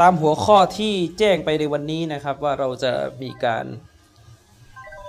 [0.00, 3.66] ตามหัวข้อที่แจ้งไปในวันนี้นะครับ ว่าเราจะมีการ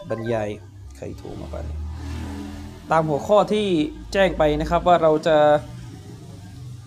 [0.09, 0.49] บรรยาย
[0.97, 1.65] ใครโทรมาบ้าง
[2.91, 3.67] ตามหัวข้อที่
[4.13, 5.37] แจ้งไปนะครับว่าเราจะ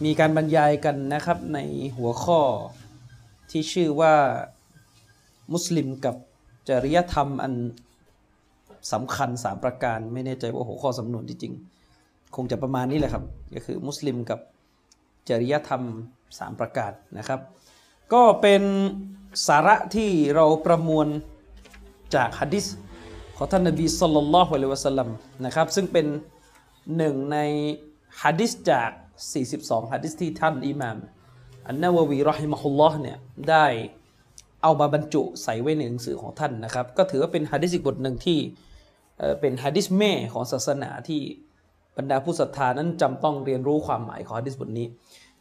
[0.05, 1.59] มีการบรรยายกันนะครับใน
[1.99, 2.41] หัวข้อ
[3.51, 4.15] ที่ชื่อว่า
[5.53, 6.17] มุสลิมกับ
[6.69, 7.55] จริยธรรมอัน
[8.93, 11.55] สำคัญ 3 ประการไม่แน่ใจว่าหัวข้อสำนวนที่จริง
[12.37, 14.41] คงจะประมาณนี้แหละครับ ก็คือมุสลิมกับ
[15.29, 15.83] จริยธรรม
[16.27, 17.41] 3 ประการนะครับ
[18.13, 18.63] ก็เป็น
[19.47, 21.07] สาระที่เราประมวล
[22.15, 22.67] จากฮะดิษ
[23.37, 25.09] ของท่านนบีสุลต่านละฮ์อะลัยวะสัลลัม
[25.45, 26.07] นะครับซึ่งเป็น
[26.97, 27.39] หนึ่งใน
[28.23, 28.91] ฮะดิษจาก
[29.41, 30.97] 42ฮะดิษที่ท่านอิหม่าม
[31.67, 33.19] อันนาววีรอฮิมะฮุลลอฮ์เนี่ย
[33.51, 33.67] ได้
[34.63, 38.39] เอามาบรรจุใส่ไว้ในหนังสือของท่านนะครับ ก็ถือว่าเป็นฮะดิษอีกบทหนึ่งที่
[39.19, 41.21] เอ่อเป็นฮะดิษแม่ของศาสนาที่
[41.97, 44.87] บรรดาผู้ศรัทธานั้นจำต้องเรียนรู้ความหมายของฮะดิษบทนี้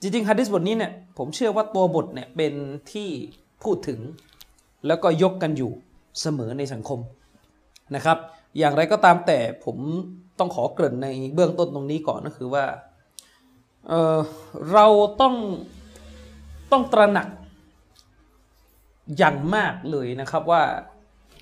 [0.03, 2.53] จริงๆฮะดิษบทนี้เนี่ยผมเชื่อว่าตัวบทเนี่ยเป็น
[2.91, 3.09] ที่
[3.63, 3.99] พูดถึง
[4.87, 5.71] แล้วก็ยกกันอยู่
[6.21, 6.99] เสมอในสังคม
[7.95, 8.17] นะครับ
[8.57, 9.77] อย่างไรก็ตามแต่ผม
[10.39, 12.65] ต้องขอเกริ่นในเบื้องต้นตรงนี้ก่อนก็คือว่า
[13.87, 14.85] เเรา
[15.21, 15.35] ต้อง
[16.71, 17.27] ต้องตระหนัก
[19.17, 20.63] อย่างมากเลยนะครับว่า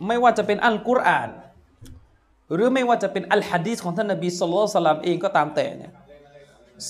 [0.08, 1.30] ไม่ว่าจะเป็นอัลกุรอาน
[2.54, 5.92] หรือไม่ว่าจะเป็นอัลฮะดีษของท่านนบีสุลต่านเองก็ตามแต่เนี่ย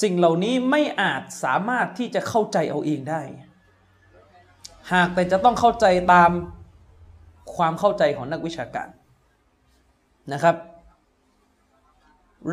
[0.01, 3.21] สิ่งเหล่านี้ไม่อาจสามารถที่จะเข้าใจเอาเองได้
[4.93, 6.31] หากแต่จะต้องเข้าใจตาม
[7.55, 8.87] ความเข้าใจของนักวิชาการ
[10.33, 10.55] นะครับ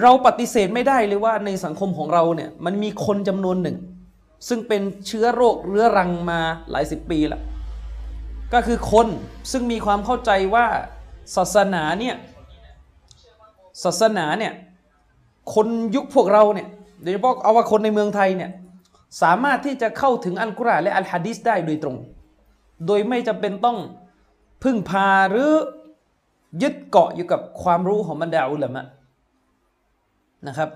[0.02, 3.76] เราปฏิเสธไม่ได้เลยว่าในสังคมของเราเนี่ยมันมีคนจำนวนหนึ่ง
[4.48, 7.42] ซึ่งเป็นเชื้อโรคเรื้อรังมาหลายสิบปีแล้ว
[8.52, 9.08] ก็คือคน
[9.52, 10.66] ซึ่งมีความเข้าใจว่า
[11.36, 12.16] ศาสนาเนี่ย
[13.84, 14.52] ศาสนาเนี่ย
[15.54, 16.68] คนยุคพวกเราเนี่ย
[17.02, 18.50] โดยเฉพาะเอาว่าคนในเมืองไทยเนี่ย
[19.22, 21.96] สามารถที่จะเข้าถึงอัลกุรอานและอัลฮะดีษได้โดยตรง
[22.86, 23.78] โดยไม่จำเป็นต้อง
[24.62, 25.50] พึ่งพาหรือ
[26.62, 28.82] ยึดเกาะอยู่กับความรู้ของบรรดาอุลามะ
[30.48, 30.70] นะครับ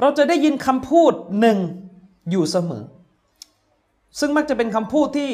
[0.00, 1.58] เราจะได้ยินคำพูดหนึ่ง
[2.30, 2.84] อยู่เสมอ
[4.18, 5.30] ซึ่งมักจะเป็นคำพูดที่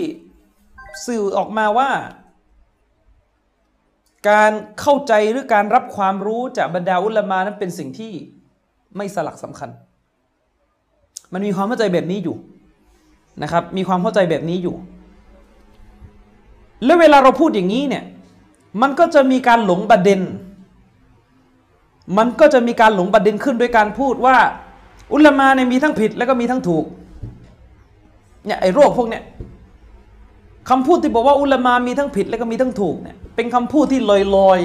[1.07, 1.91] สื่อออกมาว่า
[4.31, 8.13] การเข้าใจหรือการรับความรู้จากบรรดาอุลามานั้นเป็นสิ่งที่
[8.97, 9.71] ไม่สลักสำคัญ
[11.35, 12.37] มันมีความเข้าใจแบบนี้อยู่
[13.43, 14.75] นะครับ มีความเข้าใจแบบนี้อยู่
[16.85, 18.05] แล้วเวลาเราพูดอย่างนี้เนี่ย
[18.83, 20.21] มันก็จะมีการหลงประเด็น
[22.19, 24.37] มันก็จะมีการหลงประเด็นขึ้นโดยการพูดว่า
[25.13, 26.85] อุลมาเนี่ยมีทั้งผิดแล้วก็มีทั้งถูก
[28.47, 29.23] เนี่ยไอ้โรคพวกเนี้ย
[30.71, 34.01] คำพูดที่บอกว่าอุลมามีทั้งผิดแล้วก็มีทั้งถูกเนี่ย เป็นคำพูดที่
[34.37, 34.59] ลอย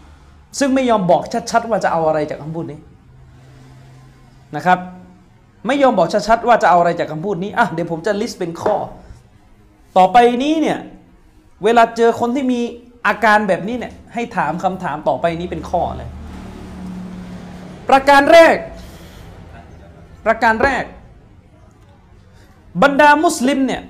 [0.00, 2.78] ๆ ซึ่งไม่ยอมบอกชัดๆ ว่าจะเอาอะไรจากคำพูดนี้
[4.56, 4.78] นะครับ
[5.66, 8.76] ไม่ยอมบอกชัดๆว่าจะเอาอะไรจากคำพูดนี้อะเดี๋ยวผมจะลิสต์เป็นข้อ
[9.98, 10.78] ต่อไปนี้เนี่ย
[11.64, 12.60] เวลาเจอคนที่มี
[13.06, 16.08] อาการแบบนี้เนี่ยให้ถามคำถามต่อไปนี้เป็นข้อเลย
[17.88, 18.56] ประการแรก
[20.26, 20.84] ประการแรก
[22.82, 23.82] บรรดามุสลิมเนี่ย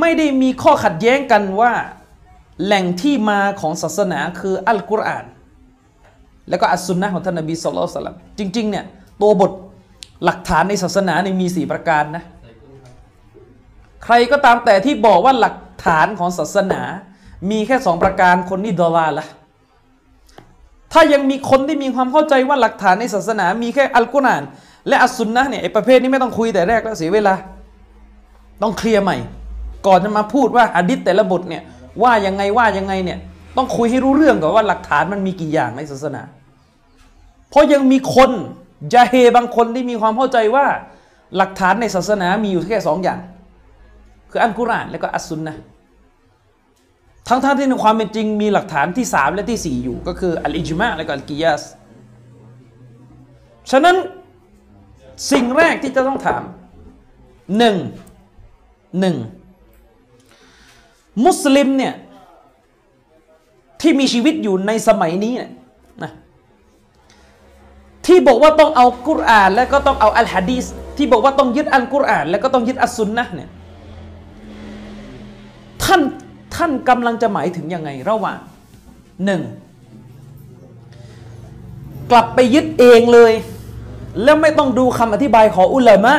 [0.00, 1.72] ไม่ได้มีข้อขัดแย้งกันว่า
[2.64, 5.24] แหล่งที่มาของศาสนาคืออัลกุรอาน
[6.48, 8.84] แล้วก็อัสซุนนะของท่านนบีสุลต่านจริงๆเนี่ย
[9.22, 9.52] ตัวบท
[10.24, 12.24] หลักฐานในศาสนาเนี่ยมีสี่ประการนะ
[14.04, 15.56] ใครก็ตามแต่ที่บอกว่าหลัก
[15.86, 16.82] ฐานของศาสนา
[17.50, 19.26] มีแค่สองประการคนนี้ดอลาละ
[20.92, 24.42] ถ้ายังมีคนที่มีความเข้าใจว่าหลักฐานในศาสนา มีแค่อัลกุรอาน
[24.88, 27.34] และอัสซุนนะเนี่ยไอประเภทนี้ไม่ต้องคุยแต่แรกแล้วเสียเวลา
[28.62, 29.16] ต้องเคลียร์ใหม่
[29.86, 31.62] ก่อนจะมาพูดว่าอะดิษแต่ละบทเนี่ย
[32.02, 33.18] ว่ายังไงว่ายังไงเนี่ย
[33.56, 36.22] ต้องคุยให้รู้เรื่องก่อนว่าหลักฐานมันมีกี่อย่างในศาสนา
[37.50, 38.30] เพราะยังมีคน
[38.94, 40.66] ยาเฮบางคนที่มีความเข้าใจว่า
[41.36, 43.20] หลักฐานในศาสนามีอยู่แค่สองอย่าง
[44.30, 45.56] คืออัลกุรอานและก็อัสซุนนะ
[47.28, 51.62] ทั้งท่านที่ในความเป็นจริงมีหลักฐานที่สามและที่สี่อยู่ ก็คืออัลอิจมาและก็อัลกิยาส
[53.70, 53.96] ฉะนั้น
[55.32, 56.42] สิ่งแรกที่จะต้องถาม
[57.58, 57.76] หนึ่ง
[59.00, 59.16] หนึ่ง
[61.24, 61.94] มุสลิมเนี่ย
[63.80, 65.52] ที่มีชีวิตอยู่ในสมัยนี้เนี่ย
[68.06, 70.64] ที่บอกว่าต้องเอากุรอาน และก็ต้องเอาอัลฮะดีส
[70.96, 73.50] ที่บอกว่าต้องยึดอัลกุรอาน และก็ต้องยึดอัสซุนนะเนี่ย
[75.82, 76.00] ถ้าาน
[76.54, 78.38] ท่านกำลังจะหมายถึงยังไงระหว่าง
[79.24, 79.42] หนึ่ง
[82.10, 83.32] กลับไปยึดเองเลย
[84.22, 86.14] แล้วไม่ต้องดูคำอธิบายของอุลามะ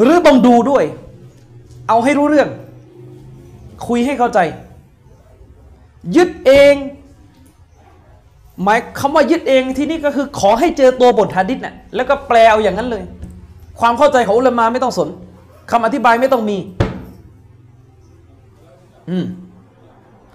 [0.00, 0.84] หรือต้องดูด้วย
[1.88, 2.48] เอาให้รู้เรื่อง
[3.86, 4.38] คุยให้เข้าใจ
[6.16, 6.74] ยึดเอง
[8.62, 13.04] หมายคำว่ายึดเองที่นี่ก็คือขอให้เจอตัวบทหะดิษน่ะแล้วก็แปลเอาอย่างนั้นเลย
[13.80, 15.08] ความเข้าใจของอุลามะไม่ต้องสน
[15.70, 16.58] คำอธิบายไม่ต้องมี
[19.10, 19.24] อืม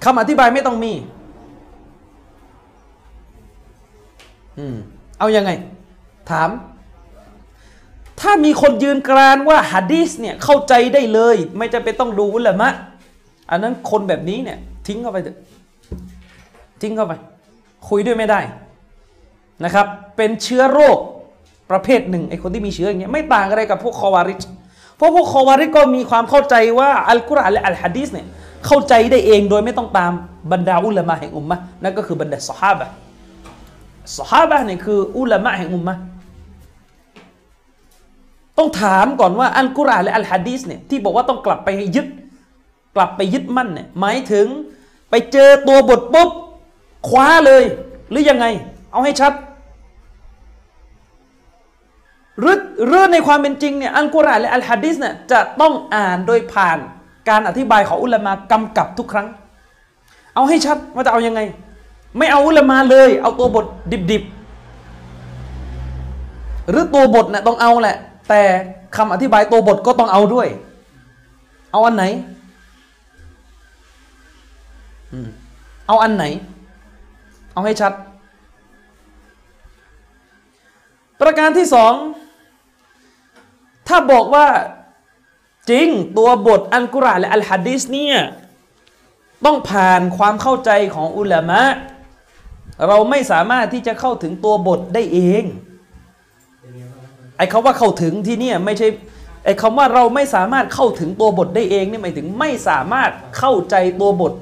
[0.03, 0.93] คำอธิบายไม่ต้องมี
[4.59, 4.75] อืม
[5.19, 5.51] เอาอยัางไง
[6.29, 6.49] ถาม
[8.21, 12.69] ถ้ามีคนยืนกรานว่าฮะดีสเนี่ยเข้าใจได้เลย ไม่จะเป็นต้องดูอุลามะ
[13.51, 14.57] อันนั้นคนแบบนี้เนี่ย
[14.87, 15.37] ทิ้งเข้าไปเถอะ
[16.81, 17.13] ทิ้งเข้าไป
[17.89, 18.41] คุยด้วยไม่ได้
[19.63, 19.85] นะครับ
[20.17, 20.97] เป็นเชื้อโรค
[21.71, 24.41] ประเภทหนึ่งไอคนที่มีเชื้ออย่างเงี้ยไม่ต่างอะไรกับพวกคอวาริช
[24.95, 28.27] เพราะพวกคอวาริชก็มีความเข้าใจว่าอัลกุรอานและอัลฮะดีสเนี่ย
[28.65, 30.11] เข้าใจได้เองโดยไม่ต้องตาม
[30.51, 32.87] บรรดาอุลามะแห่งอุมมะนั่นก็คือบรรดาสหาบะ
[34.17, 35.95] สหาบะเนี่ยคืออุลามะแห่งอุมมะ
[38.57, 42.07] ต้องถามก่อนว่าอัลกุรอานและอัลฮะดีสเนี่ยที่บอกว่าต้องกลับไปยึด
[42.95, 44.47] กลับไปยึดมั่นเนี่ยหมายถึง
[45.09, 46.29] ไปเจอตัวบทปุ๊บ
[47.07, 47.63] คว้าเลย
[48.09, 48.45] หรือยังไง
[48.91, 49.33] เอาให้ชัด
[52.39, 52.57] หรือ
[52.87, 56.77] หรือในความเป็นจริงเนี่ยอัลกุรอานและอัลฮะดีสเนี่ยจะต้องอ่านโดยผ่าน
[57.29, 59.27] การอธิบายของอุลามากำกับทุกครั้ง
[60.35, 61.41] เอาให้ชัดว่าจะเอายังไง
[62.17, 63.65] ไม่เอาอุลามาเลย เอาตัวบท
[64.11, 67.97] ดิบๆ หรือตัวบทเนี่ยต้องเอาแหละ
[68.29, 68.41] แต่
[68.95, 70.47] คำอธิบายตัวบทก็ต้องเอาด้วย
[71.71, 72.05] เอาอันไหน
[75.87, 76.25] เอาอันไหน
[77.53, 77.93] เอาให้ชัด
[81.21, 81.93] ประการที่สอง
[83.87, 84.47] ถ้าบอกว่า
[85.69, 85.87] จริง
[86.17, 88.17] ตัวบทอัลกุรอานและอัลฮะดีสเนี่ย
[89.45, 91.61] ต้องผ่านความเข้าใจของอุลามะ
[92.87, 95.43] เราไม่สามารถที่จะเข้าถึงตัวบทได้เอง
[97.37, 98.87] ไอ้คาว่าเข้าถึงที่เนี่ยไม่ใช่
[99.45, 104.33] ไอ้คำว่าเราไม่สามารถเข้าถึงตัวบทได้เองนี่หมายถึงไม่สามารถเข้าใจตัวบท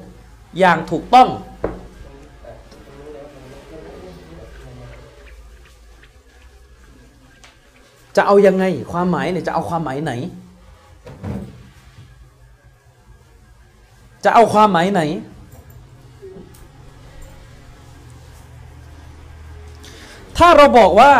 [0.58, 1.28] อย่างถูกต้อง
[8.16, 10.12] จะเอายังไงความหมายเนี่ยจะเอาความหมายไหน
[14.24, 15.02] จะเอาความหมายไหน
[20.38, 21.12] ถ้าเราบอกว่า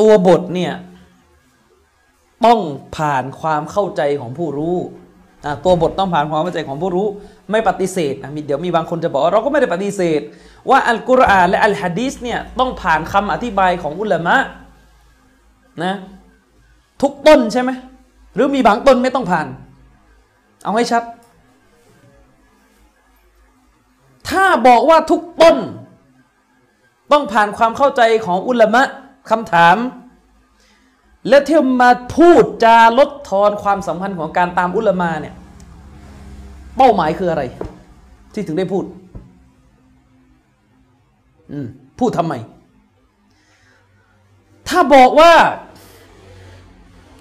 [0.00, 0.74] ตัวบทเนี่ย
[2.44, 2.60] ต้อง
[2.96, 4.76] ผ่านความเข้าใจของผู้รู้
[5.64, 7.06] ตัวบทต้องผ่านความเข้าใจของผู้รู้
[7.50, 10.20] ไม่ปฏิเสธนะมีเดี๋ยวมีบางคนจะบอกเราก็ไม่ได้ปฏิเสธ
[10.68, 14.36] ว่าอัลกุรอานและอัลฮะดีสเนี่ยต้องผ่านคำอธิบายของอุลามะ
[15.84, 15.94] นะ
[17.02, 17.70] ทุกต้นใช่ไหม
[18.34, 19.46] หรือมีบางต้นไม่ต้องผ่าน
[20.64, 21.02] เอาให้ชัด
[24.28, 25.56] ถ้าบอกว่าทุกต้น
[27.12, 28.82] ต้องผ่านความเข้าใจของอุลามะ
[29.30, 29.76] คำถาม
[31.28, 35.34] และที่มาพูดจาลดทอนความสัมพันธ์ของการตามอุลามาเนี่ย
[36.76, 37.42] เป้าหมายคืออะไร
[38.34, 38.84] ที่ถึงได้พูด
[41.98, 42.34] พูดทำไม
[44.68, 45.32] ถ้าบอกว่า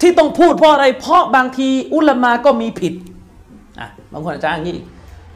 [0.01, 2.93] ที่ต้องพูดเพราะอะไร เพราะบางทีอุลามาก็มีผิด
[3.79, 4.73] อะบางคนอาจจะอย่างนี้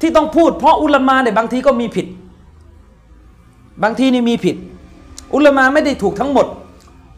[0.02, 2.08] ที่ต้องพูดเพราะอุลามาเนี่ยบางทีก็มีผิด
[3.84, 4.56] บางทีนี่มีผิด
[5.34, 6.48] อุลามาไม่ได้ถูกทั้งหมด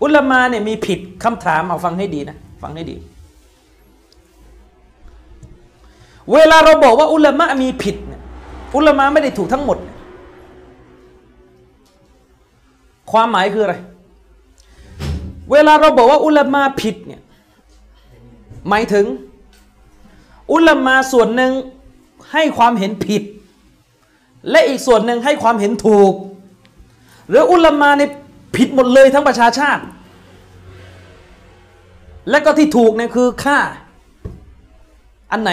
[0.04, 2.96] อุลามาเนี่ยมีผิดคำถามเอาฟังให้ดีนะฟังให้ดี
[6.34, 7.96] เวลาเราบอกว่าอุลามะมีผิด
[8.76, 9.78] อุลามะไม่ได้ถูกทั้งหมด
[13.12, 13.76] ความหมายคืออะไร
[15.52, 17.22] เวลาเราบอกว่าอุลามะผิดเนี่ย
[18.70, 19.06] หมายถึง
[20.52, 21.52] อุลามะส่วนหนึ่ง
[22.32, 23.24] ให้ความเห็นผิด
[24.52, 26.14] และอีกส่วนหนึ่งให้ความเห็นถูก
[27.30, 28.12] หรืออุลามะเนี่ย
[28.56, 29.84] ผิดหมดเลยทั้งประชาชาติ
[32.30, 33.58] และก็ที่ถูกเนี่ยคือค่า
[35.32, 35.52] อันไหน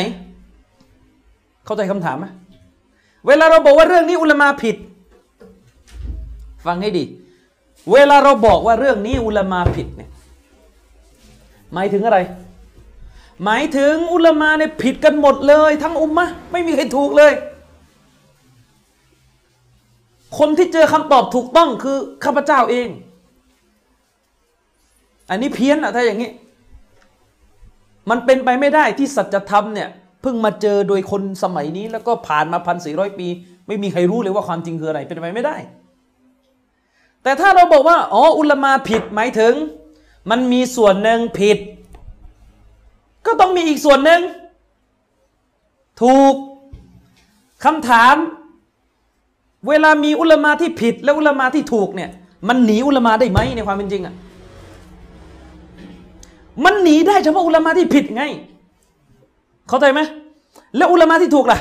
[1.64, 2.26] เข้าใจคำถามไหม
[3.26, 4.76] เวลาเราบอกว่าเรื่องนี้อุลามาผิด
[6.66, 7.04] ฟังให้ดี
[7.92, 10.10] เวลาเราบอกว่าเรื่องนี้อุลามาผิดเนี่ย
[11.74, 12.18] หมายถึงอะไร
[13.44, 17.32] หมายถึงอุลามาเนี่ยผิดกันหมดเลย ทั้งอุมมะไม่มีใครถูกเลย
[20.38, 22.88] คนที่เจอคำตอบถูกต้องคือข้าพเจ้าเอง
[25.30, 26.30] อันนี้เพี้ยนอะถ้าอย่างนี้
[28.10, 29.88] มันเป็นไปไม่ได้ที่สัจธรรมเนี่ย
[30.22, 33.26] เพิ่งมาเจอโดยคนสมัยนี้แล้วก็ผ่านมาพันสี่ร้อยปี
[33.66, 35.56] ไม่มีใครรู้เลยว่าความจริงคืออะไรเป็นไปไม่ได้
[37.22, 39.54] แต่ถ้าเราบอกว่าอ๋ออุลมาผิดหมายถึง
[40.30, 41.58] มันมีส่วนหนึ่งผิด
[43.26, 44.20] ก็ต้องมีอีกส่วนหนึ่ง
[46.02, 46.34] ถูก
[47.64, 48.14] คำถาม
[49.68, 52.10] เวลามีอุลมาที่ผิด และอุลมาที่ถูกเนี่ย
[52.48, 54.14] มันหนีอุลมาได้ไหมในความเป็นจริงอะ่ะ
[56.64, 58.22] มันหนีได้เฉพาะอุลมาที่ผิดไง
[59.68, 60.00] เข้าใจไหม
[60.76, 61.58] แล้วอุลมาที่ถูกล่ะ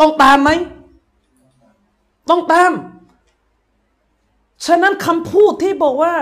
[0.00, 0.50] ต้องตามไหม
[2.30, 2.70] ต้องตาม
[4.66, 6.14] ฉะนั้นคำพูดที่บอกว่า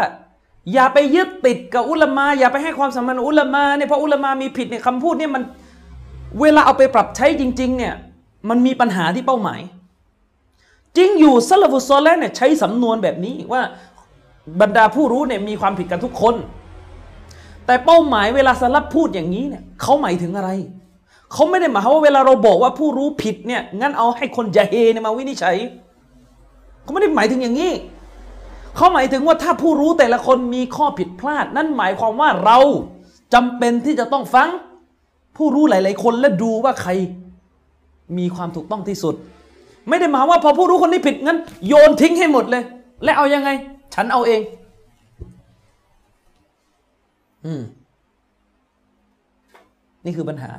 [0.73, 5.43] อย่าไปยึดติดกับอุลามา อย่าไปให้ความสำคัญอุลามาเนี่ยเพราะอุลามามีผิดเนี่ยคำพูดเนี่ยมัน
[6.41, 7.95] เวลาเอาไปปรับใช้จริง ๆ เนี่ย
[8.49, 9.61] มันมีปัญหาที่เป้าหมาย
[10.97, 13.63] จริงอยู่ซาลฟุซอลแลเนี่ยใช้สำนวนแบบนี้ว่า
[14.61, 16.35] บรรดาผู้รู้เนี่ยมีความผิดกันทุกคน
[17.67, 20.51] แต่เป้าหมายเวลาสลับพูดอย่างนี้เนี่ยเขาหมายถึงอะไร
[21.33, 25.57] เขาไม่ได้หมายว่าเวลาเราบอกว่าผู้รู้ผิดเนี่ยงั้นเอาให้คนจะเฮเนี่ยมาวินิจฉัย
[26.83, 27.73] เขาไม่ได้หมายถึงอย่างนี้
[28.77, 32.59] เขาหมายถึงว่าถ้าผู้รู้แต่ละคนมีข้อผิดพลาด นั่นหมายความว่าเรา
[33.35, 34.49] จำเป็นที่จะต้องฟัง
[35.37, 36.91] ผู้รู้หลาย ๆ คนและดูว่าใคร
[38.19, 39.15] มีความถูกต้องที่สุด
[39.89, 42.63] ไม่ได้หมายว่าพอผู้รู้คนนี้ผิดงั้น โยนทิ้งให้หมดเลย
[43.05, 43.51] และเอายังไง
[43.95, 44.41] ฉันเอาเอง
[47.45, 47.63] อืม
[50.05, 50.51] นี่คือปัญหา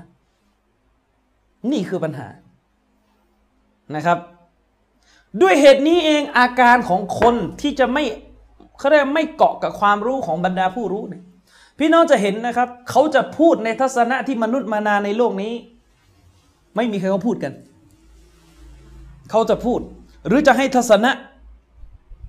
[1.72, 2.28] นี่คือปัญหา
[3.96, 4.18] นะครับ
[5.42, 8.04] ด้วยเหตุนี้เองอาการของคนที่จะไม่
[8.78, 11.24] เขาเรียกไม่เกาะกับความรู้ของบรรดาผู้รู้เนี่ย
[11.80, 15.54] พี่น้องจะเห็นนะครับ เขาจะพูดในทัศนะที่มนุษย์มานานในโลกนี้
[16.76, 17.54] ไม่มีใครเขาพูดกัน
[19.32, 19.80] เขาจะพูด
[20.28, 21.12] หรือจะให้ทัศนะ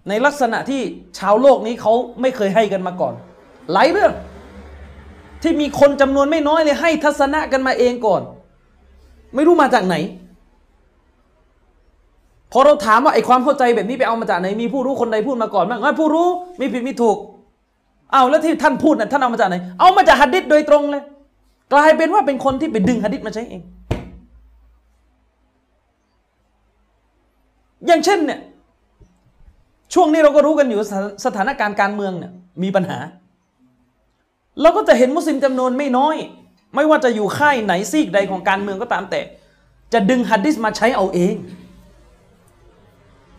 [0.09, 0.83] ในลักษณะที่
[1.19, 3.15] ชาวโลกนี้เขาไม่เคยให้กันมาก่อน
[3.73, 4.13] หลายเรื่อง
[5.43, 8.23] ที่มีคนจำนวนไม่น้อยเลยให้ทัศนะกันมาเองก่อน
[9.35, 9.97] ไม่รู้มาจากไหน
[12.53, 16.29] พอเราถามว่าไอ้ความเข้าใจแบบนี้ไปเอามาจากไหนมีผู้รู้คนใดพูดมาก่อนบ้างว่าผู้รู้
[16.61, 17.17] มีผิดมีถูก
[18.13, 21.03] เอาแล้วที่ท่านพูดนะ่ะท่านเอามาจากไหน เอามาจากหัดดิษโดยตรงเลย
[21.73, 23.63] กลายเป็นว่าเป็นคนที่ไปดึงหัดดิษมาใช้เอง
[27.87, 28.41] อย่างเช่นเนี่ย
[29.95, 30.81] ช่วงนี้เราก็รู้กันอยู่
[31.25, 32.33] สถานการณ์การเมืองเนี่ย
[32.63, 32.99] มีปัญหา
[34.61, 36.17] เราก็จะเห็นมุสลิมจำนวนไม่น้อย
[36.75, 39.21] ไม่ว่าจะอยู่ค่ายไหนซีกใดของการเมืองก็ตามแต่
[39.93, 41.35] จะดึงฮัดดิสมาใช้เอาเอง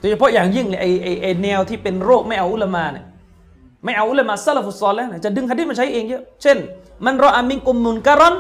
[0.04, 3.06] ดยเฉพาะอย่างยิ่งเลยไอไอไอแนวที่เป็นโรคไม่เอาอุลามาเนี่ย
[3.84, 6.58] ไม่เอาอุลามาซาลฟุตซอลแล้วจะดึงฮัดดิสมาใช้เองเยอะเช่น
[7.06, 8.36] มันรออามิงกุมมุนการอน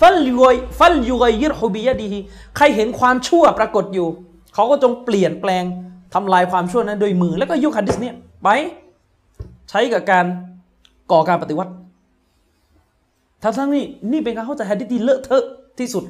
[0.00, 2.18] ฟัลยุยฟัลยุยยิรฮุบิยดีฮี
[2.56, 4.08] ใครเห็นความชั่วปรากฏอยู่
[4.54, 5.64] เขาก็จงเปลี่ยนแปลง
[6.14, 8.48] ทำลายความชั่วนั้นโดยมือแล้วก็ยุคฮัดดิสเนี่ยไป
[9.70, 10.24] ใช้กับการ
[11.12, 11.72] ก่อการปฏิวัติ
[13.42, 15.44] ทั้งทั้งนี้นี่เป็นการเข้าใจฮะดิษที่เลอะเทอะ
[15.78, 16.04] ที่สุด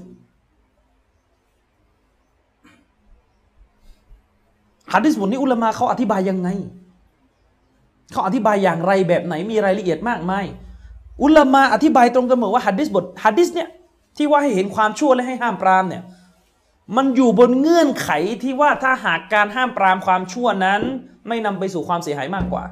[4.93, 6.49] ฮะดิษบทนี้อุลามะเขาอธิบายยังไง
[8.13, 10.45] เขาอธิบายอย่างไรแบบไหนมีรายละเอียดมากมาย
[11.23, 13.69] อุลามะอธิบายตรงกันหมดว่าฮะดิษบทฮะดิษเนี่ย
[14.17, 16.03] ที่ว่าให้เห็นความชั่วและให้ห้ามปรามเนี่ย
[16.97, 18.11] มันอยู่บนเงื่อนไข
[18.43, 20.81] ที่ว่าถ้าหากการห้ามปรามความชั่วนั้น
[21.29, 22.65] ไม่นำไปสู่ความเสียหายมากกว่า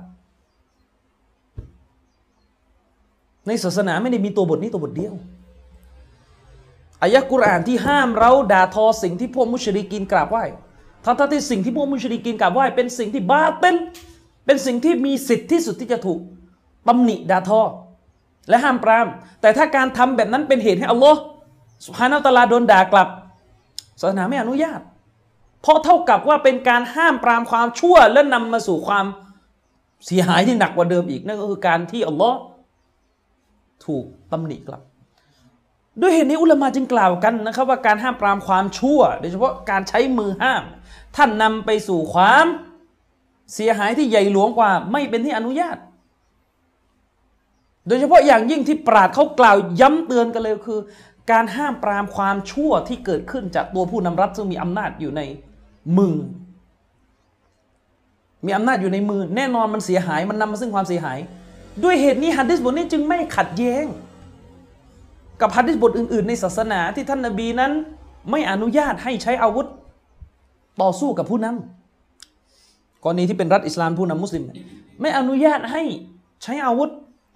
[3.47, 5.15] ในศาสนาไม่ได้มีตัวบทนี้ตัวบทเดียว
[7.03, 10.45] อายะกุรอานที่ห้ามเราด่าทอสิ่งที่พวกมุชริกินกราบไหว้
[11.07, 13.77] ทั้งที่สิ่งที่พวกมุชริกินกราบไหว้เป็นสิ่งที่บาเต็น
[14.47, 16.21] เป็นสิ่งที่มีสิทธิที่สุดที่จะถูก
[16.89, 17.63] ตำหนิด่าทอ
[18.49, 19.07] และห้ามปราม
[19.41, 21.21] แต่ถ้าการทำแบบนั้นเป็นเหตุให้อัลลอฮ์
[21.87, 23.09] สุฮานาตลาโดนด่ากลับ
[24.01, 24.81] ศาสนาไม่อนุญาต
[25.63, 29.07] เพราะเท่ากับว่าเป็นการห้ามปรามความชั่ว และนำมาสู่ความ
[30.07, 32.39] เสียหายที่หนักกว่าเดิมอีกนั่นก็คือการที่อัลลอฮ์
[33.87, 34.83] ถูกตำหนิกลับ
[36.01, 40.63] ด้วยเหตุนี้อุลามะจึงกล่าวกันนะครับ ว่าการห้ามปรามความชั่ว โดยเฉพาะการใช้มือห้าม
[41.17, 42.47] ท่านนำไปสู่ความ
[43.55, 45.77] เสียหายที่ใหญ่หลวงกว่า ไม่เป็นที่อนุญาต
[47.87, 50.81] โดยเฉพาะอย่างยิ่งที่ปราดเขากล่าวย้ำเตือนกันเลยคือ
[51.31, 55.23] การห้ามปรามความชั่วที่เกิดขึ้นจากตัวผู้นำรัฐซึ่งมีอำนาจอยู่ใน
[55.99, 56.17] มือ
[58.47, 61.19] มีอำนาจอยู่ในมือ แน่นอนมันเสียหายมันนำมาซึ่งความเสียหาย
[61.85, 63.85] ด้วยเหตุนี้ฮัดดิษบทนี้จึงไม่ขัดแย้ง
[65.41, 67.73] กับฮัดดิษบทอื่น ๆ ในศาสนาที่ท่านนบีนั้น
[68.31, 69.67] ไม่อนุญาตให้ใช้อาวุธ
[70.83, 74.45] ต่อสู้กับผู้นำกรณีที่เป็นรัฐอิสลามผู้นำมุสลิม
[75.01, 75.83] ไม่อนุญาตให้
[76.43, 76.91] ใช้อาวุธ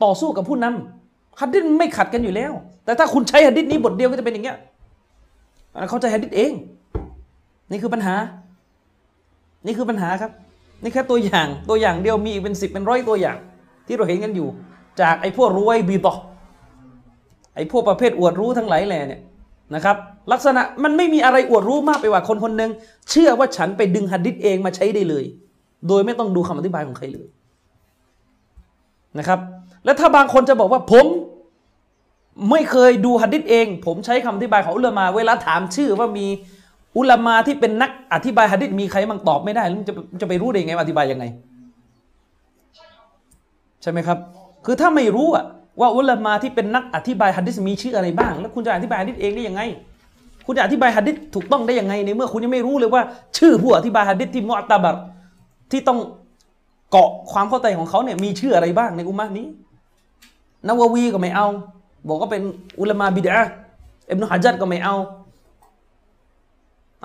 [0.04, 2.52] ต่อสู้กับผู้นำฮัดดิษไม่ขัดกันอยู่แล้ว
[2.85, 4.59] แต่ถ้าคุณใช้ฮัดดิษนี้บทเดียวก็จะเป็นอย่างเงี้ย
[5.88, 6.52] เขาใจฮัดดิษเอง
[7.70, 8.14] นี่คือปัญหา
[9.66, 10.32] นี่คือปัญหาครับ
[10.82, 13.37] นี่แค่ตัวอย่างตัวอย่างเดียวมีเป็นสิบเป็นร้อยตัวอย่าง
[13.87, 14.49] ที่เราเห็นกันอยู่
[15.00, 16.14] จากไอ้พวกรวยบีตอ
[17.54, 19.20] ไอ้พวกประเภทอวดรู้ทั้งหลายแหล่เนี่ย
[19.75, 19.97] นะครับ
[20.33, 22.71] ลักษณะมันไม่มีอะไรอวดรู้มากไปกว่าคนคนหนึ่ง
[23.11, 25.25] เชื่อว่าฉันไปดึงหัดดิษเองมาใช้ได้เลย
[25.89, 27.27] โดยไม่ต้องดูคำอธิบายของใครเลย
[29.19, 29.41] นะครับ
[29.85, 31.07] และถ้าบางคนจะบอกว่าผม
[32.50, 36.27] ไม่เคยดูหะดิษเอง ผมใช้คำอธิบายของอุลามา เวลาถามชื่อว่ามี
[36.97, 41.25] อุลามาที่เป็นนักอธิบายหะดิษมีใครมั่งตอบไม่ได้แล้วจะจะไปรู้ได้ไงว่าอธิบายยังไง
[43.83, 44.19] ใช่ไหมครับ
[44.65, 45.45] คือถ้าไม่รู้อะ
[45.81, 49.63] ว่าอุลามาที่เป็นนักอธิบายหะดิษมีชื่ออะไรบ้าง แล้วคุณจะอธิบายหะดิษเองได้ยังไง
[50.47, 53.03] คุณจะอธิบายหะดิษถูกต้องได้ยังไงในเมื่อคุณยังไม่รู้เลยว่า
[53.39, 54.97] ชื่อผู้อธิบายหะดิษที่มุอตตาบัร
[55.71, 55.99] ที่ต้อง
[56.91, 59.47] เกาะความเข้าใจของเขาเนี่ยมีชื่ออะไรบ้างในอุมมะนี้
[60.67, 61.47] นาววีก็ไม่เอา
[62.09, 62.43] บอกว่าเป็น
[62.81, 63.47] อุลามาบิดะ
[64.11, 64.95] อิบนุฮะจัดก็ไม่เอา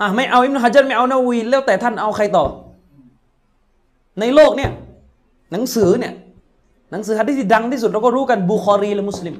[0.00, 2.44] อะไม่เอาอิบนุฮะจัดไม่เอานาววีแล้วแต่ท่านเอาใครต่อ
[4.20, 4.70] ในโลกเนี่ย
[5.52, 6.12] หนังสือเนี่ย
[6.96, 9.34] นังสือฮะดิษที่ดังที่สุดเราก็รู้กันบุคอรีและมุสลิม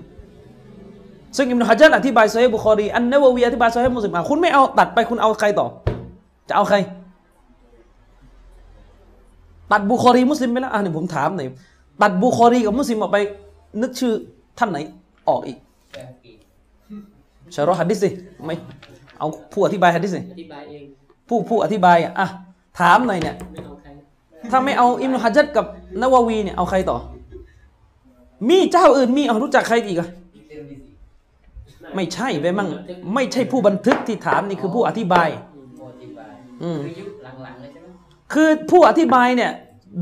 [1.36, 5.66] ซึ่งอิบนุฮะจัดอธิบายโซฮีบุคอรีอันนาววีอธิบายโซฮีมุสลิมอะคุณไม่เอาตัดไปคุณเอาใครต่อ
[6.48, 6.76] จะเอาใคร
[9.72, 11.48] ตัดบุคอรีมุสลิมไปแล้วอะนี่ผมถามหน่อย
[12.02, 13.18] ตัดบุคอรีกับมุสลิมออกไป
[13.82, 14.12] นึกชื่อ
[14.58, 14.78] ท่านไหน
[15.28, 15.58] ออกอีก
[17.54, 18.08] ชารอฮ์ฮัดดิษสิ
[18.46, 18.54] ไม่
[19.18, 20.20] เอาผู้อธิบายฮัดดิษสิ
[21.28, 22.26] ผู้ผู้อธิบายอะ
[22.80, 23.36] ถามหน่อยเนี่ย
[24.50, 25.66] ถ้าไม่เอาอิมนุฮัจจัดกับ
[26.00, 26.98] นวาวีเนี่ยเอาใครต่อ
[28.48, 30.08] มีเจ้าอื่นมีเอารู้จักใครอีกอะ
[31.94, 32.68] ไม่ใช่ไปมั่ง
[33.14, 37.10] ไม่ใช่ผู้บันทึกที่ถามนี่คือผู้อธิบายอืมอธิบาย อืม คือยุค
[37.42, 37.88] หลังๆเลยใช่ไหม
[38.32, 39.52] คือผู้อธิบายเนี่ย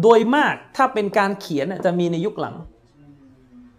[0.03, 2.55] โดยมากถ้าเป็นการเขียนน่ะจะมีในยุคหลัง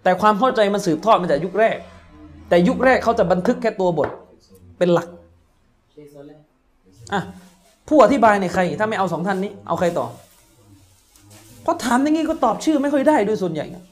[0.03, 1.77] แต่ความเข้าใจมันสืบทอดมาจากยุคแรก
[2.49, 4.09] แต่ยุคแรกเขาจะบันทึกแค่ตัวบท
[4.77, 5.07] เป็นหลัก
[5.91, 6.35] เชโซเล่
[7.13, 7.21] อะ
[7.87, 10.07] ผู้อธิบายในใคร ถ้าไม่เอาสองท่านนี้ เอาใครต่อ
[11.63, 13.83] เพราะถามอย่างนี้ก็ตอบชื่อไม่ค่อยได้ด้วยส่วนใหญ่นะ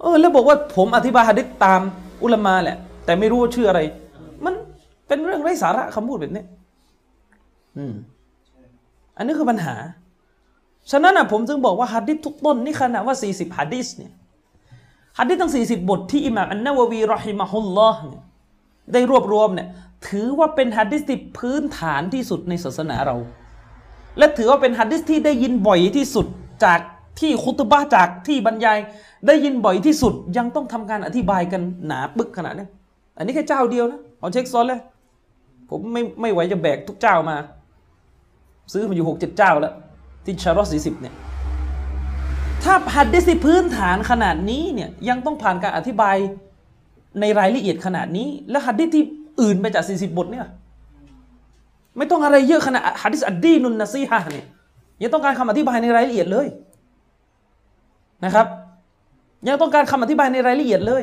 [0.00, 1.80] เออแล้วบอกว่าผมอธิบายหะดิษตาม
[2.22, 3.80] อุลามาแหละ แต่ไม่รู้ว่าชื่ออะไร
[4.44, 4.54] มัน
[5.06, 6.44] เป็นเรื่องไร้สาระคำพูดแบบนี้
[7.76, 7.94] อืม
[9.16, 9.74] อันนี้คือปัญหา
[10.90, 14.12] ฉะนั้นอะผมจึงบอกว่าหะดิษทุกต้นนี่ขนาดว่า 40หะดิษเนี่ย
[15.18, 18.22] หะดิษทั้ง 40 บทที่อิหม่ามอันนาววีรอฮิมะฮุลลอฮ์เนี่ย
[18.92, 19.68] ได้รวบรวมเนี่ย
[20.08, 23.16] ถือว่าเป็นหะดิษที่พื้นฐานที่สุดในศาสนาเรา
[24.18, 26.26] และถือว่าเป็นหะดิษที่ได้ยินบ่อยที่สุด
[26.64, 26.80] จาก
[27.18, 28.78] ที่คุตบะห์จากที่บรรยาย
[29.26, 32.66] ได้ยินบ่อยที่สุดยังต้องทำการอธิบายกันหนาปึกขนาดนี้
[33.16, 34.80] อันนี้แค่เจ้าเดียวนะเอาเช็คซ้อนเลย
[35.70, 37.36] ผมไม่ไม่ไหวจะแบกทุกเจ้ามา
[38.72, 39.74] ซื้อมาอยู่หกเจ็ดเจ้าแล้ว
[40.24, 41.14] ที่ชารอสสี่สิบเนี่ย
[42.64, 46.16] ถ้าหัดดิษที่พื้นฐานขนาดนี้เนี่ยยังต้องผ่านการอธิบาย
[47.20, 49.04] ในรายละเอียดขนาดนี้ แล้วหัดดิษที่
[49.40, 50.46] อื่นไปจาก 40 บทเนี่ย
[51.96, 54.46] ไม่ต้องอะไรเยอะขนาดหัดดิษอัดดีนุนนะซีฮะเนี่ย
[55.02, 56.46] ยังต้องการคำอธิบายในรายละเอียดเลย
[58.24, 58.46] นะครับ
[59.46, 61.02] ยังต้องการคำอธิบายในรายละเอียดเลย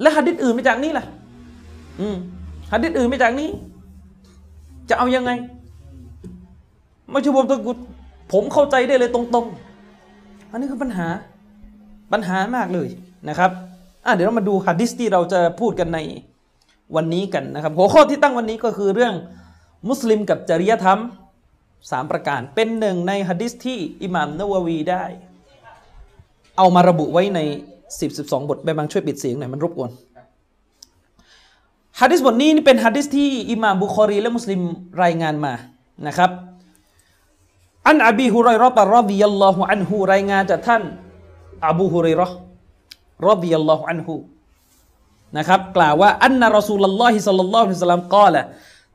[0.00, 1.04] และหัดดิษอื่นไปจากนี้ล่ะ
[2.00, 2.16] อืม
[2.72, 3.48] หัดดิษอื่นไปจากนี้
[4.88, 5.30] จะเอายังไง
[7.10, 7.76] ไม่ใช่ผมตะกุด
[8.32, 11.06] ผมเข้าใจได้เลยตรงๆ อันนี้คือปัญหา
[12.12, 12.88] ปัญหามากเลย
[13.28, 13.50] นะครับ
[14.04, 15.98] อะเดี๋ยวเรามาดูฮะดิษที่เราจะพูดกันใน
[16.96, 19.14] วันนี้กันนะครับ หัวข้อที่ตั้งวันนี้ก็คือเรื่อง
[19.88, 21.00] มุสลิมกับจริยธรรม
[21.90, 25.04] สามประการเป็นหนึ่งในฮะดิษที่อิหม่ามนาววีได้
[26.56, 27.40] เอามาระบุไว้ใน
[27.80, 29.90] 10 12 บทใบบางช่วยปิดเสียงหน่อยมันรบกวน
[32.00, 34.60] ฮะดิษบทนี้นี่เป็นฮะดิษที่อิหม่ามบุคอรีและมุสลิม
[35.02, 35.52] รายงานมา
[36.06, 36.30] นะครับ
[37.88, 40.82] อันอบีฮุไรเราะรอดิยัลลอฮุอันฮุรายงานจากท่าน
[41.68, 42.36] อบูฮุไรราะห์
[43.28, 44.14] รอดิยัลลอฮุอันฮุ
[45.36, 48.46] นะครับกล่าวว่าأن رسول الله صلى الله عليه وسلمกล่าว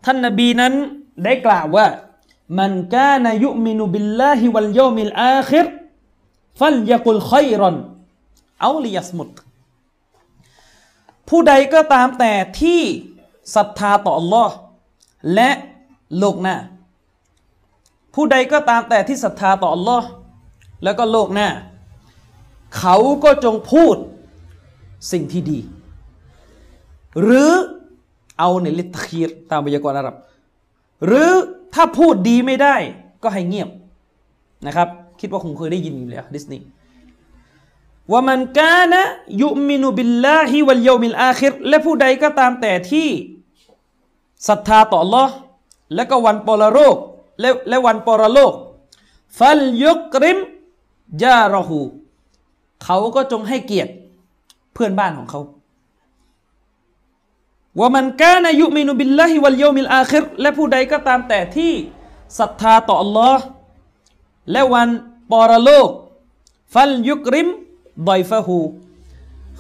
[0.06, 0.74] ท่านนบีนั้น
[1.24, 1.88] ได้กล่าวว่า
[2.60, 5.68] من كان يؤمن بالله واليوم الآخر
[6.60, 7.76] فليقل خيرا
[8.62, 9.30] أو ليصمت
[11.30, 12.82] ผู้ใดก็ตามแต่ที่
[13.56, 14.50] ศรัทธาต่อ Allah
[15.34, 15.50] และ
[16.18, 16.56] โลกหน้า
[18.16, 20.04] ผู้ใดก็ตามแต่ที่ศรัทธาต่อ Allah
[20.84, 21.50] แล้วก็โลกหน้า
[22.78, 23.96] เขาก็จงพูด
[25.12, 25.60] สิ่งที่ดี
[27.22, 27.52] หรือ
[28.40, 30.16] เอาในลิตคีรตามไวยากรณ์อาหรับ
[31.06, 31.30] หรือ
[31.74, 32.76] ถ้าพูดดีไม่ได้
[33.24, 33.70] ก็ให้เงียบ
[34.68, 34.90] นะครับ
[35.22, 36.66] คิดว่าคงเคยได้ยินอยู่แล้วดิสนีย์
[38.12, 39.02] ว่ามันกานะ
[39.42, 43.10] ยุมินุบิลลาฮิวัลยามิลอาคิรและผู้ใดก็ตามแต่ที่
[44.48, 45.30] ศรัทธาต่อ Allah
[45.96, 46.96] และก็วันปรโลก
[47.42, 48.54] และและวันปรโลก
[49.40, 50.38] ฟัลยุกริม
[51.24, 51.80] ยารอหู
[52.84, 53.92] เขาก็จงให้เกียรติ
[54.74, 55.42] เพื่อนบ้านของเขา
[57.80, 61.74] ว่ามันกานายุมินุบิลลาฮิวัลยามิลอาคิรและผู้ใดก็ตามแต่ที่
[62.40, 63.38] ศรัทธาต่อ Allah
[64.52, 64.88] และวัน
[65.32, 65.90] ปรโลก
[66.74, 67.48] ฟัลยุกริม
[68.08, 68.60] ดอยฟะฮู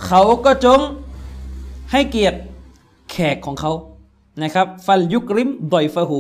[0.05, 0.79] เขาก็จง
[1.91, 2.39] ให้เกียรติ
[3.11, 3.71] แขกของเขา
[4.43, 6.19] นะครับ ฟัลยุกริมดอยฟะฮู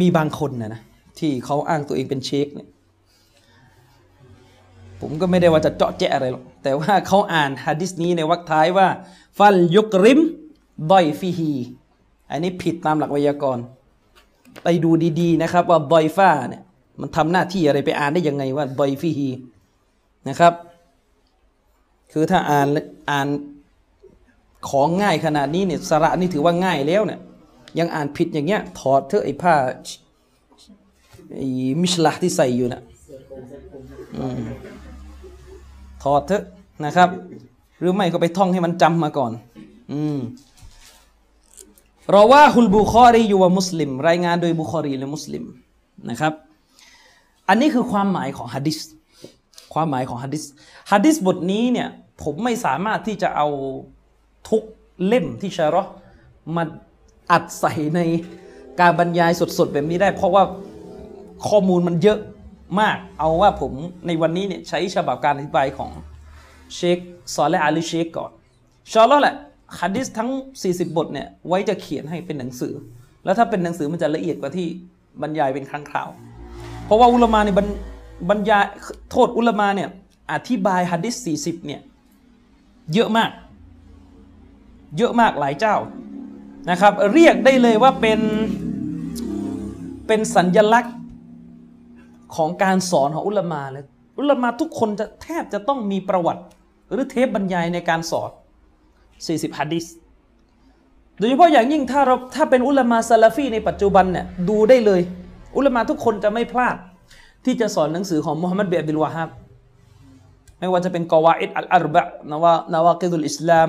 [0.00, 0.82] มีบางคนนะนะ
[1.18, 2.68] ที่เขาอ้างตัวเองเป็นเชคเนี่ย
[5.00, 8.88] ผมก็ไม่ได้ว่าจะเจาะแจะอะไรหรอก แต่ว่าเขาอ่านฮะดิษนี้ในวรรคท้ายว่า
[9.38, 10.20] ฟัลยุกริม
[10.90, 11.52] ดอยฟิฮี
[12.30, 13.64] อันนี้ผิดตามหลักไวยากรณ์
[14.62, 16.62] ไปดูดีๆนะครับ ว่าดอยฟ้าเนี่ย
[17.00, 19.28] มันทำหน้าที่อะไรไปอ่านได้ยังไงว่าดอยฟิฮี
[20.28, 20.52] นะครับ
[22.12, 22.68] คือถ้าอ่าน
[23.10, 23.28] อ่าน
[24.68, 27.20] ของง่ายขนาดนี้เนี่ยสระนี่ถือว่าง่ายแล้วเนี่ย
[27.78, 29.54] ยังอ่านผิดอย่างเงี้ย ถอดเถอะไอ้ผ้า
[31.34, 31.46] ไอ้
[31.80, 32.82] มิชลาที่ใส่อยู่น่ะ
[36.02, 36.44] ถอดเถอะ
[36.84, 37.08] นะครับ
[37.80, 39.32] หรือไม่ก็ไปท่องให้มันจำมาก่อน
[39.92, 40.18] อืม
[42.14, 45.44] รอว่าฮุลบุคอรีอยู่ว่ามุสลิม รายงานโดยบุคอรีและมุสลิม
[46.10, 46.32] นะครับ
[47.48, 48.78] อันนี้คือความหมายของฮะดิษ
[49.74, 50.44] ความหมายของฮะดิษ
[50.92, 51.88] ฮะดิษบทนี้เนี่ย
[52.22, 53.48] ผมไม่สามารถที่จะเอา
[54.48, 54.62] ทุก
[55.06, 55.92] เล่มที่ชาร์
[56.56, 56.64] มา
[57.32, 58.00] อัดใส่ใน
[58.80, 60.42] การบรรยายสดๆแบบนี้ได้ เพราะว่า
[61.48, 62.18] ข้อมูลมันเยอะ
[62.80, 63.72] มาก เอาว่าผม
[64.06, 65.90] ในวันนี้เนี่ยใช้ฉบับการอธิบายของ
[66.74, 66.98] เชค
[67.34, 68.30] ซอลและอาลีเชคก่อน
[68.92, 69.36] ชาอลลอฮ์แหละ
[69.80, 70.30] ฮะดิษทั้ง
[70.64, 72.74] 40 บทเนี่ยไว้จะเขียนให้เป็นหนังสือ
[73.24, 74.66] แล้วถ้าเป็นหนังสือมันจะละเอียดกว่าที่
[75.22, 76.08] บรรยายเป็นครั้งคราว
[76.84, 77.66] เพราะว่าอุลมาเนี่ยบรร
[78.30, 78.64] บรรยาย
[79.10, 79.88] โทษอุลมาเนี่ย
[80.32, 81.80] อธิบายฮะดิษ40 เนี่ย
[82.94, 83.30] เยอะมาก
[84.96, 85.76] เยอะมากหลายเจ้า
[86.70, 88.20] นะครับ เรียกได้เลยว่าเป็น
[90.06, 90.96] เป็นสัญญลักษณ์
[92.36, 93.84] ของการสอนของอุลมาเลย
[94.18, 96.42] อุลมาทุกคนจะแทบจะต้องมีประวัติ
[96.90, 98.30] หรือเทปบรรยายในการสอน
[99.26, 99.84] 40ฮะดิษ
[101.18, 105.00] โดยเฉพาะอย่างยิ่งถ้าเราถ้าเป็นอุลามาซาลาฟีในปัจจุบันเนี่ยดูได้เลย
[105.56, 106.76] อุลามาทุกคนจะไม่พลาด
[107.44, 109.30] ที่จะสอนหนังสือของมุฮัมมัดเบียบิลวาฮับ
[110.58, 112.02] ไม่ว่าจะเป็นกวาอิดอัลอาร์บะ
[112.32, 113.68] นาวานาวากิดุลอิสลาม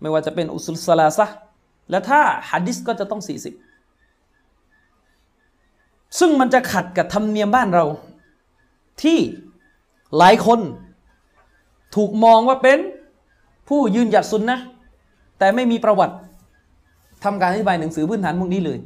[0.00, 1.26] ไม่ว่าจะเป็นอุสุลสลาซะ
[1.90, 3.20] และถ้าฮะดิษก็จะต้อง
[4.06, 7.84] 40 ซึ่งมันจะขัดกับธรรมเนียมบ้านเรา
[9.02, 9.18] ที่
[10.18, 10.60] หลายคน
[11.96, 12.78] ถูกมองว่าเป็น
[13.70, 14.58] ผู้ยืนหยัดซุนนะ
[15.38, 16.14] แต่ไม่มีประวัติ
[17.24, 18.78] ทำการอธิบายหนังสือพื้นฐานพวกนี้เลย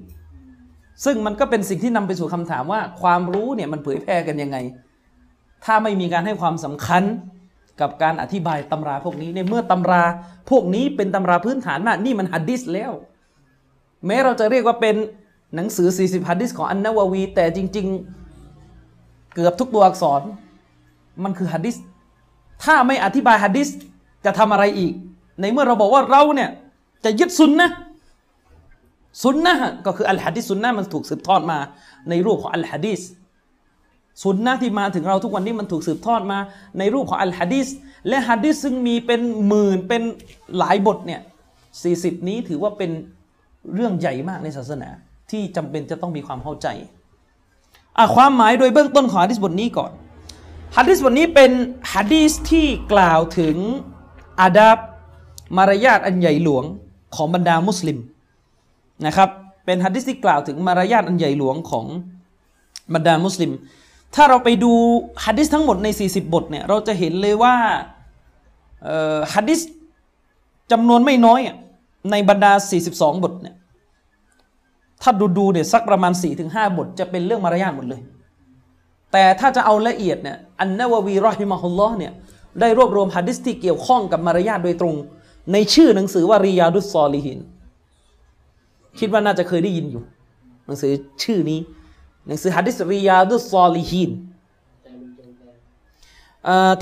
[1.04, 4.56] ซึ่งมันก็เป็นสิ่งที่นำไปสู่คำถามว่า ความรู้เนี่ยมันเผยแพร่กันยังไง
[5.64, 7.02] ถ้าไม่มีการให้ความสำคัญ
[7.80, 10.02] กับการอธิบายตำราพวกนี้ในเมื่อตำรา
[10.50, 12.92] พวกนี้เป็นตำราพื้นฐานมากนี่มันฮัดดิสแล้ว
[14.06, 14.96] แม้เราจะเรียกว่าเป็น
[15.54, 17.86] หนังสือ 40ฮัดดิสของอันนาววี แต่จริง
[18.60, 20.22] ๆ เกือบทุกตัวอักษร
[21.24, 21.76] มันคือฮัดดิส
[22.64, 23.68] ถ้าไม่อธิบายฮัดดิส
[24.24, 24.92] จะทำอะไรอีก
[25.40, 26.50] ในเมื่อเราบอกว่าเราเนี่ย
[27.04, 27.70] จะยึดซุนนะ
[29.22, 29.54] ซุนนะ
[29.86, 31.58] ก็คืออัลฮัดดิซุนนะมันถูกสืบทอดมา
[32.10, 33.00] ในรูปของอัลฮัดดิส
[34.22, 36.38] ซุนนะที่มาถึงเราทุกวันนี้มันถูกสืบทอดมา
[36.78, 37.68] ในรูปของอัลฮัดดิส
[38.08, 40.02] และฮัดดิซึ่งมีเป็นหมื่นเป็น
[40.58, 41.20] หลายบทเนี่ย
[41.74, 42.90] 40นี้ถือว่าเป็น
[43.74, 44.88] เรื่องใหญ่มากในศาสนา
[45.30, 46.66] ที่จำเป็นจะต้องมีความเข้าใจ
[47.98, 49.92] อะความหมายโดยเบื้องต้นของฮัดดิสบทนี้ก่อน
[50.76, 51.50] ฮัดดิสบทนี้เป็น
[51.92, 53.56] ฮัดดิสที่กล่าวถึง
[54.40, 54.78] อาดับ
[55.56, 56.64] มารยาทอันใหญ่หลวง
[57.14, 57.98] ของบรรดามุสลิม
[59.06, 59.28] นะครับ
[59.64, 61.86] เป็นฮัดดิสที่กล่าวถึงมารยาทอันใหญ่หลวงของ
[62.94, 63.50] บรรดามุสลิม
[64.14, 64.72] ถ้าเราไปดู
[65.24, 67.54] ฮัดดิสทั้งหมดใน 40 บทเนี่ยเราจะเห็นเลยว่า
[69.34, 69.60] ฮัดดิส
[70.72, 71.56] จำนวนไม่น้อยอะ
[72.10, 72.52] ในบรรดา
[72.88, 73.56] 42 บทเนี่ย
[75.02, 76.12] ถ้าดูดูเนี่ยสักประมาณ
[76.44, 78.00] 4-5 บท จะเป็นเรื่องมารยาทหมดเลย
[79.12, 82.12] แต่ถ้าจะเอาละเอียดเนี่ยอันนาววีรอฮิมะฮุลลอฮ์เนี่ย
[82.60, 84.94] ได้รวบรวมฮัดดิสที่เกี่ยวข้องกับมารยาทโดยตรง
[85.52, 87.38] ในชื่อหนังสือว่าริยาดุสซอลิฮิน
[88.98, 90.02] คิดว่าน่าจะเคยได้ยินอยู่
[90.66, 91.60] หนังสือชื่อนี้
[92.26, 94.10] หนังสือฮัดดิสริยาดุสซอลิฮิน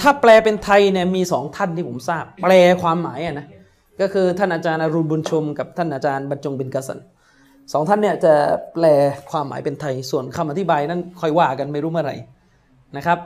[0.01, 3.47] ถ้าแปลเป็นไทยเนี่ยมีสองท่านที่ผมทราบ แปลความหมายอะนะ
[4.01, 6.99] ก็คือท่านอาจารย์อรุณบุญชม กับท่านอาจารย์บรรจงบินกสัน
[7.73, 8.35] สองท่านเนี่ยจะ
[8.75, 8.85] แปล
[9.31, 12.17] ความหมายเป็นไทยส่วนคำอธิบายนั้นค่อยว่ากันไม่รู้เมื่อไหร่
[12.97, 13.19] นะครับ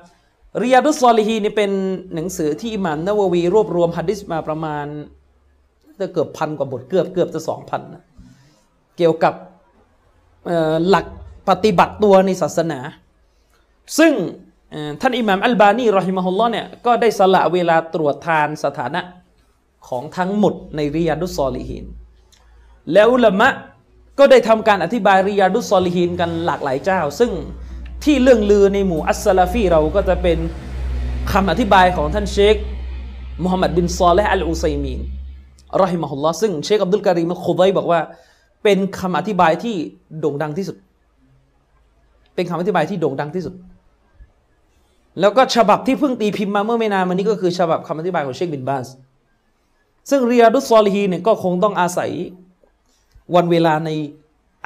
[0.63, 1.71] ริยาดุสซอลิฮีนี่เป็น
[2.15, 4.87] หนังสือที่อิหม่ามนาววี รวบรวมฮัดดิสมาประมาณ
[6.01, 8.03] จะเกือบพันกว่าบทเกือบเกือบจะสองพันนะ
[8.97, 9.35] เกี่ยวกับ
[10.89, 11.07] หลัก
[11.49, 12.79] ปฏิบัติตัวในศาสนา
[13.99, 14.13] ซึ่ง
[15.01, 19.01] ท่านอิหม่ามอัลบานีรอฮิมะฮุลลอเนี่ยก็ได้สละเวลาตรวจทานสถานะ
[19.89, 21.85] ของทั้งหมดในริยาดุสซอลิฮีน
[22.93, 23.49] แล้วอุลามะ
[24.19, 27.31] ก็ได้ทำการอธิบายริยาดุสซอลิฮีนกันหลากหลายเจ้า ซึ่ง
[28.05, 30.39] ที่เรื่องลือในหมู่อัสซาลาฟีเราก็จะเป็น
[31.33, 32.57] คำอธิบายของท่านเชค
[33.43, 35.01] มุฮัมหมัดบินซอลและอัลอุซัยมีน
[35.83, 38.01] รอฮิมะฮุลลอฮ์ซึ่งเชคอับดุลการีมคุดัยบอกว่า
[38.65, 39.77] เป็นคำอธิบายที่
[40.21, 40.77] โด่งดังที่สุด
[42.35, 43.55] เป็นคำอธิบายที่โด่งดังที่สุด
[45.21, 48.87] แล้วก็ฉบับที่เพิ่งตีพิมพ์มาเมื่อไม่นานมานี้ก็คือฉบับคำอธิบายของเชคบินบาส
[50.11, 52.11] ซึ่งริยาดุสซอลิฮีนเนี่ยก็คงต้องอาศัย
[53.35, 53.91] วันเวลาใน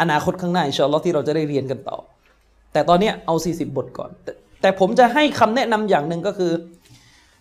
[0.00, 1.98] อนาคตข้างหน้าإن شاء اللهที่เราจะได้เรียนกันต่อ
[2.72, 4.10] แต่ตอนนี้เอา 40 บทก่อน
[4.60, 6.52] แต่ผมจะให้คำแนะนำอย่างหนึ่งก็คือ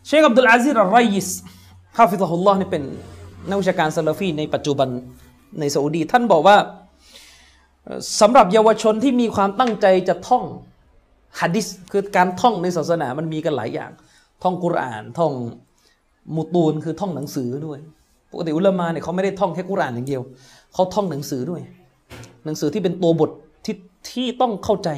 [0.06, 1.30] เชคอับดุลอาซิรอัลไรยิส
[1.98, 2.84] ฮาฟิซฮุลลอฮ์นี่เป็น
[3.50, 4.90] นักวิชาการซาลาฟีในปัจจุบัน
[5.60, 6.58] ในซาอุดี ท่านบอกว่า
[8.22, 10.44] สำหรับเยาวชนที่มีความตั้งใจจะท่อง
[11.40, 13.92] ฮะดิษคือการท่องในศาสนามันมีกันหลายอย่าง
[14.44, 15.32] ท่องกุรอานท่อง
[16.36, 17.80] มุตูนคือท่องหนังสือด้วย
[18.32, 20.22] ปกติอุลามาเนี่ยเขาไม่ได้ท่องแค่กุรอานอย่างเดียว
[20.74, 21.62] เขาท่องหนังสือด้วย
[22.46, 23.32] หนังสือที่เป็นตัวบท
[23.66, 23.76] ที่
[24.10, 24.90] ที่ต้องเข้าใจ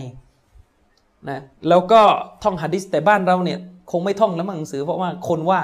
[1.29, 2.01] นะแล้วก็
[2.43, 3.59] ท่องฮะดิษแต่บ้านเราเนี่ย
[3.91, 5.61] คงไม่ท่องแล้วมั้งหนังสือเพราะว่าคนว่า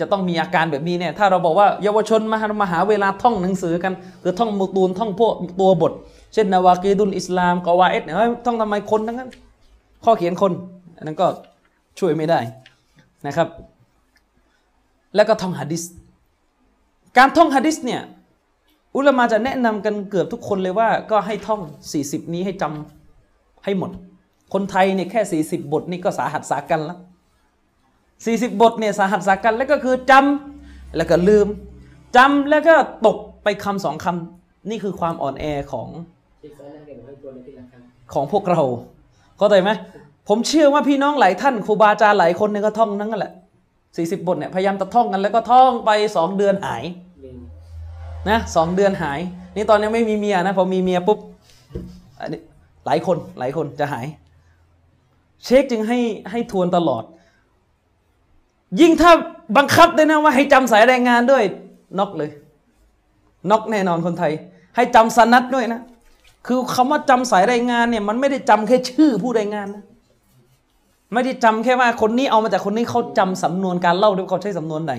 [0.00, 5.92] จะต้องมีอาการแบบนี้เนี่ย ถ้าเราบอกว่าเยาวชนมหามหาเวลาท่องหนังสือกันคือท่องมุตูนท่องพวกตัวบท
[6.34, 9.30] เช่นนาวากีดุลอิสลามกวาเอตเนี่ยเฮ้ยท่องทำไมคนทั้งนั้น
[10.04, 10.52] ข้อเขียนคน
[10.96, 11.26] อันนั้นก็
[11.98, 12.38] ช่วยไม่ได้
[13.26, 13.48] นะครับ
[15.14, 15.82] แล้วก็ท่องฮะดิษ
[17.18, 18.00] การท่องฮะดิษเนี่ย
[18.96, 21.60] อุลามาจะแนะนำกันเกือบทุกคนเลยว่า ก็ให้ท่อง
[21.96, 23.90] 40 นี้ให้จำให้หมด
[24.52, 26.98] คนไทยเนี่ยแค่ 40 บทนี่ก็สาหัสสากันแล้ว
[27.78, 31.46] 40 บทเนี่ยสาหัสสากันแล้วก็คือจำแล้วก็ลืม
[32.16, 32.74] จำแล้วก็
[33.06, 35.88] ตกไปคำสองคำนี่คือความอ่อนแอของ
[38.12, 38.62] ของพวกเรา
[39.38, 39.70] เข้าใจไหม
[40.28, 43.32] ผมเชื่อว่าพี่น้องหลายท่านครูบาอาจารย์หลายคนเนี่ยก็ท่องนั่นแหละ
[43.78, 46.84] 40 บทเนี่ยพยายามจะท่องกันแล้วก็ท่องไป 2 เดือนหาย
[48.30, 49.20] นะสองเดือนหาย
[49.54, 51.18] นี่ตอนยังไม่มีเมียนะพอมีเมียปุ๊บ
[52.20, 52.40] อันนี้
[52.86, 54.06] หลายคนหลายคนจะหาย
[55.44, 55.98] เชคจึงให้
[56.30, 57.04] ให้ทวนตลอด
[58.80, 59.12] ยิ่งถ้า
[59.56, 61.44] บังคับด้วยนะว่าให้จำสายรายงานด้วย
[61.98, 62.30] น็อกเลย
[63.50, 64.32] น็อกแน่นอนคนไทย
[64.76, 65.80] ให้จำสนัดด้วยนะ
[66.46, 69.84] คือคำว่าจำสายรายงานเนี่ยมันไม่ได้จำแค่ชื่อผู้รายงานนะ
[71.12, 74.94] ไม่ได้จำแค่ว่าคนนี้เอามาจากคนนี้เขาจำสำนวนการเล่าด้วยเขาใช้สำนวนไหน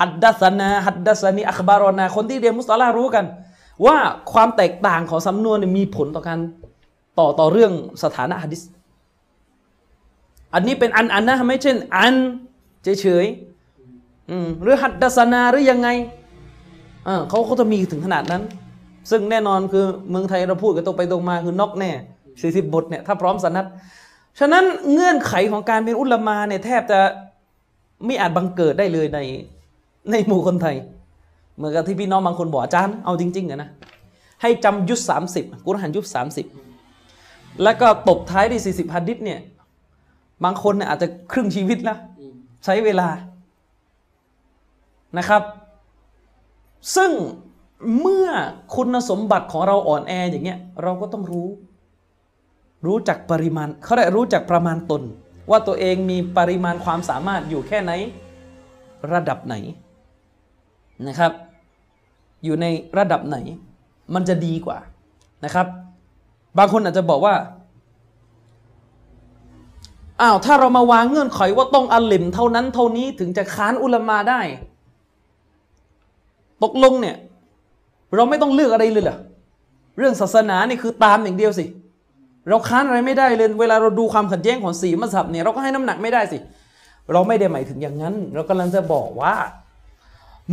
[0.00, 3.24] ฮัดดัสนาฮัดดัสนีอัคบารอนา คนที่เรียนมุสตาลารู้กัน
[3.86, 3.96] ว่า
[4.32, 6.38] ความแตกต่างของสำนวนมีผลต่อการ
[7.18, 8.62] ต่อต่อเรื่องสถานะฮะดิษ
[10.54, 12.14] อันนี้เป็นอันอันนะไม่เช่น อัน
[12.82, 15.88] เฉยๆหรือฮัดดัสนาหรือยังไง
[17.28, 18.42] เขาเขาจะมีถึงขนาดนั้น
[19.10, 21.90] ซึ่งแน่นอนคือเมืองไทยเราพูดกันตรงไปตรงมาคือนอกแน่
[22.40, 23.66] สี่สิบบทเนี่ยถ้าพร้อมสนัด
[24.38, 27.00] ฉะนั้นเงื่อนไขของการเป็นอุลมาเนี่ยแทบจะ
[28.04, 29.18] ไม่อาจบังเกิดได้เลยใน
[30.10, 30.76] ในหมู่คนไทย
[31.56, 33.70] เหมือนกับที่พี่น้องบางคนบอกอาจารย์เอาจริงๆนะ
[34.42, 36.46] ให้จำยุทธสามสิบกุรอานยุทธสามสิบ
[37.62, 39.40] แล้วก็ตบท้ายด้วยสี่สิบฮัดดิษเนี่ย
[40.44, 41.98] บางคนเนี่ยอาจจะครึ่งชีวิตแล้ว
[42.64, 43.08] ใช้เวลา
[45.18, 45.42] นะครับ
[46.96, 47.10] ซึ่ง
[48.00, 48.28] เมื่อ
[48.74, 51.48] คุณสมบัติของเราอ่อนแออย่างเงี้ย เราก็ต้องรู้
[52.86, 55.02] รู้จักปริมาณเขาได้รู้จักประมาณตน
[55.50, 57.92] ว่าตัวเองมีปริมาณความสามารถอยู่แค่ไหน
[59.12, 59.54] ระดับไหน
[61.08, 61.32] นะครับ
[62.44, 62.66] อยู่ใน
[62.98, 63.36] ระดับไหน
[64.14, 64.78] มันจะดีกว่า
[65.44, 65.66] นะครับ
[66.58, 67.34] บางคนอาจจะบอกว่า
[70.20, 74.40] อ้าวถ้าเรามาวางเงื่อนไขว่าต้องอัลลิมเท่านั้นเท่านี้ถึงจะค้านอุลามาได้
[76.62, 77.16] ตกลงเนี่ย
[78.14, 79.18] เราไม่ต้องเลือกอะไรเลยเหรอ
[79.98, 81.64] เรื่องศาสนานี่คือตามอย่างเดียวสิ
[82.48, 86.38] เราค้านอะไรไม่ได้เลยเวลาเราดูความขัดแย้งของสีมัสยิดเนี่ยเราก็ให้น้ำหนักไม่ได้สิ
[87.12, 89.34] เราไม่ได้หมายถึงอย่างนั้น เรากำลังจะบอกว่า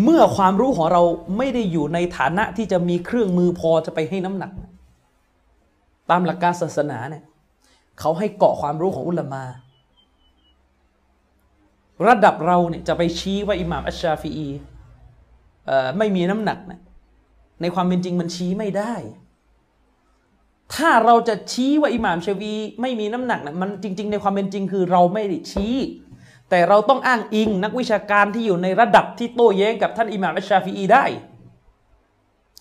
[0.04, 1.02] เมื่อความรู้ของเรา
[1.38, 4.52] ไม่ได้อยู่ในฐานะที่จะมีเครื่องมือพอจะไปให้น้ำหนัก
[6.10, 7.24] ตามหลักการศาสนาเนี่ย
[8.00, 9.44] เขาให้เกาะความรู้ของอุลามา
[12.08, 14.48] ระดับเราเนี่ยจะไปชี้ว่าอิหม่ามอัชชาฟีอี
[15.98, 16.80] ไม่มีน้ำหนักนะ
[17.62, 18.94] ในความเป็นจริงมันชี้ไม่ได้
[20.76, 25.76] ถ้าเราจะชี้ว่าอิหม่ามชาฟีไม่มีน้ำหนักนะมันจริง ๆ ในความเป็นจริงคือเราไม่ได้ชี้
[26.54, 31.04] แต่เราต้องอ้างอิงนักวิชาการที่อยู่ในระดับที่โต้แย้งกับท่านอิหม่ามอัชชาฟีอีได้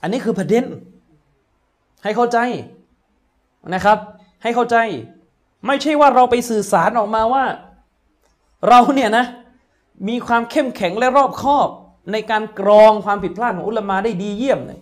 [0.02, 0.64] อันนี้คือประเด็น
[2.04, 2.38] ให้เข้าใจ
[3.74, 3.98] นะครับ
[4.42, 4.76] ให้เข้าใจ
[5.66, 7.44] ไม่ใช่ว่าเราไปสื่อสารออกมาว่า
[8.68, 9.24] เราเนี่ยนะ
[10.08, 11.68] มีความเข้มแข็งและรอบคอบ
[12.12, 14.80] ในการกรองความผิดพลาดของอุลามาได้ดีเยี่ยมเลย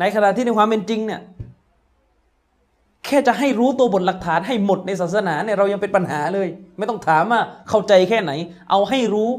[0.00, 1.20] ในขณะที่ในความเป็นจริงเนี่ย
[3.06, 8.32] แค่จะให้รู้ตัวบทหลักฐานให้หมดในศาสนาเนี่ยเรายังเป็นปัญหาเลย ไม่ต้องถามว่าเข้าใจแค่ไหน
[8.70, 9.30] เอาให้รู้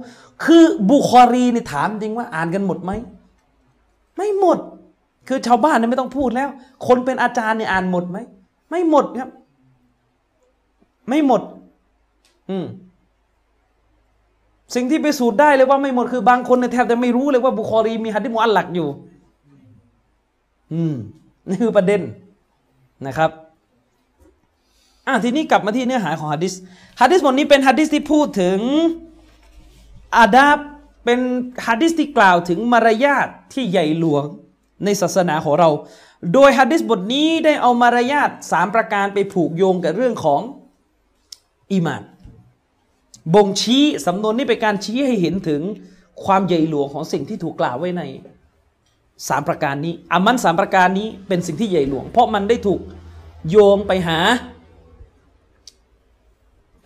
[0.46, 2.92] คือบุคอรีนี่ถามจริงว่าอ่านกันหมดไหม
[4.18, 4.58] ไม่หมด
[5.28, 6.50] คือชาวบ้านเนี่ยไม่ต้องพูดแล้ว
[6.88, 8.18] คนเป็นอาจารย์เนี่ยอ่านหมดไหม
[8.70, 9.30] ไม่หมดครับ
[11.10, 11.42] ไม่หมด
[12.50, 12.66] อืม
[14.76, 18.90] สิ่งที่ไปสูตรได้เลยว่าไม่หมดคือบางคนเนี่ยแทบจะไม่รู้เลยว่าบุคอรีมีฮัดดิมุอัลลักอยู่
[20.74, 20.96] อืม
[21.48, 22.02] นี่คือประเด็น
[23.08, 23.32] นะครับ
[25.08, 26.54] อะทีนี้กลับมาที่เนื้อหาของฮะดิษ
[27.02, 28.60] ฮะดิษบทนี้เป็นฮะดิษที่พูดถึง
[30.18, 30.58] อาดับ
[31.06, 31.20] เป็น
[31.68, 34.24] ฮะดิษที่กล่าวถึงมารยาทที่ใหญ่หลวง
[34.86, 35.70] ในศาสนาของเรา
[36.34, 40.42] โดยฮะดิษบทนี้ได้เอามารยาทสามประการไปผูกโยงกับเรื่องของ
[41.72, 42.04] อีมาน
[43.34, 45.62] บ่งชี้สำนวนนี้เป็นการชี้ให้เห็นถึง
[46.26, 48.04] ความใหญ่หลวงของสิ่งที่ถูกกล่าวไว้ใน
[49.28, 52.82] สามประการนี้อามันสามประการนี้เป็นสิ่งที่ใหญ่หลวง เพราะมันได้ถูก
[53.50, 54.20] โยงไปหา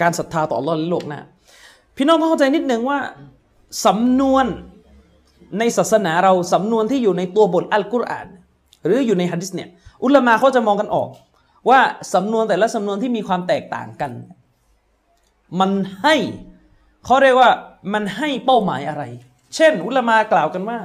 [0.01, 1.19] การศรัทธาต่ออัลลอฮ์ในโลกหน้า
[1.97, 2.99] พี่น้องต้องเข้าใจนิดหนึ่งว่า
[3.85, 4.45] สำนวน
[5.59, 8.27] ในศาสนาเราสำนวนที่อยู่ในตัวบทอัลกุรอาน
[8.85, 9.69] หรืออยู่ในฮะดิษเนี่ย
[10.03, 11.09] อุลามะเขาจะมองกันออก
[11.69, 11.79] ว่า
[12.13, 14.11] สำนวนแต่ละสำนวนที่มีความแตกต่างกัน
[15.59, 16.15] มันให้
[17.05, 17.51] เขาเรียกว่า
[17.93, 19.03] มันให้เป้าหมายอะไร
[19.55, 20.79] เช่น อุลามากล่าวกันว่า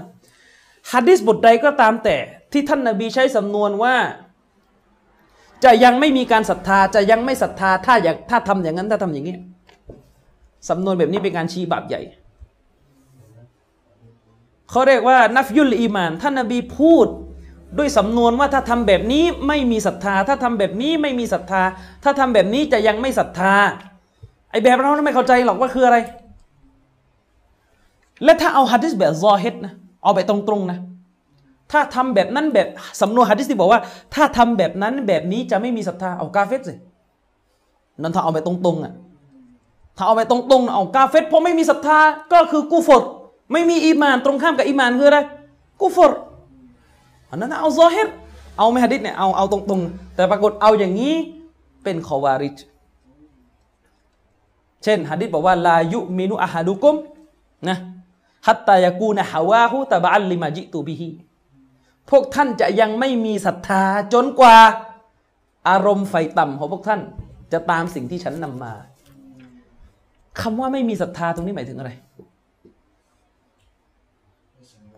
[0.92, 2.16] ฮะดิษบทใดก็ตามแต่
[2.52, 3.94] ที่ท่านนาบีใช้สำนวนว่า
[5.64, 9.36] จะยังไม่มีการศรัทธาจะยังไม่ศรัทธาถ้าอยากถ้าทำอย่างนั้นถ้าทำอย่างนี้
[10.68, 12.00] สำนวนแบบนี้เป็นการชี้บาปใหญ่
[14.70, 17.06] เขาเรียกว่านัฟยุลอีมานท่านนบีพูด
[17.78, 21.62] ด้วยสำนวนว่าถ้าทำแบบนี้ไม่มีศรัทธา ถ้าทำแบบนี้ไม่มีศรัทธา
[22.04, 23.54] ถ้าทำแบบนี้จะยังไม่ศรัทธา
[24.50, 25.98] ไอแบบเราไม่เข้าใจหรอกว่าคืออะไร
[28.24, 30.78] และถ้าเอาฮัดดิสแบบ ظاهرนะเอาไปตรงๆนะ
[31.72, 32.68] ถ้าทำแบบนั้นแบบ
[33.00, 33.80] สำนวนฮัดดิสที่บอกว่า
[34.14, 36.74] ถ้าทำแบบนั้นแบบนี้จะไม่มีศรัทธาเอากาเฟรสิ
[38.02, 38.94] นั่นถ้าเอาไปตรงๆอะ
[39.96, 41.98] ถ้าเอาไปตรงๆเอากาเฟรเพราะไม่มีศรัทธา
[42.32, 43.02] ก็คือกูฟร
[43.52, 45.18] ไม่มีอีมานตรงข้ามกับอีมานคืออะไร
[45.80, 46.12] กูฟร
[47.30, 48.08] อันนั้นเอาซอฮิร
[48.58, 51.14] เอาไม่ฮัดดิษเนี่ยเอาเอาตรงๆ แต่ปรากฏเอาอย่างนี้
[51.82, 52.56] เป็นคอวาริจ
[54.84, 56.94] เช่นฮัดดิษบอกว่าลายุมินุอะฮัดุกุม
[57.68, 57.76] นะ
[58.46, 61.08] ฮัตตายากูนะฮาวาหูตะบะอัลลิมาจิตูบิฮี
[62.10, 64.56] พวกท่านจะยังไม่มีศรัทธาจนกว่า
[65.68, 67.00] อารมณ์ไฟต่ำของพวกท่าน
[67.52, 68.72] จะตามสิ่งที่ฉันนำมา
[70.40, 71.90] คำว่าไม่มีศรัทธาตรงนี้หมายถึงอะไร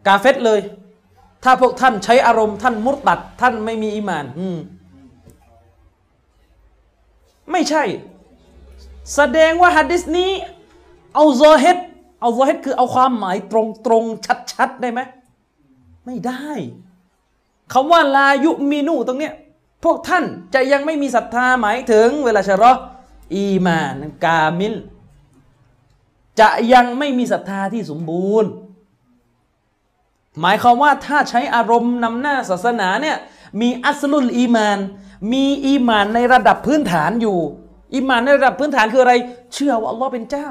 [0.06, 0.60] กาเฟตเลย
[1.44, 4.58] ถ้าพวกท่านใช้อารมณ์ท่านมุตตัด ท่านไม่มีอีมาน อืม
[7.52, 7.84] ไม่ใช่
[9.14, 10.30] แสดงว่าฮัดดิสนี้
[11.14, 11.78] เอาซอเฮด
[12.20, 14.04] เอาซอเฮดคือเอาความหมายตรงตรง
[14.52, 15.00] ชัดๆได้ไหม
[16.06, 16.48] ไม่ได้
[17.72, 19.34] คำว่าลายุมินูตรงเนี้ย
[19.84, 22.72] พวกท่านจะยังไม่มีศรัทธาหมายถึง เวลาชะรอ
[23.36, 24.74] อีมานกามิล
[26.40, 28.50] จะยังไม่มีศรัทธาที่สมบูรณ์
[30.40, 33.16] หมายความว่าถ้าใช้อารมณ์นำหน้าศาสนาเนี่ย
[33.60, 34.78] มี أصل الإيمان
[35.32, 37.38] มีอีมานในระดับพื้นฐานอยู่
[37.94, 39.14] อีมานในระดับพื้นฐานคืออะไร
[39.54, 40.48] เชื่อว่าอัลลอฮ์เป็นเจ้า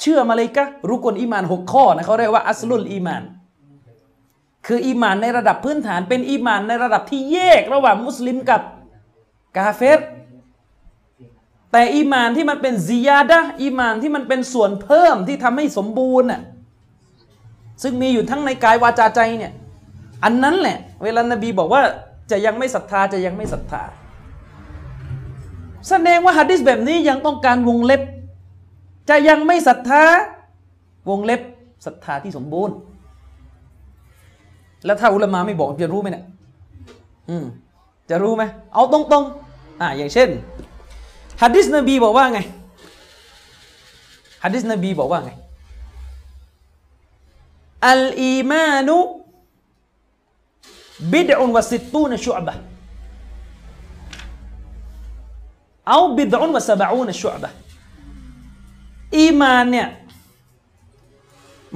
[0.00, 3.22] เชื่อมาเลยกะรุก่นอีมานหกข้อนะเขาเรียกว่า أصل الإيمان
[4.72, 8.60] คืออีมานในระดับพื้นฐานเป็นอีมานในระดับที่แยกระหว่างมุสลิมกับ
[9.56, 10.00] กาเฟร
[11.72, 16.40] แต่อีมานที่มันเป็นซิยาดะอีมานที่มันเป็นส่วนเพิ่มที่ทำให้สมบูรณ์น่ะ
[17.82, 19.52] ซึ่งมีอยู่ทั้งในกายวาจาใจเนี่ย
[20.24, 21.82] อันนั้นแหละ เวลานบีบอกว่า
[22.30, 23.82] จะยังไม่ศรัทธาจะยังไม่ศรัทธา
[25.88, 28.02] แสดงว่าฮะดิษแบบนี้ยังต้องการวงเล็บ
[29.10, 30.04] จะยังไม่ศรัทธา
[31.10, 31.40] วงเล็บ
[31.86, 32.74] ศรัทธาที่สมบูรณ์
[34.84, 36.24] แล้วถ้าอุลามาไม่บอกจะรู้ไหมเนี่ย
[37.28, 37.44] อืม
[38.10, 38.42] จะรู้ไหม
[38.74, 40.28] เอาตรงๆอ่าอย่างเช่น
[41.42, 42.40] ฮะดิษนบีบอกว่าไง
[44.44, 45.30] ฮะดิษนบีบอกว่าไง
[47.88, 48.96] อัลอีมานุ
[51.12, 52.54] บิดอุนวสิตูนชุอบะ
[55.88, 57.50] เอาบิดอุนวสบะอูนชุอบะ
[59.16, 59.88] อีมานเนี่ย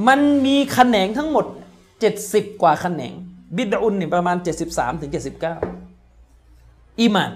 [0.07, 1.47] มันมีแขนงทั้งหมด
[2.13, 3.15] 70 กว่าแขนง
[3.57, 4.37] بضع เนี่ยประมาณ
[4.69, 5.13] 73ถึง
[6.01, 7.33] 79อีมาน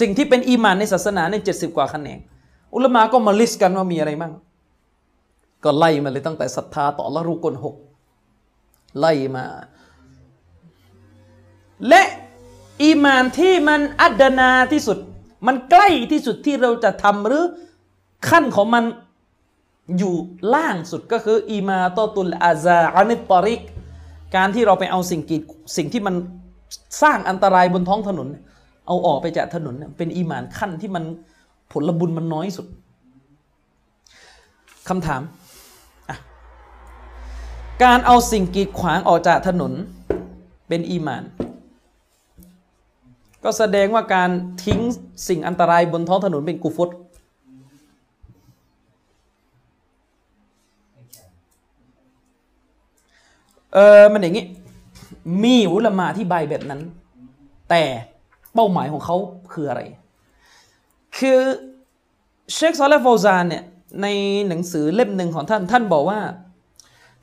[0.00, 2.18] สิ่งที่เป็นอีมานในศาสนาใน70 กว่าแขนง
[2.74, 4.32] อุลมะก็มา list กันว่ามีอะไรบ้าง
[5.64, 7.76] ก็ไล่มาเลยตั้งแต่ศรัทธาต่ออัลลอฮ์รุก่นหก
[9.00, 9.44] ไล่มา
[11.88, 12.02] และ
[12.82, 14.98] อีมานที่มันأدنىที่สุด
[15.46, 17.44] มันใกล้ที่สุดที่เราจะทำหรือ
[18.28, 18.84] ขั้นของมัน
[19.98, 20.14] อยู่
[20.54, 23.60] ล่างสุดก็คืออีมาตตุลอาซาอานิตตอริก
[24.36, 25.42] การที่เราไปเอาสิ่งกีด
[25.76, 26.14] สิ่งที่มัน
[27.02, 28.28] สร้างอันตรายบนท้องถนน
[28.86, 31.04] เอาออกไปจากถนนเป็นอีมานขั้นที่มัน
[31.72, 32.66] ผลบุญมันน้อยสุด
[34.88, 35.22] คำถาม
[37.84, 39.72] การเอาสิ่งกีดขวางออกจากถนน
[40.68, 41.22] เป็นอีมาน
[43.44, 44.30] ก็แสดงว่าการ
[44.64, 44.80] ทิ้ง
[45.28, 46.88] สิ่งอันตรายบนท้องถนนเป็นกุฟต
[53.76, 54.44] เออมันอย่างนี้
[55.42, 56.80] มีอุลมาที่ใบแบบนั้น
[57.70, 57.82] แต่
[58.54, 59.16] เป้าหมายของเขา
[59.52, 59.80] คืออะไร
[61.18, 61.40] คือ
[62.54, 63.64] เชคซอลเลฟโฟซานเนี่ย
[64.02, 64.06] ใน
[64.48, 66.20] หนังสือเล่มหนึ่งของท่าน ท่านบอกว่า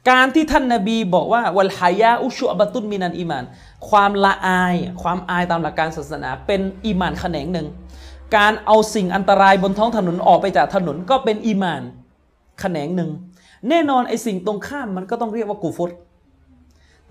[0.10, 3.44] การที่ท่านนาบีบอกว่า วัลฮายาอุชุอบตุนมินันอีมาน
[3.90, 7.68] ความละอาย ความอายตามหลักการศาสนา เป็นอีมานแขนงหนึ่ง
[8.38, 11.82] การเอาสิ่งอันตรายบนท้องถนนออกไปจากถนนก็เป็นอีมาน
[12.60, 13.10] แขนงหนึ่ง
[13.70, 15.92] แน่นอนไอ้สิ่งตรงข้ามมันก็ต้องเรียกว่ากูฟต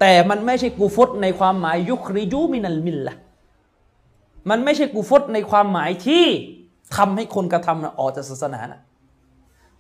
[0.05, 3.15] แต่มันไม่ใช่กูฟตในความหมายยุคริยูมินัลมิลละ
[4.51, 6.25] มันไม่ใช่กูฟตในความหมายที่
[6.97, 8.81] ทำให้คนกระทำน่ะออกจากศาสนานะ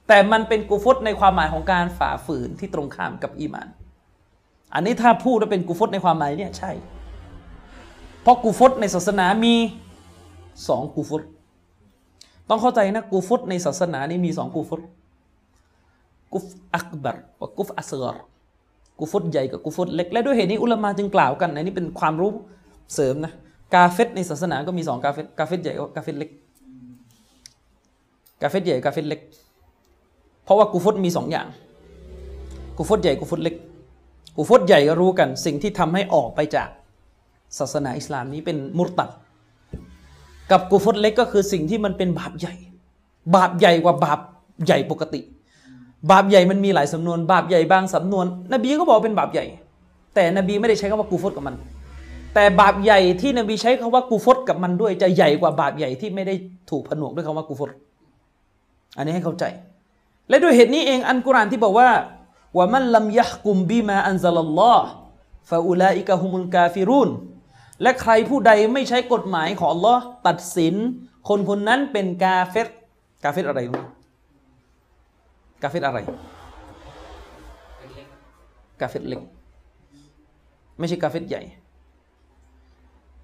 [0.09, 3.68] แต่มันเป็นกูฟตในความหมายของการฝ่าฝืนที่ตรงข้ามกับอีมาน
[4.75, 6.70] อันนี้ถ้าพูดว่าเป็นกูฟตในความหมายเนี่ยใช่
[8.23, 9.55] เพราะกูฟตในศาสนามี
[10.68, 11.23] สองกูฟต
[12.49, 14.81] ต้องเข้าใจนะกูฟตในศาสนานี่มีสองกูฟต
[16.33, 18.16] กุฟอักบัรกับกุฟอัสกร
[19.05, 22.31] กูฟตใหญ่กับกูฟตเล็ก และด้วยเหตุนี้อุลามาจึงกล่าวกันอันนี้เป็นความรู้
[22.95, 23.33] เสริมนะ
[23.75, 26.31] กาเฟตในศาสนาก็มีสองกาเฟตกาเฟตใหญ่กับกาเฟตเล็ก
[28.43, 29.21] กาเฟตใหญ่กาเฟตเล็ก
[30.45, 31.47] เพราะว่ากูฟตมีสองอย่าง
[32.77, 33.55] กูฟตใหญ่กูฟตเล็ก
[34.37, 36.69] กูฟตใหญ่ก็รู้กัน สิ่งที่ทำให้ออกไปจาก
[37.59, 39.11] ศาสนาอิสลามนี้เป็นมุรตัด
[40.51, 42.55] กับกูฟตเล็กก็คือสิ่งที่มันเป็นบาปใหญ่
[43.35, 44.21] บาปใหญ่กว่าบาป
[44.65, 45.21] ใหญ่ปกติ
[46.11, 49.47] บาปใหญ่มันมีหลายสำนวน บาปใหญ่บางสำนวน นบีก็บอกเป็นบาปใหญ่
[50.15, 51.55] แต่นบีไม่ได้ใช้คำว่ากูฟตกับมัน
[52.35, 56.35] แต่บาปใหญ่ที่นบีใช้คำว่ากูฟตกับมันด้วยจะใหญ่กว่าบาปใหญ่ที่ไม่ได้
[56.71, 57.71] ถูกผนวกด้วยคำว่ากูฟต
[58.97, 59.45] อันนี้ให้เข้าใจ
[60.29, 61.89] และด้วยเหตุนี้เองอันกุรานที่บอกว่า
[62.57, 64.87] ว่ามันลัมยะกุมบีมาอันซาลลอฮ์
[65.51, 67.11] ฟาอุลาอิกะฮุมุลกาฟิรุน
[67.83, 70.75] และใครผู้ใดไม่ใช้กฎหมายของอัลลอฮ์ตัดสิน
[71.29, 72.69] คนคนนั้นเป็นกาเฟต
[73.25, 73.83] กาเฟตอะไรรู้
[75.63, 75.99] กาเฟตอะไร
[78.81, 79.21] กาเฟตเล็ก
[80.79, 81.43] ไม่ใช่กาเฟตใหญ่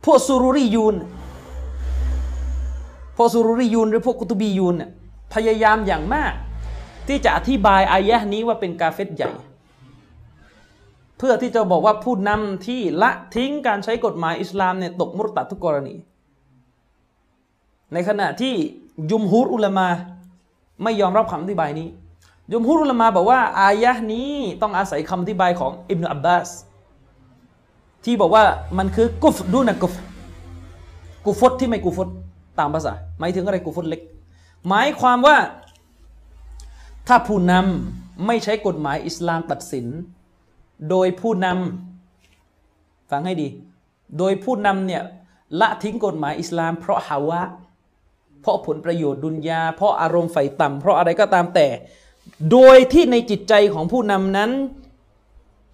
[0.05, 0.97] พวกซูรุรียูน
[3.17, 4.91] พวกซูรุรียูนหรือพวกกุตุบียูนเนี่ย
[5.35, 6.33] พยายามอย่างมาก
[7.09, 9.31] ที่จะอธิบายอายะห์นี้ว่าเป็นกาเฟตใหญ่
[11.19, 15.95] เพื่อที่จะบอกว่าผู้นำที่ละทิ้งการใช้กฎหมายอิสลามเนี่ยตกมุรตัดทุกกรณี
[17.93, 18.55] ในขณะที่
[19.11, 19.89] ยุมฮุรอุลามา
[20.83, 21.89] ไม่ยอมรับคำอธิบายนี้
[22.53, 24.33] ยุมฮุรุลมาบอกว่า อายะนี้
[24.63, 26.49] ต้องอาศัยคำอธิบายของอิบนุอับบาส
[28.05, 28.45] ที่บอกว่า
[28.79, 29.95] มันคือกุฟดูนะกุฟ
[31.25, 32.09] กุฟตที่ไม่กุฟต
[32.59, 34.01] ตามภาษาหมายถึงอะไรกุฟตเล็ก
[34.69, 35.37] หมายความว่า
[37.09, 39.87] ถ้าผู้นำไม่ใช้กฎหมายอิสลามตัดสิน
[40.91, 43.49] โดยผู้นำฟังให้ดี
[44.19, 45.03] โดยผู้นำเนี่ย
[45.61, 47.43] ละทิ้งกฎหมายอิสลาม เพราะฮาวะ
[48.41, 51.67] เพราะผลประโยชน์ดุนยา เพราะอารมณ์ไฟต่ำเพราะอะไรก็ตามแต่
[52.53, 54.51] โดยที่ในจิตใจของผู้นำนั้น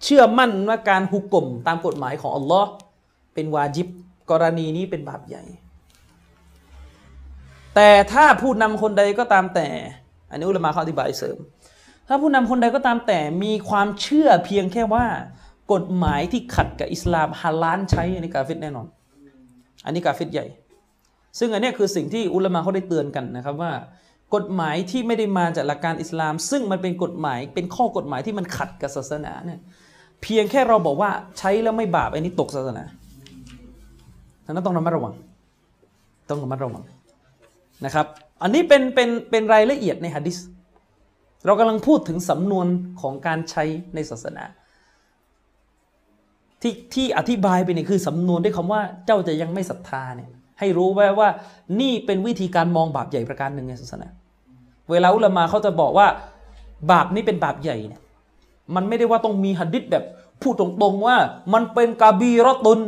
[0.03, 2.69] เชื่อมั่นว่าการหุกกลมตามกฎหมายของอัลลอฮ์
[3.33, 3.87] เป็นวาจิบ
[4.31, 5.43] กรณีนี้เป็นบาปใหญ่
[7.75, 9.67] แต่ถ้าผู้นำคนใดก็ตามแต่
[10.29, 11.37] อันนี้อุลามะเขาอธิบายเสริม
[12.07, 15.05] ถ้าผู้นำคนใดก็ตามแต่มีความเชื่อเพียงแค่ว่า
[15.73, 18.87] กฎหมายที่ขัดกับอิสลามฮาลานใช้อันนี้กาเฟตแน่นอน
[19.85, 20.45] อันนี้กาเฟตใหญ่
[21.39, 23.71] ซึ่งอันนี้คือสิ่งที่อุลามะเขาได้เตือนกันนะครับว่า
[24.35, 29.59] กฎหมายที่ไม่ได้มาจากหลักการอิสลาม ซึ่งมันเป็นกฎหมายเป็นข้อกฎหมายที่มันขัดกับศาสนาเนี่ย
[30.21, 32.83] เพียงแค่เราบอกว่าใช้แล้วไม่บาปอันนี้ตกศาสนา
[34.45, 35.13] ฉะนั้นต้องระมัดระวัง
[36.29, 36.83] ต้องระมัดระวัง
[37.85, 38.05] นะครับ
[38.43, 40.37] อันนี้เป็นเป็นเป็นรายละเอียดในฮะดิษ
[41.45, 42.67] เรากำลังพูดถึงสำนวน
[43.01, 43.63] ของการใช้
[43.95, 44.43] ในศาสนา
[46.61, 50.29] ที่ที่อธิบายไปเนี่ยคือสำนวนด้วยคำว่าเจ้าจะยังไม่ศรัทธาเนี่ย
[50.59, 51.29] ให้รู้ไว้ว่า
[51.81, 54.07] นี่เป็นวิธีการมองบาปใหญ่ประการหนึ่งในศาสนา
[54.91, 56.07] เวลาอุลามาเขาจะบอกว่า
[56.91, 58.01] บาปนี้เป็นบาปใหญ่เนี่ย
[58.75, 60.03] มันไม่ได้ว่าต้องมีหัดดิษแบบ
[60.41, 61.17] พูดตรงๆว่า
[61.53, 62.79] มันเป็นกาบีรอตุน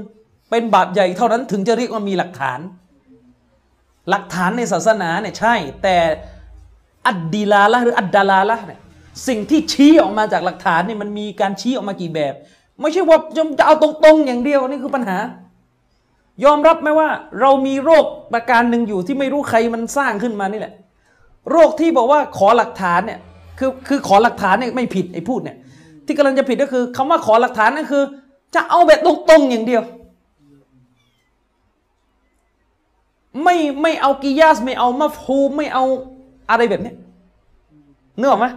[0.49, 2.59] เป็นบาปใหญ่เท่านั้นถึงจะเรียกว่ามีหลักฐาน
[4.09, 5.97] หลักฐานในศาสนาเนี่ยใช่ แต่
[7.07, 8.79] อัดดีลาละหรืออัดดาลาละเนี่ย
[9.27, 12.33] สิ่งที่ชี้ออกมาจากหลักฐานเนี่ยมันมีการชี้ออกมากี่แบบ
[12.81, 13.17] ไม่ใช่ว่า
[13.59, 15.17] จะเอาตรงๆอย่างเดียวนี่คือปัญหา
[16.45, 17.09] ยอมรับไหมว่า
[17.41, 20.73] เรามีโรคประการหนึ่งอยู่ที่ไม่รู้ใครมันสร้างขึ้นมานี่แหละ
[21.51, 23.19] โรคที่บอกว่าขอหลักฐานเนี่ย
[23.59, 25.57] คือคือขอหลักฐานเนี่ยไม่ผิดไอ้พูดเนี่ย
[26.05, 28.03] ที่กำลังจะผิดก็คือคำว่าขอหลักฐานนั่นคือ
[28.55, 29.83] จะเอาแบบตรงๆอย่างเดียว
[33.43, 35.83] ไม่ไม่เอากิยาสไม่เอามัฟฮูมไม่เอา
[36.49, 36.93] อะไรแบบนี้
[38.19, 38.47] นึกออกไหม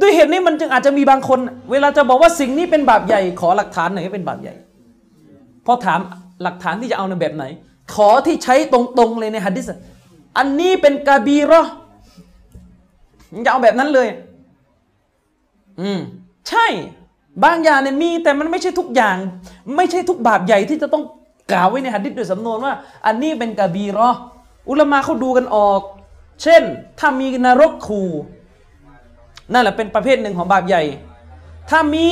[0.00, 1.38] ด้วยเหตุนี้มันจึงอาจจะมีบางคน
[1.70, 4.54] เวลาจะบอกว่าสิ่งนี้เป็นบาปใหญ่ ขอหลักฐานหน่อยให้เป็นบาปใหญ่
[5.66, 6.00] พอถาม
[6.42, 7.44] หลักฐานที่จะเอาในแบบไหน
[7.94, 9.66] ขอที่ใช้ตรงๆเลยในฮะดิษ
[10.38, 11.62] อันนี้เป็นกาบีรอ
[13.44, 14.08] จะเอาแบบนั้นเลย
[15.80, 16.00] อืม
[16.48, 16.66] ใช่
[17.44, 19.16] บางอย่างเนี่ยมี แต่มันไม่ใช่ทุกอย่าง
[19.76, 21.04] ไม่ใช่ทุกบาปใหญ่ที่จะต้อง
[21.52, 22.72] กล่าวไว้ในหัดดิษโดยสำนวนว่า
[23.06, 24.10] อันนี้เป็นกาบีรอ
[24.68, 25.80] อุลมาเขาดูกันออก
[26.42, 26.62] เช่น
[26.98, 28.02] ถ้ามีนรกคู
[29.52, 30.82] นั่นแหละเป็นประเภทหนึ่งของบาปใหญ่
[31.70, 32.06] ถ้ามี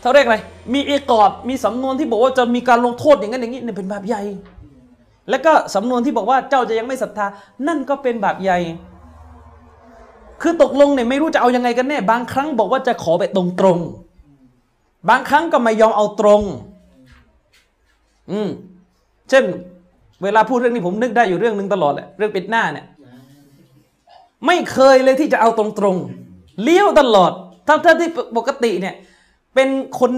[0.00, 0.36] เขาเรียกอะไร
[0.74, 4.22] มีเอกอบมีสำนวนที่บอกว่าจะมีการลงโทษอย่างนั้นอย่างนี้เนี่ยเป็นบาปใหญ่
[5.30, 7.26] แล้วก็สำนวนที่บอกว่าเจ้าจะยังไม่ศรัทธา
[7.68, 8.58] นั่นก็เป็นบาปใหญ่
[10.42, 16.42] คือตกลงเนี่ยไม่รู้จะเอายังไงกันแน่ บางครั้งบอกว่าจะขอแบบตรงๆบางครั้งก็ไม่ยอมเอาตรง
[18.30, 18.48] อืม
[19.30, 19.44] เช่น
[20.22, 22.86] เวลาพูดเรื่องนี้ผมนึกได้อยู่เรื่องหนึ่งตลอดแหละ เรื่องปิดหน้าเนี่ย
[24.46, 27.32] ไม่เคยเลยที่จะเอาตรงๆเลี้ยวตลอด
[27.68, 28.94] ทั้งที่ปกติเนี่ย
[29.54, 30.12] เป็นคน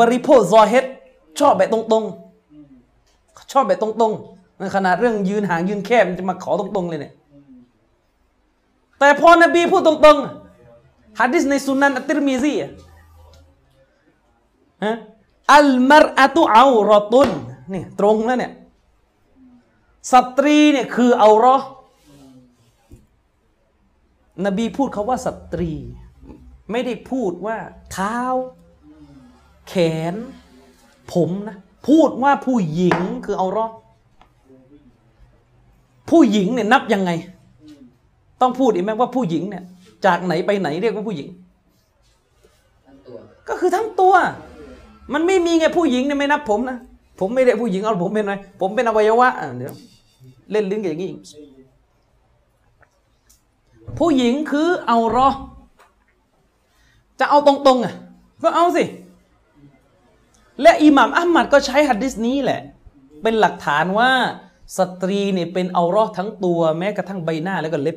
[0.00, 0.84] บริโภคซอเฮด
[1.40, 7.12] ชอบแบบตรงๆ ชอบแบบตรงๆในขนาดเรื่องยืนห่างยืนแคบมันจะมาขอตรงๆเลยเนี่ย
[8.98, 12.70] แต่พอนบีพูดตรงๆฮะดิษในสุนันอัตติรมีซีอะ
[14.84, 14.96] ฮะ
[15.54, 17.28] อัลมารอะตุเอารอตุน
[17.72, 18.52] นี่ตรงแล้วเนี่ย
[20.12, 21.56] สตรีเนี่ยคือเอารอ
[24.46, 25.72] นบีพูดเขาว่าสตรี
[26.70, 27.56] ไม่ได้พูดว่า
[27.92, 28.18] เท้า
[29.68, 29.74] แข
[30.12, 30.14] น
[31.12, 31.56] ผมนะ
[31.88, 33.66] พูดว่าผู้หญิงคือเอารอ
[36.10, 37.10] ผู้หญิงเนี่ยนับยังไง
[38.40, 39.64] ต้องพูดอีกไหมว่าผู้หญิงเนี่ย
[40.06, 41.28] จากไหนไปไหนเรียกว่าผู้หญิง
[42.86, 43.16] ทั้งตัว
[43.48, 44.14] ก็คือทั้งตัว
[45.12, 46.78] มันไม่มีไงผู้หญิงเนี่ยไม่นับผมนะ
[47.20, 49.74] ผมไม่ได้ผู้หญิงเอาผมเป็นอะไรผมเป็นอวัยวะอะเดี๋ยว
[50.50, 51.20] เล่นลิ้นกันอย่างนี้อีก
[53.98, 55.28] ผู้หญิงคือเอารอ
[57.20, 57.94] จะเอาตรงๆอะ
[58.42, 58.84] ก็เอาสิ
[60.62, 62.60] และอิหม่ามอัลมัดก็ใช้หัดดิสนี้แหละ
[63.22, 64.10] เป็นหลักฐานว่า
[64.78, 67.96] สตรีเนี่ยเป็นเอารอทั้งตัว แม้กระทั่งใบหน้าแล้วก็เล็บ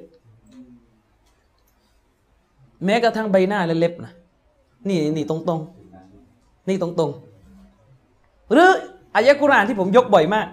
[2.86, 4.14] แม้กระทั่งใบหน้าและเล็บนะ
[4.88, 8.72] นี่นี่ตรงๆนี่ตรงๆหรือ
[9.16, 10.48] อายะกุรานที่ผมยกบ่อยมาก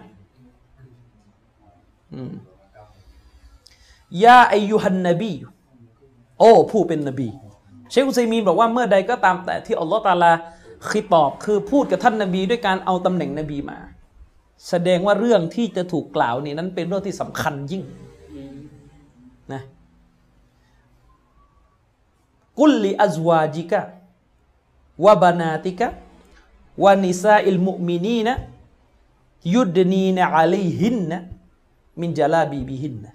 [4.25, 5.33] ยาอายุฮันนบี
[6.39, 7.29] โอ้ผู้เป็นนบี
[7.91, 10.33] เชคอุซัยมีนบอกว่าเมื่อใดก็ตามแต่ที่อัลลอฮฺตาลา
[10.91, 13.79] คิตอบคือพูดกับท่านนบีด้วยการเอาตำแหน่งนบีมา
[14.69, 17.83] แสดงว่าเรื่องที่จะถูกกล่าวนี่นั้นเป็นเรื่องที่สำคัญยิ่ง
[19.53, 19.63] นะ
[22.59, 23.81] กุลลิอัซวาจิกะ
[25.05, 25.89] วะบานาติกะ
[26.85, 28.35] วะนิซาอิลมุมินีนะ
[29.55, 31.21] ยุดนีนะอะลัยฮินนะ
[32.01, 33.15] มินจาลาบีบิฮินนะ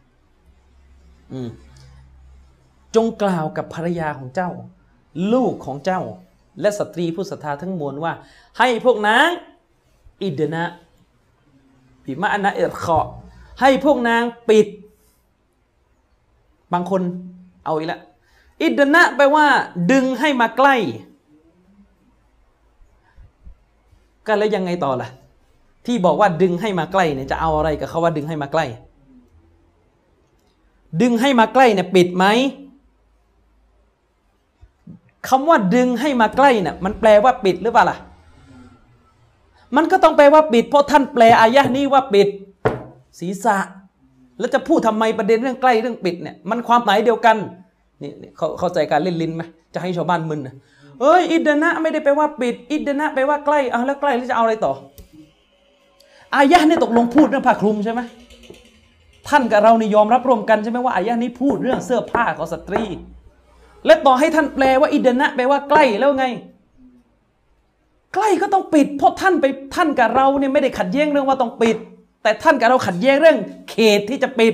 [2.96, 4.50] จงกล่าวกับภรรยาของเจ้า
[5.34, 6.02] ลูกของเจ้า
[6.62, 8.14] และสตรีผู้ศรัทธาทั้งมวลว่า
[8.60, 9.30] ให้พวกนาง
[10.22, 10.64] อิดนะ
[12.04, 13.00] พิมาอันนะเอรคอ
[13.62, 14.68] ให้พวกนางปิด
[16.74, 17.02] บางคน
[17.66, 18.02] เอาอีกแล้ว
[18.62, 19.46] อิดนะแปลว่า
[19.92, 20.76] ดึงให้มาใกล้
[24.26, 25.10] ก็แล้วยังไงต่อล่ะ
[25.86, 28.66] ที่บอกว่าดึงให้มาใกล้เนี่ยจะเอาอะไรกับเขาว่าดึงให้มาใกล้
[31.02, 32.26] ดึงให้มาใกล้เนี่ยปิดไหม
[35.28, 37.98] คำว่าดึงให้มาใกล้นี่ยมันแปลว่าปิดหรือเปล่าล่ะ
[39.76, 42.28] มันก็ต้องแปลว่าปิด เพราะท่านแปลอายะนี้ว่าปิด
[43.20, 43.58] ศีรษะ
[44.40, 47.38] แล้วจะพูดทำไมประเด็นเรื่องใกล้เรื่องปิดเนี่ย มันความหมายเดียวกัน
[48.02, 49.44] นี่เขาเข้าใจการเล่นลิ้นไหม
[49.74, 50.56] จะให้ชาวบ้านมึนนะ
[51.02, 54.74] เอ้ยอิดนะไม่ได้แปลว่าปิด อิดนะแปลว่าใกล้เอาแล้วใกล้แล้วจะเอาอะไรต่อ
[56.36, 58.02] อายะนี่ตกลงพูดเรื่องผ้าคลุมใช่ไหม
[59.30, 62.84] ท่านกับเรานี่ยอมรับร่วมกันใช่ไหมว่าอายะนี้พูดเรื่องเสื้อผ้าของสตรี
[63.86, 66.26] และต่อให้ท่านแปลว่าอิดนะแปลว่าใกล้แล้วไง
[68.14, 71.78] ใกล้ก็ต้องปิด เพราะท่านไปท่านกับเราเนี่ยไม่ได้ขัดแย้งเรื่องว่าต้องปิด
[72.24, 73.38] แต่ท่านกับเราขัดแย้งเรื่อง
[73.70, 74.54] เขตที่จะปิด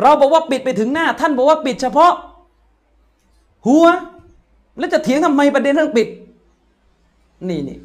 [0.00, 2.12] เราบอกว่าปิดไปถึงหน้า ท่านบอกว่าปิดเฉพาะ
[3.66, 3.86] หัว
[4.78, 6.08] แล้วจะเถียงทำไมประเด็นเรื่องปิด
[7.48, 7.78] นี่นี่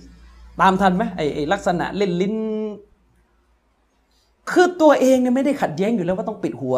[0.60, 2.36] ตามทันไหมไอไอ้ลักษณะเล่นลิ้น
[4.52, 6.76] คือตัวเองเนี่ยไม่ได้ขัดแย้งอยู่แล้วว่าต้องปิดหัว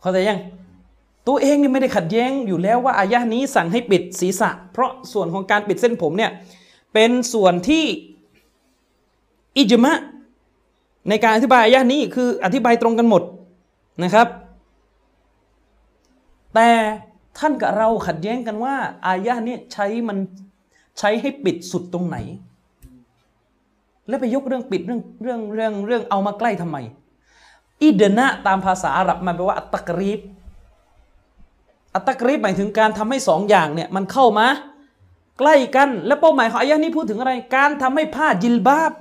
[0.00, 0.38] เข้าใจยัง
[1.28, 6.30] ตัวเองเนี่ยไม่ได้ขัดแย้งอยู่แล้วว่าอายะนี้สั่งให้ปิดศีรษะ เพราะส่วนของการปิดเส้นผมเนี่ย
[6.94, 7.84] เป็นส่วนที่
[9.56, 9.92] อิจมะ
[11.08, 13.22] ในการอธิบายอายะนี้คืออธิบายตรงกันหมด
[14.02, 14.28] นะครับ
[16.54, 16.68] แต่
[17.38, 18.74] ท่านกับเราขัดแย้งกันว่า
[19.06, 20.18] อายะนี้ใช้มัน
[20.98, 22.16] ใช้ให้ปิดสุดตรงไหน
[24.08, 26.76] แล้วไปยกเรื่องปิดเรื่องเรื่องเรื่องเรื่องเอามาใกล้ทำไม
[27.82, 30.20] อิดนะตามภาษาอาหรับมันแปลว่าอัตกรีบ
[31.94, 34.46] อัตตะกรีบหมายถึงการทำให้สองอย่างเนี่ยมันเข้ามา
[35.38, 38.92] ใกล้กันและเป้าหมายของอายะนี้พูดถึงอะไร การทำให้ผ้าจิลบาบ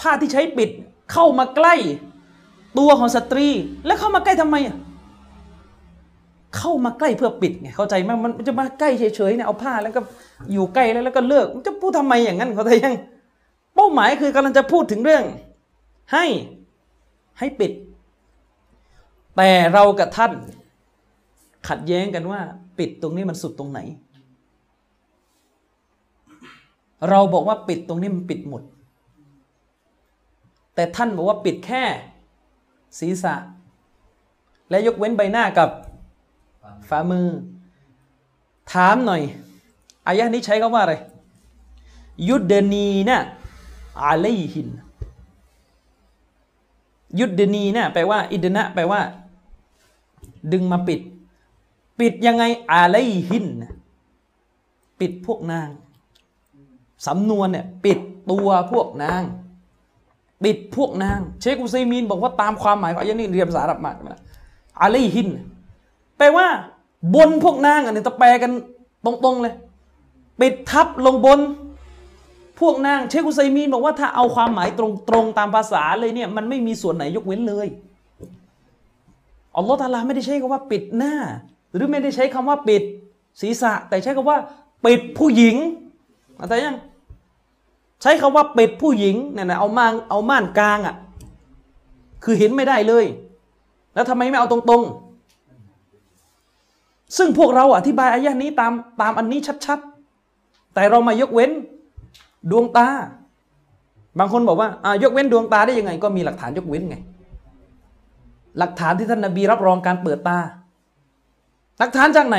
[0.00, 0.70] ผ้าที่ใช้ปิด
[1.12, 1.74] เข้ามาใกล้
[2.78, 3.48] ตัวของสตรี
[3.86, 4.76] แล้วเข้ามาใกล้ทำไมอะ
[6.56, 10.00] เข้ามาใกล้เพื่อปิดไงเข้าใจไหมมันจะมาใกล้เฉยๆเนี่ยเอาผ้าแล้วก็
[10.52, 12.94] อยู่ใกล้แล้วแล้วก็เลิกมันจะพูดทำไมอย่างนั้นเขาใจยัง
[13.74, 15.24] เป้าหมายคือกำลังจะพูดถึงเรื่อง
[16.12, 16.24] ให้
[17.38, 17.72] ให้ปิด
[19.36, 20.32] แต่เรากับท่าน
[21.68, 22.40] ขัดแย้งกันว่า
[22.78, 23.80] ปิดตรงนี้มันสุดตรงไหน
[27.08, 28.62] เราบอกว่าปิดตรงนี้มันปิดหมด
[30.74, 31.82] แต่ท่านบอกว่าปิดแค่
[32.98, 33.34] ศีรษะ
[34.70, 35.70] และยกเว้นใบหน้ากับ
[36.88, 37.26] ฝ่ามือ
[38.72, 39.22] ถามหน่อย
[40.06, 40.94] อายะนี้ใช้คำว่าอะไร
[42.28, 43.20] ยุดเดนีนะ
[44.02, 44.68] อาเลหิน
[47.18, 49.00] ยุดเดนีนะแปลว่า อิดนะแปลว่า
[50.52, 51.00] ดึงมาปิด
[52.00, 52.96] ปิดยังไงอาเล
[53.28, 53.46] หิน
[55.00, 55.68] ปิดพวกนาง
[57.06, 57.98] สำนวนเนี่ยปิด
[58.30, 59.22] ตัวพวกนาง
[60.44, 63.92] ปิดพวกนาง เชคอุซัยมีนบอกว่าตามความหมายของอายะนี้เรียนภาษาอาหรับมา
[64.80, 65.28] อาเลหิน
[66.18, 66.46] แปลว่า
[67.14, 68.52] บนพวกนางอันนี้ตะแปลกัน
[69.04, 69.54] ตรงๆเลย
[70.40, 71.40] ปิดทับลงบน
[72.60, 74.80] พวกนาง เชคอุซัยมีนบอกว่าถ้าเอาความหมายต
[75.12, 77.68] รงๆตามภาษาเลยเนี่ยมันไม่มีส่วนไหนยกเว้นเลย
[79.56, 81.14] อัลลอฮฺตาลาไม่ได้ใช้คำว่าปิดหน้า
[81.74, 82.82] หรือไม่ได้ใช้คำว่าปิด
[83.40, 84.38] ศีรษะ แต่ใช้คำว่า
[84.84, 85.56] ปิดผู้หญิง
[86.36, 86.76] เข้าใจยัง
[88.02, 90.96] ใช้คำว่าปิดผู้หญิงเนี่ยนะเอาม่านเอาม่านกลางอะ
[92.24, 93.04] คือเห็นไม่ได้เลย
[93.94, 101.50] แล้วทำไมไม่เอาตรงๆ ซึ่งพวกเราอธิบายอายะนี้ตามตามอันนี้ชัดๆ แต่เรามายกเว้น
[102.50, 102.86] ดวงตา
[104.18, 106.96] บางคนบอกว่าอ่ายกเว้นดวงตาได้ยังไง ก็มีหลักฐานยกเว้นไง
[108.58, 110.38] หลักฐานที่ท่านนบีรับรองการเปิดตา
[111.78, 112.38] หลักฐานจากไหน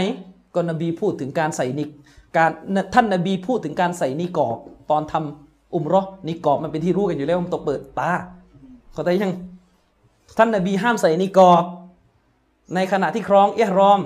[0.55, 1.89] ก็นบีพูดถึงการใส่นิก
[2.37, 2.51] การ
[2.93, 4.57] ท่านนบีพูดถึงการใส่นิกอบ
[4.91, 8.11] ตอนทำอุมรอนิกอบมันเป็นที่รู้กันอยู่แล้วมันต้องเปิดตา
[8.93, 9.33] เข้าใจยัง
[10.37, 11.63] ท่านนบีห้ามใส่นิกอบ
[12.75, 14.01] ในขณะที่ครองเอะรอม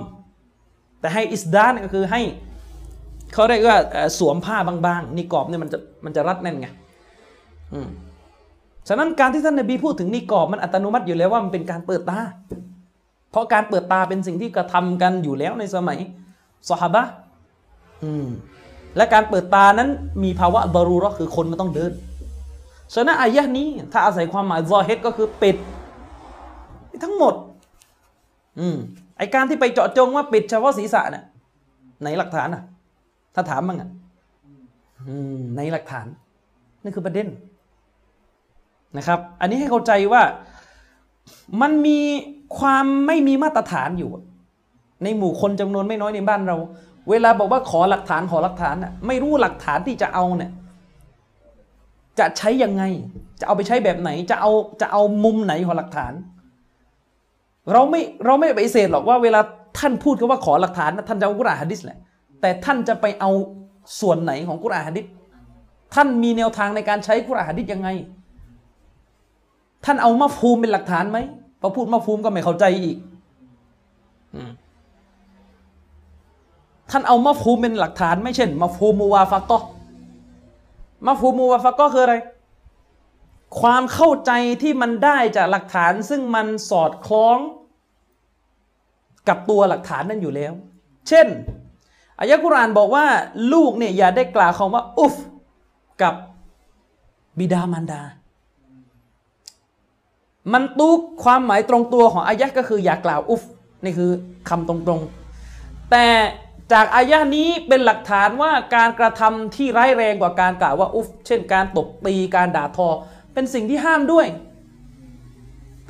[1.00, 2.20] แต่ให้อิสดานก็คือให้
[3.32, 3.78] เขาเรียกว่า
[4.18, 6.68] สวมผ้าบางๆนิกอบเนี่ยมันจะมันจะรัดแน่นไง
[7.72, 7.88] อืม
[8.88, 12.20] ฉะนั้นการที่ท่านนบีพูดถึงนิกอบมันอัตโนมัติอยู่แล้วว่ามันเป็นการเปิดตา
[13.30, 15.98] เพราะการเปิดตาเป็นสิ่งที่กระทำกันอยู่แล้วในสมัย
[16.68, 17.02] สหบะ
[18.04, 18.26] อืม
[18.96, 19.88] และการเปิดตานั้น
[20.22, 21.92] มีภาวะบารูราะห์คือคนมันต้องเดิน
[22.94, 25.56] ฉะนั้นอายะนี้ ถ้าอาศัยความหมายซอเฮดก็คือปิด
[27.02, 27.34] ทั้งหมด
[28.58, 28.76] อืม
[29.18, 31.24] ไอการที่ไปเจาะจงว่าปิดเฉพาะศีรษะเนี่ย
[32.00, 32.62] ไหนหลักฐานอะ
[33.34, 33.90] ถ้าถามมั้งอะ
[35.06, 36.06] อืมในหลักฐาน
[36.82, 37.28] นั่นคือประเด็น
[38.96, 40.22] นะครับ อันนี้ให้เข้าใจว่า
[41.60, 42.00] มันมี
[42.58, 44.10] ความไม่มีมาตรฐานอยู่
[45.04, 46.56] ในหมู่คนจำนวนไม่น้อยในบ้านเรา
[47.10, 50.50] เวลาบอกว่าขอหลักฐานขอหลักฐานน่ะไม่รู้หลักฐานที่จะเอาเนี่ย
[52.18, 52.82] จะใช้ยังไง
[53.40, 56.12] จะเอาไปใช้แบบไหน จะเอาจะเอามุมไหนของหลักฐาน
[57.72, 59.40] เราไม่เราไม่ไปเสธหรอกว่าเวลา
[59.78, 61.98] ท่านพูดคำว่าขอหลักฐานนะท่านจะเอากุรอานฮะดิษแหละ
[62.40, 63.30] แต่ท่านจะไปเอา
[64.00, 65.06] ส่วนไหนของกุรอานฮะดิษ
[65.94, 67.88] ท่านมีแนวทางในการใช้กุรอานฮะดิษยังไง
[69.84, 71.18] ท่านเอาمفهومเป็นหลักฐานไหม
[71.60, 72.98] พอพูดمفهومก็ไม่เข้าใจอีก
[74.34, 74.50] อืม
[76.90, 82.16] ท่านเอาمفهومเป็นหลักฐาน ไม่เช่น مفهوم موافقة مفهوم موافقةคืออะไร
[83.60, 84.30] ความเข้าใจ
[84.62, 87.38] ที่มันได้จากหลักฐาน ซึ่งมันสอดคล้อง
[89.28, 90.52] กับตัวหลักฐานนั้นอยู่แล้ว
[91.08, 91.26] เช่น
[92.18, 93.06] อายะกุรอานบอกว่า
[93.52, 95.14] ลูกเนี่ยอย่าได้กล่าวคำว่า أف
[96.02, 96.14] กับ
[97.38, 98.02] บิดามารดา
[100.52, 103.42] มันตุกความหมายตรงตัวของอายะก็คืออย่ากล่าวอุฟ
[103.84, 104.10] นี่คือ
[104.48, 106.06] คำตรงๆ แต่
[106.72, 112.88] จากอายะนี้เป็นหลักฐานว่าการกระทำที่ร้ายแรงกว่าการกล่าวว่าอุฟเช่น การตบตีการด่าทอ
[113.32, 114.26] เป็นสิ่งที่ห้ามด้วย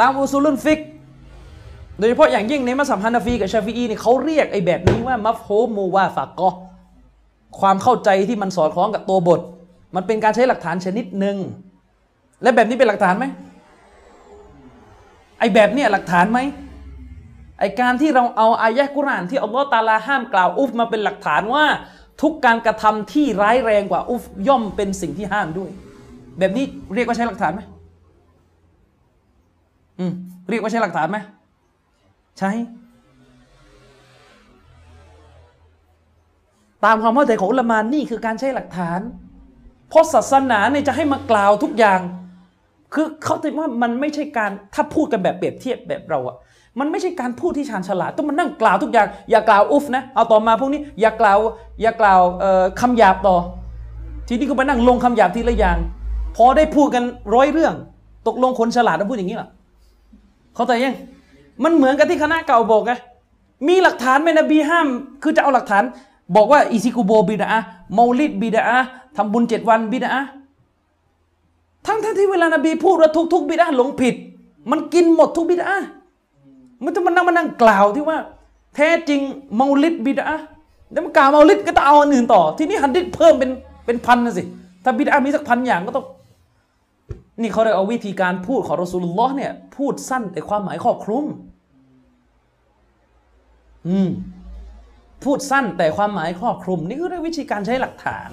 [0.01, 0.81] ตามอุซูลุนฟิก
[1.99, 6.51] โดยเฉพาะอย่างยิ่งในมัสยิดฮานาฟีกับชาฟีอีเนี่ยเขาเรียกไอ้แบบนี้ว่ามัฟโฮมูวาฟากอ
[7.61, 9.41] ความเข้าใจที่มันสอดคล้องกับตัวบท
[9.95, 11.37] มันเป็นการใช้หลักฐานชนิดหนึ่ง
[12.43, 13.25] และแบบนี้เป็นหลักฐานไหม
[15.41, 16.39] ไอ้แบบเนี้ยหลักฐานไหม
[17.59, 21.65] ไอ้การที่เราเอาอายะกุรานที่อัลลอฮ์ตาลาห้ามกล่าวอุฟมาเป็นหลักฐานว่า
[22.23, 25.71] ทุกการกระทำที่ร้ายแรงกว่าอุฟย่อมเป็นสิ่งที่ห้ามด้วย
[26.39, 26.65] แบบนี้
[26.95, 27.61] เรียกว่าใช้หลักฐานไหม
[29.99, 30.13] อืม
[30.51, 31.19] เรียกว่าใช้หลักฐานไหม
[32.39, 32.51] ใช่
[36.85, 39.01] ตามความเข้าใจของอุลามานี่คือการใช้หลักฐาน
[39.89, 42.01] เพราะศาสนาเนี่ยจะให้มากล่าวทุกอย่าง
[42.95, 46.37] คือเขาใจว่ามันไม่ใช่การถ้าพูดกันแบบเปรียบเทียบแบบเราอะ
[46.79, 51.39] มันไม่ใช่การพูดที่ชาญฉลาดต้องมานั่งกล่าวทุกอย่าง อย่ากล่าวอุฟนะเอาต่อมาพวกนี้อย่ากล่าว
[51.83, 53.37] อย่ากล่าวเอ่อคำหยาบต่อ
[54.29, 55.79] ทีนี้ก็มานั่งลงคำหยาบทีละอย่าง
[56.37, 57.75] พอได้พูดกันร้อยเรื่อง
[58.27, 59.49] ตกลงคนฉลาดจะพูดอย่างนี้หรอ
[60.55, 60.97] เขาใจยัง
[61.65, 62.93] มันเหมือนกับที่คณะเก่าบอกไง
[63.69, 64.87] มีหลักฐานไหมนบีห้าม
[65.23, 65.83] คือจะเอาหลักฐาน
[66.37, 67.49] บอกว่าอิซิกุโบบิดา
[67.95, 68.79] เมาลิดบิดา
[69.17, 70.11] ทำบุญเจ็ดวันบิดา
[71.87, 74.15] ทั้งทั้งที่เวลานบีพูดว่าทุกทุกบิดาหลงผิด
[74.71, 75.69] มันกินหมดทุกบิดา
[76.85, 78.19] มันจะมานั่งมานั่งกล่าวที่ว่า
[78.75, 79.21] แท้จริง
[79.57, 80.27] เมาลิดบิดา
[80.93, 83.51] แล้วมันกล่าวเมาลิดก็ต้องเอาอันอื่นต่อ ทีนี่ฮัดดิษเพิ่มเป็น
[83.87, 84.43] เป็นพันนะสิ
[84.85, 86.07] ถ้าบิดามีสักพันอย่างก็ต้อง
[87.41, 91.25] นี่เขาได้เอาวิธีการพูดของรอสูลุลลอฮ์เนี่ยพูดสั้นแต่ความหมายครอบคลุม
[93.89, 94.09] อืม
[95.25, 98.31] พูดสั้นแต่ความหมายครอบคลุม นี่คือวิธีการใช้หลักฐาน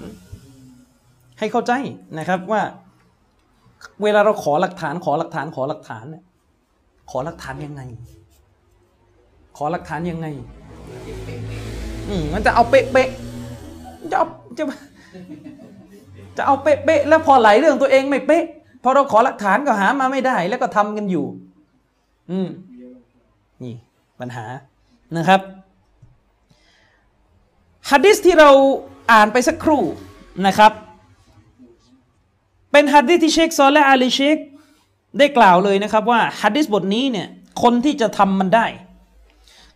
[1.38, 1.72] ให้เข้าใจ
[2.18, 2.62] นะครับว่า
[4.02, 6.24] เวลาเราขอหลักฐานขอหลักฐานขอหลักฐานเนี่ย
[7.10, 7.82] ขอหลักฐานยังไง
[9.56, 10.26] ขอหลักฐานยังไง
[12.08, 14.26] อืมมันจะเอาเป๊ะๆจะเอา
[14.58, 14.64] จะ
[16.36, 18.44] จะเอาเป๊ะๆแล้วพอไหลเรื่องตัวเองไม่เป๊ะ
[18.82, 21.26] พอเราขอหลักฐานก็หามาไม่ได้ แล้วก็ทำกันอยู่
[22.30, 22.48] อืม
[23.62, 23.74] นี่
[24.20, 24.44] ปัญหา
[25.16, 25.40] นะครับ
[27.90, 28.50] ฮัดดิสที่เรา
[29.12, 29.82] อ่านไปสักครู่
[30.46, 30.72] นะครับ
[32.72, 34.36] เป็นฮัดดิสที่เชคซอลและอาลีเชค
[35.18, 37.28] ได้กล่าวเลยนะครับว่าฮัดดิสบทนี้เนี่ย
[37.62, 38.66] คนที่จะทำมันได้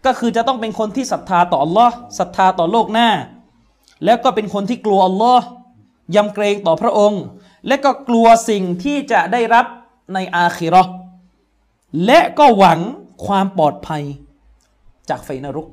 [0.04, 3.08] ก็คือจะต้องเป็นคนที่ศรัทธาต่ออัลลอฮ์ศรัทธาต่อโลกหน้า
[4.04, 5.44] แล้วก็เป็นคนที่กลัวอัลลอฮ์
[6.16, 7.22] ยำเกรงต่อพระองค์
[7.66, 9.66] และก็กลัวสิ่งที่จะได้รับ
[10.14, 10.92] ในอาคิราะห์
[12.06, 12.78] และก็หวัง
[13.26, 14.02] ความปลอดภัย
[15.10, 15.66] จากไฟนรก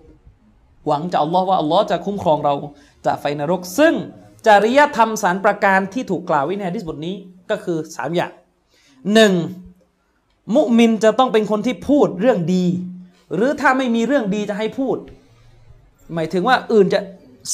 [0.88, 2.53] หวังจากอัลลอฮ์ว่าอัลลอฮ์จะคุ้มครองเรา
[3.05, 3.93] จากไฟนรกซึ่ง
[4.48, 7.16] จริยธรรมสารประการที่ถูกกล่าวไว้ในฮะดิษบทนี้
[7.50, 8.32] ก็คือสามอย่าง
[9.14, 9.34] หนึ่ง
[10.56, 12.66] มุมินจะต้องเป็นคนที่พูดเรื่องดี
[13.36, 14.98] หรือถ้าไม่มีเรื่องดีจะให้พูด
[16.14, 17.00] หมายถึงว่าอื่นจะ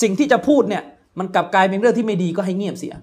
[0.02, 0.84] สิ่งที่จะพูดเนี่ย
[1.20, 2.94] มันกลับกลายเป็นเรื่องที่ไม่ดีก็ให้เงียบเสีย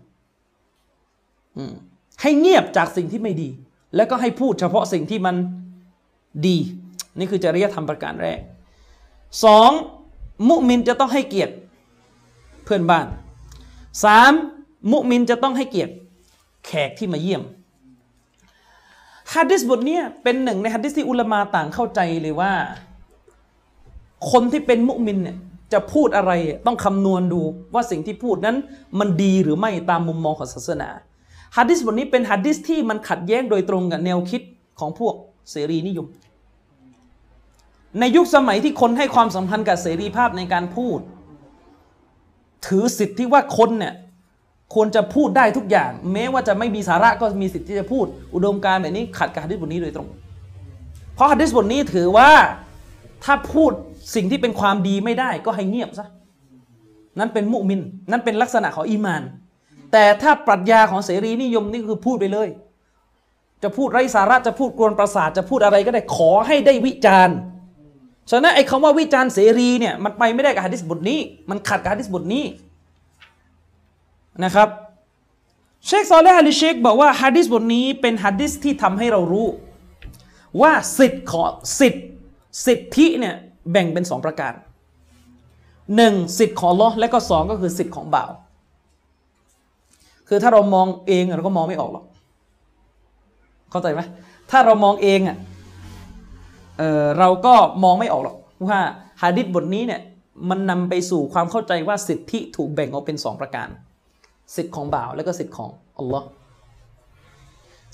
[2.22, 3.48] ให้เงียบจากสิ่งที่ไม่ดี
[3.96, 5.36] แล้วก็ให้พูดเฉพาะสิ่งที่มัน
[6.46, 6.56] ดี
[7.18, 8.38] นี่คือจริยธรรมประการแรก
[9.44, 9.70] สอง
[10.48, 11.54] มุมินจะต้องให้เกียรติ
[12.64, 13.06] เพื่อนบ้าน
[14.04, 14.32] สาม
[14.92, 15.92] มุมินจะต้องให้เกียรติ
[16.66, 17.42] แขกที่มาเยี่ยม
[19.34, 22.52] ฮะดิษบทนี้เป็นหนึ่งในฮะดิษที่อุลามาต่างเข้าใจเลยว่า
[24.30, 25.36] คนที่เป็นมุมินเนี่ย
[25.72, 26.32] จะพูดอะไร
[26.66, 27.40] ต้องคำนวณดู
[27.74, 28.56] ว่าสิ่งที่พูดนั้น
[28.98, 30.88] มันดีหรือไม่ตามมุมมองของศาสนา
[31.56, 34.42] ฮะดิษบทนี้เป็นฮะดิษที่มันขัดแย้งโดยตรงกับแนวคิด
[34.80, 35.14] ของพวก
[35.50, 36.06] เสรีนิยม
[38.00, 40.98] ในยุคสมัยที่คนให้ความสำคัญกับเสรีภาพในการพูด
[42.66, 43.94] ถือสิทธิ์ที่ว่าคนเนี่ย
[44.74, 50.08] ควรจะพูดได้ทุกอย่าง แม้ว่าจะไม่มีสาระก็มีสิทธิ์ที่จะพูด อุดมการแบบนี้ขัดกับฮะดิษบทนี้โดยตรง
[51.14, 52.30] เพราะฮะดิษบทนี้ถือว่า
[53.24, 53.72] ถ้าพูด
[54.14, 56.06] สิ่งที่เป็นความดีไม่ได้ก็ให้เงียบซะ
[57.18, 59.22] นั่นเป็นมุมิน นั่นเป็นลักษณะของอีมาน
[59.92, 62.48] แต่ถ้าปรัชญาของเสรีนิยมนี่คือพูดไปเลย
[63.62, 67.36] จะพูดไร้สาระจะพูดกวนประสาทจะพูดอะไรก็ได้ขอให้ได้วิจารณ์
[68.30, 71.20] ฉะนั้นไอ้คำว่าวิจารณ์เสรีเนี่ยมันไปไม่ได้กับฮะดิษบทนี้
[71.50, 72.44] มันขัดกับฮะดิษบทนี้
[74.44, 74.68] นะครับ
[75.86, 79.46] เชคซอลและฮะลิเชคบอกว่าฮะดิษบทนี้เป็นฮะดิษที่ทำให้เรารู้
[80.60, 81.50] ว่าสิทธิ์ของ
[81.80, 82.04] สิทธิ์
[82.66, 83.34] สิทธิเนี่ย
[83.70, 84.52] แบ่งเป็นสองประการ
[85.96, 88.30] หนึ่งสิทธิ์ของลอและก็สองก็คือสิทธิ์ของบ่าว
[90.28, 92.04] คือถ้าเรามองเองเราก็มองไม่ออกหรอก
[93.70, 94.00] เข้าใจไหม
[94.50, 95.36] ถ้าเรามองเองอะ
[96.82, 97.54] เเราก็
[97.84, 98.36] มองไม่ออกหรอก
[98.68, 98.80] ว่า
[99.22, 100.00] ฮะดิษบทนี้เนี่ย
[100.50, 103.68] มันนำไปสู่ความเข้าใจว่าสิทธิถูกแบ่งออกเป็นสองประการ
[104.56, 106.26] สิทธิของบ่าวและก็สิทธิของอัลลอฮ์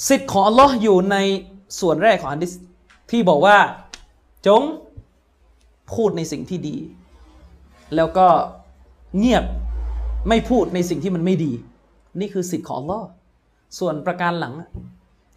[0.08, 1.16] สิทธิของอัลลอฮ์อยู่ใน
[1.80, 2.52] ส่วนแรกของฮะดิษ
[3.10, 3.58] ที่บอกว่า
[4.46, 4.62] จง
[5.94, 6.76] พูดในสิ่งที่ดี
[7.96, 8.26] แล้วก็
[9.18, 9.44] เงียบ
[10.28, 11.52] ไม่พูดในสิ่งที่มันไม่ดี
[12.20, 13.06] นี่คือสิทธิของอัลลอฮ์
[13.78, 14.54] ส่วนประการหลัง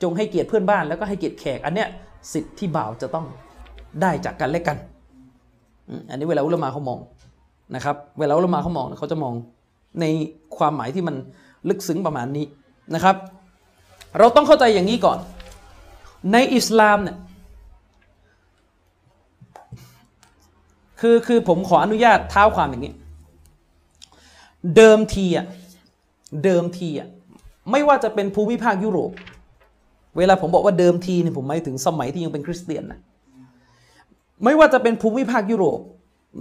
[0.03, 1.89] จงให้เกียรติเพื่อนบ้านแล้วก็ให้เกียรติแขกอันเนี้ย
[2.33, 3.25] สิทธิ์ที่บ่าวจะต้อง
[4.01, 4.77] ได้จากกันและกัน
[6.09, 6.99] อันนี้เวลาอุลมาเขามอง
[7.75, 9.33] นะครับ เวลาอุลมาเขามองเขาจะมอง
[9.99, 10.05] ใน
[10.57, 11.15] ความหมายที่มัน
[11.69, 12.45] ลึกซึ้งประมาณนี้
[12.95, 13.15] นะครับ
[14.19, 15.19] เราต้องเข้าใจอย่างนี้ก่อน
[16.33, 17.17] ในอิสลามเนี่ย
[20.99, 22.93] คือคือผมขออนุญาตเท้าความอย่างนี้
[24.75, 25.45] เดิมทีอะ
[26.43, 27.07] เดิมทีอะ
[27.71, 29.11] ไม่ว่าจะเป็นภูมิภาคยุโรป
[30.17, 32.99] เวลาผมบอกว่าเดิมทีเนี่ยผมหมายถึงสมัยที่ยังเป็นคริสเตียนนะ
[34.43, 35.79] ไม่ว่าจะเป็นภูมิภาคยุโรป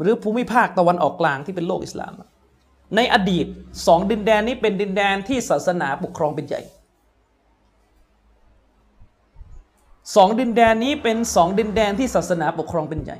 [0.01, 2.12] หรือภูมิภาคตะวันออกกลางที่เป็นโลกอิสลาม
[2.97, 3.47] ในอดีต
[3.87, 6.62] สองดินแดนนี้เป็นดินแดนที่ศาสนาปกครองเป็นใหญ่
[10.16, 13.18] สองดินแดนนี้เป็นสองดินแดนที่ศาสนาปกครองเป็นใหญ่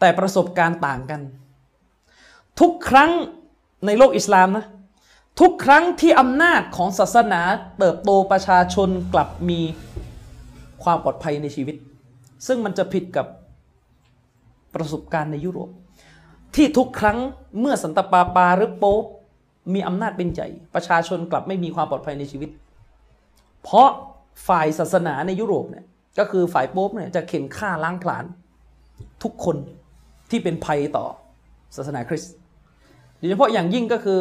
[0.00, 1.20] แต่ประสบการณ์ต่างกัน
[2.60, 3.10] ทุกครั้ง
[3.86, 4.64] ในโลกอิสลามนะ
[5.38, 7.40] ทุกครั้งที่อำนาจของศาสนา
[7.78, 9.60] เติบโตประชาชนกลับมี
[10.82, 11.76] ความปลอดภัยในชีวิต
[12.46, 13.26] ซึ่งมันจะผิดกับ
[14.74, 15.70] ประสบการณ์ในยุโรป
[16.54, 17.18] ที่ทุกครั้ง
[17.60, 19.04] เมื่อสันตปาปาหรือโป๊ป
[19.74, 22.50] มีอำนาจเป็นใหญ่ประชาชนกลับไม่มีความปลอดภัยในชีวิต
[23.62, 23.88] เพราะ
[24.48, 25.84] ฝ่ายศาสนาในยุโรปเนี่ย
[26.18, 28.24] ก็คือฝ่ายโป๊ปเนี่ยจะเข็นฆ่าล้างผลาญ
[29.22, 29.56] ทุกคน
[30.30, 31.06] ที่เป็นภัยต่อ
[31.76, 32.34] ศาสนาคริสต์
[33.16, 34.20] โดยเฉพาะอย่างยิ่งก็คือ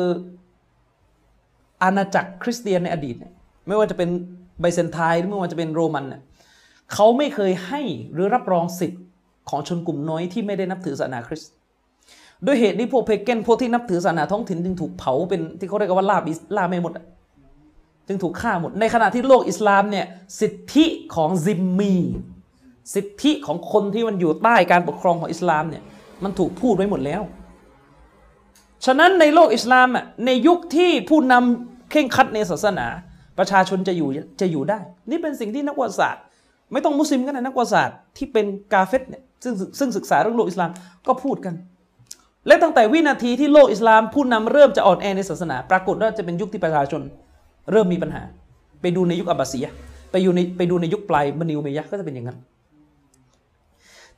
[1.84, 3.34] อาณาจักรคริสเตียนในอดีตเนี่ย
[3.67, 4.09] ไม่ว่าจะเป็น
[4.59, 6.21] ไบเซนไทน์หรือไม่ว่าจะเป็นโรมันเนี่ย
[6.93, 7.82] เขาไม่เคยให้
[8.13, 9.01] หรือรับรองสิทธิ์
[9.49, 11.51] ของชนกลุ่มน้อยที่ไม่ได้นับถือศาสนาคริสต์
[12.45, 16.93] ด้วยเหตุนี้พวกเพเกนพวกที่นับถือศาสนาท้องถิ่นจึงถูกเผาเป็นที่เขาเรียกว่าลาบิลาไม่หมด
[18.07, 20.05] จึงถูกฆ่าหมด ในขณะที่โลกอิสลามเนี่ย
[20.41, 21.93] สิทธิของซิมมี
[22.95, 25.84] สิทธิของคนที่มันอยู่ใต้การปกครองของอิสลามเนี่ย
[26.23, 27.21] มันถูกพูดไว้หมดแล้ว
[28.86, 32.88] ฉะนั้นในโลกอิสลามอะในยุคที่ผู้นำเข่งคัดในศาสนา
[33.38, 34.09] ประชาชนจะอยู่
[34.41, 36.23] จะอยู่ได้ นี่เป็นสิ่งที่นักวิศาสตร์
[36.71, 40.71] ไม่ต้องมุสลิมก็ได้นักวิศาสตร์ที่เป็นกาเฟตเนี่ยซึ่งซึ่งศึกษาเรื่องโลกอิสลาม
[41.07, 41.55] ก็พูดกัน
[42.47, 47.01] และตั้งแต่วินาทีที่โลกอิสลามผู้นำเริ่มจะอ่อนแอในศาสนา ปรากฏว่าจะเป็นยุคที่ประชาชน
[47.71, 48.23] เริ่มมีปัญหา
[48.82, 49.65] ไปดูในยุคอับบาซีย
[50.11, 52.38] ไปอยู่ในไปดูในยุคปลายบันิอุมัยะก็จะเป็นอย่างนั้น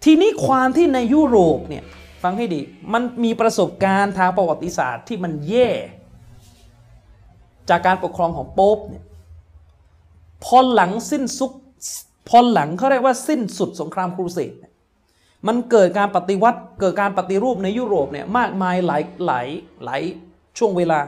[0.04, 1.84] ทีนี้ความที่ในยุโรปเนี่ย
[2.24, 2.62] ฟังให้ดี
[2.94, 5.70] มันมีประสบการณ์ทางประวัติศาสตร์ที่มันแย่
[7.70, 9.04] จากการปกครองของโป๊ปเนี่ย
[10.44, 11.52] พอหลังสิ้นสุด
[12.30, 14.54] พอหลังเขาเรียกว่าสิ้นสุดสงครามครูเสด
[15.48, 19.48] มันเกิดการปฏิวัติเกิดการปฏิรูปในยุโรปเนี่ยมากมายหลายหลาย
[19.84, 20.02] หลาย
[20.58, 21.00] ช่วงเวลา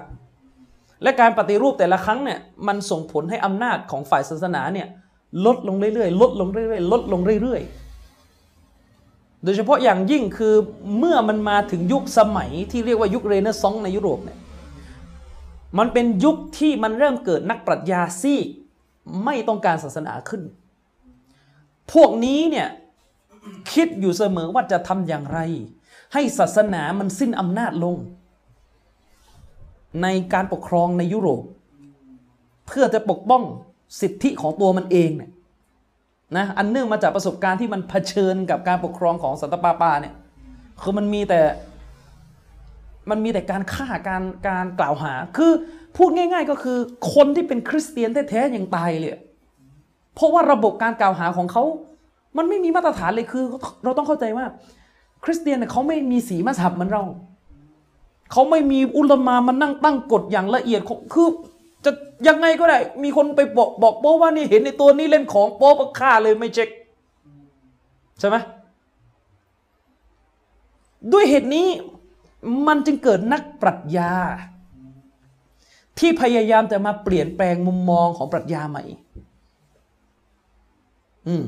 [1.03, 4.87] และการปฏิรูปแต่ละครั้งเนี่ยมันส่งผลให้อำนาจของฝ่ายศาสนาเนี่ย
[5.45, 7.80] ลดลงเรื่อยๆ ลดลงเรื่อยๆ ลดลงเรื่อยๆ
[9.43, 10.53] โดยเฉพาะอย่างยิ่งคือ
[10.97, 14.39] เมื่อมันมาถึงยุคสมัยที่เรียกว่ายุคเรเนซองส์ในยุโรปเนี่ย
[15.77, 18.47] มันเป็นยุคที่มันเริ่มเกิดนักปรัชญาซีก
[19.25, 20.41] ไม่ต้องการศาสนาขึ้น
[21.93, 22.67] พวกนี้เนี่ย
[23.73, 25.39] คิดอยู่เสมอว่าจะทำอย่างไร
[26.13, 27.95] ให้ศาสนามันสิ้นอำนาจลง
[30.01, 31.43] ในการปกครองในยุโรป
[32.67, 33.43] เพื่อจะปกป้อง
[34.01, 35.31] สิทธิของตัวมันเองเนี่ย
[36.37, 40.13] นะอันเนื่องมาจากประสบการณ์ที่มันเผชิญกับการปกครองของสันตปาปาเนี่ย
[40.81, 41.41] คือมันมีแต่
[43.09, 45.51] มันมีแต่การฆ่าการการกล่าวหา คือ
[45.97, 46.77] พูดง่าย ๆ ก็คือ
[47.13, 49.11] คนที่เป็นคริสเตียนแท้ๆยังตายเลย
[50.15, 51.63] เพราะว่าระบบการกล่าวหาของเขา
[52.37, 53.43] มันไม่มีมาตรฐานเลยคือ
[53.83, 54.45] เราต้องเข้าใจว่า
[55.23, 57.03] คริสเตียนเนี่ยเขาไม่มีสีมัสฮับเหมือนเรา
[58.31, 60.81] เขาไม่มีอุลามามานั่งตั้งกฎอย่างละเอียด
[61.13, 61.27] คือ
[61.85, 61.91] จะ
[62.27, 66.69] ยังไงก็ได้ มีคนไปบอกบอกโป๊ว่านี่เห็นในตัวนี้เล่นของโป๊ก็ฆ่าเลยไม่เช็ค
[68.19, 68.35] ใช่ไหม
[71.11, 71.67] ด้วยเหตุนี้
[72.67, 74.13] มันจึงเกิดนักปรัชญา
[75.99, 78.83] ที่พยายามจะมาเปลี่ยนแปลงมุมมองของปรัชญาใหม่
[81.27, 81.43] อืม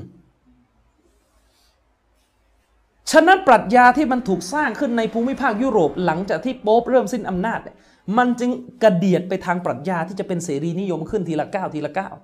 [3.11, 7.77] ฉะนั้นปรัชญาที่มันถูกสร้างขึ้นในภูมิภาคยุโรปหลังจากที่โป๊ปเริ่มสิ้นอำนาจเนี่ย
[8.17, 8.49] มันจึง
[8.83, 12.15] กระเดียดไปทางปรัชญาที่จะเป็นเสรีนิยมขึ้นทีละก้าวทีละก้าว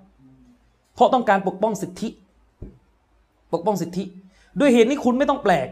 [0.95, 2.09] เพราะต้องการปกป้องสิทธิ
[3.53, 4.03] ปกป้องสิทธิ
[4.59, 5.67] ด้วยเหตุนี้คุณไม่ต้องแปลก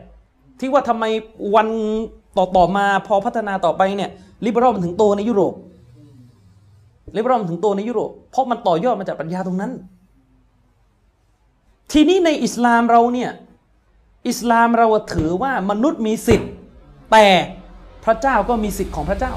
[0.60, 1.04] ที่ว่าทำไม
[1.56, 1.68] วัน
[2.38, 4.12] ต่อต่อมาพอพัฒนาต่อไปเนี่ย
[4.46, 5.54] ลิเบอรัลมันถึงโตในยุโรป
[7.16, 9.72] ลิเบอรัลมันถึงโตในยุโรปเพราะมันต่อยอดมาจากปรัชญาตรงนั้น
[11.92, 13.32] ทีนี้ในอิสลามเราเนี่ย
[14.28, 16.52] อิสลามเราถือว่ามนุษย์มีสิทธิ์
[17.12, 17.26] แต่
[18.06, 19.34] พระเจ้าก็มีสิทธิ์ของพระเจ้า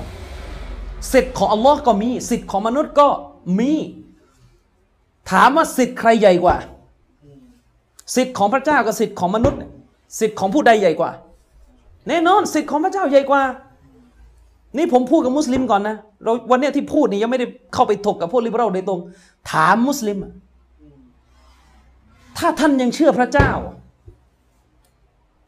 [1.13, 3.09] สิทธิ์ของอัลลอฮ์ก็มี สิทธิ์ของมนุษย์ก็
[3.59, 3.73] มี
[5.31, 6.57] ถามว่าสิทธิ์ใครใหญ่กว่า
[8.17, 9.61] สิทธิ์ของพระเจ้ากับสิทธิ์ของมนุษย์
[10.21, 11.11] สิทธิ์ของผู้ใดใหญ่กว่า
[12.09, 13.43] แน่นอนสิทธิ์ของพระเจ้าใหญ่กว่า
[14.77, 19.01] นี่ผมพูดกับมุสลิมก่อนนะเราวันนี้ที่พูดนี่ยังไม่ได้เข้าไปถกกับพวกลิเบอรัลโดยตรง
[19.53, 20.19] ถามมุสลิม
[22.39, 23.51] ถ้าท่านยังเชื่อพระเจ้า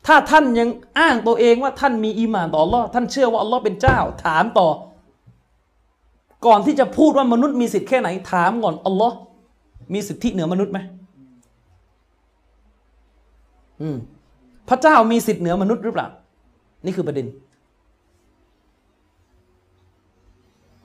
[0.06, 4.68] ถ้าท่านยังอ้างตัวเองว่าท่านมีอีหมานต่ออัลลอฮ์ท่านเชื่อว่าอัลลอฮ์เป็นเจ้า ถามต่อ
[6.46, 9.16] ก่อนที่จะพูดว่ามนุษย์มีสิทธิ์แค่ไหนถามก่อนอัลลอฮ์
[9.94, 10.78] มีสิทธิเหนือมนุษย์ไหม
[13.80, 13.96] อืม
[14.68, 16.06] พระเจ้ามีสิทธิ์เหนือมนุษย์หรือเปล่า
[16.84, 17.26] นี่คือประเด็น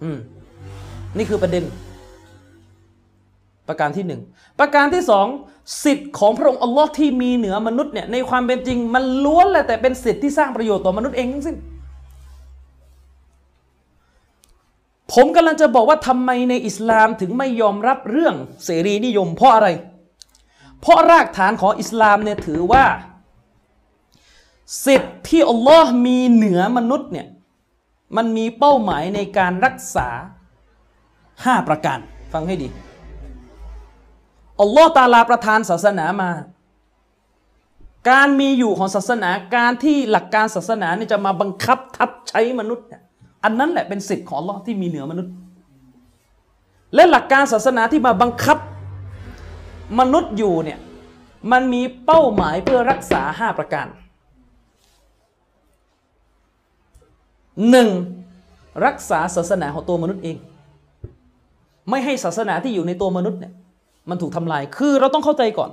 [0.03, 0.17] อืม
[1.17, 1.63] นี่คือประเด็น
[3.67, 4.21] ประการที่หนึ่ง
[4.59, 5.27] ประการที่สอง
[5.83, 11.57] สิทธิ์ของพระองค์อัลลอฮ์ที่มีเหนือมนุษย์เนี่ยในความเป็นจริง มันล้วนแหละแต่เป็นสิทธิ์ที่สร้างประโยชน์ต่อมนุษย์เองทั้งสิ้น
[15.19, 19.67] ผมกำลังจะบอกว่าทำไมในอิสลามถึงไม่ยอมรับเรื่องเสรีนิยม เพราะอะไร
[20.81, 22.85] เพราะรากฐานของอิสลามเนี่ยถือว่า
[24.85, 27.27] สิทธิ์ที่อัลลอฮ์มีเหนือมนุษย์เนี่ย
[28.15, 30.09] มันมีเป้าหมายในการรักษา
[31.45, 31.99] ห้าประการ
[32.33, 32.69] ฟังให้ดี
[34.61, 36.31] อัลลอฮ์ตาลาประทานศาสนามา
[38.09, 43.01] การมีอยู่ของศาสนาการที่หลักการศาสนาเนี่ยจะมาบังคับทับใช้มนุษย์เนี่ย
[43.43, 45.33] อันนั้นแหละเป็นสิทธิ์ของลอที่มีเหนือมนุษย์
[46.95, 48.57] และหลักการศาสนาที่มาบังคับ
[49.99, 50.79] มนุษย์อยู่เนี่ย
[51.51, 53.87] มันมีเป้าหมายเพื่อรักษาห้าประการ
[57.69, 57.89] หนึ่ง
[58.85, 60.37] รักษาศาสนาของตัวมนุษย์เอง
[61.89, 63.53] ไม่ให้ศาสนาที่อยู่ในตัวมนุษย์เนี่ย
[64.09, 65.71] มันถูกทำลาย คือเราต้องเข้าใจก่อน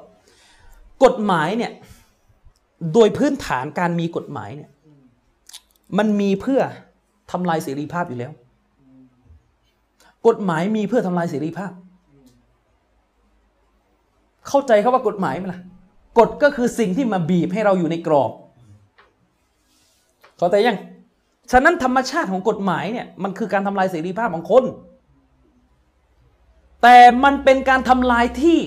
[1.05, 1.73] กฎหมายเนี่ย
[2.95, 4.71] โดยพื้นฐานการมีกฎหมายเนี่ย
[5.99, 6.61] มันมีเพื่อ
[7.31, 8.33] ทำลายเสรีภาพอยู่แล้ว
[10.27, 11.73] กฎหมายมีเพื่อทำลายเสรีภาพ
[14.49, 15.61] เข้าใจเขาว่ากฎหมายไหมล่ะ
[16.19, 18.33] กฎก็คือสิ่งที่มาบีบให้เราอยู่ในกรอบ
[20.39, 20.79] เข้าใจยัง
[21.53, 24.65] ฉะนั้นธรรมชาติของกฎหมายเนี่ยมันคือการทำลายเสรีภาพของคน
[26.83, 28.59] แต่มันเป็นการทำลายที่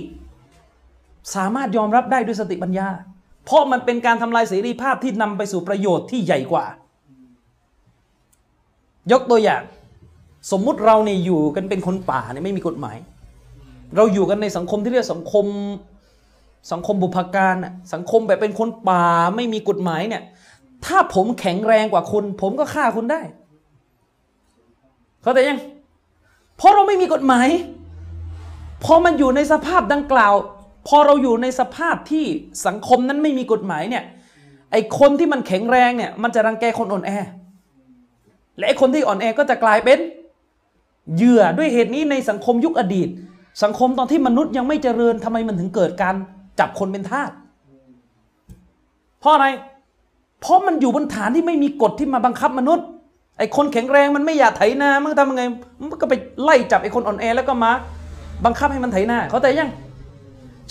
[1.35, 2.87] สามารถยอมรับได้ด้วยสติปัญญา
[3.45, 6.65] เพราะมันเป็นการทำลายเสรีภาพที่นำไปสู่ประโยชน์ที่ใหญ่กว่า
[9.11, 9.61] ยกตัวอย่าง
[10.51, 12.97] สมมุติเราเนี่ยอยู่กันเป็นคนป่าเนี่ยไม่มีกฎหมาย
[13.95, 15.45] เราอยู่กันในสังคมที่เรียกสังคม
[16.71, 19.05] สังคมบุพการน่ะสังคมแบบเป็นคนป่า
[19.35, 20.23] ไม่มีกฎหมายเนี่ย
[20.85, 23.21] ถ้าผมแข็งแรงกว่าคุณ ผมก็ฆ่าคุณได้
[25.21, 25.59] เข้าใจยัง
[26.57, 27.47] เพราะเราไม่มีกฎหมาย
[28.83, 30.33] พอมันอยู่ในสภาพดังกล่าว
[30.87, 32.25] พอเราอยู่ในสภาพที่
[32.65, 34.03] สังคมนั้นไม่มีกฎหมายเนี่ย
[34.71, 37.11] ไอคนที่มันแข็งแรงเนี่ย มันจะรังแกคนอ่อนแอ
[38.57, 39.99] และไอคนที่อ่อนแอก็จะกลายเป็น
[41.15, 43.09] เหยื่อด้วยเหตุนี้ในสังคมยุคอดีต
[43.63, 46.15] สังคมตอนที่มนุษย์ยังไม่เจริญทำไมมันถึงเกิดการ
[46.59, 47.31] จับคนเป็นทาส
[49.19, 49.47] เพราะอะไร
[50.41, 52.85] เพราะมันอยู่บนฐานที่ไม่มีกฎที่มาบังคับมนุษย์
[53.37, 55.43] ไอ้คนแข็งแรงมันไม่อยากไถนามันทำยังไง
[55.89, 57.71] มันก็ไปไล่จับไอ้คนอ่อนแอแล้วก็มา
[58.45, 59.71] บังคับให้มันไถนาเขาใจยัง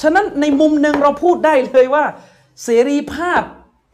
[0.02, 2.04] ฉะนั้นในมุมหนึ่งเราพูดได้เลยว่า
[2.64, 3.42] เสรีภาพ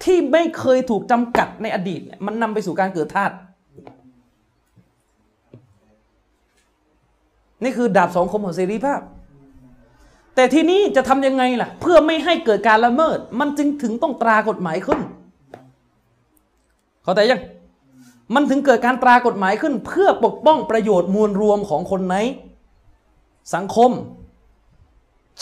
[0.04, 3.30] ที่ไม่เคยถูกจำกัดในอดีตมันนำไปสู่การเกิดทาส
[7.62, 9.00] นี่คือดาบสองคมของเสรีภาพ
[10.34, 14.98] แต่ทีนี้จะทำยังไงล่ะ เพื่อไม่ให้เกิดการละเมิด มันจึงถึงต้องตรากฎหมายขึ้น
[17.04, 17.40] เข้าใจยัง
[18.34, 22.16] มันถึงเกิดการตรากฎหมายขึ้น เพื่อปกป้องประโยชน์มวลรวมของคนใน
[23.54, 23.90] สังคม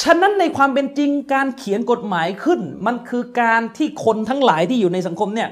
[0.02, 5.48] ฉะนั้นในความเป็นจริงการเขียนกฎหมายขึ้น มันคือการที่คนทั้งหลายที่อยู่ในสังคมเนี่ย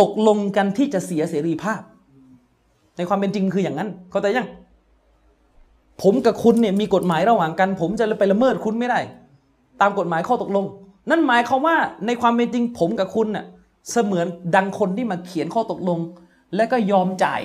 [0.00, 1.80] ตกลงกันที่จะเสียเสรีภาพ
[2.96, 4.48] ในความเป็นจริงคืออย่างนั้น เข้าใจยัง
[6.02, 9.00] ผมกับคุณเนี่ยมีกฎหมายระหว่างกัน ผมจะไปละเมิดคุณไม่ได้
[9.80, 10.64] ตามกฎหมายข้อตกลง
[11.10, 11.76] นั่นหมายความว่า
[12.06, 13.44] ในความเป็นจริงผมกับคุณน่ะ
[13.92, 15.98] เสมือนดังคนที่มาเขียนข้อตกลง
[16.56, 17.42] และก็ยอมจ่าย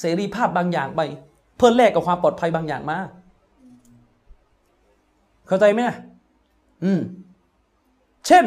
[0.00, 1.00] เสรีภาพบางอย่างไป
[1.56, 2.98] เพื่อแลกกับความปลอดภัยบางอย่างมา
[5.46, 5.96] เข้าใจไหมนะ
[6.84, 7.00] อืม
[8.26, 8.44] เช่น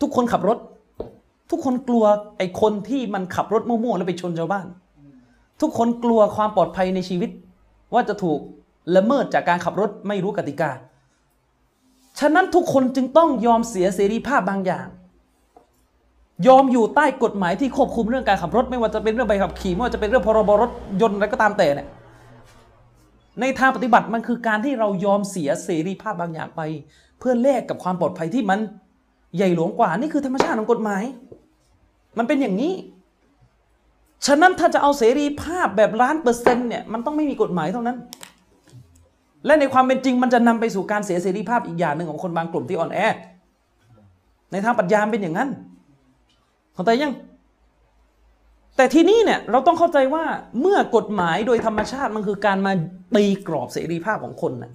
[0.00, 0.58] ทุกคนขับรถ
[1.50, 2.04] ทุกคนกลัว
[2.38, 4.66] ไอ้คนที่มันขับรถมั่วๆแล้วไปชนชาวบ้าน
[5.62, 7.30] ทุกคนกลัวความปลอดภัยในชีวิต
[7.94, 8.40] ว่าจะถูก
[8.96, 10.70] ละเมิดจากการขับรถไม่รู้กติกา
[12.20, 14.86] ฉะนั้นทุกคนจึงต้องยอมเสียเสรีภาพบางอย่าง
[16.46, 21.88] ยอมอยู่ใต้กฎหมายที่ควบคุมเรื่องการขับรถ ไม่ว่าจะเป็นเรื่องใบขับขี่ไม่ว่าจะเป็นเรื่องพรบรถยนต์อะไรก็ตามแต่เนี่ย
[23.40, 26.60] ในทางปฏิบัติมันคือการที่เรายอมเสียเสรีภาพบางอย่างไป
[27.18, 28.58] เพื่อแลกกับความปลอดภัยที่มัน
[29.36, 31.04] ใหญ่หลวงกว่านี่คือธรรมชาติของกฎหมาย
[32.18, 32.72] มันเป็นอย่างนี้
[34.26, 37.96] ฉะนั้นถ้าจะเอาเสรีภาพแบบล้านเปอร์เซ็นต์เนี่ยมันต้องไม่มีกฎหมายเท่านั้น
[39.46, 42.98] และในความเป็นจริงมันจะนำไปสู่การเสียเสรีภาพอีกอย่างหนึ่งของคนบางกลุ่มที่อ่อนแอ
[44.52, 45.48] ในทางปรัชญาเป็นอย่างนั้น
[46.74, 47.12] เข้าใจยัง
[48.76, 50.24] แต่ทีนี้เนี่ยเราต้องเข้าใจว่า
[50.60, 52.72] เมื่อกฎหมายโดยธรรมชาติมันคือการมา
[53.14, 54.72] ตีกรอบเสรีภาพของคนนะ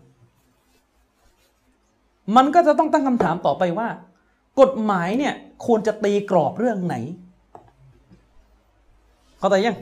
[2.36, 3.88] มันก็จะต้องตั้งคำถามต่อไปว่า
[4.62, 5.34] กฎหมายเนี่ย
[5.66, 6.96] ควรจะตีกรอบเรื่องไหน
[9.40, 9.78] เข้าใจยัง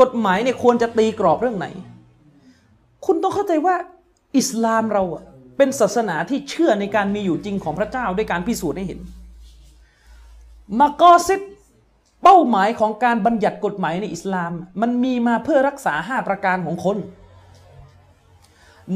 [0.00, 1.66] กฎหมายเนี่ยควรจะตีกรอบเรื่องไหน
[3.06, 3.76] คุณต้องเข้าใจว่า
[4.36, 5.24] อิสลามเราอะ
[5.56, 9.00] เป็นศาสนาที่เชื่อในการมีอยู่จริงของพระเจ้าด้วยการพิสูจน์ให้เห็น
[10.80, 11.40] มากอซิด
[12.22, 16.96] เป้าหมายของการบัญญัติกฎหมายในอิสลาม มันมีมาเพื่อรักษาห้าประการของคน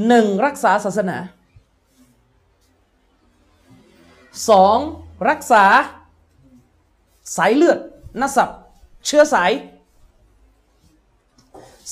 [0.06, 1.18] หนึ่งรักษาศาสนา
[4.48, 4.78] สอง
[5.28, 5.64] รักษา
[7.36, 7.78] สายเลือด
[8.20, 8.50] นสับ
[9.06, 9.52] เชื้อสาย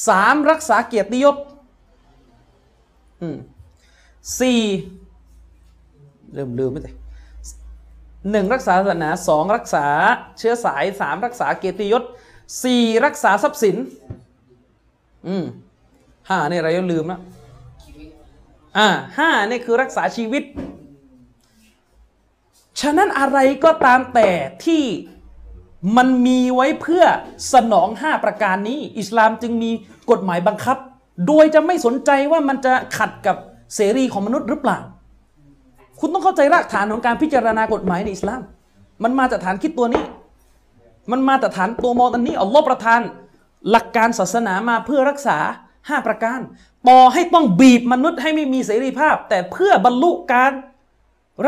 [0.08, 1.36] สามรักษาเกียรติยศ
[4.40, 4.60] สี่
[6.32, 6.92] เริ่มลืมไม่ได้
[8.30, 9.86] หนึ่งรักษาศาสนาสองรักษา
[10.38, 12.02] เชื้อสายสามรักษาเกียรติยศ
[12.62, 13.76] สี่รักษาทรัพย์สิน
[15.26, 15.44] อืม
[16.28, 17.20] ห้าเนี่ยเรายังลืมแล้ว
[18.78, 18.88] อ่า
[19.18, 20.42] ห้านี่คือรักษาชีวิต
[22.80, 24.30] ฉะนั้นอะไรก็ตามแต่
[24.64, 24.82] ที่
[25.96, 27.04] มันมีไว้เพื่อ
[27.52, 29.70] สนองห้าประการนี้ อิสลามจึงมี
[30.10, 30.76] กฎหมายบังคับ
[31.26, 33.36] โดยจะไม่สนใจว่ามันจะขัดกับ
[33.74, 34.78] เสรีของมนุษย์หรือเปล่า
[36.00, 38.42] คุณต้องเข้าใจรากฐานของการพิจารณากฎหมายในอิสลาม
[39.02, 40.04] มันมาจากฐานคิดตัวนี้
[41.10, 43.00] มันมาแต่ฐานตัวมองอันนี้อัลลอฮ์ประทาน
[43.70, 45.38] หลักการศาสนามาเพื่อรักษา
[45.74, 46.40] 5 ประการ
[46.88, 50.52] ต่อให้ต้องบีบมนุษย์ให้ไม่มีเสรีภาพ แต่เพื่อบรรลุการ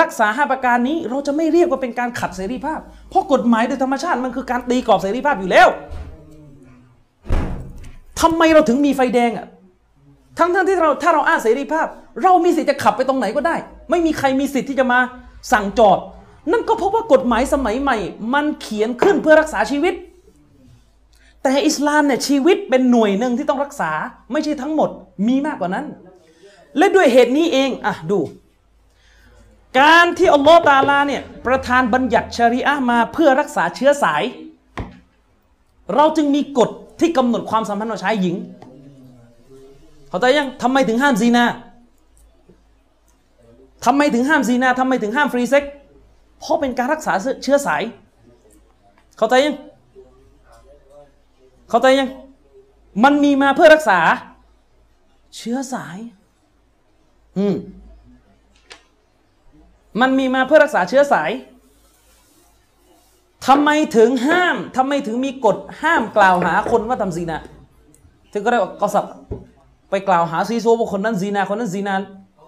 [0.00, 2.80] รักษา5ประการนี้เราจะไม่เรียกว่าเป็นการขัดเสรีภาพ
[3.10, 5.68] เพราะกฎหมายโดยธรรมชาติมันคือการตีกรอบเสรีภาพอยู่แล้ว
[8.20, 9.46] ทำไมเราถึงมีไฟแดงอะ
[10.38, 11.86] ทั้งทั้งที่เราถ้าเราอ้างเสรีภาพ
[12.22, 13.56] เรามีสิทธิ์จะขับไปตรงไหนก็ได้
[13.90, 14.98] ไม่มีใครมีสิทธิ์ที่จะมา
[15.52, 15.98] สั่งจอด
[16.52, 17.96] นั่นก็เพราะว่ากฎหมายสมัยใหม่
[18.34, 19.94] มันเขียนขึ้นเพื่อรักษาชีวิต
[21.42, 23.90] แต่อิสลามเนี่ยชีวิตเป็นหน่วยหนึ่งที่ต้องรักษา
[24.32, 24.90] ไม่ใช่ทั้งหมด
[25.26, 25.86] มีมากกว่านั้น
[26.78, 28.18] และด้วยเหตุนี้เองอะดู
[29.80, 34.22] การที่อัลลอฮ์ตาลาเนี่ยประทานบัญญัติชริอะห์มาเพื่อรักษาเชื้อสาย
[35.94, 38.36] เราจึงมีกฎที่กำหนดความสัมพันธ์ของชายหญิง
[40.08, 41.44] เข้าใจยังทำไมถึงห้ามซีนา
[43.84, 45.64] ทำไมถึงห้ามซีนาทำไมถึงห้าม free sex
[46.40, 47.12] เพราะเป็นการรักษา
[47.42, 47.82] เชื้อสาย
[49.16, 49.54] เข้าใจยัง
[51.70, 52.08] เข้าใจยัง
[53.04, 54.00] มันมีมาเพื่อรักษา
[55.36, 55.98] เชื้อสาย
[57.38, 57.54] อืม
[60.00, 61.30] มันมีมาเพื่อรักษาเชื้อสาย
[63.46, 67.38] ทำไมถึงห้ามทำไมถึงมีกฎห้ามกล่าวหาคนว่าทำซีนา
[68.32, 69.04] ถึงก็ได้กอสับ
[69.90, 71.94] ไปกล่าวหาซีโซว่าคนนั้นซีนาคนนั้นซีนา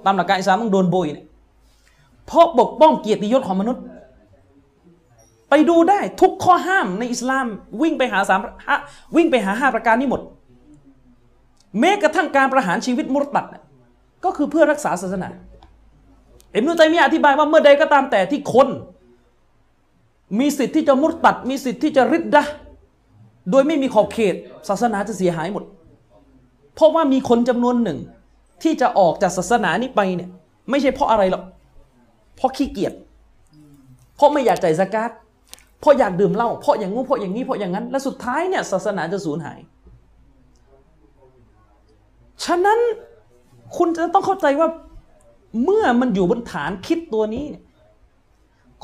[0.05, 1.27] ตามหลักการอิสลามต้องโดนโบยเนี่ย
[2.27, 3.83] เพราะปกป้องเกียรติยศของมนุษย์
[5.51, 7.47] ไปดูได้ทุกข้อห้ามในอิสลาม
[7.83, 8.41] วิ่งไปหาสาม
[9.17, 10.21] วิ่งไปหาห้าประการนี้หมด
[11.81, 13.63] แม้กระทั่งการประหารชีวิตมุรตัดน่ะ
[14.25, 15.29] ก็คือเพื่อรักษาศาสนา
[16.55, 18.69] อิบนุตัยมียะอธิบายว่าเมื่อใดก็ตามแต่ที่คน
[20.39, 22.45] มีสิทธิ์ที่จะมุรตัด มีสิทธิ์ที่จะริดดะ
[23.51, 24.35] โดยไม่มีขอบเขต
[24.69, 25.65] ศาสนาจะเสียหายหมด
[26.75, 27.99] เพราะว่ามีคนจำนวนหนึ่ง
[28.63, 30.31] ที่จะออกจากศาสนานี้ไปเนี่ย
[30.71, 31.45] ไม่ใช่เพราะอะไรหรอก
[32.37, 32.93] เพราะขี้เกียจ
[34.17, 35.11] เพราะไม่อยากจ่ายสกาด
[35.81, 39.59] เพราะอยากดื่มเหล้าเพราะอย่างงู้เพราะอย่างนี้เพราะอย่างนั้น และสุดท้ายเนี่ยศาสนาจะสูญหาย
[42.45, 42.79] ฉะนั้น
[43.77, 44.69] คุณจะต้องเข้าใจว่า
[45.65, 47.45] เมื่อมันอยู่บนฐานคิดตัวนี้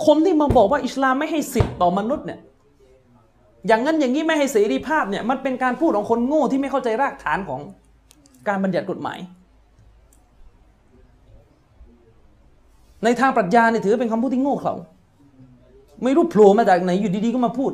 [0.07, 2.41] คนที่มาบอกว่าอิสลามไม่ให้สิทธิ์ต่อมนุษย์เนี่ย
[3.67, 7.61] อย่างนั้นอย่างนี้ไม่ให้เสรีภาพเนี่ย มันเป็นการพูดของคนโง่ที่ไม่เข้าใจรากฐานของ
[8.49, 9.19] การบัญญัติกฎหมาย
[13.05, 14.75] ในทางปรัชญาเนี่ยถือเป็นคำพูดที่โง่เขลา
[16.03, 17.73] ไม่รู้โผล่มาจากไหนอยู่ดีๆก็มาพูด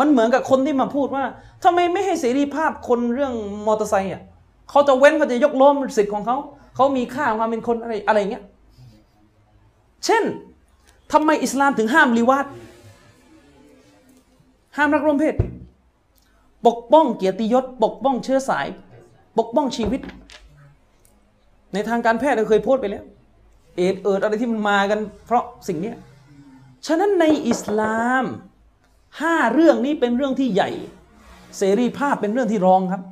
[0.00, 1.24] มันเหมือนกับคนที่มาพูดว่า
[1.64, 3.34] ทำไมไม่ให้เสรีภาพคนเรื่อง
[3.66, 4.22] มอเตอร์ไซค์อะ
[4.70, 6.36] เขาจะเว้นเขาจะยกล้มสิทธิ์ของเขา
[6.74, 8.44] เขามีค่าความเป็นคนอะไรอะไรอย่างเงี้ย
[10.04, 10.24] เช่น
[11.12, 12.46] ทำไมอิสลามถึงห้ามลิวาด
[14.76, 15.34] ห้ามรักร่วมเพศ
[16.66, 18.66] ปกป้องเกียรติยศ ปกป้องเชื้อสาย
[19.38, 20.00] ปกป้องชีวิต
[21.72, 23.04] ในทางการแพทย์เราเคยพูดไปแล้ว
[23.76, 25.96] เอดเอิดอะไรที่มันมากัน เพราะสิ่งเนี้ย
[26.86, 28.24] ฉะนั้นในอิสลาม
[29.20, 30.70] ห้าเรื่องนี้เป็นเรื่องที่ใหญ่
[31.58, 33.02] เสรีภาพเป็นเรื่องที่รองครับ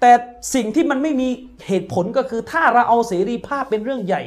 [0.00, 0.12] แต่
[0.54, 1.28] สิ่งที่มันไม่มี
[1.66, 4.22] เหตุผลก็คือถ้าเราเอาเสรีภาพเป็นเรื่องใหญ่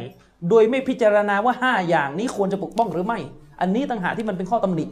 [0.50, 3.20] โดยไม่พิจารณาว่าห้าอย่างนี้ควรจะปกป้องหรือไม่
[3.62, 4.86] อันนี้ต่างหากที่มันเป็นข้อตำหนิ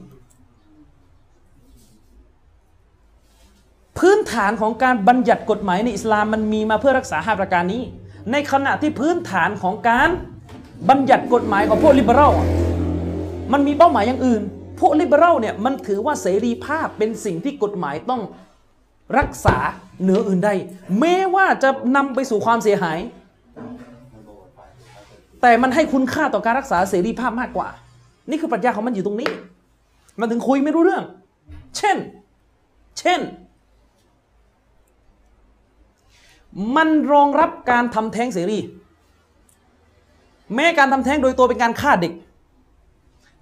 [3.98, 7.82] พื้นฐานของการบัญญัติกฎหมายในอิสลามมันมีมาเพื่อรักษาห้าประการนี้
[8.32, 10.10] ในขณะที่พื้นฐานของการ
[10.90, 12.34] บัญญัติกฎหมายของพวกลิเบอรัล
[13.54, 14.42] มันมีเป้าหมายอย่างอื่น
[14.80, 18.22] พวกลิเบอรัลเนี่ยมันถือว่าเสรีภาพเป็นสิ่งที่กฎหมายต้อง
[19.18, 19.58] รักษา
[20.02, 20.50] เหนืออื่นใด
[21.00, 23.00] แม้ว่าจะนำไปสู่ความเสียหาย
[25.42, 27.68] แต่มันให้คุณค่าต่อการรักษาเสรีภาพมากกว่า
[28.30, 29.30] นี่คือปรัชญาของมันอยู่ตรงนี้
[30.20, 31.04] มันถึงคุยไม่รู้เรื่อง
[31.78, 31.98] เช่น
[33.00, 33.20] เช่น
[36.76, 38.60] มันรองรับการทำแท้งเสรี
[40.56, 42.14] แม้การทำแท้งโดยตัวเป็นการฆ่าเด็ก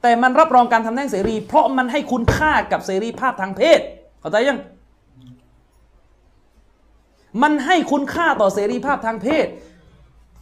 [0.02, 3.80] แต่มันรับรองการทำแท้งเสรี เพราะมันให้คุณค่ากับเสรีภาพทางเพศ
[4.20, 4.60] เข้าใจยัง
[7.42, 9.48] มันให้คุณค่าต่อเสรีภาพทางเพศ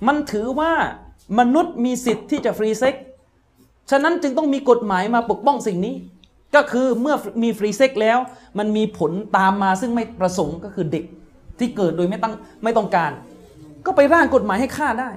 [0.08, 0.74] มันถือว่า
[1.40, 2.96] มนุษย์มีสิทธิ์ที่จะ free sex
[3.92, 5.96] ฉะนั้นจึงต้องมีกฎหมายมาปกป้องสิ่งนี้
[6.56, 8.18] ก็คือเมื่อมี free sex แล้ว
[8.58, 11.06] มันมีผลตามมาซึ่งไม่ประสงค์ก็คือเด็ก
[11.60, 12.34] ที่เกิดโดยไม่ตั้ง
[12.64, 13.12] ไม่ต้องการ
[13.86, 15.10] ก็ไปร่างกฎหมายให้ฆ่าได้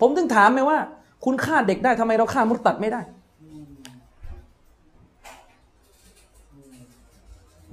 [0.00, 0.78] ผมถึงถามไหมว่า
[1.24, 3.00] คุณฆ่าเด็กได้ทำไมเราฆ่ามุตัดไม่ได้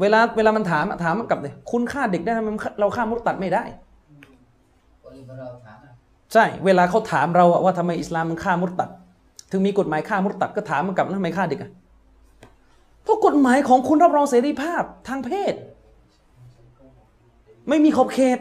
[0.02, 2.50] เวลาเวลามันถามถามมันกลับเลยคุณฆ่าเด็กได้ทำไม
[2.80, 3.64] เราฆ่ามุตตัดไม่ได้
[6.34, 8.90] ใช่ เวลาเขาถามเราว่าทำไมอิสลามมันฆ่ามุตตัด
[9.52, 11.72] ถึงมีกฎหมายฆ่ามุตตัดก็ถามมันกลับว่าทำไมฆ่าเด็กอะ
[13.04, 15.54] เพราะกฎหมายของคุณรับรองเสรีภาพทางเพศ
[17.70, 18.40] ไม่มีขอบเขต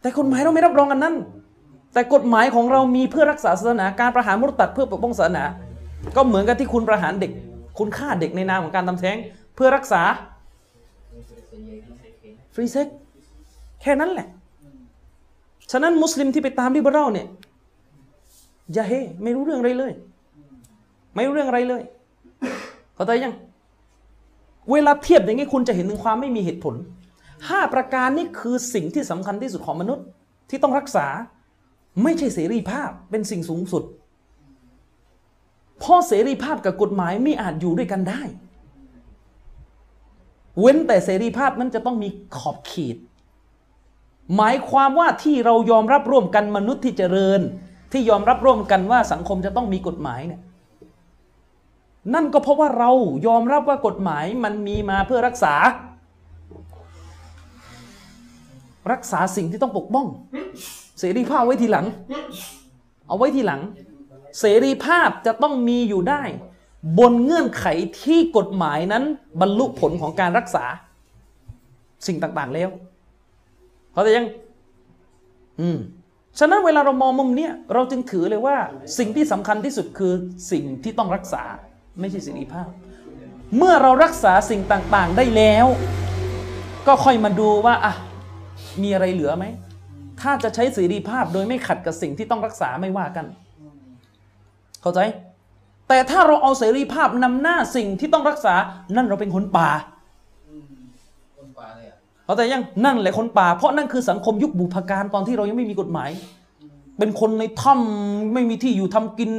[0.00, 1.16] แต่กฎหมายเราไม่รับรองกันนั้น
[1.92, 5.44] แต่กฎหมายของเรามีเพื่อรักษาศาสนาการประหารมุตตัดเพื่อปกป้องศาสนา
[6.16, 7.32] ก็เหมือนกับที่คุณประหารเด็ก
[7.78, 9.16] คุณฆ่าเด็กในนามของการทำแท้ง
[9.54, 10.02] เพื่อรักษา
[12.60, 12.86] รีเซ็ก
[13.80, 14.28] แค่นั้นแหละ
[15.70, 17.26] ฉะนั้นมุสลิมที่ไปตามลิเบอรัลเนี่ย
[18.76, 18.92] ยาเฮ
[19.22, 19.92] ไม่รู้เรื่องอะไรเลย
[21.14, 21.82] ไม่รู้เรื่องอะไรเลย
[22.94, 23.34] เข้าใจยัง
[24.70, 26.74] เวลาเทียบอย่างนี้คุณจะเห็นถึงความไม่มีเหตุผล
[27.48, 30.04] ห้าประการนี้คือสิ่งที่สำคัญที่สุดของมนุษย์
[30.50, 31.06] ที่ต้องรักษา
[32.02, 33.82] ไม่ใช่เสรีภาพเป็นสิ่งสูงสุด
[35.78, 38.22] เพราะเสรีภาพกับกฎหมายไม่อาจอยู่ด้วยกันได้
[40.60, 42.96] เว้นแต่เสรีภาพนั้นจะต้องมีขอบเขต
[44.36, 47.40] หมายความว่าที่เรายอมรับร่วมกันมนุษย์ที่เจริญ
[47.92, 50.40] ที่ยอมรับร่วมกันว่าสังคมจะต้องมีกฎหมายเนี่ย
[52.14, 52.90] นั่นก็เพราะว่าเรา
[53.26, 55.54] ยอมรับว่ากฎหมายมันมีมาเพื่อรักษา
[58.92, 60.06] รักษาสิ่งที่ต้องปกป้อง
[60.98, 61.86] เสรีภาพไว้ทีหลัง
[63.06, 63.60] เอาไว้ทีหลัง
[64.40, 66.22] เสรีภาพจะต้องมีอยู่ได้
[66.98, 67.66] บนเงื่อนไข
[68.02, 69.04] ที่กฎหมายนั้น
[69.40, 70.64] บรรลุผลของการรักษา
[72.06, 72.70] สิ่งต่างๆแล้ว
[73.92, 74.26] เขาจะยัง
[75.60, 75.78] อืม
[76.38, 78.56] ฉะนั้นเวลาเรามองมุมเนี้ยเราจึงถือเลยว่า
[78.98, 80.12] สิ่งที่สำคัญที่สุดคือ
[80.52, 81.42] สิ่งที่ต้องรักษา
[82.00, 82.68] ไม่ใช่เสรีภาพ
[83.56, 85.66] เมื่อเรารักษาสิ่งต่างๆได้แล้ว
[86.86, 87.94] ก็ค่อยมาดูว่าอะ
[88.82, 89.44] มีอะไรเหลือไหม
[90.20, 93.26] ถ้าจะใช้เสรีภาพโดยไม่ขัดกับสิ่งที่ต้องรักษาไม่ว่ากัน
[94.82, 95.00] เข้าใจ
[95.92, 98.54] แต่ถ้าเราเอาเสรีภาพนำหน้าสิ่งที่ต้องรักษา
[98.96, 99.70] นั่นเราเป็นคนป่า
[101.38, 106.10] คนป่าเลยอะเข้าใจยังนั่นแหละคนป่า เพราะนั่นคือสังคมยุคบุพการตอนที่เรายังไม่มีกฎหมาย
[106.98, 109.30] เป็นคนในถ้ำไม่มีที่อยู่ทำกิน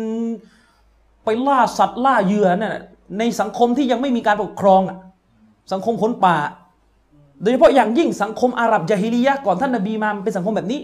[1.24, 2.84] ไปล่าสัตว์ล่าเหยื่อนั่นน่ะ
[3.20, 4.98] ในสังคมที่ยังไม่มีการปกครองอะ
[5.72, 6.38] สังคมคนป่า
[7.42, 10.80] โดยเฉพาะอย่างยิ่งสังคมอาหรับยาฮิลียะห์ก่อนท่านนบีมามันเป็นสังคมแบบนี้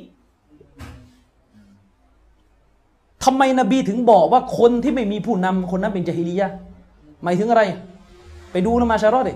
[3.24, 6.50] ทำไมนบีถึงบอกว่าคนที่ไม่มีผู้นำคนนั้นเป็นยาฮิลียะ
[7.24, 7.64] หมายถึงอะไร
[8.52, 9.34] ไปดูละมาชารอดดิ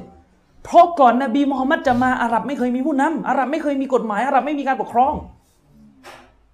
[0.63, 5.13] เพราะก่อนนบีมุฮัมมัดจะมาอาหรับไม่เคยมีผู้นำอาหรับไม่เคยมีกฎหมายอาหรับไม่มีการปกครอง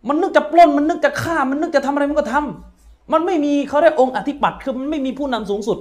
[0.08, 5.78] มันนึกจะปล้นมันนึกจะฆ่ามันนึกจะทำอะไรมันก็ทำมันไม่มีเขาเรียกองค์อธิปัตย์คือมันไม่มีผู้นำสูงสุด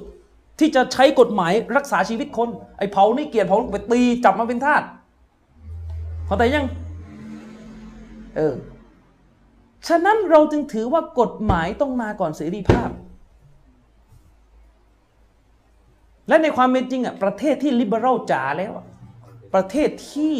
[0.58, 2.48] ที่จะใช้กฎหมายรักษาชีวิตคน
[2.78, 4.82] ไอ้เผานี่เกียรติเผาไปตีจับมาเป็นทาส
[6.26, 6.66] เข้าใจยัง
[8.36, 8.54] เออ
[9.88, 12.90] ฉะนั้นเราจึงถือว่ากฎหมายต้องมาก่อนเสรีภาพ
[16.28, 18.72] และในความเป็นจริงอะประเทศที่ลิเบอรัลจ๋าแล้ว
[19.54, 20.34] ประเทศที่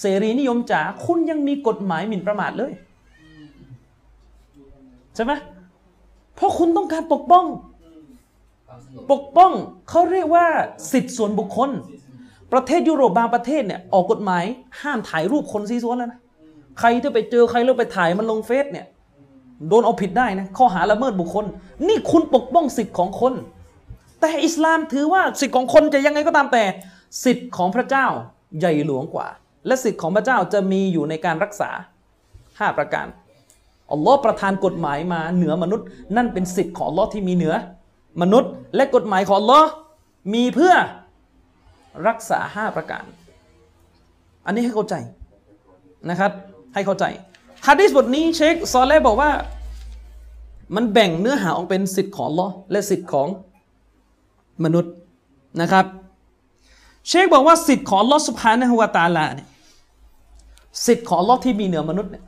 [0.00, 2.72] เสรีนิยมจ๋าคุณยังมีกฎหมายหมิ่นประมาทเลย
[5.14, 5.32] ใช่ไหม
[6.34, 7.44] เพราะคุณต้องการปกป้อง
[9.12, 9.52] ปกป้อง
[9.88, 10.46] เขาเรียกว่า
[10.92, 11.70] สิทธิส่วนบุคคล
[12.52, 14.44] ประเทศยุโรปบางประเทศเนี่ยออกกฎหมาย
[14.80, 16.20] ห้ามถ่ายรูปคนซีซัวแล้วนะ
[16.78, 18.86] ใครที่ไปเจอใครแล้วไปถ่ายมันลงเฟซเนี่ย
[19.68, 21.44] โดนเอาผิดได้นะข้อหาละเมิดบุคคล
[21.88, 23.34] นี่คุณปกป้องสิทธิ์ของคน
[24.20, 26.64] แต่อิสลามถือว่าสิทธิ์ของคนจะยังไงก็ตามแต่
[27.24, 28.06] สิทธิ์ของพระเจ้า
[28.58, 29.28] ใหญ่หลวงกว่า
[29.66, 31.70] และสิทธิ์ของพระเจ้าจะมีอยู่ในการรักษา
[32.58, 33.06] ห้าประการ
[33.92, 35.86] อัลลอฮ์ประทานกฎหมายมาเหนือมนุษย์
[36.16, 37.54] นั่นเป็นสิทธิ์ของอัลลอฮ์ที่มีเหนือ
[38.22, 39.68] มนุษย์ และกฎหมายของอัลลอฮ์
[40.34, 40.74] มีเพื่อ
[42.08, 43.04] รักษาห้าประการ
[44.46, 44.94] อันนี้ให้เข้าใจ
[46.10, 46.32] นะครับ
[46.76, 47.04] ให้เข้าใจ
[47.66, 49.30] ฮะดิษบทนี้เชคซอลเลห์บอกว่า
[50.74, 53.28] มันแบ่งเนื้อหาออกเป็นสิทธิ์ของลอและสิทธิ์ของ
[54.64, 54.92] มนุษย์
[55.60, 55.84] นะครับ
[57.08, 59.48] เชคบอกว่าสิทธิ์ของลอสุภานะฮวตาลาเนี่ย
[60.86, 62.24] สิทธิ์ของลอที่มีเหนือมนุษย์เนี่ย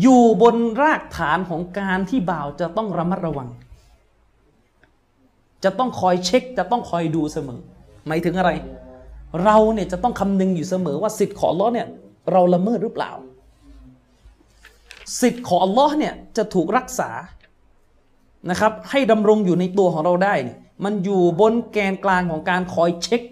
[0.00, 3.48] อยู่บนรากฐานของการที่บ่าวจะต้องระมัดระวัง
[5.64, 7.60] จะต้องคอยเช็ค จะต้องคอยดูเสมอ
[8.06, 8.50] หมายถึงอะไร
[9.44, 11.88] เราเนี่ยจะต้องคำนึงอยู่เสมอว่าสิทธิ์ของลอเนี่ย
[12.32, 13.12] เราละเมิดหรือเปล่า
[15.20, 17.10] สิทธิ์ของอัลลอฮ์เนี่ยจะถูกรักษา
[18.50, 23.22] นะครับให้ดำรงอยู่ในตัวของเราได้เนี่ยมันอยู่บนแกนกลางของการคอยเช็ค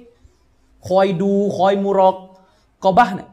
[0.89, 2.17] คอยดูคอยมูรอก
[2.85, 3.29] กอบะห์เนี่ย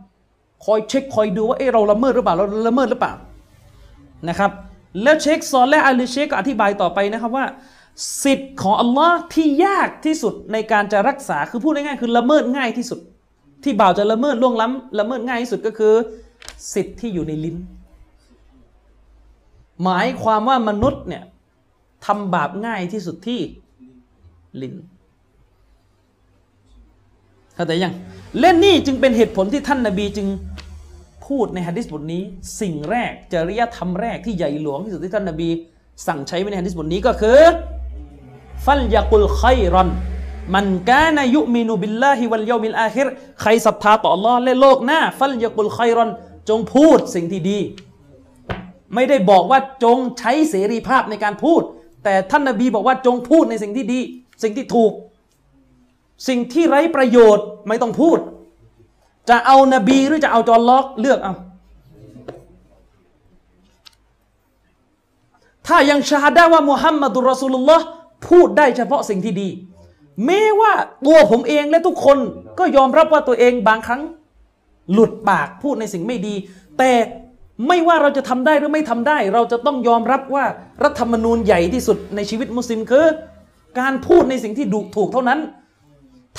[0.65, 3.13] คอยเช็คคอยดูว่าเออเราละเมิดหรือเปล่าเราละเมิดหรือเปล่า
[4.29, 4.51] นะครับ
[5.01, 7.45] แล้วเช็คซอนและอาลีเชคก็อธิบายต่อไปนะครับว่า
[8.23, 12.99] สิทธิ์ของอัลลอฮ์ที่ยากที่สุดในการจะรักษาคือพูดง่ายๆคือละเมิดง่ายที่สุด
[13.63, 15.93] ที่บ่าวจะละเมิดล่วงล้ำละเมิดง่ายที่สุดก็คือ
[16.73, 17.57] สิทธิ์ที่อยู่ในลิ้น
[19.83, 21.23] หมายความว่ามนุษย์เนี่ย
[22.05, 23.39] ทำบาปง่ายที่สุดที่
[24.61, 24.73] ลิ้น
[27.55, 27.93] เข้าใจยัง
[28.39, 30.27] เล่นนี่จึงเป็นเหตุผลที่ท่านนาบีจึง
[31.25, 32.23] พูดในฮะดิษบทนี้
[32.61, 35.49] สิ่งแรกจริยธรรมแรกที่ใหญ่หลวงที่สุดที่ท่านนาบี
[36.07, 37.39] สั่งใช้ไว้ในฮะดิษบทนี้ก็คือ
[38.65, 39.41] ฟัลยากุลไค
[39.73, 39.89] รอน
[40.55, 43.07] มันกานายุมินุบิลลาฮิวัลยามิลอาคิร
[43.41, 46.09] ใครศรัทธาต่อ Allah และโลกหน้า ฟัลยากุลไครอน
[46.49, 47.59] จงพูดสิ่งที่ดี
[48.95, 51.61] ไม่ได้บอกว่าจงใช้เสรีภาพในการพูด
[52.03, 53.99] แต่ท่านนบีบอกว่าจงพูดในสิ่งที่ดี
[54.43, 54.91] สิ่งที่ถูก
[56.27, 58.17] สิ่งที่ไร้ประโยชน์ไม่ต้องพูด
[59.29, 61.33] จะเอานบีหรือจะเอาจอห์น ล็อกเลือกเอา
[65.67, 67.85] ถ้ายังชาได้ว่ามุฮัมมัดุลรอสูลุลลอฮ์
[68.29, 69.49] พูดได้เฉพาะสิ่งที่ดี
[70.25, 70.73] แม้ว่า
[71.05, 72.17] ตัวผมเองและทุกคน
[72.59, 74.01] ก็ยอมรับว่าตัวเองบางครั้ง
[74.93, 76.35] หลุดปากพูดในสิ่งไม่ดี
[76.77, 76.91] แต่
[77.67, 80.45] ไม่ว่าเราจะทำได้หรือไม่ทำได้ เราจะต้องยอมรับว่า
[80.83, 83.05] รัฐธรรมนูญใหญ่ที่สุดในชีวิตมุสลิมคือ
[83.79, 85.39] การพูดในสิ่งที่ดูถูกเท่านั้น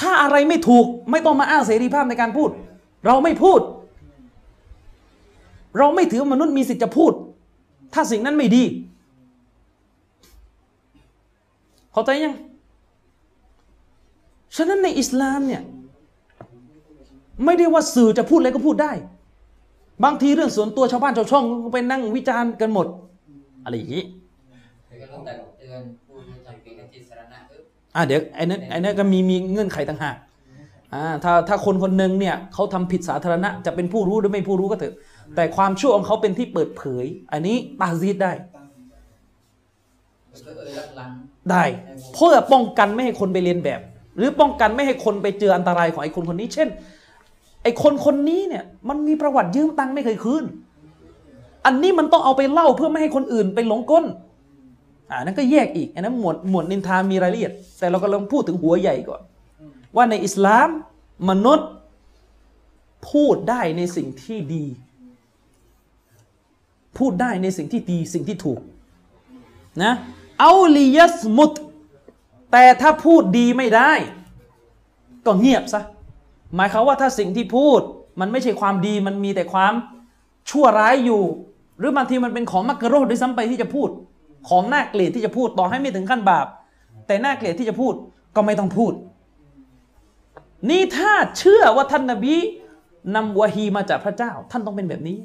[0.01, 2.51] ถ้าอะไรไม่ถูกไม่ต้องมาอ้างเสรีภาพในการพูด
[3.07, 3.61] เราไม่พูด
[5.79, 7.13] เราไม่ถือมนุษย์มีสิทธิ์จะพูด
[7.95, 8.65] ถ้าสิ่งนั้นไม่ดี
[11.93, 12.35] เข้าใจยัง
[14.57, 15.63] ฉะนั้นในอิสลามเนี่ย
[17.45, 18.93] ไม่ได้ว่าสื่อจะพูดอะไรก็พูดได้
[20.05, 22.87] บางทีเรื่องส่วนตัวชาวบ้านชาวช่องก็ไปนั่งวิจารณ์กันหมด
[23.65, 24.05] อะไรอย่างนี้
[24.87, 27.63] แต่ก็ต้องแต่เตือนผู้ที่ทำผิดในที่สาธารณะเออ
[27.95, 30.17] อ่าเดี๋ยวไอ้นั้นไอ้นั้นก็มีมีเงื่อนไขต่างหาก
[30.95, 34.95] อ่าถ้าถ้าคนคนหนึ่งเนี่ยเขาทำผิดสาธารณะ จะเป็นผู้รู้หรือไม่ผู้รู้ก็เถอะ
[35.37, 38.33] แต่ความชั่วของเขาเป็นที่เปิดเผย อันนี้ตาซีดได้
[41.51, 41.65] ได้
[42.15, 43.81] เพื่อป้องกันไม่ให้คนไปเรียนแบบ
[44.17, 46.69] หรือป้องกันไม่ให้คนไปเจออันตรายของไอ้คนคนนี้ เช่น
[47.63, 50.45] ไอ้คนคนนี้เนี่ย มันมีประวัติยืมตังค์ไม่เคยคืน
[51.67, 54.05] อันนี้มันต้องเอาไปเล่าเพื่อไม่ให้คนอื่นไปหลงก้น
[55.11, 59.21] อ่านั่นก็แยกอีกอันนั้นหมวดหมวดนินทามีรายละเอียด แต่เรากำลังพูดถึงหัวใหญ่ก่อน
[59.97, 60.69] ว่าในอิสลาม
[61.29, 61.69] มนุษย์
[63.11, 64.65] พูดได้ในสิ่งที่ดี
[66.99, 68.61] พูดได้ในสิ่งที่ดีสิ่งที่ถูก
[69.83, 69.93] นะ
[70.41, 71.53] เอาลียสมุต
[72.53, 73.93] แต่ถ้าพูดดีไม่ได้
[75.27, 75.83] ก็เงียบซะ
[76.57, 77.81] หมายความว่าถ้าสิ่งที่พูด
[78.21, 79.73] มันไม่ใช่ความดีมันมีแต่ความ
[80.51, 81.23] ชั่วร้ายอยู่
[81.79, 83.89] หรือบางทีมันเป็นของมักกะโรดด้วยซ้ำไปที่จะพูด
[84.49, 86.47] ของน่าเกลียดที่จะพูดต่อให้ไม่ถึงขั้นบาป
[87.07, 87.95] แต่น่าเกลียดที่จะพูด
[88.37, 88.93] ก็ไม่ต้องพูด
[90.71, 92.35] นี่ถ้าเชื่อว่าท่านนบี
[93.15, 95.19] นำวะฮีมาจากพระเจ้า ท่านต้องเป็นแบบนี้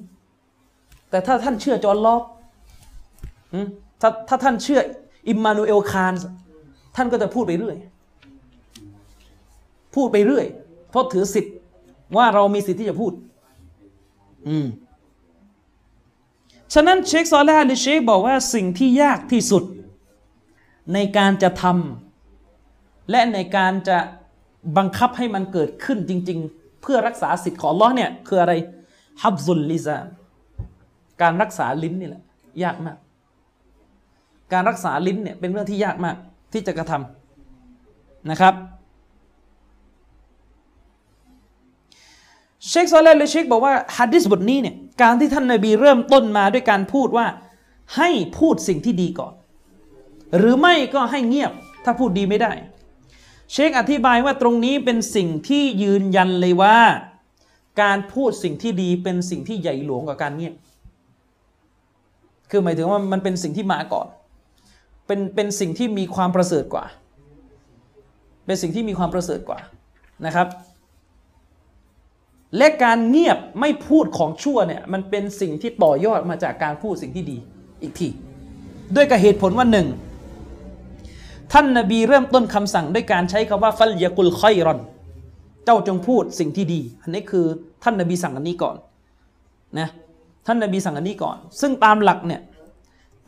[1.10, 2.24] แต่ถ้าท่านเชื่อจอห์น ล็อก
[4.02, 4.80] ถ้าถ้าท่านเชื่อ
[5.30, 6.26] อิมมานูเอลคานท์
[6.96, 7.78] ท่านก็จะพูดไปเรื่อย
[9.96, 10.46] พูดไปเรื่อย
[10.96, 11.56] เพราะถือสิทธิ์
[12.18, 13.14] ว่าเรามีสิทธิ์ที่จะพูด
[14.48, 14.68] อืม
[16.74, 19.64] ฉะนั้นเชคซอลแลห์หรือเชคบอกว่าสิ่งที่ยากที่สุด
[20.94, 23.98] ในการจะทำและในการจะ
[24.78, 28.54] บังคับให้มันเกิดขึ้นจริง ๆ เพื่อรักษาสิทธิ์ของอัลลอฮ์เนี่ย คืออะไร
[29.24, 29.98] ฮับซุลลิซา
[31.22, 32.24] การรักษาลิ้นนี่แหละ
[32.64, 32.98] ยากมาก
[34.54, 36.16] การรักษาลิ้นเนี่ยเป็นเรื่องที่ยากมาก
[36.54, 38.56] ที่จะกระทำนะครับ
[42.70, 47.26] เชคซอลเลห์เลยเชคบอกว่าฮัดดิสบทนี้เนี่ยการที่ท่านนาบีเริ่มต้นมาด้วยการพูดว่า
[47.96, 49.34] ให้พูดสิ่งที่ดีก่อน
[50.38, 51.52] หรือไม่ก็ให้เงียบ
[51.86, 52.52] ถ้าพูดดีไม่ได้
[53.52, 56.78] เชคอธิบายว่าตรงนี้เป็นสิ่งที่ยืนยันเลยว่า
[57.82, 60.54] การพูดสิ่งที่ดีเป็นสิ่งที่ใหญ่หลวงกว่าการเงียบ
[62.50, 64.08] คือหมายถึงว่ามันเป็นสิ่งที่มาก่อน
[65.08, 66.86] เป็นเป็นสิ่งที่มีความประเสริฐกว่า
[68.46, 69.60] เป็นสิ่งที่มีความประเสริฐกว่า
[70.26, 70.48] นะครับ
[72.58, 77.38] และการเงียบไม่พูดของชั่วเนี่ยมันเป็นสิ่งที่ต่อยอดมาจากการพูดสิ่งที่ดี
[77.82, 78.10] อีกที
[78.96, 79.88] ด้วยกับเหตุผลว่าหนึ่ง
[81.54, 84.80] ท่านนาบีเริ่มต้นคำสั่งด้วยการใช้คำว่าฟัลยากุลคอยรอน
[85.66, 87.46] เจ้าจงพูดสิ่งที่ดี อันนี้คือ
[87.84, 88.76] ท่านนาบีสั่งอันนี้ก่อน
[89.80, 89.90] นะ
[90.48, 92.42] ท่านนาบีสั่งอันนี้ก่อน ซึ่งตามหลักเนี่ย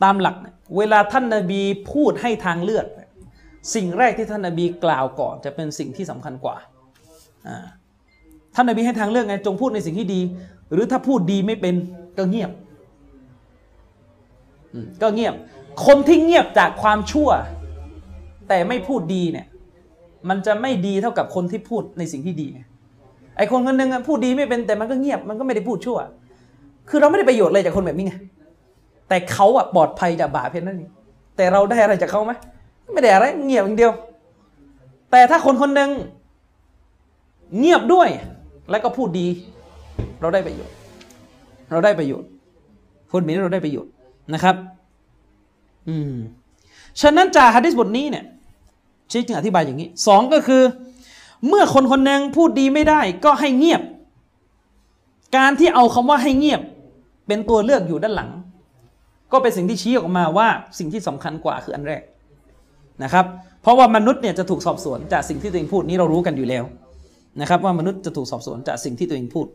[0.02, 1.60] ตามหลักเนี่ยเวลาท่านนาบี
[1.92, 2.86] พูดให้ทางเลือก
[3.74, 6.56] สิ่งแรกที่ท่านนาบีกล่าวก่อน จะเป็นสิ่งที่สำคัญกว่า
[7.46, 7.66] อ่า
[8.58, 10.20] ท่านนาบีให้ทางเลือกไงจงพูดในสิ่งที่ดี
[10.72, 11.74] หรือถ้าพูดดีไม่เป็น
[12.18, 12.50] ก็เงียบ
[15.02, 15.34] ก็เงียบ
[15.86, 17.28] คนที่เงียบจากความชั่ว
[18.48, 19.46] แต่ไม่พูดดีเนี่ย
[20.28, 22.60] มันจะไม่ดีเท่ากับคนที่พูดในสิ่งที่ดีไง
[23.36, 25.98] ไอคนคนหนึ่งพูดดีไม่เป็นแต่มันก็เงียบมันก็ไม่ได้พูดชั่ว
[26.88, 28.14] คือเราไม่ได้ประโยชน์อะไรจากคนแบบนี้ไง
[29.08, 30.90] แต่เขาอะปลอดภัยจากบาปเพียงนั้นเอง
[31.36, 32.32] แต่เราได้อะไรจากเขาไหม
[32.92, 33.92] ไม่ได้อะไรเงียบอย่างเดียว
[35.10, 35.90] แต่ถ้าคนคนหนึ่ง
[37.58, 38.08] เงียบด้วย
[38.70, 39.26] แล้วก็พูดดี
[40.20, 40.74] เราได้ประโยชน์
[41.70, 42.28] เราได้ประโยชน์
[43.12, 43.92] คนแบบนี้เราได้ประโยชน์
[44.34, 44.56] นะครับ
[45.88, 46.14] อืม
[47.00, 48.24] ฉะนั้นจากฮะดิษบทนี้เนี่ย
[49.08, 50.62] เชคจึงอธิบายอย่างนี้สองก็คือ
[51.48, 53.82] เมื่อคนคนหนึ่งพูดดีไม่ได้ก็ให้เงียบ
[55.36, 56.60] การที่เอาคำว่าให้เงียบ
[57.26, 58.30] เป็นตัวเลือกอยู่ด้านหลัง
[59.32, 62.02] ก็เป็นสิ่งที่ชี้ออกมาว่าสิ่งที่สำคัญกว่าคืออันแรก
[63.02, 63.24] นะครับ
[63.62, 66.64] เพราะว่ามนุษย์เนี่ยจะถูกสอบสวนจากสิ่งที่ตัวเองพูดนี้เรารู้กันอยู่แล้ว
[67.40, 69.46] นะครับว่ามนุษย์จะถูกสอบสวนจากสิ่งที่ตัวเองพูด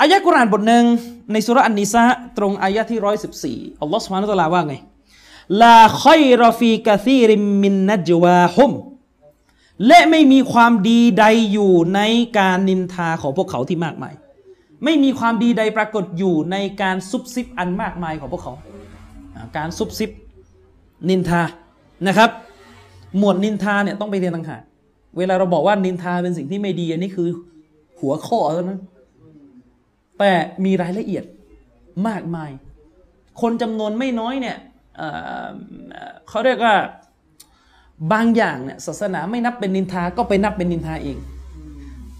[0.00, 0.84] อายะกุรานบทหนึ่ง
[1.32, 2.04] ในสุราะห์อันนิสา
[2.38, 4.74] ตรงอายะที่ร้อยสิบสี่อัลลอฮฺสุบฮานะฮูวะตะลาว่าไง
[5.62, 8.72] ลาคอยรอฟีกะซีริมมินนัจวาฮุม
[9.86, 12.00] และไม่มีความดีใดอยู่ใน
[12.38, 14.14] การนินทาของพวกเขาที่มากมาย
[14.84, 18.54] ไม่มีความดีใดปรากฏอยู่ในการซุบซิบอันมากมายของพวกเขา
[19.34, 20.10] อ่าการซุบซิบ
[21.08, 21.42] นินทา
[22.06, 22.30] นะครับ
[23.18, 24.62] หมวดนินทาเนี่ยต้องไปเรียนต่างหาก
[25.18, 27.28] เวลาเราบอกว่านินทาเป็นสิ่งที่ไม่ดีอันนี้คือ
[28.00, 28.80] หัวข้อเท่านั้น
[30.18, 30.32] แต่
[30.64, 31.24] มีรายละเอียด
[32.08, 32.50] มากมาย
[33.40, 34.56] คนจำนวนไม่น้อยเนี่ย
[34.96, 36.76] เเขาเรียกว่า
[38.12, 41.18] บางอย่างเนี่ยศาสนาไม่นับเป็นนินทาก็ไปนับเป็นนินทาเอง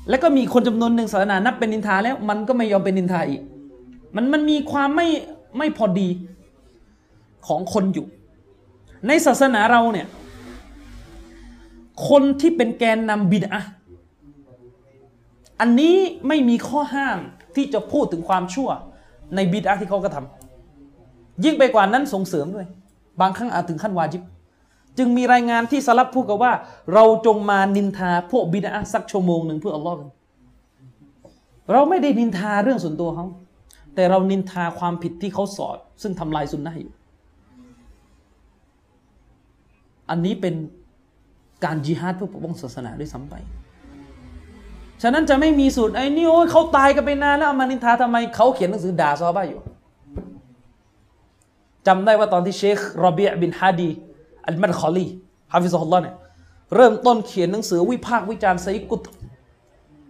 [0.08, 3.42] แล้วก็มีคนจำนวนหนึ่งศาสนานับเป็นนินทาแล้ว มันก็ไม่ยอมเป็นนินทาอีก
[4.14, 5.08] มันมันมีความไม่
[5.58, 6.08] ไม่พอดี
[7.46, 8.06] ของคนอยู่
[9.08, 10.06] ในศาสนาเราเนี่ย
[12.08, 13.62] คนที่เป็นแกนนำบิดอะ
[15.60, 15.96] อันนี้
[16.28, 17.18] ไม่มีข้อห้าม
[17.56, 18.68] ที่จะพูดถึงความชั่ว
[19.34, 22.66] ในบิดอะที่เขากระทำยิ่งไปกว่านั้นส่งเสริมด้วย
[23.20, 24.22] บางครั้งอาจถึงขั้นวาจิบ
[24.98, 26.52] จึงมีรายงานที่สลับพูดกันว่า
[26.94, 30.08] เราจงมานินทาพวกบิดอะสักชั่วโมงหนึ่งเพื่ออัลลอฮ์กัน
[31.72, 33.26] เราไม่ได้นินทาเรื่องส่วนตัวเขา
[33.94, 36.92] แต่เรานินทาความผิดที่เขาสอนซึ่งทำลายสุนนะอยู่
[40.10, 40.54] อันนี้เป็น
[41.64, 43.34] การจิฮาดเพื่อปกป้องศาสนาด้วยซ้ำไป
[45.02, 49.60] ฉะนั้นจะไม่มีสูตรไอ้นี่โอ้ยเขาตายกันไปนานแล้วอามานินทาทำไมเขาเขียนหนังสือด่าซอฮาบ้าอยู่
[51.86, 53.90] จำได้ว่าตอนที่เชคโรเบียบินฮาดี
[54.46, 55.06] อัลมัดคอลี
[55.52, 56.16] ฮาฟิซฮุลลอเนี่ย
[56.74, 59.02] เริ่มต้นเขียนหนังสือวิพากษ์วิจารณ์ไซกุต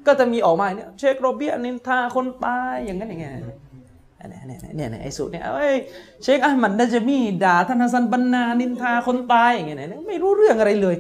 [0.07, 5.75] ก็จะมีออกมาเนี่ยเชคโรเบียนินทาคนตายอย่างนั้นอย่างเงี้ยเนี่ยเนี่ยเนี่ยไอ้สูตรเนี่ยเอ้ย
[6.23, 10.97] เชคอัลมัดนาจามีด่าท่านฮัสซันบันนานินทาคนตายอย่างเงี้ยเนี่ยไม่รู้เรื่องอะไรเลย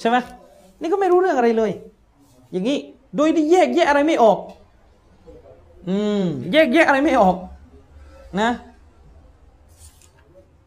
[0.00, 0.16] ใช่ไหม
[0.80, 1.70] นี่ก็ไม่รู้เรื่องอะไรเลย
[2.52, 2.78] อย่างนี้
[3.16, 4.38] โดยที่แยกแยะอะไรไม่ออก
[5.88, 7.36] อืมแยกแยะอะไรไม่ออก
[8.40, 8.50] นะ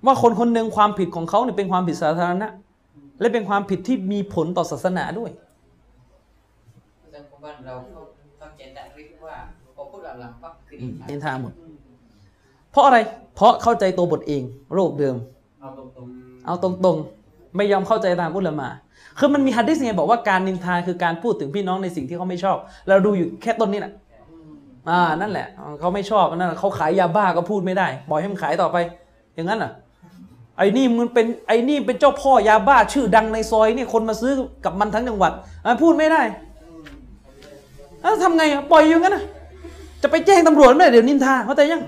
[0.06, 2.48] ว่าคนคนหนึ่งความผิดของเขาเนี่ยเป็นความผิดสาธารณะ
[3.20, 5.32] และเป็นความผิดที่มีผลต่อศาสนาด้วย
[7.14, 8.00] สังคมบ้านเราก็
[8.42, 9.36] ต้องเจนแต่ริกว่า
[9.76, 11.54] พอพูดหลังๆปั๊บคืออืนิมนทานินทาหมด
[12.72, 12.98] เพราะอะไร
[13.36, 14.44] เพราะเข้าใจตัวบทเอง
[14.74, 15.16] โรคเดิม
[15.62, 16.08] เอาตรง
[16.46, 18.68] เอาตรงๆ ไม่ยอมเข้าใจตามอุลามะ
[19.20, 22.58] คือมันมีฮัดดิสไงบอกว่าการนินทาคือการพูดถึงพี่น้องในสิ่งที่เขาไม่ชอบ
[22.88, 23.94] เราดูอยู่แค่ต้นนี้นะ
[24.90, 25.48] อ่านั่นแหละ
[25.80, 28.78] เขาไม่ชอบนั่นแหละเขาขายยาบ้าก็พูดไม่ได้ปล่อยให้มันขายต่อไป
[29.36, 29.72] อย่างนั้นเหรอ
[30.58, 34.34] ไอ้นี่มันเป็นไอ้นี่เป็นเจ้าพ่อยาบ้าชื่อดังในซอยนี่คนมาซื้อ
[34.66, 35.32] กับมันทั้งจังหวัด
[35.66, 36.22] อะพูดไม่ได้
[38.02, 39.24] แล้วทำไงอะปล่อยอยู่งั้นนะ
[40.02, 41.82] จะไปแจ้งตำรวจไม่ได้เดี๋ยวนินทาเข้าใจยัง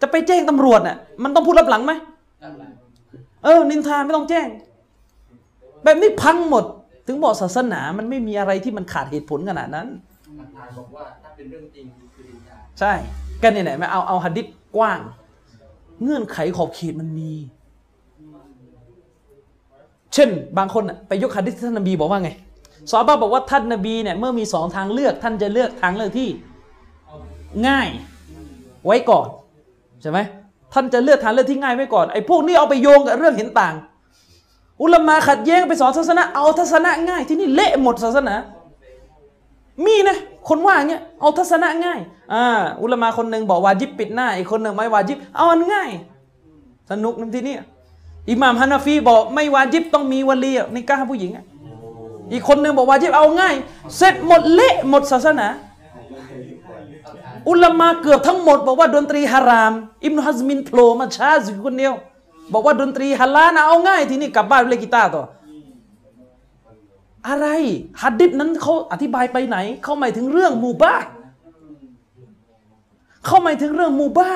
[0.00, 1.92] จะไปแจ้งตำรวจน่ะมันต้องพูดรับหลังไหม
[2.42, 2.70] ด้านหลัง
[3.44, 4.46] เออนินทาไม่ต้องแจ้ง
[5.84, 6.64] แบบนี้พังหมด
[7.06, 12.92] ถึงบอกศาสนามันไม่มีอะไรที่มันขาดเหตุผลขนาดนั้นๆหลักฐานบอกว่าถ้าเป็นเรื่องจริงคือดินทาใช่
[13.42, 14.46] กันเนี่ยไหนมาเอาเอาหัดดิษ
[14.76, 15.00] กว้าง
[16.02, 17.32] เงื่อนไขขอบเขตมันมี
[20.14, 20.28] เช่น
[20.58, 22.30] บางคนน่ะไปยกหัดดิษที่ท่านนบีบอกว่าไง
[22.90, 26.28] ซอฮาบะห์บอกว่าท่านนบีเนี่ยเมื่อมีสองทางเลือกท่านจะเลือกทางเลือกที่
[27.68, 27.88] ง่าย
[28.86, 29.28] ไว้ก่อน
[30.02, 30.18] ใช่ไหม
[30.72, 33.74] ท่านจะเลือกทางเลือกที่ง่ายไว้ก่อนไอ้พวกนี้เอาไปโยงกับเรื่องเห็นต่าง
[34.82, 38.34] อุลามาขัดแย้งไปสอนศาสนา เอาทัศนะง่าย ที่นี่เละหมดศาสนา
[39.84, 40.16] มีนะ
[40.48, 42.00] คนว่าเงี้ยเอาทัศนะง่าย
[42.32, 42.44] อ่า
[42.82, 45.90] อุลามาคนหนึ่งบอกวาจิบปิดหน้าอีกคนหนึ่งไม่วาจิบเอาอันง่าย
[46.90, 47.56] สนุกนั่นที่นี่
[48.30, 51.32] อิหม่ามฮานาฟีบอกไม่วาจิบต้องมีวลีในก้าผู้หญิง
[52.32, 53.54] อีกคนหนึ่งบอกวาจิบเอาง่าย
[53.96, 55.48] เสร็จหมดเละหมดศาสนา
[57.48, 59.72] อุลามาเกือบทั้งหมด บอกว่าดนตรีฮาราม
[60.04, 61.94] อิบนุฮัซมินโผล่มาช้าสิคนเดียว
[62.52, 65.24] บอกว่าดนตรีฮัลลานะเอาง่ายทีนี้กลับบ้านเล่นกีตาร์ต่อ
[67.28, 67.46] อะไร
[68.02, 70.94] ฮัดดิษนั้นเขาอธิบายไปไหน เขาหมายถึงเรื่องมูบ้า
[73.24, 74.30] เขาหมายถึงเรื่องมูบ้า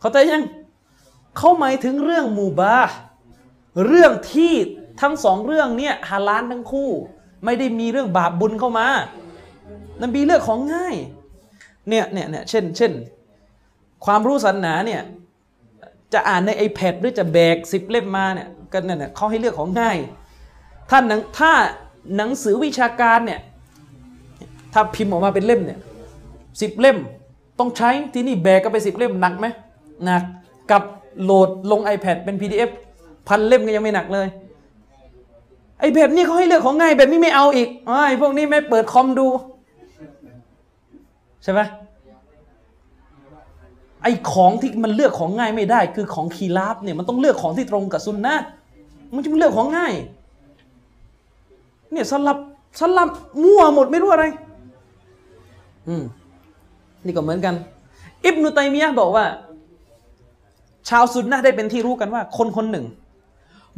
[0.00, 0.42] เข้าใจยัง
[1.36, 2.76] เขาหมายถึงเรื่องมูบา
[3.86, 4.52] เรื่องที่
[5.00, 6.90] ทั้งสองเรื่องเนี่ยฮาลาลทั้งคู่
[7.44, 8.86] ไม่ได้มีเรื่องบาปบุญเข้ามา
[10.02, 10.96] นบีเลือกของง่าย
[11.88, 12.92] เนี่ยเนี่ยเนี่ยเช่นเช่น
[14.04, 15.02] ความรู้ศาสนาเนี่ย
[16.14, 19.98] จะอ่านใน iPad หรือจะแบกสิบเล่มมาเนี่ยก็นั่นน่ะเขาให้เลือกของง่าย
[20.90, 21.52] ถ้าหนังถ้า
[22.16, 23.40] หนังสือวิชาการเนี่ย
[24.72, 25.78] ถ้าพิมพ์ออกมาเป็นเล่มเนี่ย
[26.60, 26.98] สิบเล่ม
[27.58, 29.46] ต้องใช้ที่นี่แบกก็ไปสิบเล่มหนักไหม
[30.04, 30.22] หนัก
[30.70, 30.82] กับ
[31.22, 32.70] โหลดลง iPad เป็น PDF
[33.28, 34.28] พันเล่มก็ยังไม่หนักเลย
[35.80, 37.68] ไอ้แบบนี้เขาให้เลือกของง่ายแบบนี้ไม่เอาอีก
[38.06, 39.26] ไอ้พวกนี้ไม่เปิดคอมดู
[41.42, 41.60] ใช่ไหม
[44.04, 48.34] ไอ้ของที่มันเลือกของง่ายไม่ได้ คือของคีราบเนี่ยมันต้องเลือกของที่ตรงกับซุนนะ
[49.14, 49.94] มันจะไม่เลือกของง่าย
[51.92, 52.38] เนี่ยสลับ
[52.80, 53.08] สลับ
[53.42, 54.24] มั่วหมดไม่รู้อะไร
[55.88, 56.04] อืม
[57.04, 57.54] นี่ก็เหมือนกัน
[58.24, 59.24] อิบนุตัยมียะบอกว่า
[60.88, 62.86] ชาวซุนนะได้เป็นที่รู้กันว่า คนคนหนึ่ง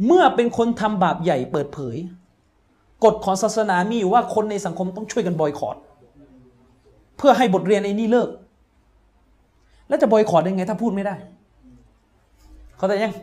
[0.05, 1.97] เมื่อเป็นคนทำบาปใหญ่เปิดเผย
[3.03, 5.77] กฎของศาสนามีอยู่ว่าคนในสังคมต้องช่วยกันบอยคอรด
[7.17, 8.29] เพื่อให้บทเรียนไอ้นี่เลิก
[9.87, 11.15] แล้วจะบอยคอรดได้ไงถ้าพูดไม่ได้
[12.77, 13.13] เขาใจยัง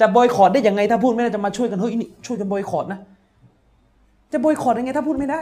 [0.00, 3.00] จะบอยคอรดได้ยังไงถ้าพูดไม่ได้จะมาช่วยกันเฮ้ยนี่ช่วยกันบอยคอรดนะ
[4.32, 5.40] จะบอยคอรดได้ไงถ้าพูดไม่ได้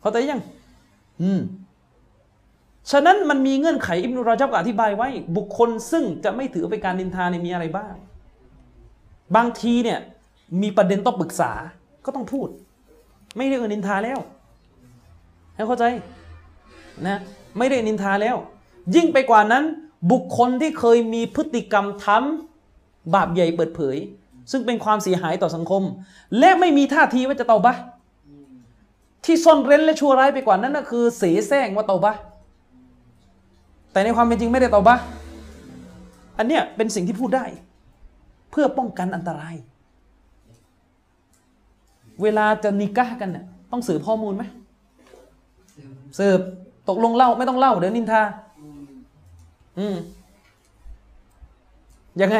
[0.00, 0.40] เขาใจยัง
[1.22, 1.40] อืม
[2.90, 7.94] ฉะนั้นมันมีเงื่อนไขอิบนุรอจับอธิบายไว้ บุคคลซึ่งจะไม่ถือเป็นการนินทาเนี่ยมีอะไรบ้าง
[9.36, 9.98] บางทีเนี่ย
[10.62, 11.52] มีประเด็นต้องปรึกษา
[12.04, 12.48] ก็ต้องพูด
[13.36, 14.18] ไม่เรียกว่านินทาแล้ว
[15.54, 15.84] ให้เข้าใจ
[17.06, 17.18] นะ
[17.58, 18.36] ไม่ได้นินทาแล้ว
[18.94, 19.64] ยิ่งไปกว่านั้น
[20.12, 23.96] บุคคลที่เคยมีพฤติกรรมทำบาปใหญ่เปิดเผย
[24.50, 25.82] ซึ่งเป็นความเสียหายต่อสังคม
[26.38, 27.76] และไม่มีท่าทีว่าจะเตาบะ
[29.24, 32.14] ที่ซ่อนเร้นและชั่วร้ายไปกว่านั้นก็คือ เสแสร้งว่าเตาบะ
[33.92, 34.96] แต่ในความเป็นจริงไม่ได้เตาบะ
[36.38, 37.44] อันเนี้ยเป็นสิ่งที่พูดได้
[38.50, 39.54] เพื่อป้องกันอันตราย
[42.22, 44.44] เวลาจะนิก้ากันเนี่ยต้องสืบข้อมูลไหม
[46.18, 46.40] สืบ
[46.88, 48.22] ตกลงเล่าไม่ต้องเล่าเดี๋ยวนินทา
[49.78, 49.96] อืม
[52.22, 52.38] ยังไง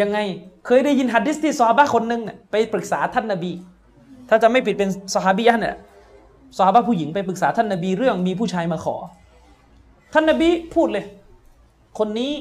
[0.00, 0.18] ยังไง
[0.66, 3.52] เคยได้ยินฮัดดิสที่ซอฮาบะห์คนหนึ่งเนี่ยไปปรึกษาท่านนบี
[4.28, 5.76] ถ้าจะไม่ผิดเป็นซอฮาบียะห์เนี่ย
[6.56, 8.96] ซอฮาบะห์ผู้หญิงไปปรึกษาท่านนบีเรื่องมีผู้ชายมาขอ
[10.12, 11.04] ท่านนบีพูดเลย
[11.98, 12.32] คนนี้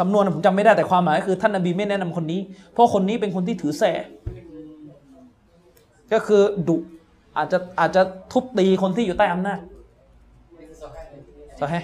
[0.00, 2.40] สำนวนผมจำไม่ได้แต่ความหมายก็คือ ท่านนบีไม่แนะนำคนนี้
[2.72, 3.92] เพราะคนนี้เป็นคนที่ถือแส่
[6.12, 6.76] ก็คือดุ
[7.36, 8.02] อาจจะอาจจะ
[8.32, 9.58] ทุบตีคนที่อยู่ใต้อำนาจ
[10.58, 11.20] นี่คือสองแค่เลย
[11.56, 11.76] ใช่ไหม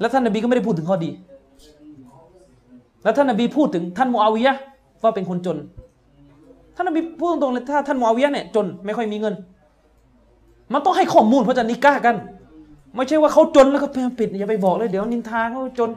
[0.00, 1.10] แล้วท่านนบีก็ไม่ได้พูดถึงข้อดี
[3.02, 4.54] แล้วท่านนบีพูดถึงท่านมูอาวิยะ
[5.02, 5.58] ว่าเป็นคนจน
[6.76, 9.34] ท่านนบีพูดตรงๆเลยถ้าท่านมูอาวิยะเนี่ยจนไม่ค่อยมีเงิน
[10.72, 12.16] มันต้องให้ข้อมูลเพราะจะนิก้ากัน
[12.94, 15.90] ไม่ใช่ว่าเขาจนแล้วก็ไปปิดอย่าไปบอกเลยเดี๋ยวนินทาเขาจน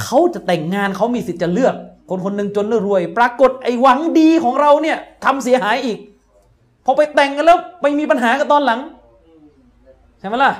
[0.00, 1.74] เขาจะแต่งงานเขามีสิทธิ์จะเลือก
[2.08, 5.98] คนคนหนึ่งจนหรือรวย ปรากฏไอ้หวังดีของเราเนี่ยทำเสียหายอีก
[6.84, 8.80] พอไปแต่งกันแล้วไปมีปัญหากันตอนหลัง
[10.18, 10.52] ใช่ไหมล่ะ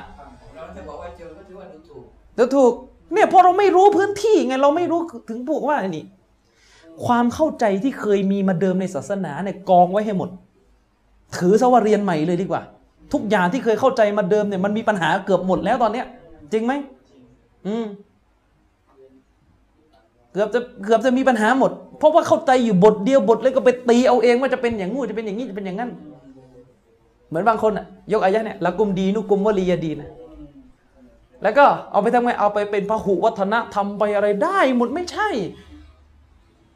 [2.35, 2.71] เดี๋ยวถูก
[3.13, 4.99] เนี่ยพอเราไม่รู้พื้นที่ไงเราไม่รู้
[5.29, 6.05] ถึงบอกว่านี่
[7.05, 10.29] ความเข้าใจที่เคยมีมาเดิมในศาสนาเนี่ยกองไว้ให้หมด
[11.37, 12.61] ถือซะว่าเรียนใหม่เลยดีกว่า
[13.13, 16.05] ทุกอย่างที่เคยเข้าใจมาเดิมเนี่ยมันมีปัญหาเกือบหมดแล้วตอนเนี้ย
[16.51, 16.73] จริงไหม
[17.67, 17.85] อืม
[20.33, 25.89] เกือบจะเกือบจะมีปัญหาหมด เพราะว่าเข้าใจอยู่บทเดียวบทเลยก็ไปตีเอาเองว่าจะเป็นอย่างงู้จะเป็นอย่างนี้จะเป็นอย่างนั้น
[27.29, 30.09] เหมือนบางคนอะ ยกอายะเนี่ยละกุมดีนุกุมวลียดีนะ
[31.43, 35.29] แล้วก็เอาไปทำไงเอาไปเป็นพหุวัฒนธรรมไปอะไรได้หมดไม่ใช่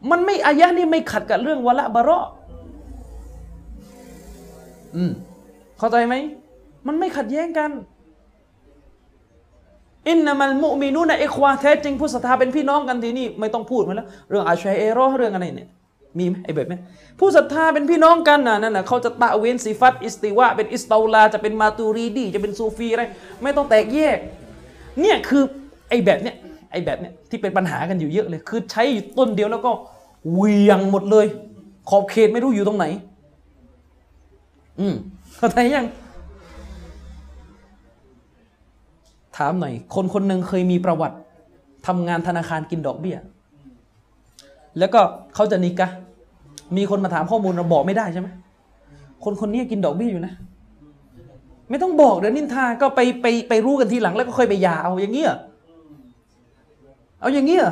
[0.10, 2.26] มันไม่อายะนี่ไม่ขัดกับเรื่องวะละบะระ
[4.95, 5.11] อืม
[5.77, 6.15] เข้าใจไหม
[6.88, 7.72] มันไม่ขัดแย้งกัน
[10.10, 15.69] อินนามัลมุมินูนะเอควาแท้จริงผู้ศรัทธาเป็นพี่น้องกันทีนี่ไม่ต้องพูดมาแล้ว เรื่องอาชัยเอรอเรื่องอะไรเนี่ย
[16.18, 16.80] มีไหมไอ้แบบนี้
[17.19, 23.03] ผู้ศรัทธาเป็นพี่น้องกันนะนั่นนะเขาจะตะเวนสิฟัตอิสติวะเป็นอิสตาลาจะเป็นมาตูรีดี จะเป็นซูฟีอะไร
[23.44, 24.18] ไม่ต้องแตกแยก
[25.02, 25.44] เนี่ยคือ
[25.90, 26.36] ไอ้แบบเนี้ย
[26.72, 29.72] ไอ้แบบเนี้ยที่เป็นปัญหากันอยู่เยอะเลย คือใช้อยู่ต้นเดียวแล้วก็
[30.34, 31.26] เวียงหมดเลย
[31.90, 32.86] ขอบเขตไม่รู้อยู่ตรงไหน
[34.80, 34.95] อืม
[35.38, 35.88] เข้าใจยัง
[39.38, 41.18] ถามหน่อย คนคนหนึ่งเคยมีประวัติ
[41.88, 43.18] ทำงานธนาคารกินดอกเบี้ย
[44.80, 45.02] แล้วก็
[45.36, 45.88] เขาจะนิกะ
[46.78, 48.28] มีคนมาถามข้อมูลเราบอกไม่ได้ใช่ไหม
[49.24, 50.34] คนคนนี้กินดอกเบี้ยอยู่นะ
[51.69, 55.34] ไม่ต้องบอกเดี๋ยวนินทาก็ไปไปไปรู้กันทีหลังแล้วก็ค่อยไปหย่าเอาอย่างเงี้ย
[57.19, 57.65] เอาอย่างเงี้ย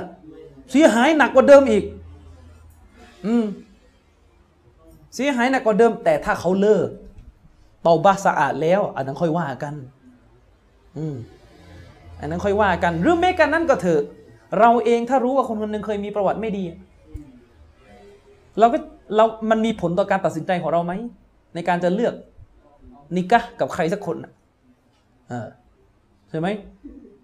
[0.71, 1.83] เสียหายหนักกว่าเดิมอีก
[3.25, 3.45] อืม
[5.15, 6.87] เสียหายหนักกว่าเดิม แต่ถ้าเขาเลิก
[7.81, 9.73] เตาบาสะอาดแล้วอันนั้นค่อยว่ากัน
[10.97, 11.15] อืม
[12.19, 14.01] อันนั้นค่อยว่ากันหรือแม้กันนั้นก็เถอะ
[14.59, 16.65] เราเองถ้ารู้ว่าคนคนหนึ่งเคยมีประวัติไม่ดี
[18.59, 18.77] เราก็
[19.15, 20.93] เรา มันมีผลต่อการตัดสินใจของเราไหม
[21.55, 22.13] ในการจะเลือก
[23.15, 24.31] นิกะห์กับใครสักคนอะ
[25.27, 25.47] เออ
[26.29, 26.47] ใช่ไหม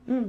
[0.09, 0.25] อืม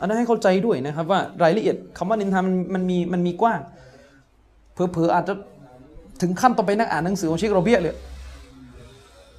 [0.00, 3.60] อันนั้นให้เข้าใจด้วยนะครับ ว่ารายละเอียดคำว่านินทามันมันมีมันมีกว้าง
[4.72, 5.34] เผลอๆอาจจะ
[6.20, 7.96] ถึงขั้นต้องไปนั่งอ่านหนังสือของเชคโรเบียเลย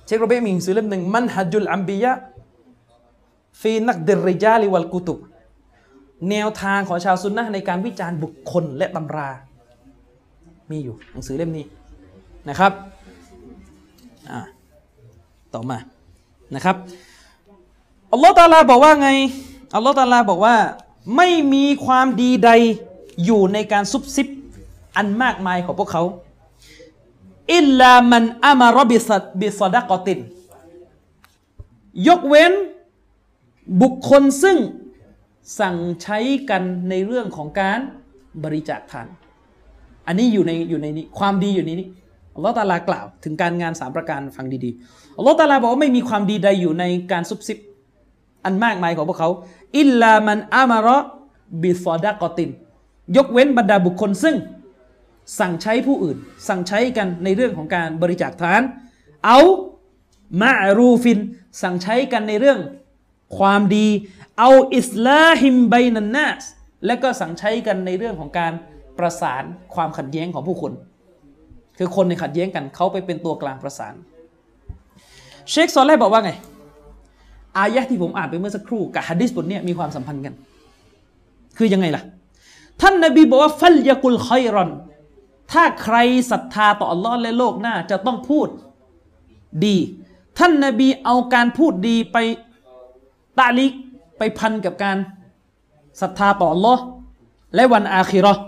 [0.06, 2.14] เชคโรเบียมีหนังสือเล่มหนึ่งมันฮัจุลอัมบียะ
[3.62, 5.20] ฟีนักเดริจาลิวัลกุตุบ
[6.30, 9.30] แนวทางของชาวซุนนะห์ในการวิจารณ์บุคคลและตำรา
[10.72, 11.66] มีอยู่หนังสือเล่มนี้
[12.50, 12.99] นะครับอ่า
[15.54, 15.78] ต่อมา
[16.56, 16.76] นะครับ
[18.14, 19.10] อัลลอฮฺตาลาบอกว่าไง
[19.76, 20.56] อัลลอฮฺตาลาบอกว่า
[21.16, 22.52] ไม่มีความดีใด
[23.26, 24.28] อยู่ในการซุบซิบ
[24.98, 26.04] อันมากมายของพวกเขา
[27.56, 30.20] อิลลามันอามารบิสัดบิสดะกอติน
[32.08, 32.54] ยกเว้น
[33.82, 34.58] บุคคลซึ่ง
[35.60, 36.20] สั่งใช้
[36.50, 37.80] กันในเรื่องของการ
[38.44, 39.08] บริจาคทาน
[40.08, 41.88] อันนี้อยู่ในอยู่ในนี้ความดีอยู่ในนี้
[42.36, 47.58] อัลลอฮ์ตาลากล่าว ถึงการงานสามประการฟังดีๆ อัลลอฮ์ตาลาบอกว่าไม่มีความดีใดอยู่ในการซุบซิบ
[48.46, 49.30] อันมากมายของพวกเขา
[49.80, 50.98] อิลลามันอามาระ
[51.62, 52.50] บิซอดากอติน
[53.16, 54.36] ยกเว้นบรรดาบุคคลซึ่ง
[55.40, 56.18] สั่งใช้ผู้อื่น
[56.48, 58.62] สั่งใช้กันในเรื่องของการบริจาคทาน
[59.26, 59.40] เอา
[60.42, 61.20] มารูฟิน
[61.62, 62.60] สั่งใช้กันในเรื่อง
[63.38, 63.88] ความดี
[64.40, 66.44] เอาอิสลาฮิมไบนันนาส
[66.86, 68.54] และก็สั่งใช้กันในเรื่องของการ
[68.98, 69.44] ประสาน
[69.76, 70.72] ความขัดแย้งของผู้คน
[71.78, 73.94] คือคนในขัดแย้งกันเขาไปเป็นตัวกลางประสาน
[75.50, 76.32] เชคซอลแลบอกว่าไง
[77.58, 80.34] อายะที่ผมอ่านไปเมื่อสักครู่กับฮะดิษบทนี้มีความสัมพันธ์กัน
[81.58, 82.04] คือยังไงล่ะ
[82.82, 84.70] ท่านนบีบอกว่าฟัลยากุลคอยรอน
[85.52, 85.98] ถ้าใคร
[86.32, 88.48] ศรัทธาต่ออัลลอฮ์และโลกหน้าจะต้องพูด
[89.66, 89.76] ดี
[90.38, 92.18] ท่านนบีเอาการพูดดีไป
[93.40, 93.74] ตาลิก
[94.18, 94.98] ไปพันกับการ
[96.02, 96.82] ศรัทธาต่ออัลลอฮ์
[97.56, 98.44] และวันอาคิราะห์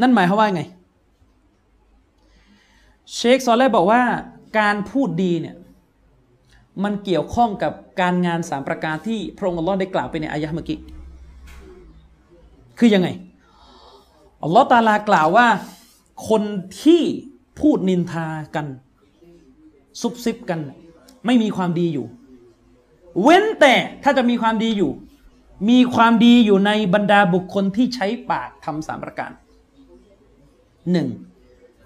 [0.00, 0.62] นั่นหมายความว่าไง
[3.14, 4.02] เชคซอลเลห์บอกว่า
[4.58, 5.56] การพูดดีเนี่ย
[6.84, 10.78] มันเกี่ยวข้องกับการงานสามประการที่พระองค์อัลลอฮ์ได้กล่าวไปในอายะห์เมื่อกี้
[12.78, 13.08] คือยังไง
[14.42, 15.48] อัลลอฮ์ตาลากล่าวว่า
[16.28, 16.42] คน
[16.82, 17.02] ที่
[17.60, 18.66] พูดนินทากัน
[20.00, 20.60] ซุบซิบกัน
[21.26, 22.06] ไม่มีความดีอยู่
[23.22, 24.92] เว้นแต่ถ้าจะมีความดีอยู่
[25.70, 29.30] มีความดีอยู่ในบรรดาบุคคลที่ใช้ปากทำสามประการ
[30.92, 31.08] หนึ่ง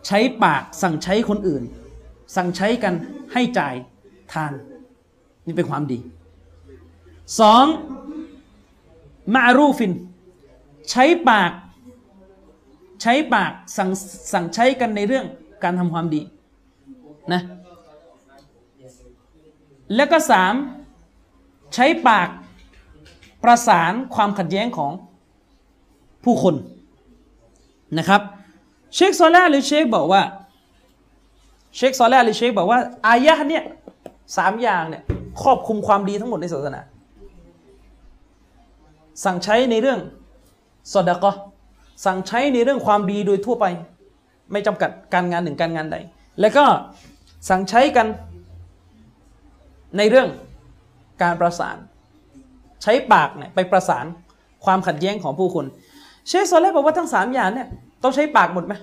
[0.06, 1.62] ใช้ปากสั่งใช้คนอื่น
[2.36, 2.94] สั่งใช้กัน
[3.32, 3.74] ให้จ่าย
[4.32, 4.52] ทาน
[5.46, 5.98] นี่เป็นความดี
[7.40, 7.64] สอง
[9.34, 9.92] มารูฟิน
[10.90, 11.52] ใช้ปาก
[13.02, 13.90] ใช้ปากสั่ง
[14.32, 15.26] สั่งใช้กันในเรื่อง
[15.62, 16.22] การทำความดี
[17.32, 17.42] นะ
[19.94, 20.54] แล้วก็สาม
[21.74, 22.28] ใช้ปาก
[23.42, 24.92] ประสานความขัดแย้งของ
[26.24, 26.54] ผู้คน
[27.98, 28.22] นะครับ
[28.94, 30.22] เชคซอลาหรือเชคบอกว่า
[31.76, 33.64] เชคซอลาหรือเชคบอกว่าอายะห์เนี่ย
[34.36, 35.02] สามอย่างเนี่ย
[35.42, 36.80] ครอบคลุมความดีทั้งหมดในศาสนา
[39.24, 40.00] สั่งใช้ในเรื่อง
[40.92, 41.36] สอดกะ
[42.04, 43.66] สั่งใช้ในเรื่องความดีโดยทั่วไป
[44.52, 45.96] ไม่จำกัดการงานหนึ่งการงานใด
[46.40, 46.64] แล้วก็
[47.48, 48.06] สั่งใช้กัน
[49.98, 50.28] ในเรื่อง
[51.22, 51.76] การประสาน
[52.82, 54.04] ใช้ปากเนี่ยไปประสาน
[54.64, 55.64] ความขัดแย้งของผู้คน
[56.28, 57.68] เชคซอลเลบอกว่าทั้งสามอย่างเนี่ย
[58.02, 58.74] ต้องใช้ปากหมดไหม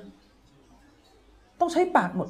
[1.60, 2.28] ต้องใช้ปากหมด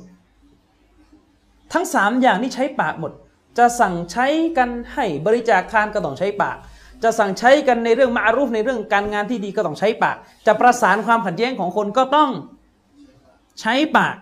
[1.74, 3.12] ทั้งสามอย่างนี่ใช้ปากหมด
[3.58, 4.26] จะสั่งใช้
[4.58, 6.58] กันให้บริจาคทานก็ต้องใช้ปาก
[7.04, 10.16] จะสั่งใช้กันในเรื่องมารูฟในเรื่องการงานที่ดีก็ต้องใช้ปาก
[10.48, 12.30] จะประสานความขัดแย้งของคนก็ต้อง
[13.62, 14.16] ใช้ปาก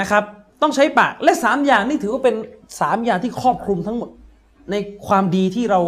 [0.00, 0.24] นะครับ
[0.62, 2.36] ต้องใช้ปากและสามอย่างนี่ถือว่าเป็น
[2.80, 4.10] สามอย่างที่ครอบคลุมทั้งหมด
[4.70, 4.74] ใน
[5.06, 5.80] ความดีที่เรา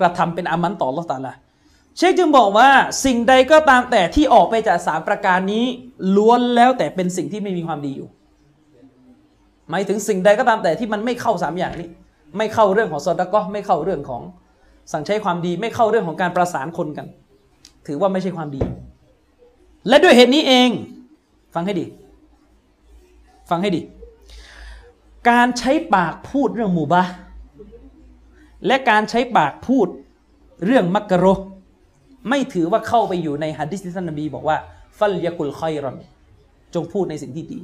[0.00, 1.32] กระทำเป็นอามันต่ออัลลอฮ์ตาลา
[1.96, 2.68] เชคจึงบอกว่า
[3.04, 5.64] สิ่งใดก็ตามแต่ที่ออกไปจากสามประการนี้
[6.16, 8.08] ล้วนแล้วแต่เป็นสิ่งที่ไม่มีความดีอยู่
[9.70, 11.88] หมายถึงสิ่งใดก็ตามแต่ที่มันไม่เข้าสามอย่างนี้
[12.38, 14.22] ไม่เข้าเรื่องของซอดก็ไม่เข้าเรื่องของ
[14.92, 17.06] สั่งใช้ความดีไม่เข้าเรื่องของการประสานคนกัน
[17.86, 18.60] ถือว่าไม่ใช่ความดี
[19.88, 20.70] และด้วยเหตุนี้เอง
[21.54, 21.86] ฟังให้ดี
[23.50, 23.82] ฟังให้ดี
[25.30, 27.12] การใช้ปากพูดเรื่องหมู่บะห์
[28.66, 29.86] และการใช้ปากพูด
[30.64, 31.26] เรื่องมักกะโร
[32.28, 34.56] ไม่ถือว่าเข้าไปอยู่ในฮัดดิสที่ท่านนบีบอกว่า
[34.98, 35.96] ฟัลยากุลคอยรอน
[36.74, 37.58] จงพูดในสิ่งที่ดี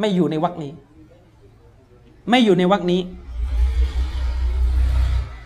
[0.00, 0.72] ไม่อยู่ในวรรคนี้
[2.30, 3.00] ไม่อยู่ในวรรคนี้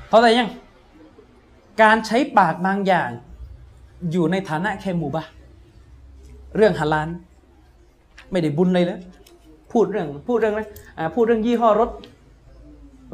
[0.09, 0.51] เพราะอะไรยัง
[1.83, 3.11] การใช้ปากบางอย่าง
[4.13, 5.25] อยู่ในฐานะแค่หมู่บะ
[6.57, 7.09] เรื่องฮาลาน
[8.31, 9.01] ไม่ได้บุญเลยเลย
[9.73, 10.63] พูดเรื่องพูดเรื่องอะไร
[11.15, 11.91] พูดเรื่องยี่ห้อรถ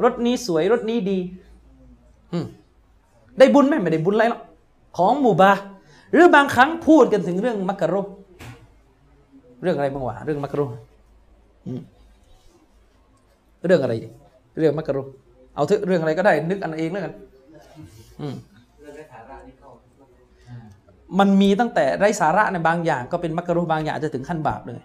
[0.03, 1.17] รถนี้สวยรถนี้ดี
[3.39, 4.41] ได้บุญไหมไม่ได้บุญอะไรหรอก
[4.97, 5.61] ของหมู่บาห์
[6.13, 7.95] หรือบางครั้งพูดกันถึงเรื่องมักกะโร
[9.61, 10.61] เรื่องอะไรบ้างวะเรื่องมักกะโร
[13.65, 13.93] เรื่องอะไร
[14.59, 15.11] เรื่องมักกะโรห์
[15.55, 17.13] เอาเถอะเรื่องอะไรก็ได้ นึกอันเองแล้วกัน
[21.19, 24.79] มันมีตั้งแต่ไร้สาระในบางอย่าง ก็เป็นมักกะโรห์บางอย่างอาจจะถึงขั้นบาปเลย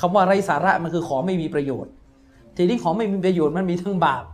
[0.00, 1.92] คำว่าไร้สาระมันคือของไม่มีประโยชน์
[2.56, 4.24] ทีนี้ของไม่มีประโยชน์มันมีทั้งบาป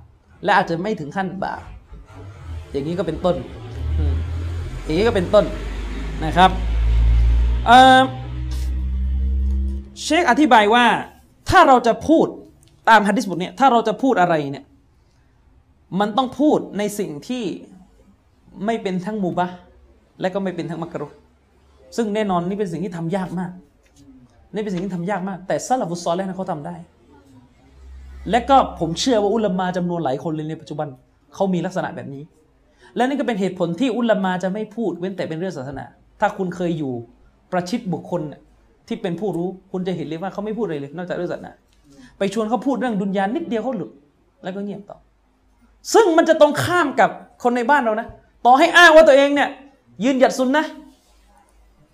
[0.44, 1.62] และอาจจะไม่ถึงขั้นบาป
[2.72, 3.36] อย่างนี้ก็เป็นต้น
[4.84, 5.44] อย่างนี้ก็เป็นต้น
[6.24, 6.50] นะครับ
[7.66, 8.00] เอ่อ
[10.02, 10.84] เชคอธิบายว่า
[11.50, 12.26] ถ้าเราจะพูด
[12.88, 14.64] ตามฮะดิษบทเนี้ยถ้าเราจะพูดอะไรเนี่ย
[16.00, 17.44] มันต้องพูดในสิ่งที่
[18.64, 19.48] ไม่เป็นทั้งมูบะ
[20.20, 21.06] และก็ไม่เป็นทั้งมักกะรุ
[21.96, 23.50] ซึ่งแน่นอนนี่เป็นสิ่งที่ทำยากมาก
[24.54, 26.76] นี่เป็นสิ่งที่ทำยากมาก แต่ซาลาฟุซอลแล้วนะเขาทำได้
[28.30, 30.88] และก็ผมเชื่อว่าอุลามาจำนวนหลายคนเลยในปัจจุบัน
[31.34, 32.22] เขามีลักษณะแบบนี้
[32.96, 35.84] และนี่ก็เป็นเหตุผลที่อุลามาจะไม่พูดเว้นแต่เป็นเรื่องศาสนา
[36.20, 36.92] ถ้าคุณเคยอยู่
[37.52, 38.40] ประชิดบุคคลน่ะ
[38.88, 41.52] ที่เป็นผู้รู้คุณจะเห็นเลยว่าเขาไม่พูดอะไรเลย นอกจากเรื่องศาสนา
[42.18, 43.90] ไปชวนเขาพูดเรื่องดุนยานิดเดียวเขาหลุด
[44.42, 44.98] แล้วก็เงียบต่อ
[45.94, 47.10] ซึ่งมันจะตรงข้ามกับ
[47.42, 48.06] คนในบ้านเรานะ
[48.46, 49.48] ต่อให้อ้างว่าตัวเองเนี่ย
[50.04, 50.64] ยืนหยัดซุนนะ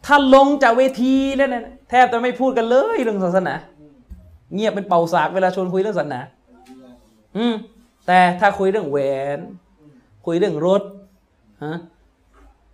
[0.06, 3.54] ถ้าลงจากเวทีแล้วนะแทบจะไม่พูดกันเลยเรื่องศาสนา
[4.54, 6.20] เงียบเป็นเป่าสากเวลาชวนคุยเรื่องศาสนา
[7.36, 7.54] อืม
[8.06, 8.98] แต่ถ้าคุยเรื่องแหว
[9.36, 9.38] น
[10.26, 10.82] คุยเรื่องรถ
[11.64, 11.76] ฮะ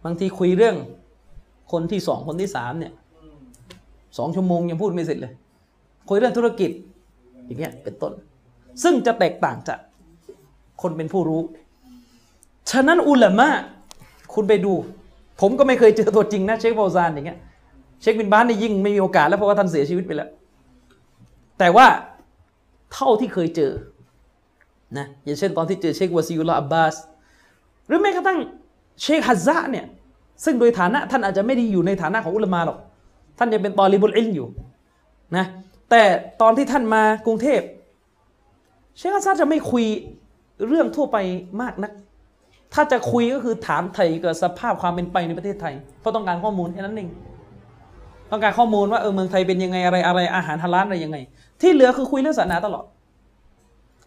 [0.04, 0.76] บางทีคุยเรื่อง
[1.72, 2.92] คนที่สองคนที่สามเนี่ย
[4.18, 5.32] สองชั่วโมงยังพูดไม่เสร็จเลย
[6.08, 6.70] คุยเรื่องธุรกิจ
[7.46, 8.12] อย่างเงี้ยเป็นต้น
[8.82, 9.78] ซึ่งจะแตกต่างจาก
[10.82, 11.42] คนเป็นผู้รู้
[12.70, 13.48] ฉะนั้นอุลามะ
[14.34, 14.72] คุณไปดู
[15.40, 17.38] ผมก็ไม่เคยเจอตัวจริงนะเชคฟาวซานอย่างเงี้ย
[18.00, 20.28] เชคบินบานนี่ยิ่งไม่มีโอกาสแล้วเพราะว่าท่านเสียชีวิตไปแล้ว
[21.58, 21.86] แต่ว่า
[22.92, 23.72] เท่าที่เคยเจอ
[24.98, 26.94] นะอย่างเช่นตอนที่เจอเชควาซิยุลาอับบาส
[27.86, 28.38] หรือแม้กระทั่ง
[29.00, 29.86] เชคฮัซซะเนี่ย
[30.44, 32.78] ซึ่งโดยฐานะท่านอาจจะไม่ได้อยู่ในฐานะของอุลามาหรอก
[33.38, 34.48] ท่านยังเป็นตอลิบุลอิลอยู่
[35.36, 35.46] นะ
[35.90, 36.02] แต่
[36.42, 37.60] ตอนที่ท่านมากรุงเทพ
[38.96, 39.84] เชคฮัซซะจะไม่คุย
[40.68, 41.16] เรื่องทั่วไป
[41.62, 41.92] มากนัก
[42.74, 47.08] ถ้าจะคุยก็คือถามไทยกับสภาพความเป็นไปในประเทศไทย เพราะต้องการข้อมูลแค่นั้นเอง
[48.30, 51.16] ต้องการข้อมูลว่าเออเมืองไทยเป็นยังไงอะไรอะไรอาหารฮาลาลอะไรยังไง
[51.60, 52.84] ที่เหลือคือคุยเรื่องศาสนาตลอด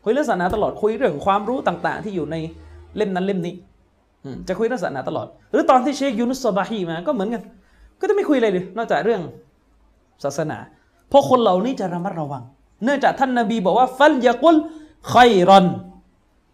[0.03, 2.35] คุยเรื่องศาสนาตลอดคุยเรื่องความรู้ต่าง ๆ ที่อยู่ใน
[2.95, 3.53] เล่มนั้นเล่มนี้
[4.47, 7.41] จะคุยเรื่องศาสนาตลอด หรือตอนที่เชคยูนุสซอบาฮีมาก็เหมือนกัน
[8.01, 9.21] ก็จะไม่คุยอะไรเลย นอกจากเรื่อง
[10.23, 10.57] ศาสนา
[11.09, 12.43] เพราะคนเหล่านี้จะระมัดระวัง
[12.83, 14.55] เนื่องจากท่านนบีบอกว่า ฟัลยากุล
[15.11, 15.65] คอยรอน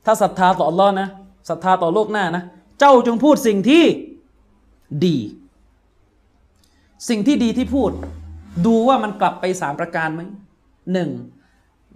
[0.06, 1.08] ถ้าศรัทธาต่ออัลลอฮ์นะ
[1.50, 2.44] ศรัทธาต่อโลกหน้านะ
[2.80, 3.84] เจ้าจงพูดสิ่งที่
[5.06, 5.18] ดี
[7.10, 7.92] สิ่งที่ดีที่พูด
[8.66, 10.22] ดูว่ามันกลับไปสามประการไหม
[10.94, 11.10] หนึ่ง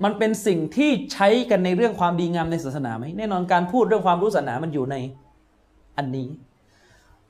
[0.04, 4.96] มันเป็นสิ่งที่ใช้กันในเรื่องความดีงามในศาสนาไหมแน่นอนการพูดเรื่องความรู้ศาสนามันอยู่ใน
[5.98, 6.28] อันนี้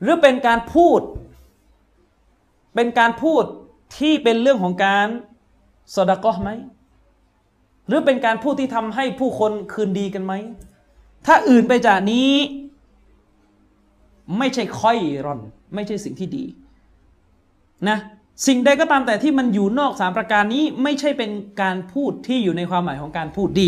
[0.02, 1.02] หรือเป็นการพูด
[2.76, 3.44] เป็นการพูด
[3.98, 5.08] ที่เป็นเรื่องของการ
[5.96, 6.52] สดากอไหม
[7.88, 10.34] หรือเป็นการพูดที่ทำให้ผู้คนคืนดีกันไหม
[11.26, 12.32] ถ้าอื่นไปจากนี้
[14.38, 15.40] ไม่ใช่ค่อยรอน
[15.76, 16.44] ไม่ใช่สิ่งที่ดี
[17.90, 17.98] นะ
[18.48, 21.32] สิ่งใดก็ตามแต่ที่มันอยู่นอกสามประการนี้ ไม่ใช่เป็น
[21.62, 23.62] การพูดที่อยู่ในความหมายของการพูดด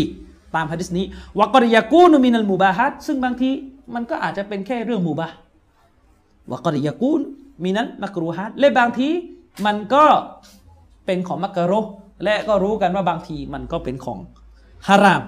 [0.54, 1.06] ตามฮะดิษนี้
[1.38, 3.50] วกริยากูนุมินัลมูบาฮัดซึ่งบางที
[3.94, 5.28] มันก็อาจจะเป็นแค่เรื่องมูบา
[6.50, 7.20] วกริยากูน
[7.62, 9.08] มินัลมักรูฮัดและบางที
[9.66, 10.04] มันก็
[11.06, 11.72] เป็นของมักกะโร
[12.24, 14.18] และก็รู้กันว่าบางทีมันก็เป็นของ
[14.88, 15.22] ฮาราม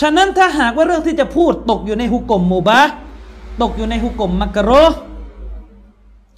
[0.00, 2.80] ฉะนั้นถ้าหากว่าเรื่องที่จะพูดตกอยู่ในหุกกลมมูบา
[3.62, 4.70] ตกอยู่ในหุกกลมมักกะโร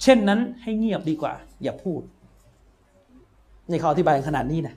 [0.03, 1.33] เช่นนั้นให้เงียบดีกว่า
[1.63, 2.01] อย่าพูด
[3.69, 4.75] นี่เขาอธิบายขนาดนี้นะ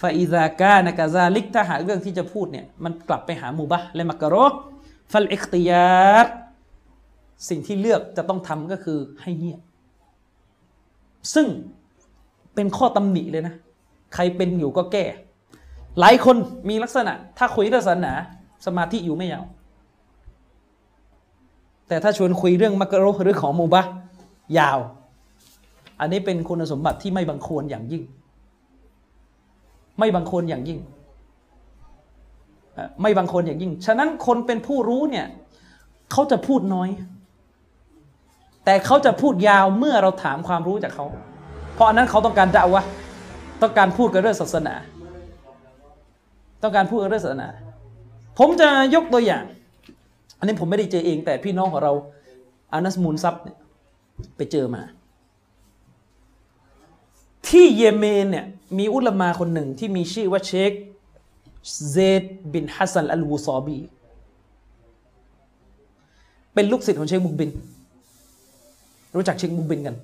[0.00, 4.36] ฟาอิซากานกาซาลิกถ้าหากเรื่องที่จะพูดเนี่ยมันกลับไปหามูบะและมักกะโร
[5.12, 5.88] ฟัลอิคติยา
[6.24, 6.32] ร์
[7.48, 9.60] สิ่งที่เลือกจะต้องทำก็คือให้เงียบ
[11.34, 11.46] ซึ่ง
[12.54, 13.54] เป็นข้อตำหนิเลยนะ
[14.14, 15.04] ใครเป็นอยู่ก็แก้
[16.00, 16.36] หลายคน
[16.68, 18.14] มีลักษณะ ถ้าคุยเรื่องศาสนา
[18.66, 19.44] สมาธิอยู่ไม่ยาว
[21.88, 23.82] แต่ถ้าชวนคุยเรื่องมักรห์หรือของมูบะ
[24.58, 24.78] ยาว
[26.00, 28.02] อันนี้เป็นคุณสมบัติที่ไม่บังควรอย่างยิ่ง
[29.98, 30.78] ไม่บังควรอย่างยิ่ง
[33.02, 35.26] ไม่บังควรอย่างยิ่ง ฉะนั้นคนเป็นผู้รู้เนี่ย
[36.12, 36.88] เขาจะพูดน้อย
[38.66, 41.06] แต่เขาจะพูดยาวเมื่อเราถามความรู้จากเขา
[41.74, 42.84] เพราะอันนั้นเขาต้องการจะวะ
[43.62, 44.74] ต้องการพูดกับเรื่องศาสนา
[46.62, 47.48] ต้องการพูดกับเรื่องศาสนา
[48.38, 49.44] ผมจะยกตัวอย่าง
[50.38, 51.92] อันนี้ผมไม่ได้เจอเอง แต่พี่น้องของเรา
[52.72, 53.58] อานัสมูลซับเนี่ย
[54.36, 54.82] ไปเจอมา
[57.48, 58.46] ที่เยเมนเนี่ย
[58.78, 60.72] มีอุลามาคนหนึ่งที่มีชื่อว่าเชค
[61.90, 62.22] เซด
[62.52, 63.78] บินฮัสซันอัลวูซอบี
[66.54, 67.50] เป็นลูกศิษย์ของเชคมุกบิน
[69.16, 69.96] รู้จักเชคมุกบินกัน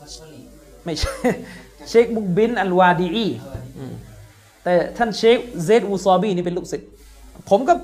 [0.00, 0.40] มัสลี
[0.84, 1.14] ไม่ใช่
[1.88, 3.26] เชคมุกบินอัลวาดีอี
[3.78, 3.92] อืม
[4.64, 6.88] แต่ท่านเชคเซดอูซอบีนี่เป็นลูกศิษย์
[7.50, 7.74] ผมก็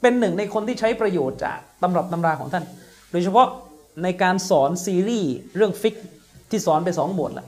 [0.00, 2.64] เป็นหนึ่งในคนที่ใช้ประโยชน์จากตำรับตำราของท่าน
[3.10, 3.48] โดยเฉพาะ
[4.02, 5.94] ในการสอนซีรีส์เรื่องฟิก
[6.50, 7.46] ที่สอนไปสองบทละ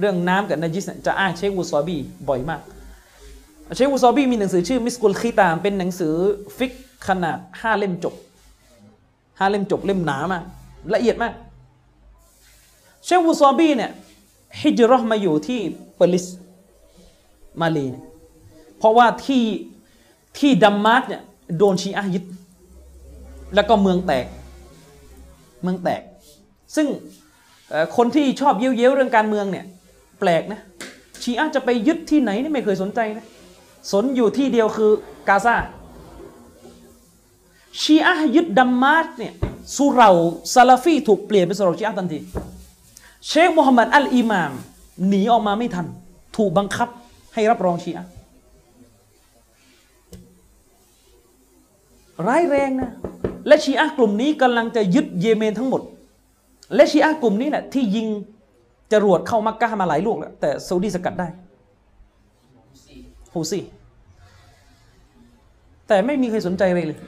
[0.00, 1.96] เรื่องน้ำกับนาจิสเนี่ยจะอ้างเชคอูซอบี
[2.28, 2.60] บ่อยมาก
[3.76, 6.14] เชคอูซอบีมีหนังสือชื่อมิสกุลคีตามเป็นหนังสือ
[6.58, 6.72] ฟิก
[7.08, 8.14] ขนาดห้าเล่มจบ
[9.38, 10.42] ห้าเล่มจบเล่มหนามาก
[10.94, 11.32] ละเอียดมาก
[13.04, 13.90] เชคอูซอบีเนี่ย
[14.60, 15.60] ฮิจราะห์มาอยู่ที่
[15.96, 16.26] เปอร์ลิส
[17.60, 18.04] มาเลเนี่ย
[18.78, 19.44] เพราะว่าที่
[20.38, 21.22] ที่ดัมมาจเนี่ย
[21.58, 22.24] โดนชีอะยึด
[23.54, 24.26] แล้วก็เมืองแตก
[25.62, 26.02] เมืองแตก
[26.76, 26.86] ซึ่ง
[27.96, 29.64] คนที่ชอบเย้ยวๆเรื่องการเมืองเนี่ย
[30.20, 30.60] แปลกนะ
[31.22, 33.26] ชีอะจะไปยึดที่ไหนนี่ไม่เคยสนใจนะ
[33.92, 34.90] สนอยู่ที่เดียวคือ
[35.28, 35.56] กาซา
[37.80, 39.32] ชีอะยึดดัมมาจเนี่ย
[39.76, 40.10] สุเหรา
[40.54, 42.20] ซาลาฟีถูกเปลี่ยนเป็นสุเหราชีอะทันที
[43.28, 44.52] เชคมูฮัมหมัดอัลอิมาม
[45.08, 45.86] หนีออกมาไม่ทัน
[46.36, 46.88] ถูกบังคับ
[47.34, 48.06] ให้รับรองชีอะ
[52.26, 52.90] ร้ายแรงนะ
[53.46, 55.82] และชีอะกลุ่มนี้กำลังจะยึดเยเมนทั้งหมด
[56.74, 58.08] และชีอะกลุ่มนี้แหละที่ยิง
[58.92, 61.28] จรวดเข้ามักกะมาหลายลูกแล้ว แต่ซาอุดีสกัดได้
[63.32, 63.64] ฮูซี่
[65.88, 66.98] แต่ไม่มีใครสนใจเลยเลย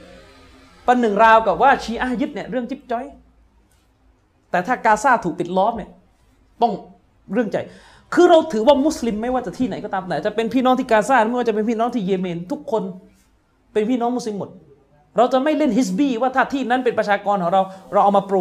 [0.87, 3.05] ปันหนึ่งราวกับว่าชีอะยึดเนี่ยเรื่องจิ๊บจ้อย
[4.51, 5.91] แต่ถ้ากาซาถูกปิดล้อมเนี่ย
[6.61, 6.73] ต้อง
[7.33, 7.57] เรื่องใจ
[8.13, 12.83] คือเราถือว่ามุสลิมไม่ว่าจะที่ไหนก็ตามแต่จะเป็นพี่น้องที่กาซาไม่ว่าจะเป็นพี่น้องที่เยเมน ทุกคน
[13.73, 14.49] เป็นพี่น้องมุสลิมหมด
[15.17, 17.61] เราจะไม่เล่นฮิสบีว่าถ้าที่นั้นเป็นประชากรของเรา
[17.93, 18.37] เราเอามาโปร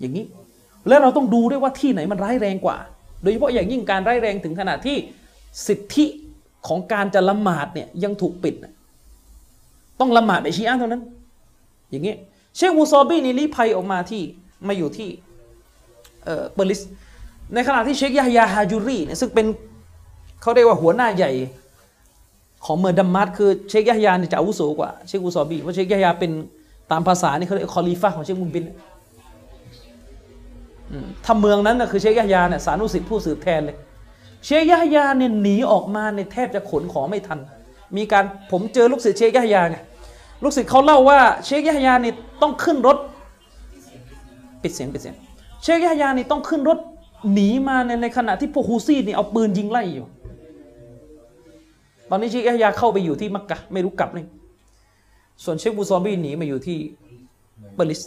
[0.00, 0.24] อย่างนี้
[0.88, 2.76] แล้วเราต้องดูด้วยว่าที่ไหนมันร้ายแรงกว่า
[3.22, 4.96] โดยเฉพาะอย่างยิ่งการร้ายแรงถึงขนาดที่
[5.66, 6.06] สิทธิ
[6.68, 8.54] ของการจะละหมาดเนี่ยยังถูกปิด
[10.00, 11.02] ต้องละหมาดในชีอะเท่านั้น
[11.90, 12.14] อย่างนี้
[12.56, 14.22] เชคอูซอบีนี่ลี้ภัยออกมาที่
[14.66, 15.08] มาอยู่ที่
[16.26, 16.80] เอ่อเปอร์ลิส
[17.54, 19.46] ในขณะที่เชคยาฮยาฮาจูรีเนี่ยซึ่งเป็น
[20.42, 21.32] เขาเรียกว่าหัวหน้าใหญ่
[22.64, 26.30] ของเมืองดัมมาจคือเชคยาฮยาเนี่ยจะอาวุโสกว่าเชคอูซอบีเพราะเชคยาฮยาเป็น
[26.90, 28.64] ตามภาษานี่เขาเรียกคอลีฟะของเชคมุกบิล
[31.24, 33.76] ถ้าเมืองนั้นนะคือเชคยะฮยาเนี่ยสานุสิทธิ์ผู้สืบแทนเลย
[34.44, 37.38] เชคยะฮยาเนี่ยหนีออกมาในแทบจะขนของไม่ทัน
[37.96, 39.76] มีการผมเจอลูกศิษย์เชคยะฮยาไง
[40.42, 42.96] ลูกศิษย์เขาเล่าว่าเชคยะฮยาเนี่ยต้องขึ้นรถ
[44.62, 45.16] ปิดเสียงปิดเสียง
[45.66, 46.78] เชคยะฮยานี่ต้องขึ้นรถ
[47.32, 50.06] หนีมาในในขณะที่พวกฮูซี่นี่เอาปืนยิงไล่อยู่
[52.10, 54.26] ตอนนี้เชคยะฮยาเข้าไปอยู่ที่มักกะไม่รู้กลับเลย
[55.44, 56.78] ส่วนเชคบูซอมบี้หนีมาอยู่ที่
[57.74, 58.00] เปอร์ลิส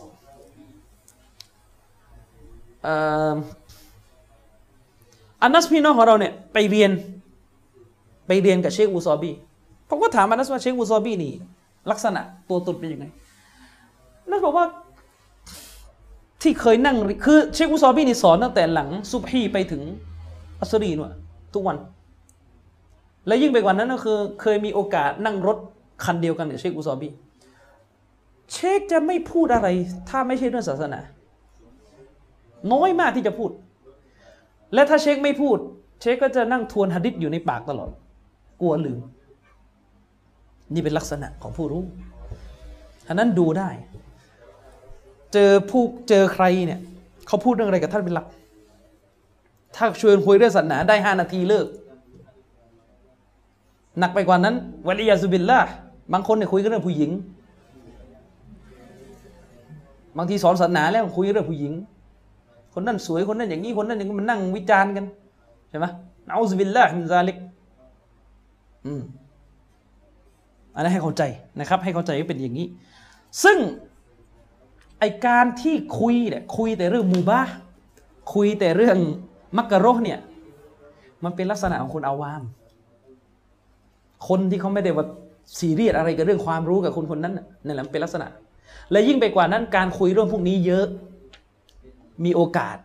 [5.42, 6.92] อันนัสพี่น้องของเราเนี่ยไปเรียน
[8.28, 9.32] ไปเรียนกับเชคอูซอบี
[9.90, 11.34] ผมก็ถามอันนัสว่าเชคอูซอบีนี่
[11.92, 13.06] ลักษณะตัวตนเป็นยังไง
[14.30, 14.66] นัสบอกว่า
[16.42, 16.96] ที่เคยนั่ง
[17.26, 19.82] คือเชคอูซอบีนี่สอนตั้งแต่หลังซุบฮีไปถึง
[20.60, 21.14] อัสรีนวะ
[21.54, 21.78] ทุกวัน
[23.28, 25.58] และยิ่งไปกว่านั้นก็คือ เคยมีโอกาสนั่งรถ
[26.04, 27.10] คันเดียวกันกับเชคอูซอบี
[28.54, 29.68] เชคจะไม่พูดอะไร
[30.10, 31.00] ถ้าไม่ใช่เรื่องศาสนา
[32.74, 33.52] น้อยมากที่จะพูด
[34.74, 35.58] และถ้าเชคไม่พูด
[36.02, 37.90] เชคก็จะนั่งทวนหะดิษอยู่ในปากตลอด
[38.62, 39.00] กลัวลืม
[40.74, 41.84] นี่เป็นลักษณะของผู้รู้
[43.08, 43.70] อันนั้นดูได้
[45.34, 46.80] เจอผู้เจอใครเนี่ย
[47.28, 48.26] เขาพูดเรื่องอะไรกับท่านเป็นหลัก
[49.76, 51.68] ถ้าชวนคุยเรื่องศาสนาได้ห้านาทีเลิก
[54.00, 54.56] หนักไปกว่านั้น
[54.88, 55.60] วลิยาซุบิลละ
[56.14, 57.12] บางคนเนี่ยคุยกันเรื่องผู้หญิง
[60.18, 61.74] บางทีสอนศาสนาแล้วคุยเรื่องผู้หญิง
[62.74, 65.06] คนนั้นสวยคนนั้นอย่างนี้คนนั้นอย่างนี้มันนั่งวิจารณ์กัน
[65.70, 65.86] ใช่ไหม
[66.32, 67.38] เอาซบิลละมินซาลิก
[68.86, 69.02] อืม
[70.76, 71.24] อันนั้ให้เข้าใจ
[71.60, 72.68] นะครับ ให้เข้าใจว่าเป็นอย่างนี้
[73.44, 73.58] ซึ่ง
[75.00, 77.42] ไอการที่คุยเนี่ยคุยแต่เรื่องมูบา
[78.34, 78.98] คุยแต่เรื่อง
[79.58, 80.20] มักกะโรเนี่ย
[81.24, 82.42] มันเป็นลักษณะของคนอาวาม
[84.28, 85.06] คนที่เขาไม่ได้ว่า
[85.60, 87.34] ซีเรียสอะไรกับเรื่องความรู้กับคนคนนั้น
[87.66, 88.28] นั่นแหละมันเป็นลักษณะ
[88.92, 90.86] และยิ่งไปกว่านั้นการคุยเรื่องพวกนี้เยอะ
[92.26, 92.78] มีโอกาส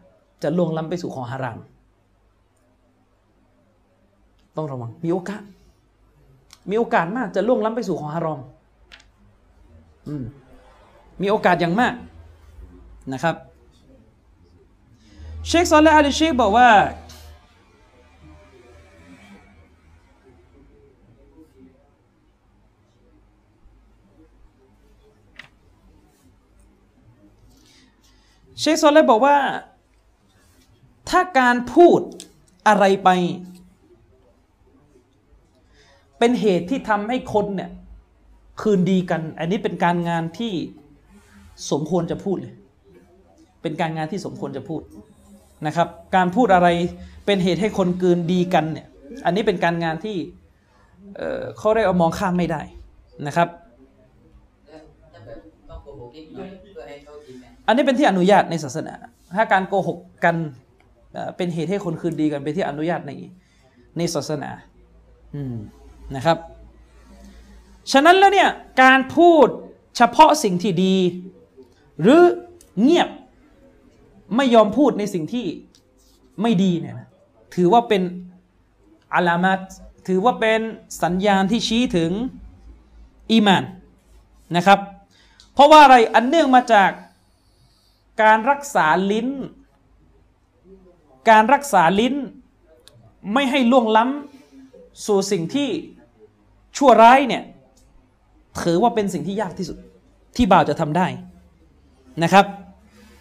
[0.43, 1.59] จะล่วงล้ำไปสู่ของฮาราม
[4.57, 5.43] ต้องระวังมีโอกาส
[6.71, 8.41] มีโอกาสมากจะล่วงล้ำไปสู่ของฮารอม
[10.09, 10.25] อืม
[11.23, 11.95] มีโอกาสอย่างมาก
[13.13, 13.37] นะครับ
[15.47, 16.69] เชคซอลและอาลีเชคบอกว่า
[28.59, 29.37] เชคซอลและบอกว่า
[31.11, 32.01] ถ้าการพูด
[32.69, 33.09] อะไรไป
[36.19, 37.71] เป็นเหตุที่ทำให้คนเนี่ย
[38.61, 40.53] คืนดีกัน อันนี้เป็นการงานที่
[41.71, 42.55] สมควรจะพูดเลย
[43.63, 44.83] เป็นการงานที่สมควรจะพูด
[45.67, 46.69] นะครับ การพูดอะไร
[47.27, 48.87] เป็นเหตุให้คนคืนดีกันเนี่ย
[49.25, 50.17] อันนี้เป็นการงานที่
[51.59, 52.63] เขาเรียกว่ามองข้ามไม่ได้
[53.27, 53.49] นะครับ
[57.67, 58.95] อันนี้เป็นที่อนุญาตในศาสนา
[59.37, 60.37] ถ้าการโกหกกัน
[61.13, 63.13] เอ่อเป็นเหตุให้คนคืนดีกันเป็นที่อนุญาตใน
[63.99, 64.51] ในศาสนา
[65.35, 65.57] อืม
[66.17, 66.39] นะครับ
[67.93, 68.51] ฉะนั้นแล้วเนี่ย
[68.83, 69.49] การพูด
[69.97, 70.97] เฉพาะสิ่งที่ดี
[72.03, 72.23] หรือ
[72.83, 73.09] เงียบ
[74.37, 75.47] ไม่ยอมพูดในสิ่งที่
[76.43, 77.09] ไม่ดีเนี่ยนะ
[77.55, 78.03] ถือว่าเป็น
[79.15, 79.61] อาลามัต
[80.09, 80.61] ถือว่าเป็น
[81.03, 82.11] สัญญาณที่ชี้ถึง
[83.31, 83.65] อีมาน
[84.57, 84.79] นะครับ
[85.55, 86.91] เพราะว่าอะไรอันเนื่องมาจาก
[88.23, 89.29] การรักษาลิ้น
[91.31, 92.15] การรักษาลิ้น
[93.33, 95.69] ไม่ให้ล่วงล้ำสู่สิ่งที่
[96.77, 97.43] ชั่วร้ายเนี่ย
[98.63, 99.79] ถือว่าเป็นสิ่งที่ยากที่สุด
[100.37, 101.07] ที่บ่าวจะทำได้
[102.23, 102.45] นะครับ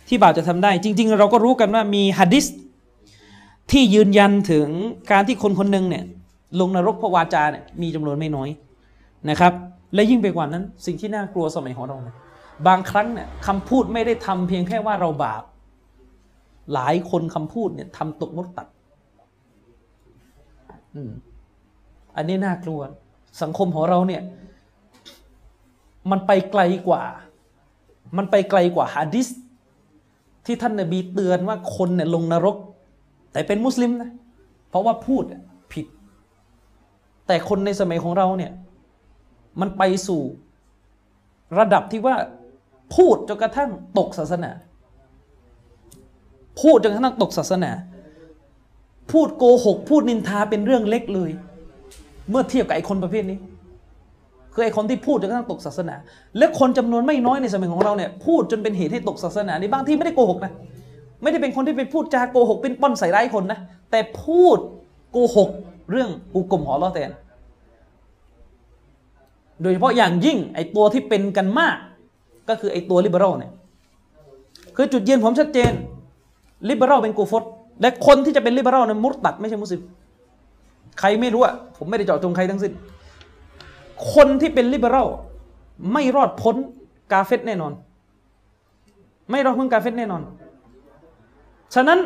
[0.07, 2.45] ที่บ่าวจะทำได้ จริง ๆ เราก็รู้กันว่ามีฮะดิษ
[3.71, 4.67] ที่ยืนยันถึง
[5.11, 6.03] การที่คนคนหนึ่งเนี่ย
[6.59, 8.49] ลงนรกเพราะวาจาเนี่ยมีจำนวนไม่น้อย
[9.29, 9.53] นะครับ
[9.93, 12.15] และยิ่งไปกว่านั้นสิ่งที่น่ากลัวสมัยของเราเนี่ย
[12.67, 15.43] บางครั้งเนี่ยคำพูดไม่ได้ทำเพียงแค่ว่าเราบาป
[16.73, 18.67] หลายคนคำพูดเนี่ยทำตกมดตัด
[20.95, 21.11] อืม
[22.15, 22.79] อันนี้น่ากลัว
[23.41, 24.21] สังคมของเราเนี่ย
[26.11, 27.03] มันไปไกลกว่า
[28.17, 29.27] มันไปไกลกว่าฮะดิษ
[30.45, 32.57] ที่ท่านนบีเตือนว่าคนเนี่ยลงนรก
[33.31, 34.11] แต่เป็นมุสลิมนะ
[34.69, 35.23] เพราะว่าพูด
[35.73, 35.85] ผิด
[37.27, 38.51] แต่คนในสมัยของเราเนี่ย
[39.59, 40.21] มันไปสู่
[41.59, 42.15] ระดับที่ว่า
[42.95, 44.51] พูดจนกระทั่งตกศาสนา
[46.61, 47.71] พูดจนกระทั่งตกศาสนา
[49.11, 51.31] พูดโกหก พูดนินทาเป็นเรื่องเล็กเลย
[52.29, 53.37] เมื่อเทียบกับไอ้คนประเภทนี้
[54.53, 55.95] คือไอ้คนที่พูดจนกระทั่งตกศาสนา
[56.37, 60.51] และคนจำนวนไม่น้อยในสมัยของเราเนี่ยพูดจนเป็นเหตุให้ตกศาสนาในบางที่ไม่ได้โกหกนะ
[61.21, 63.59] ไม่ได้เป็นคนที่ไปพูดจาโกหกเป็นป้อนใส่ร้ายคนนะ
[63.91, 64.57] แต่พูด
[65.11, 65.49] โกหก
[65.91, 67.11] เรื่องอุกลมหอลอแตน
[69.61, 71.77] โดยเฉพาะอย่างยิ่งไอ้ตัวที่เป็นกันมาก
[72.49, 73.51] ก็คือไอ้ตัวลิเบอรัลเนี่ย
[74.75, 75.71] คือจุดยืนผมชัดเจน
[76.69, 77.43] ลิเบอรัลเป็นกูฟต
[77.81, 79.81] และคนที่จะเป็นลิเบอรัลเนี่ยมุตตัดไม่ใช่มุสลิม
[80.99, 82.71] ใครไม่รู้อะผมไม่ได้เจาะจงใครทั้งสิ้น
[84.13, 85.07] คนที่เป็นลิเบอรัล
[85.93, 86.55] ไม่รอดพ้น
[87.11, 87.73] กาเฟตแน่นอน
[89.29, 90.21] ไม่รอดพ้นกาเฟตแน่นอน
[91.75, 91.99] ฉะนั้น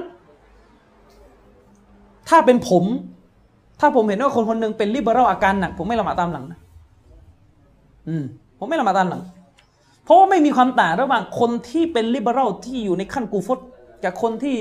[2.29, 2.83] ถ้าเป็นผม
[3.79, 6.59] ถ้าผมเห็นว่าคนคนหนึ่งเป็นลิเบอรัลอาการหนักผมไม่ละหมาดตามหลังนะ
[8.07, 8.23] อืม
[8.57, 9.21] ผมไม่ละหมาดตามหลัง
[10.03, 13.59] เพราะว่าไม่มีความต่างระหว่างคนที่เป็นลิเบอรัลที่อยู่ในขั้นกูฟต
[14.03, 14.55] กับคนที่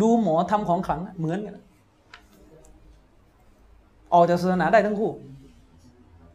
[0.00, 1.58] ดูหมอทำของขลังเหมือนกัน
[4.12, 5.10] ออกจากศาสนาได้ทั้งคู่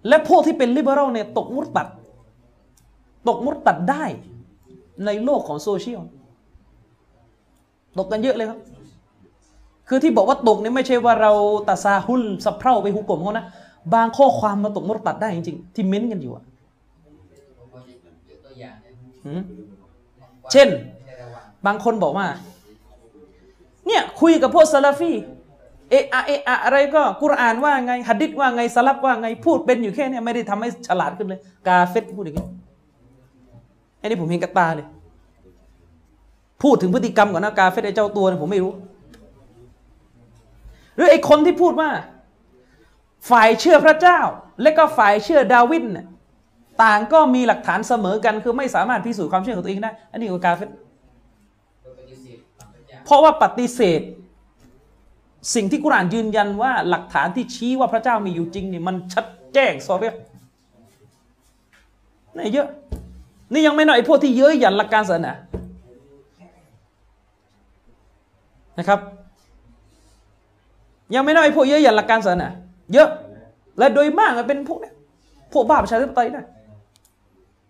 [0.07, 1.87] และพวกที่เป็นลิเบอรัลเนี่ยตกมุตตัด
[3.27, 4.03] ตกมุตตัดได้
[5.05, 6.01] ในโลกของโซเชียล
[7.97, 8.59] ตกกันเยอะเลยครับ
[9.87, 11.31] คือที่บอกว่าตกเนี่ยไม่ใช่ว่าเรา
[11.67, 13.45] ตาซาฮุลสะเพร่าไปหุกกลมเขานะ
[13.93, 16.43] บางข้อความมาตกมุตตัดได้จริงๆ ที่เม้นกันอยู่อะ
[20.51, 20.67] เช่น
[21.65, 22.27] บางคนบอกว่า
[23.87, 25.11] เนี่ยคุยกับพวกซาลาฟี
[25.89, 32.45] เอะอะเอะอะอะไรก็กุรอานว่าไงหัดดิษว่าไงสลับว่าไงพูดเป็นอยู่แค่เนี้ไม่ได้ทำให้ฉลาดขึ้นเลย กาเฟตพูดอย่างนี้
[33.99, 34.87] ไอ้นี่ผมเห็นกับตาเลย
[36.63, 38.71] พูดถึงพฤติกรรมก่อนนะกาเฟตไอ้เจ้าตัวเนี่ยผมไม่รู้
[40.95, 41.89] หรือไอ้คนที่พูดว่า
[43.29, 44.19] ฝ่ายเชื่อพระเจ้า
[44.61, 46.05] และก็ฝ่ายเชื่อดาวิดเนี่ย
[46.83, 50.69] ต่างก็มีหลักฐานเสมอกันคือไม่สามารถพิสูจน์ความเชื่อของตัวเองได้ อันนี้ก็กาเฟต
[53.05, 54.01] เพราะว่าปฏิเสธ
[55.53, 60.13] สิ่งที่กุรานยืนยันว่าหลักฐานที่ชี้ว่าพระเจ้ามีอยู่จริงนี่มันชัดแจ้งซอเรีย
[62.37, 62.67] นี่เยอะ
[63.53, 65.33] นี่ยังไม่น้อยพวกที่เย้ยหยันหลักการศาสนา
[68.79, 68.99] นะครับ
[71.15, 72.49] ยังไม่น้อยพวกเย้ยหยันหลักการศาสนา
[72.93, 73.09] เยอะ
[73.77, 74.93] และโดยมากมันเป็นพวกเนี้ย
[75.53, 76.45] พวกบ้าประชาธิปไตยนะ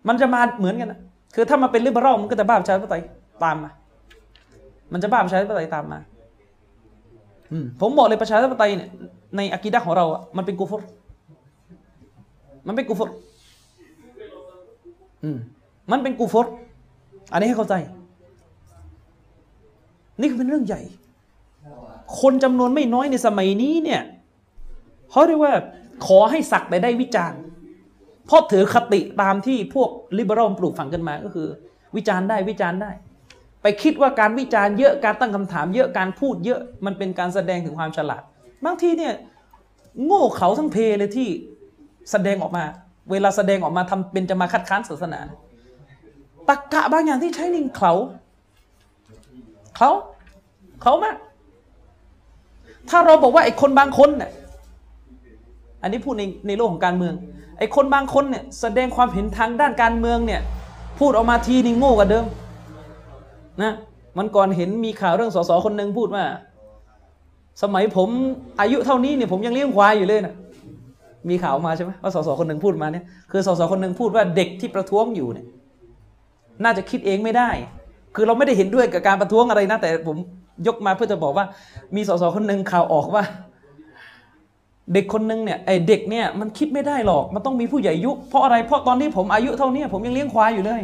[0.08, 1.00] มันจะมาเหมือนกันนะ
[1.34, 3.02] คือถ้ามาเป็นลิเบอรัลมันก็จะบ้าประชาธิปไตย
[3.44, 3.70] ตามมา
[4.92, 5.98] มันจะบ้าประชาธิปไตยตามมา
[7.80, 8.90] ผมบอกเลยประชาธิปไตยเนี่ย
[9.36, 10.82] ในอะกีดะห์ของเราอะมันเป็นกูฟร
[12.66, 13.10] มันเป็นกูฟร
[15.24, 15.38] อืม
[15.92, 16.46] มันเป็นกูฟร
[17.32, 17.74] อันนี้ให้เข้าใจ
[20.20, 20.82] นี่คือเป็นเรื่องใหญ่
[22.20, 24.02] คนจำนวนไม่น้อยในสมัยนี้เนี่ย
[25.10, 25.54] เขาเรียกว่า
[26.06, 27.40] ขอให้สักแต่ได้วิจารณ์
[28.26, 31.48] เพราะถือคติตามที่พวกลิเบอรัลปลูกฝังกันมาก็คือ
[31.96, 32.90] วิจารณ์ได้วิจารณ์ได้
[33.66, 38.22] ไปคิดว่าการวิจารณ์เยอะการตั้งคำถามเยอะการพูดเยอะมันเป็นการแสดงถึงความฉลาด
[38.64, 39.14] บางทีเนี่ย
[40.04, 41.28] โง่เขาทั้งเพเลยที่
[42.10, 42.64] แสดงออกมา
[43.10, 45.20] เวลาแสดงออกมาทำเป็นจะมาคัดค้านศาสนา
[46.48, 47.92] ตรกกะบางอย่างที่ใช้นิ่งเขา
[49.76, 49.90] เขา
[50.82, 51.16] เขามาก
[52.88, 54.30] ถ้าเราบอกว่าไอ้คนบางคนเนี่ย
[55.82, 57.14] อันนี้พูดในในโลกของการเมือง
[57.58, 60.40] ไอ้คนบางคนเนี่ยแสดงความเห็นทางด้านการเมืองเนี่ย
[60.98, 62.26] พูดออกมาทีนี่โง่กว่าเดิม
[63.62, 63.72] นะ
[64.18, 66.24] มันก่อนเห็นมีข่าวเรื่องสสคนหนึ่งพูดว่า
[67.62, 68.08] สมัยผม
[68.60, 70.34] อายุเท่านี้เนี่ยผมยังเลี้ยงควายอยู่เลยนะ
[71.28, 75.46] มีข่าวมาใช่ไหมว่าสสคนหนึ่งพูดมาเนี่ยคือสสคนหนึ่งพูดว่าเด็กที่ประท้วงอยู่เนี่ย
[76.64, 77.50] น่าจะคิดเองไม่ได้
[78.14, 80.16] คือเราไม่ได้เห็นด้วยกับการประท้วงอะไรนะ แต่ผม
[80.66, 81.46] ยกมาเพื่อจะบอกว่า
[81.94, 83.24] มีสสคนหนึ่งข่าวออกว่า
[84.92, 90.82] เด็กคนหนึ่งเนี่ยไอเด็กเนี่ยมันคิดไม่ได้หรอก มันต้องมีผู้ใหญ่ยุเพราะอะไรเพราะตอนที่ผมอายุเท่านี้ผมยังเลี้ยงควายอยู่เลย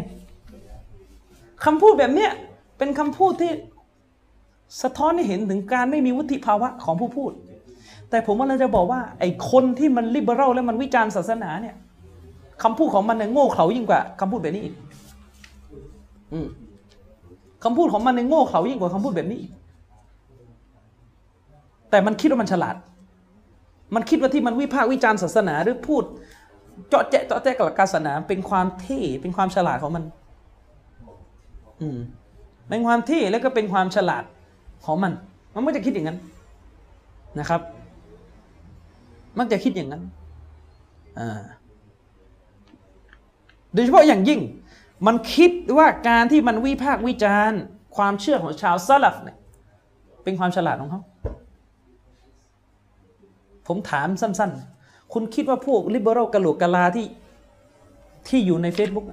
[1.65, 2.31] คำพูดแบบเนี้ย
[2.83, 3.53] เป็นคำพูดที่
[4.83, 7.33] สะท้อนให้เห็นถึงการไม่มีวุฒิภาวะของผู้พูด
[8.11, 11.77] แต่ผมว่าเราจะบอกว่า ไอ้คนที่มันลิเบอรัลและมันวิจารณ์ศาสนาเนี่ย
[12.63, 14.75] คำพูดของมันเนี่ยโง่เขลายิ่งกว่าคำพูดแบบนี้อีก
[16.33, 16.47] อืม
[17.65, 19.53] คำพูดของมันเนี่ยโง่เขลายิ่งกว่าคำพูดแบบนี้อีก
[21.91, 22.77] แต่มันคิดว่ามันฉลาด
[23.95, 26.03] มันคิดว่าที่มันวิพากษ์วิจารณ์ศาสนาหรือพูด
[26.89, 30.05] เจาะแจ๊ะเจาะแจ๊ะกับศาสนาเป็นความเท่เป็นความฉลาดของมัน
[31.83, 31.99] อืม
[32.73, 34.25] เป็นความเท่แล้วก็เป็นความฉลาด
[34.85, 35.13] ของมัน
[35.55, 36.19] มันไม่จะคิดอย่างนั้น
[37.39, 37.61] นะครับ
[39.39, 40.03] มักจะคิดอย่างนั้น
[43.75, 44.41] โดยเฉพาะอย่างยิ่ง
[45.07, 47.61] มันคิดว่าการที่มันวิพากษ์วิจารณ์
[47.97, 49.37] ความเชื่อของชาวซาลฟเนี่ย
[50.25, 51.03] เป็นความฉลาดของเขา
[53.67, 54.51] ผมถามสั้น
[54.83, 57.07] ๆ คุณคิดว่าพวกลิเบอรัลกะโหลกกะลาที่
[58.29, 59.07] ที่อยู่ใน Facebook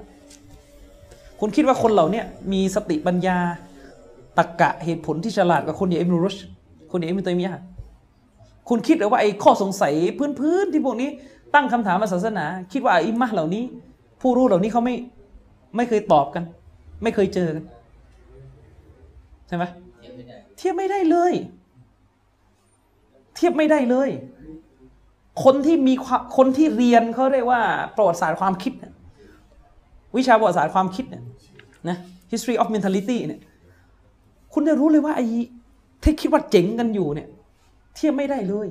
[1.40, 2.22] คุณคิดว่าคนเหล่านี้
[2.53, 3.38] มีสติปัญญา
[4.38, 6.36] ตรรกะเหตุผลที่ฉลาดกว่าคนอย่างอิบนุรุช
[6.91, 7.64] คนอย่างอิบนุตัยมียะ
[8.70, 9.94] คุณคิดหรือว่าไอ้ข้อสงสัย
[10.40, 11.10] พื้นๆที่พวกนี้
[11.53, 13.64] ตั้งคำถามมาศาสนา คิดว่าอิมมะห์เหล่านี้
[14.22, 14.95] ผู้รู้เหล่านี้เขาไม่
[15.76, 16.44] ไม่เคยตอบกัน
[17.03, 17.66] ไม่เคยเจอกัน
[19.48, 19.64] ใช่ไหม
[20.57, 21.34] เทียบไม่ได้เลย
[23.36, 24.10] เทียบไม่ได้เลย
[25.44, 25.94] คนที่มี
[26.38, 27.61] คนที่เรียนเขาเรียกว่า
[27.95, 28.74] ประวัติศาสตร์ความคิด
[30.18, 31.23] วิชาประวัติศาสตร์ความคิดเนี่ย
[31.90, 31.98] นะ
[32.31, 33.41] history of mentality เนี่ย
[34.53, 35.26] คุณจะรู้เลยว่าไอ้
[36.03, 37.27] ที่คิดว่าเจ๋งกันอยู่เนี่ย
[37.95, 38.68] เทียบไม่ได้เลย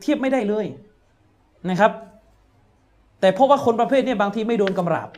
[0.00, 0.66] เทียบไม่ได้เลย
[1.70, 1.92] นะครับ
[3.20, 5.08] แต่เพราะว่าคนประเภทเนี้บางทีไม่โดนกำราบ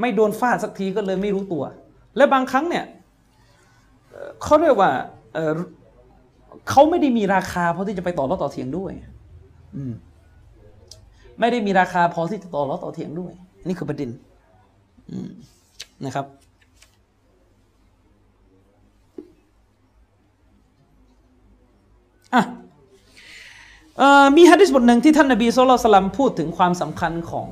[0.00, 1.64] ไม่โดนฟาดสักทีก็เลยไม่รู้ตัว
[2.16, 2.84] และบางครั้งเนี่ย
[4.42, 4.90] เขาเรียกว่า
[5.34, 8.92] เเขาไม่ได้มีราคาพอที่จะไปต่อรอต่อเถียงด้วย
[9.76, 9.82] อื
[11.40, 13.32] ไม่ได้มีราคาพอที่จะต่อรอต่อเถียงด้วย
[13.66, 14.10] นี่คือประเด็น
[16.04, 16.26] นะครับ
[22.34, 22.42] อะ
[24.00, 27.48] ออมีฮะดิษบทหนึ่งที่ท่านนบีสุลต่านพูดถึงความสำคัญของ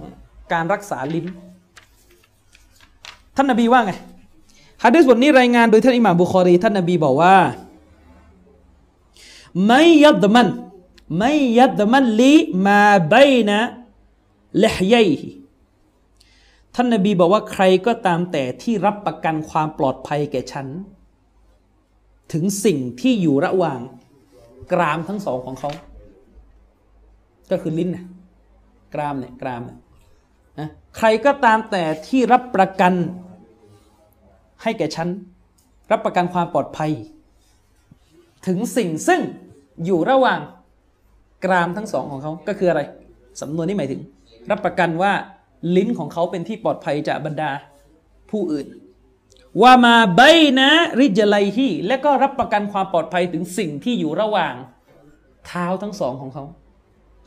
[0.53, 1.27] การรักษาลิ้น
[3.37, 3.93] ท่านนบีว่าไง
[4.85, 7.37] ฮะดิษบทนี้รายงานโดยท่านอิหม่ามบุคอรีท่านนบีบอกว่า
[9.67, 10.49] ไม่ยัดมัน
[11.19, 12.33] ไม่ยัดมันลี
[12.67, 12.83] มา
[13.13, 13.15] บ
[13.51, 13.61] นะ
[14.59, 15.09] เลหยัย
[16.75, 20.67] ท่านนบีบอกว่าใครก็ตามแต่ที่รับประกันความปลอดภัยแก่ฉัน
[22.33, 23.81] ถึงสิ่งที่อยู่ระหว่าง
[24.73, 25.71] กรามทั้งสองของเขา
[27.51, 28.05] ก็คือลิ้นนะ
[28.95, 29.79] กรามเนี่ยกรามเนี่ย
[30.59, 32.93] นะใครก็ตามแต่ที่รับประกัน
[34.63, 35.09] ให้แก่ฉัน
[35.91, 36.91] รับประกันความปลอดภัย
[38.47, 39.21] ถึงสิ่งซึ่ง
[39.85, 40.41] อยู่ระหว่าง
[41.45, 42.81] กรามทั้งสองของเขาก็คืออะไร
[43.41, 44.01] สำนวนนี้หมายถึง
[44.51, 45.13] รับประกันว่า
[45.77, 47.51] ลิ้นของเขาเป็นที่ปลอดภัยจากบรรดา
[48.31, 48.67] ผู้อื่น
[49.63, 50.21] ว่ามาใบ
[50.61, 50.71] นะ
[51.01, 54.55] ริจไลฮีและก็รับประกันความปลอดภัยถึงสิ่งที่อยู่ระหว่าง
[55.47, 56.45] เท้าทั้งสองของเขา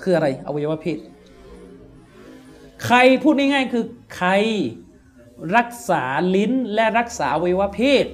[0.02, 0.98] คืออะไรอวัยวะเพศ
[2.86, 3.86] ใครพูดง่ายๆคือ
[4.16, 4.30] ใคร
[5.58, 6.04] รักษา
[6.36, 8.06] ลิ้นและรักษาอวัยวะเพศ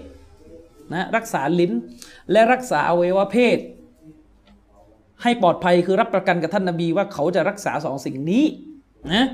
[0.93, 1.71] นะรักษาลิ้น
[2.31, 3.57] และรักษาอวัยวะเพศ
[5.23, 8.45] ให้ปลอดภัยคือรับประกันกับท่านนบีว่าเขาจะรักษาสองสิ่งนี้
[9.13, 9.25] นะ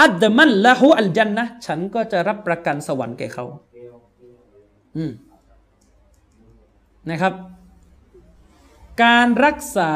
[0.00, 3.44] อัดมันละหูอัลจันนะฉันก็จะรับประกันสวรรค์แก่เขา
[4.96, 5.12] อืม
[7.10, 7.32] นะครับ
[9.04, 9.92] การรักษา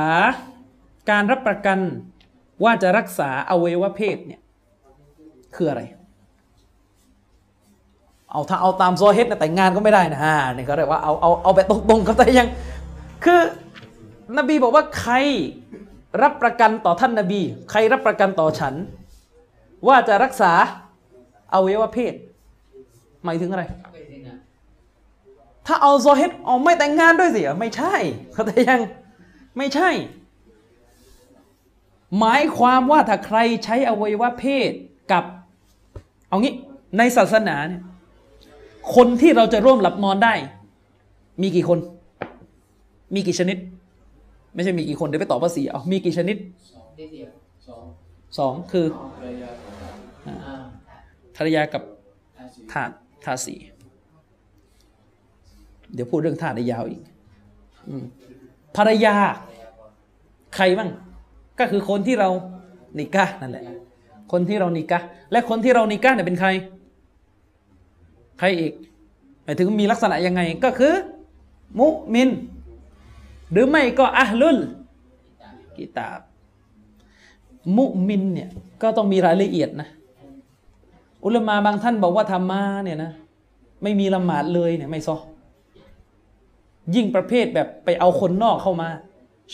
[1.11, 1.79] การรับประกัน
[2.65, 4.41] ว่าจะรักษาอวัยวะเพศเนี่ย
[5.55, 5.83] คืออะไร
[8.31, 12.49] เอาถ้าเอาตามโซเฮตนะแต่งงานก็ไม่ได้นะฮะนี่เขาเรียกว่าเอาเอาเอาแบบตรงๆเขาแต่ยัง
[13.25, 13.41] คือ
[14.39, 15.15] นบีบอกว่าใคร
[16.23, 18.75] รับประกันต่อท่านนบี ใครรับประกันต่อฉัน
[19.87, 20.53] ว่าจะรักษา
[21.55, 22.15] อวัยวะเพศ
[23.25, 23.65] หมายถึงอะไร
[25.67, 27.95] ถ้าเอาโซเฮตเอาไม่แต่งงานด้วยสิอะไม่ใช่
[28.33, 28.81] เขาแต่ยัง
[29.59, 29.91] ไม่ใช่
[32.19, 34.71] หมายความว่าถ้าใครใช้อวัยวะเพศ
[35.13, 35.25] กับ
[36.29, 36.55] เอางี้
[36.99, 37.83] ในศาสนาเนี่ย
[38.95, 40.35] คนที่เราจะร่วมหลับนอนได้
[41.43, 41.79] มีกี่คน
[43.15, 43.57] มีกี่ชนิด
[44.55, 46.37] ไม่ใช่มีกี่คนเดี๋ยวไปตอบภาษีเอามีกี่ชนิด
[48.39, 48.87] สองคือ
[51.37, 51.83] ภรรยากับ
[52.39, 52.91] อาชีพทาส
[53.25, 53.57] ทาสี
[55.95, 57.03] เดี๋ยวพูดเรื่องทาสได้ยาวอีก
[58.77, 59.15] ภรรยา
[60.55, 60.91] ใครบ้าง
[61.59, 62.29] ก็คือคนที่เรา
[62.99, 63.65] นิกะนั่นแหละ
[64.33, 64.99] คนที่เรานิกะ
[65.33, 66.49] และคนที่เรานิกะเนี่ยเป็นใคร
[68.39, 68.73] ใครอีก
[69.45, 70.95] หมายถึงมีลักษณะยังไงก็คือ
[71.79, 72.31] มุมิน
[73.53, 74.59] หรือไม่ก็อัลลุล
[75.77, 76.21] กิตาบ
[77.77, 78.49] มุมินเนี่ย
[78.83, 79.89] ก็ต้องมีรายละเอียดนะ
[81.25, 83.11] อุลมาบางท่านบอกว่าธรรมะเนี่ยนะ
[83.83, 85.17] ไม่มีละหมาดเลยเนี่ยไม่ซอ
[86.95, 88.89] ยิ่งประเภทแบบไปเอาคนนอกเข้ามา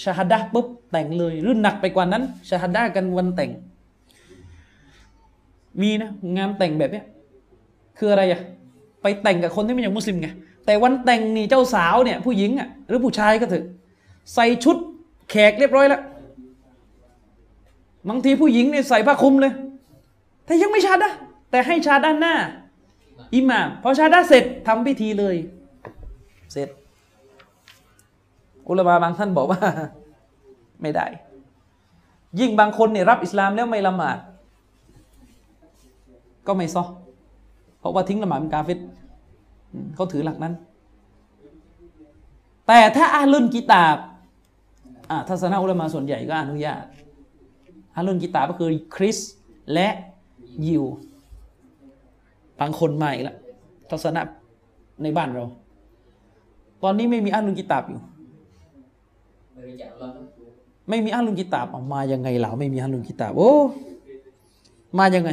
[0.03, 3.51] ชาฮัดะปุ๊บแต่งเลยหรือหนักไปกว่านั้นชาฮัดะกันวันแต่ง
[5.83, 7.05] มีนะงานแต่งแบบเนี้ย
[7.99, 8.41] คืออะไรอะ
[9.03, 10.29] ไปแต่งกับคนที่ไม่ใช่มุสลิมไง
[10.67, 13.65] แต่วันแต่งนี่เจ้าสาวเนี่ยผู้หญิงอะหรือผู้ชายก็เถอ
[14.35, 14.77] ใส่ชุด
[15.31, 16.03] แขกเรียบร้อยแล้ว
[18.09, 19.53] บางทีผู้หญิงเนี่ยใส่ผ้าคลุมเลย
[20.47, 21.13] แต่ยังไม่ชาดะ
[21.51, 22.35] แต่ให้ชาด้านหน้า
[23.35, 25.37] อิหม่ามพอชาดะห์เสร็จทำพิธีเลย
[26.53, 26.69] เสร็จ
[28.69, 29.61] อุลามาบางท่านบอกว่า
[30.83, 31.07] ไม่ได้
[32.41, 34.19] ยิ่งบางคนเนี่ยรับอิสลามแล้วไม่ละหมาด
[36.47, 36.85] ก็ไม่ซอ
[37.79, 38.79] เพราะว่าทิ้งละหมาดเป็นกาฟต
[39.73, 40.55] อืมเขาถือหลักนั้น
[42.67, 43.97] แต่ถ้าอาลุนกิตาบ
[45.11, 46.85] อ่าทัศนะอุลามาส่วนใหญ่ก็อนุญาต
[47.99, 49.19] อาลุนกิตาบก็คือคริส
[49.75, 49.89] และ
[50.67, 50.85] ยิว
[52.61, 53.37] บางคนมาอีกแล้ว
[53.91, 54.21] ทัศนะ
[55.03, 55.45] ในบ้านเรา
[56.83, 58.01] ตอนนี้ไม่มีอาลุนกิตาบอยู่
[59.55, 60.13] ไม่รู้จักอัลลอฮ์
[60.89, 63.53] ไม่มีอาลุนกิตาบออกมายังไงเหล่าไม่มีอาลุนกิตาบโอ้
[64.99, 65.31] มายังไง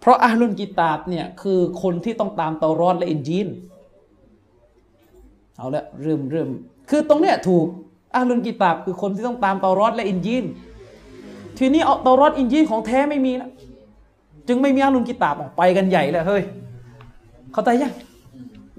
[0.00, 3.46] เพราะอาลุนกิตาบเนี่ยคือคนที่ต้องตามเตารอดและอินจีน
[5.56, 6.48] เอาละเริ่มเริ่ม
[6.90, 7.66] คือตรงเนี้ยถูก
[8.14, 10.44] อาลุนกิตาบคือคนที่ต้องตามเตารอดและอินจีน
[11.58, 13.50] ทีนี้เอาเตารอดอินจีของแท้ไม่มีแล้ว
[14.48, 16.42] จึงไม่มีอาลุนกิตาบออกไปกันใหญ่เลยเฮ้ย
[17.52, 17.92] เข้าใจยัง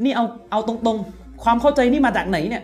[0.04, 2.64] นี่เอาเอาตรงๆ ความเข้าใจนี่มาจากไหนเนี่ย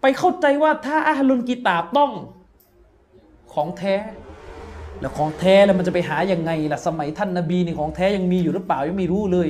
[0.00, 2.12] ไปเข้าใจว่าถ้าอาลุนกิตาบต้อง
[3.52, 3.94] ของแท้
[5.00, 9.48] แล้วของแท้แล้วมันจะไปหายังไงล่ะสมัยท่านนบีนี่ของแท้ยังมีอยู่หรือเปล่ายังไม่รู้เลย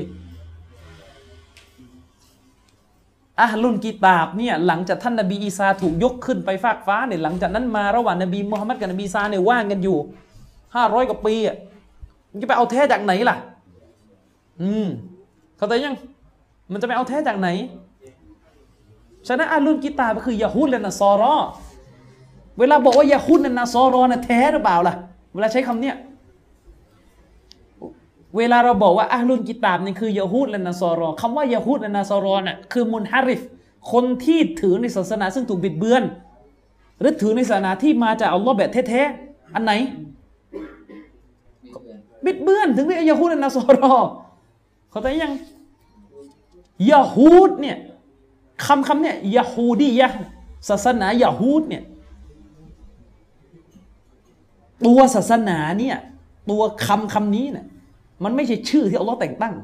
[3.41, 9.99] อาลุนกิตาบเนี่ยหลังจากท่านนบีอีสาถูกยกขึ้นไปฟากฟ้าเนี่ยหลังจากนั้นมาระหว่างนบีมุฮัมมัดกับนบีอีสาเนี่ยว่างกันอยู่
[10.75, 11.57] ห้าร้อยกว่าปีอะ
[12.31, 13.37] มันจะไปเอาแท้จากไหนล่ะ
[14.61, 14.89] อืม
[15.57, 15.97] เข้าใจยัง
[16.73, 17.49] มันจะไปเอาแท้จากไหน
[19.27, 21.35] ฉะนั้นอาลุนกิตาบก็คือยาฮูดและนัสซอรอ
[22.59, 24.95] เวลาบอกว่ายาฮูดและนัสซอรอนะแท้หรือเปล่าล่ะ
[25.33, 25.97] เวลาใช้คำเนี้ย
[28.37, 33.43] เวลาเราบอกว่าอาลุนกิตาบนี่คือยาฮูดและนัสซอรอคำว่ายาฮูดและนัสซอรอน่ะคือมุนฮาริฟ
[33.93, 36.05] คนที่ถือในศาสนาซึ่งถูกบิดเบือน
[37.01, 39.73] หรือถือในศาสนาที่มาจากอัลลอฮ์แบบแท้ๆอันไหน
[42.25, 43.95] บิดเบือนถึงเรียกยาฮูดและนัสซอรอ
[44.91, 45.33] เขาใจยัง
[46.93, 47.77] ยาฮูดเนี่ย
[48.65, 50.09] คำคำเนี่ยยาฮูดียะ
[50.69, 51.83] ศาสนายาฮูดเนี่ย
[54.87, 55.97] ตัวศาสนาเนี่ย
[56.51, 57.67] ตัวคำคำนี้เนี่ย
[58.25, 59.55] มันไม่ใช่ชื่อที่อัลลอฮ์แต่งตั้ง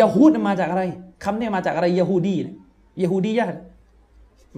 [0.00, 0.82] ยาฮูดมาจากอะไร
[1.24, 2.56] คำเนี่ยมาจากอะไรยาฮูดีเนี่ย
[3.02, 3.60] ยาฮูดียะห์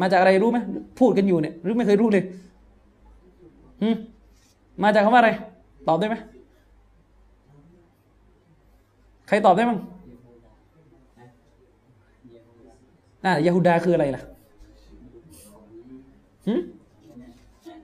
[0.00, 0.58] มาจากอะไรรู้ไหม
[0.98, 2.24] พูดกันอยู่เนี่ยหรือไม่เคยรู้เลย
[4.82, 5.30] มาจากคำว่าอะไร
[5.88, 6.16] ตอบได้ไหม
[9.28, 9.78] ใครตอบได้บ้ง
[13.24, 14.22] น่ายาฮูดาคืออะไรล่ะ
[16.46, 16.60] หืม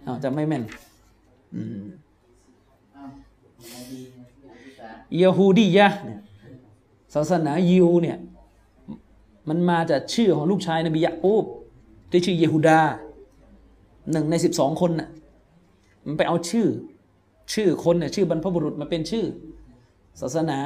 [0.07, 0.63] อ้าวจะไม่แม่น
[1.55, 1.81] อืม
[2.97, 3.56] อ้าวนบีอีสาน
[5.23, 6.21] ยาฮูดียะเนี่ย
[7.15, 8.19] ศาสนายิวเนี่ย
[9.49, 11.45] มันมาจากชื่อของลูกชายนบียะอูบ
[12.11, 12.81] ที่ชื่อเยฮูดา
[14.13, 15.09] หนึ่งในสิบสองคนน่ะ
[16.07, 16.67] มันไปเอาชื่อ
[17.53, 19.25] ชื่อคนเนี่ยชื่อบรรพบุรุษมาเป็นชื่อ
[20.21, 20.59] ศาสนา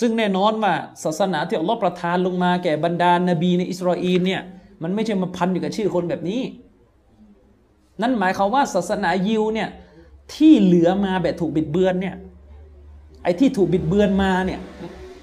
[0.00, 0.74] ซึ่งแน่นอนว่า
[1.04, 4.42] ศาสนาที่อัลลอฮ์ประทานลงมาแก่บรรดานบีในอิสราเอลเนี่ย
[4.82, 6.42] มันไม่ใช่มาพันอยู่กับชื่อคนแบบนี้
[8.02, 9.68] นั่นหมายความว่าศาสนายิวเนี่ย
[10.34, 12.16] ที่เหลือมาแบบถูกบิดเบือนเนี่ย
[13.22, 14.60] ไอ้ที่ถูกบิดเบือนมาเนี่ย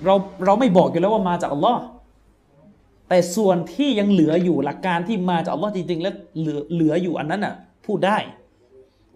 [0.06, 0.16] เรา
[0.46, 1.82] เราไม่บอกอยู่แล้วว่ามาจากอัลลอฮ์
[3.10, 7.54] แต่ส่วนที่ยังเหลืออยู่หลักการที่มาจากอัลลอฮ์จริงๆ แล้วเหลือเหลืออยู่อันนั้นน่ะ
[7.86, 8.18] พูดได้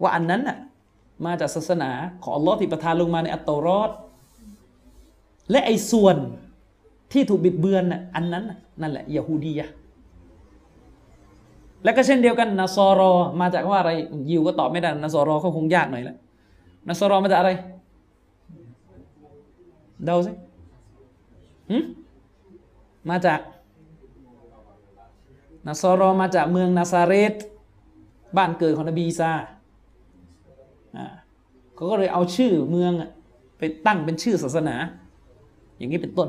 [0.02, 0.56] ว่าอันนั้นน่ะ
[1.26, 1.90] มาจากศาสนา
[2.22, 3.90] ของอัลลอฮ์ที่ประทานลงมาในอัตโตรอด
[5.50, 6.16] และไอ้ส่วน
[7.12, 8.44] ที่ถูกบิดเบือนน่ะอันนั้น
[8.80, 9.66] นั่นแหละยาฮูดียะ
[11.86, 13.92] และก็เช่นเดียวกันนาซอรอมาจากว่าอะไร
[14.30, 16.16] ยิวก็ตอบไม่ได้นาซอรอเขาคงยากหน่อยแหละ
[16.88, 17.50] นาซอรอมาจากอะไร
[20.04, 20.32] เดาสิ
[21.70, 21.84] หึม
[23.10, 23.40] มาจาก
[25.66, 27.34] นาซอรอมาจากเมืองนาซาเรต
[28.36, 29.30] บ้านเกิดของนบีอีสา
[30.96, 31.06] อ่า
[31.74, 33.10] เขาก็เลยเอาชื่อเมืองอะ
[33.58, 34.76] ไปตั้งเป็นชื่อศาสนา
[35.76, 36.28] อย่างนี้เป็นต้น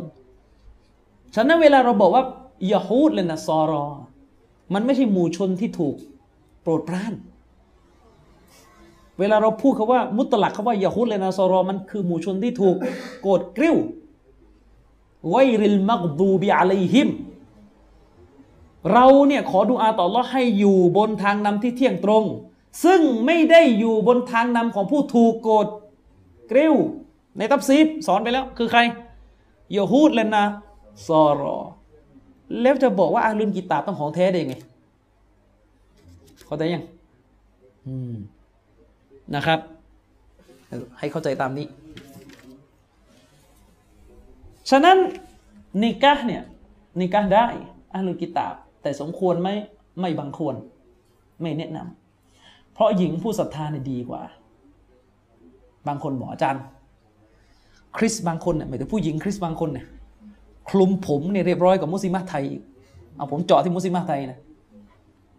[1.35, 2.23] ฉะนั้นเวลาเราบอกว่า
[2.73, 3.85] ยาฮูดและนาซอรอ
[4.73, 5.95] มันไม่ใช่หมู่ชนที่ถูก
[6.61, 7.13] โปรดปราน
[9.19, 12.75] เวลาเราพูดคาว่ามุตลักคำว่ายาฮูดแลนาซอรอมันคือหมู่ชนที่ถูก
[13.21, 13.75] โกรธกริ้ว
[15.29, 17.09] ไวริลมักดูบิอะลัยฮิม
[18.91, 22.23] เราเนี่ยขอดุอาต่อ Allah ให้อยู่บนทางนำที่เที่ยงตรง
[22.83, 25.67] ซึ่งไม่ได้อยู่บนทางนำของผู้ถูกโกรธ
[26.51, 26.75] กริ้ว
[27.37, 28.81] ในตับซีบสอนไปแล้วคือใคร
[29.75, 30.43] ยาฮูดแลนา
[31.07, 31.59] ซอรอ
[32.61, 34.55] แล้วจะบอกว่าอาลุนกิตาบต้องของแท้ได้ไง
[36.45, 36.85] เข้าใจยัง
[37.87, 38.15] อืม
[39.35, 39.59] นะครับ
[40.99, 41.67] ให้เข้าใจตามนี้
[44.69, 44.97] ฉะนั้น
[45.81, 46.43] นิกะเนี่ย
[46.99, 47.47] นิกะได้
[47.93, 49.49] อาลุนกิตาบ แต่สมควรไหม
[49.99, 50.55] ไม่บังควร
[51.41, 54.21] ไม่แนะนำเพราะหญิงผู้ศรัทธาเนี่ยดีกว่า
[55.87, 56.63] บางคนบอกอาจารย์
[57.97, 59.85] คริสบางคนเนี่ยหมายถึงผู้หญิงคริสบางคนเนี่ย
[60.69, 62.61] คลุมผมเนี่ยเรียบร้อยกว่ามุสลิมะไทยอีก
[63.15, 64.39] เอาผมเจาะที่มุสลิมะไทยนะ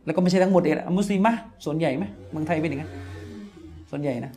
[0.04, 1.34] แล้วก็ไม่ใช่ทั้งหมดเองอะมุสลิมะ
[1.64, 2.90] ส่วนใหญ่ไหมเมืองไทยเป็นอย่างนั้น
[3.90, 4.32] ส่วนใหญ่นะ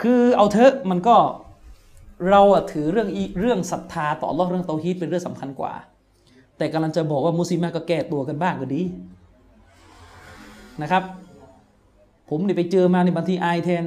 [0.00, 1.16] คือเอาเถอะมันก็
[2.30, 5.72] เราอะถือเรื่องอีเรื่องศรัทธาต่ออัลเลอฮ์เรื่องเตาฮีดเป็นเรื่องสำคัญกว่า
[6.56, 8.82] แต่กำลังจะบอกว่ามุสลิมะก็แก้ตัวกันบ้างก็ดี
[10.82, 11.02] นะครับ
[12.30, 13.84] ผมเนี่ยไปเจอมาในบางทีอายแทน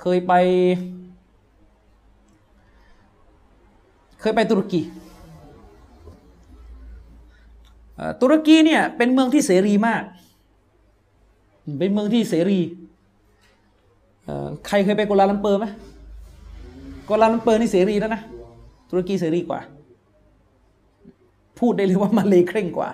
[0.00, 0.32] เคยไป
[4.24, 4.80] เคยไปตุรกี
[8.20, 10.02] ตุรกีเนี่ยเป็นเมืองที่เสรีมาก
[11.78, 12.60] เป็นเมืองที่เสรี
[14.66, 15.66] ใครเคยไปกัวลาลัมเปอร์ไหม
[17.08, 18.22] กัวลาลัมเปอร์นี่เสรีแล้วนะ
[18.90, 19.60] ตุรกีเสรีกว่า
[21.58, 22.90] พูดได้เลยว่ามาเลเคร่งกว่า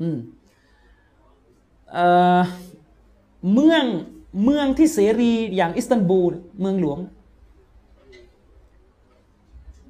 [0.00, 0.16] อืม
[1.92, 2.06] เอ่
[2.38, 2.40] อ
[3.52, 3.84] เมือง
[4.44, 6.98] เมืองที่เสรีอย่างอิสตันบูลเมืองหลวง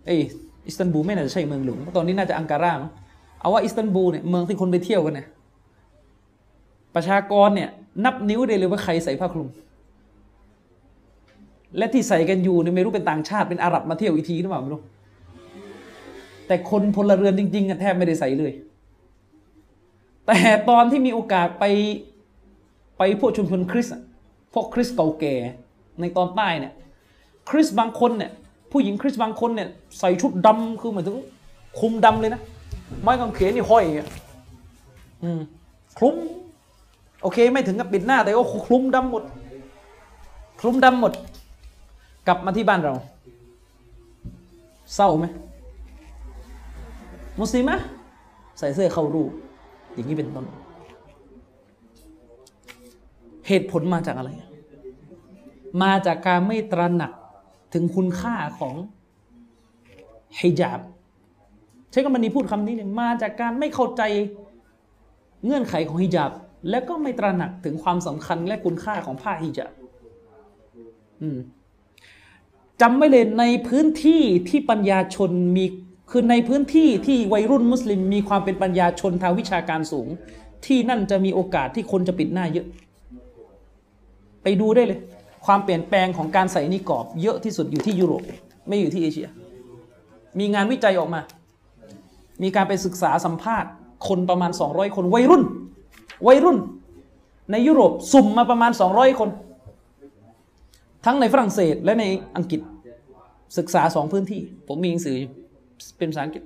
[0.07, 0.21] เอ๊ย
[0.67, 2.91] อิสตันบูลไม่น่าจะใช่เมืองหลวงตอนนี้น่าจะอังการามั้ง
[3.41, 5.27] เอาว่าอิสตันบูลเนี่ยเมืองที่คนไปเที่ยวกันเนี่ย
[6.95, 7.71] ประชากรเนี่ย
[8.05, 9.49] นับนิ้วได้เลยว่าใครใส่ผ้าคลุม
[11.79, 14.83] และที่ใส่กันอยู่เนี่ยไม่รู้เป็นต่างชาติเป็นอาหรับมาเที่ยวอีกทีหรือเปล่าไม่รู้
[16.47, 18.53] แต่คนพลเรือนจริงๆอะแทบไม่ได้ใส่เลย
[20.27, 20.39] แต่
[20.71, 21.65] ตอนที่มีโอกาสไป
[22.99, 23.95] ไปพวกชุมชนคริสต์
[24.55, 25.35] พวกคริสต์เก่าแก่
[26.01, 26.73] ในตอนใต้เนี่ย
[27.51, 28.31] คริสต์บางคนเนี่ย
[28.73, 29.69] ผู้หญิงคริสต์บางคนเนี่ย
[29.99, 31.17] ใส่ชุดดำคือเหมายถึง
[31.79, 32.41] คลุมดำเลยนะ
[33.03, 34.09] ไม้กางเขนนี่ห้อยอย่างเงี้ย
[35.23, 35.41] อืม
[35.99, 36.17] คลุม
[37.23, 39.25] โอเค ไม่ถึงกับปิดหน้า แต่ว่าคลุมดำหมด
[40.61, 41.13] คลุมดำหมด
[42.27, 42.95] กลับมาที่บ้านเรา
[44.95, 45.27] เศร้าไหม
[47.41, 47.77] มุสลิมะ
[48.59, 49.31] ใส่เสื้อเข้ารูป
[49.95, 50.47] อย่างนี้เป็นต้น
[53.49, 54.31] เหตุผลมาจากอะไร
[55.83, 57.13] มาจากการไม่ตระหนัก
[57.73, 58.75] ถึงคุณค่าของ
[60.39, 60.81] ฮิญาบ
[61.91, 64.03] ใช้คำนี้พูดคำนี้เนี่ยมาจากการไม่เข้าใจ
[65.45, 66.31] เงื่อนไขของฮิญาบ
[66.71, 69.73] และก็ไม่ตระหนักถึงความสำคัญและคุณค่าของผ้าฮิญาบ
[72.81, 75.65] จำไว้เลยในพื้นที่ที่ปัญญาชนมี
[76.11, 80.09] คือในพื้นที่ที่วัยรุ่นมุสลิม มีความเป็นปัญญาชนทางวิชาการสูง
[80.67, 82.67] ที่นั่นจะมีโอกาสที่คนจะปิดหน้าเยอะ
[84.43, 85.01] ไปดูได้เลย
[85.47, 88.23] ความเปลี่ยนแปลงของการใส่นิกอบเยอะที่สุดอยู่ที่ยุโรป
[88.69, 89.29] ไม่อยู่ที่เอเชีย
[90.39, 91.21] มีงานวิจัยออกมา
[92.43, 93.71] มีการไปศึกษาสัมภาษณ์
[94.09, 95.43] คนประมาณ 200 คนวัยรุ่น
[96.27, 96.59] วัยรุ่น
[97.53, 99.31] ในยุโรปสุ่มมาประมาณ 200 คน
[101.05, 102.05] ทั้งในฝรั่งเศสและใน
[102.37, 102.61] อังกฤษ
[103.59, 105.17] ศึกษาสองพื้นที่ ผมมีหนังสือ
[105.99, 106.43] เป็นภาษาอังกฤษ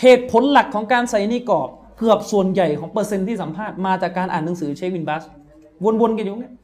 [0.00, 5.22] เหตุผลหลักของการใส่นิกอบเกือบส่วนใหญ่ของเปอร์เซ็นต์ที่สัมภาษณ์มาจากการอ่านหนังสือเชควินบัส
[6.00, 6.54] วนๆกันอยู่เนี่ย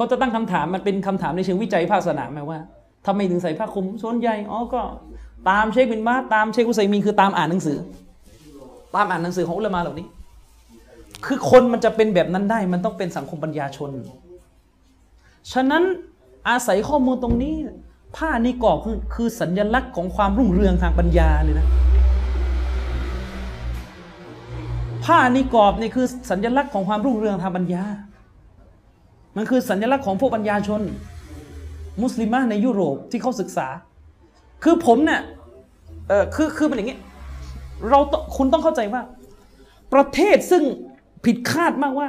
[0.00, 2.58] เขาจะตั้งคำถามมันเป็นคำถามในเชิงวิจัยภาคสนามไหมว่า
[3.06, 4.82] ทำไมถึงใส่ผ้าคลุมส่วนใหญ่อ๋อก็
[5.50, 7.78] ตามเชควินบัสตามเชคอุัยมีนคือตามอ่านหนังสือ
[8.94, 10.06] ตามอ่านหนังสือของอุลามะเหล่านี้
[11.26, 13.90] คือคนมันจะเป็นแบบนั้นได้ มันต้องเป็นสังคมปัญญาชน
[15.52, 15.82] ฉะนั้น
[16.48, 17.54] อาศัยข้อมูลตรงนี้
[18.16, 21.66] ผ้านิกอบคือคือสัญลักษณ์ของความรุ่งเรืองทางปัญญาเลยนะ
[25.04, 27.84] ผ้านิกอบนี่คือสัญลักษณ์ของความรุ่งเรืองทางปัญญา
[29.36, 30.82] มันคือสัญลักษณ์ของพวกปัญญาชน
[32.02, 33.68] มุสลิมะในยุโรปที่เขาศึกษา
[34.64, 35.20] คือผมเนี่ย
[36.08, 36.98] เออคือคือเป็นอย่างนี้
[37.88, 37.98] เรา
[38.36, 39.02] คุณต้องเข้าใจว่า
[39.94, 40.62] ประเทศซึ่ง
[41.24, 42.08] ผิดคาดมากว่า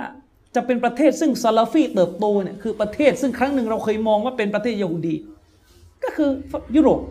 [0.56, 5.15] จะเป็นประเทศซึ่งซาลาฟีเติบโตเนี่ยคือประเทศซึ่งครั้งหนึ่งเราเคยมองว่าเป็นประเทศยาฮูดี
[6.03, 6.30] ก็คือ
[6.76, 7.02] ยุโรป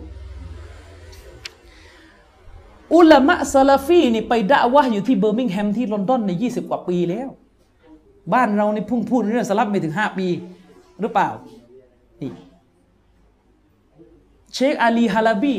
[2.94, 7.28] อุลามะซาลาฟีนี่ไปด่าวะห์อยู่ที่เบอร์มิงแฮมที่ลอนดอนในยี่สิบกว่าปีแล้ว
[8.34, 10.26] บ้านเราในพุ่งพูดเรื่องสลับไม่ถึงห้าปี
[11.00, 11.28] หรือเปล่า
[12.22, 12.32] นี่
[14.54, 15.56] เชคอาลีฮาลาบี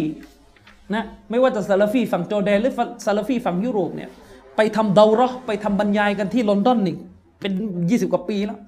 [0.93, 2.73] นะไม่ว่าจะซาลาฟีฝั่งจอร์แดนหรือ
[3.05, 4.09] ซาลาฟีฝั่งยุโรปเนี่ย
[4.55, 6.95] ไปทำدورةไปทำบรรยายกันที่ลอนดอนนี่
[7.39, 7.51] เป็น
[7.89, 8.59] ยี่สิบกว่าปีแล้ว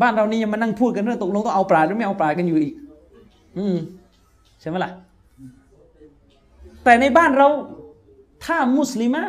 [0.00, 2.74] บ้านเรานี่ยังมานั่งพูดกันเรื่องตกลงต้องเอาปลาหรือไม่เอาปลากันอยู่อีก
[3.58, 3.76] อืม
[4.60, 4.90] ใช่ไหมล่ะ
[6.84, 7.48] แต่ในบ้านเรา
[8.44, 9.22] ถ้ามุสลิมะฮ์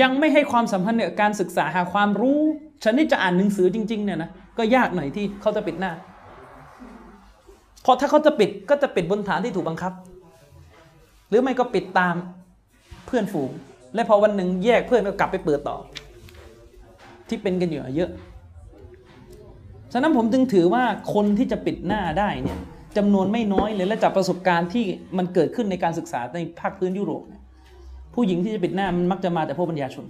[0.00, 2.40] ยังไม่ให้ความสำคัญเนี่ยการศึกษาหาความรู้
[2.84, 5.92] ชนิดจะอ่านหนังสือจริง ๆ เนี่ยนะก็ยากหน่อยที่เขาจะปิดหน้า
[7.82, 9.92] เพราะถ้าเขาจะปิดก็จะปิดบนฐานที่ถูกบังคับ
[11.28, 12.14] หรือไม่ก็ปิดตาม
[13.06, 13.50] เพื่อนฝูง
[13.94, 15.76] และพอวันหนึ่งแยกเพื่อนก็กลับไปเปิดต่อ
[17.28, 18.10] ที่เป็นกันอยู่เยอะ
[19.92, 20.84] ฉะนั้นผมจึงถือว่า
[21.14, 22.58] คนที่จะปิดหน้าได้เนี่ย
[22.96, 24.84] จำนวนไม่น้อยเลยและจากประสบการณ์ที่
[25.16, 27.39] มันเกิดขึ้นในการศึกษาในภาคพื้นยุโรปเนี่ย
[28.14, 30.04] ผู้หญิงที่จะปิดหน้ามันมักจะมาแต่พวกปัญญาชน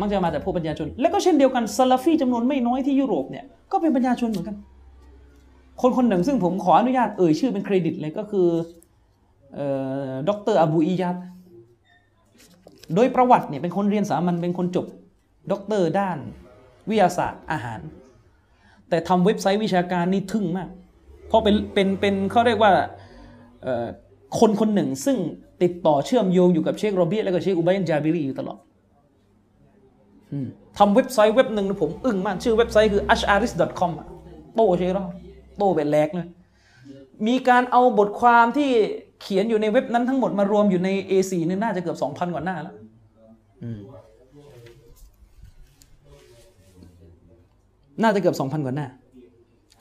[0.00, 4.56] มักจะมาแต่พวกปัญญาชน และก็เช่นเดียวกันซาลาฟีจำนวนไม่น้อยที่ยุโรปเนี่ยก็เป็นปัญญาชนเหมือนกัน
[5.82, 8.48] คนคนหนึ่งซึ่งผมขออนุญาตเอ่ยชื่อเป็นเครดิตเลยก็คือ
[10.28, 11.16] ด็อกเตอร์อบูอียัด
[12.94, 14.86] โดยประวัติเนี่ยเป็นคนเรียนสามัญเป็นคนจบ
[15.52, 16.18] ด็อกเตอร์ด้าน
[16.88, 17.80] วิทยาศาสตร์อาหาร
[18.88, 20.68] แต่ทำเว็บไซต์วิชาการนี่ทึ่งมาก
[21.28, 22.72] เพราะเป็นเป็นเป็นเขาเรียกว่า
[24.40, 25.16] คนคนหนึ่งซึ่ง
[25.62, 28.58] ติดต่อเชื่อมโยงอยู่กับเชคโรเบียและก็เชคอุบัยนจาบิรีอยู่ตลอด
[30.78, 33.90] ทำเว็บไซต์เว็บหนึ่งนะผมอึ้งมาก ชื่อเว็บไซต์คือ asharis.com
[34.54, 35.04] โตเชคเรา
[35.58, 36.26] โตเป็นแลกเลย
[37.26, 38.70] มีการเอาบทความที่
[39.22, 42.74] เขียนอยู่ในเว็บนั้นทั้งหมดมารวมอยู่ใน A4 นี่น่าจะเกือบ 2,000 กว่าหน้าแล้ว
[48.02, 48.86] น่าจะเกือบ 2,000 กว่าหน้า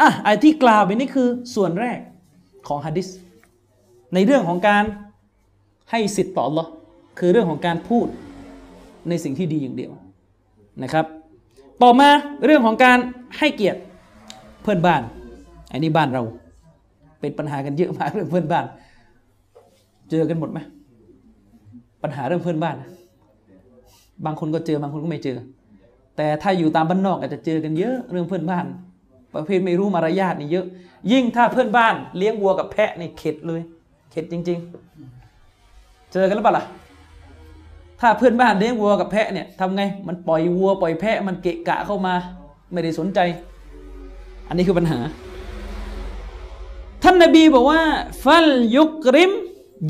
[0.02, 2.00] อะไอ้ที่กล่าวไปนี่คือส่วนแรก
[2.68, 3.08] ของฮะดิษ
[4.14, 4.84] ในเรื่องของการ
[5.92, 6.68] ให้สิทธิ์ต่อ Allah
[7.20, 8.08] คือเรื่องของการพูด
[9.10, 9.92] ในสิ่งที่ดีอย่างเดียว
[10.84, 11.06] นะครับ
[11.84, 12.10] ต่อมา
[12.46, 12.98] เรื่องของการ
[13.38, 13.80] ให้เกียรติ
[14.64, 15.02] เพื่อนบ้าน
[15.72, 16.24] อันนี้บ้านเรา
[17.20, 18.66] เป็นปัญหากันเยอะมากเรื่องเพื่อนบ้าน
[20.12, 20.60] เจอกันหมดไหม
[22.04, 22.76] ปัญหาเรื่องเพื่อนบ้าน
[24.26, 25.38] บางคนก็เจอบางคนก็ไม่เจอ
[26.18, 28.66] แต่ถ้าอยู่ตามบ้านนอกอาจจะเจอกันเยอะเรื่องเพื่อนบ้าน
[29.34, 30.66] ประเภทไม่รู้มารยาทนี่เยอะ
[31.12, 33.62] ยิ่งถ้าเพื่อนบ้าน เลี้ยงวัวกับแพะนี่เข็ดเลย
[34.12, 34.85] เข็ดจริง ๆ
[36.18, 36.66] เจอกันหรือเปล่าล่ะ
[38.00, 42.14] ถ้าเพื่อนบ้านเลี้ยงวัวกับแพะเนี่ยทำไงมันปล่อยวัวปล่อยแพะมันเกะกะเข้ามา
[42.72, 43.20] ไม่ได้สนใจ
[44.48, 45.00] อันนี้คือปัญหา
[47.04, 47.82] ท่านนบีบอกว่า
[48.24, 49.32] ฟัลยุกริม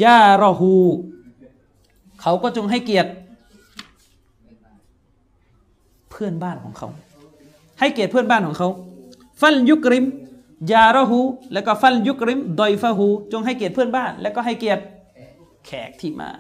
[0.03, 0.75] ยารอฮู
[2.21, 3.09] เขาก็จงให้เกียรติ
[6.11, 6.87] เพื่อนบ้านของเขา
[7.79, 8.69] ให้เกียรติเพื่อนบ้านของเขา
[9.41, 10.05] ฟัลยุกริม
[10.71, 11.21] ยารอฮู
[11.53, 14.83] แล้วก็ฟัลยุกริมดอยฟาฮูจงให้เกียรติเพื่อนบ้าน แล้วก็ให้เกียรติ
[15.65, 16.31] แขกที่มา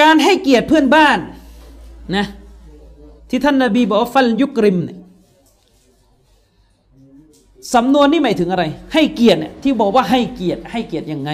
[0.00, 1.18] การให้เกียรติเพื่อนบ้าน
[2.16, 2.26] นะ
[3.28, 4.98] ที่ท่านนาบีบอกว่าฟัลยุกริมเนี่ย
[7.74, 8.64] สำนวนนี่หมายถึงอะไร
[8.94, 11.30] ให้เกียรติเนี่ยที่บอกว่าให้เกียรติให้เกียรติยังไง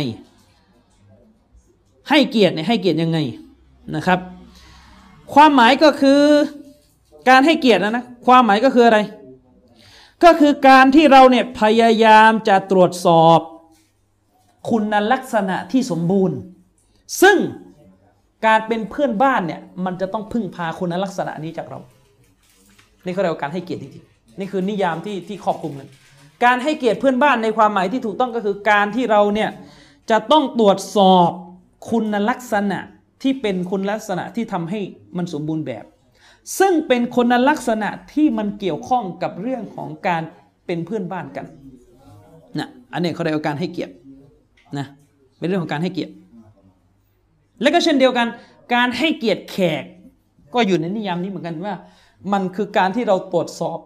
[2.08, 3.18] ให้เกียรติเนี่ยให้เกียรติยังไง
[3.94, 4.20] นะครับ
[5.34, 6.22] ความหมายก็คือ
[7.28, 8.98] การให้เกียรตินะนะความหมายก็คืออะไร
[10.24, 13.40] ก็คือการที่เราเนี่ยพยายามจะตรวจสอบ
[14.68, 16.38] คุณลักษณะที่สมบูรณ์
[17.22, 17.36] ซึ่ง
[18.46, 21.78] การเป็นเพื่อนบ้านเนี่ยมันจะต้องพึ่งพาคุณลักษณะนี้จากเรา
[23.04, 25.88] นี่เขาเรียกว่าการให้เกียรติจริงๆนี่คือนิยามที่ที่ครอบคลุมกัน
[26.44, 29.50] การให้เกียรติเพื่อนบ้านในความหมายที่ถูกต้องก็คือการที่เราเนี่ย
[30.10, 31.30] จะต้องตรวจสอบ
[31.90, 32.78] คุณลักษณะ
[33.22, 34.80] ที่เป็นคุณลักษณะที่ทำให้
[35.16, 35.84] มันสมบูรณ์แบบ
[36.58, 40.22] ซึ่งเป็นคุณลักษณะที่มันเกี่ยวข้องกับเรื่องของการ
[40.66, 41.46] เป็นเพื่อนบ้านกัน
[42.58, 43.94] นะอันนี้เขาเรียกว่าการให้เกียรติ
[44.78, 44.86] นะ
[45.38, 46.12] เป็นเรื่องของการให้เกียรติ
[47.60, 48.26] และก็เช่นเดียวกัน
[48.74, 49.84] การให้เกียรติแขก
[50.54, 51.74] ก็อยู่ในนิยามนี้เหมือนกันว่า
[52.32, 53.78] มันคือการที่เราตรวจสอบ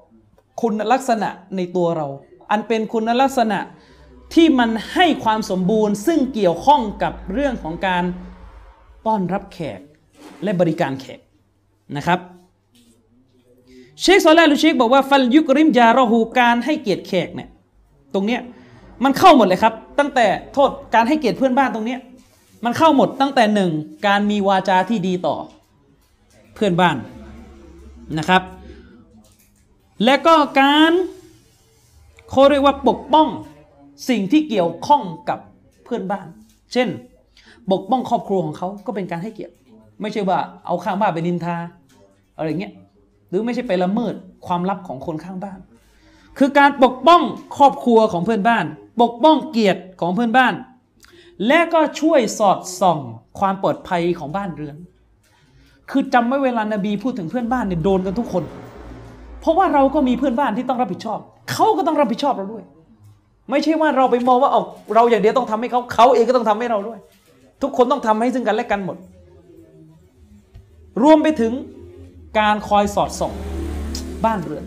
[0.60, 2.06] คุณลักษณะในตัวเรา
[2.50, 3.58] อันเป็นคุณลักษณะ
[4.34, 8.04] ที่มันให้ความสมบูรณ์ ซึ่งเกี่ยวข้องกับเรื่องของการ
[9.06, 9.80] ต้อนรับแขก
[10.42, 11.20] และบริการแขก
[11.96, 12.18] นะครับ
[14.00, 17.48] เชคซอลาลูเชคบอกว่าฟัลยุกริมยารอฮูการให้เกียรติแขกเนี่ย
[18.14, 18.40] ตรงเนี้ย
[19.04, 22.00] มันเข้าหมดเลยครับ ตั้งแต่โทษการให้เกียรติเพื่อนบ้านตรงเนี้ย
[22.64, 23.70] มันเข้าหมดตั้งแต่หนึ่ง
[24.06, 25.36] การมีวาจาที่ดีต่อ
[26.54, 26.96] เพื่อนบ้าน
[28.18, 28.42] นะครับ
[30.04, 30.92] และก็การ
[32.30, 33.28] เขาเรียกว่าปกป้อง
[34.08, 35.38] สิ่งที่เกี่ยวข้องกับ
[35.84, 36.26] เพื่อนบ้าน
[36.72, 36.88] เช่น
[37.72, 39.54] ปกป้องครอบครัวของเขาก็เป็นการให้เกียรติ
[40.00, 41.56] ไม่ใช่ว่าเอาข้างบ้านไปนินทา
[42.36, 42.72] อะไรเงี้ย
[43.28, 44.14] หรือไม่ใช่ไปละเมิด
[44.46, 45.58] ความลับของคนข้างบ้าน
[46.38, 47.22] คือการปกป้อง
[47.56, 48.64] ครอบครัวของเพื่อนบ้าน
[49.00, 50.54] ปกป้องเกียรติของเพื่อนบ้าน
[51.46, 52.98] และก็ช่วยสอดส่อง
[53.38, 54.76] ความปลอดภัยของบ้านเรือน
[55.90, 58.44] คือจำไว้เวลานบีพูดถึงเพื่อนบ้านเนี่ยโดนกันทุกคน
[59.40, 61.18] เพราะว่าเราก็มีเพื่อนบ้านที่ต้องรับผิดชอบ
[61.50, 62.64] เขาก็ต้องรับผิดชอบเราด้วย
[63.50, 64.62] ไม่ใช่ว่าเราไปมองว่าเอา
[64.94, 66.98] เราอย่างเดียวต้องทำให้เขาเขาเองก็ต้องทำให้เราด้วย
[67.62, 68.96] ทุกคนต้องทำให้ซึ่งกันและกันหมด
[71.02, 71.52] รวมไปถึง
[72.38, 73.32] การคอยสอดส่อง
[74.24, 74.64] บ้านเรือน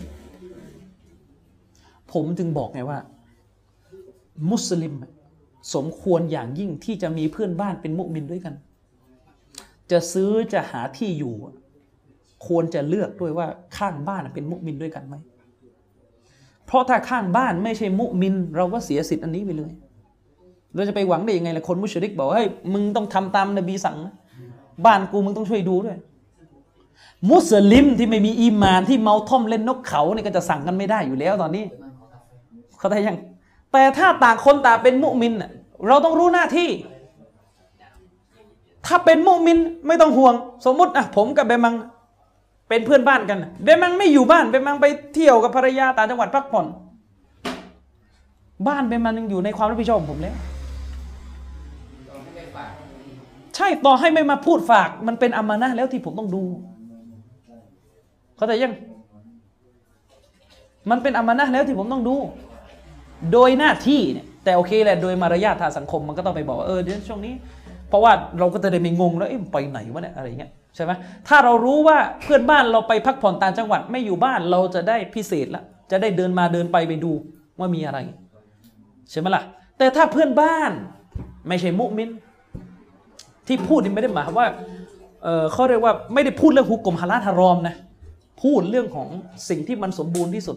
[2.12, 2.98] ผมจึงบอกไงว่า
[4.50, 4.94] มุสลิม
[5.74, 8.54] สมควรอย่างยิ่งที่จะมีเพื่อนบ้านเป็นมุมินด้วยกัน
[9.90, 11.34] จะซื้อจะหาที่อยู่
[12.46, 13.46] ควรจะเลือกด้วยว่า
[13.76, 15.14] ข้างบ้านเป็นมุมินด้วยกันไหม
[16.66, 19.72] เพราะถ้าข้างบ้านไม่ใช่มุมิน เราก็เสียสิทธิ์อันนี้ไปเลย
[20.74, 24.14] เราจะไปหวังได้ยังไงล่ะคนมุชริกบอกว่าเฮ้ยมึงต้องทำตามนบีสั่งนะ
[24.86, 25.98] บ้านกูมึงต้องช่วยดูด้วย
[27.30, 31.64] มุสลิมที่ไม่มีอีมานที่เมาท่อมเล่นนกเขาเนี่ยก็จะสั่งกันไม่ได้อยู่แล้วตอนนี้
[32.78, 33.18] เขาได้ยัง
[33.74, 35.32] แต่ถ้าต่างคนต่างเป็นมุมิน
[35.88, 36.70] เราต้องรู้หน้าที่
[38.86, 40.34] ถ้าเป็นมุมินไม่ต้องห่วง
[40.66, 41.74] สมมติอะผมกับเบมัง
[42.68, 46.66] เป็นเพื่อนบ้านกันเบมังไม่อยู่บ้านเบมังไปเที่ยวกับภรรยาต่างจังหวัดพักผ่อน
[48.68, 50.36] บ้านเบมังยังอยู่ในความรับผิดชอบของผมแล้ว
[53.56, 56.42] ใช่ต่อให้ไม่มาพูดฝาก มันเป็นอามานะแล้วที่ผมต้องดู
[58.36, 58.74] เข้าใจยัง
[60.90, 62.16] มันเป็นอามานะแล้วที่ผมต้องดู
[63.32, 67.34] โดยหน้าที่เนี่ยแต่โอเคแหละโดยมารยาททางสังคมมันก็ต้องไปบอกว่าเออเดี๋ยวช่วงนี้
[67.88, 70.92] เพราะว่าเราก็จะได้ไม่งงแล้วเอ๊ะไปไหนวะเนี่ยอะไรเงี้ยใช่ไหม
[71.28, 77.12] ถ้าเรารู้ว่าเพื่อนบ้านเราไปพักผ่อนต่างจังหวัดไม่อยู่บ้านเราจะได้พิเศษละจะได้เดินมาเดินไปไปดู
[77.58, 77.98] ว่ามีอะไร
[79.10, 79.42] ใช่ไหมล่ะ
[79.78, 80.70] แต่ถ้าเพื่อนบ้าน
[81.48, 82.10] ไม่ใช่มุมิน
[83.46, 84.48] ที่พูดนี่ไม่ได้หมายความว่า
[85.22, 87.74] เออเขาเรียกว่าไม่ได้พูดเรื่องฮุกกลมฮาลาลฮารอมนะ
[88.42, 89.08] พูดเรื่องของ
[89.48, 90.56] สิ่งที่มันสมบูรณ์ที่สุด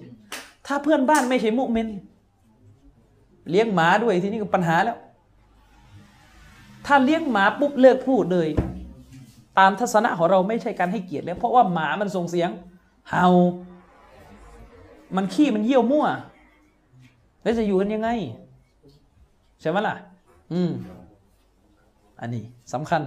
[0.67, 1.87] ถ้าเพื่อนบ้านไม่ใช่มุมิน
[3.49, 4.97] เลี้ยงหมาด้วยทีนี้ก็ปัญหาแล้ว
[6.85, 8.49] ถ้าเลี้ยงหมาปุ๊บเลิกพูดเลย
[9.57, 12.49] ตามทัศนะของเราไม่ใช่การให้เกียรติแล้ว เพราะว่าหมามันส่งเสียง
[13.09, 13.27] เห่า
[15.15, 16.05] มันขี้มันเยี่ยวมั่ว
[17.43, 18.09] แล้วจะอยู่กันยังไง
[19.61, 19.95] ใช่ไหมล่ะ
[20.53, 20.71] อืม
[22.19, 22.43] อันนี้
[22.73, 23.01] สำคัญ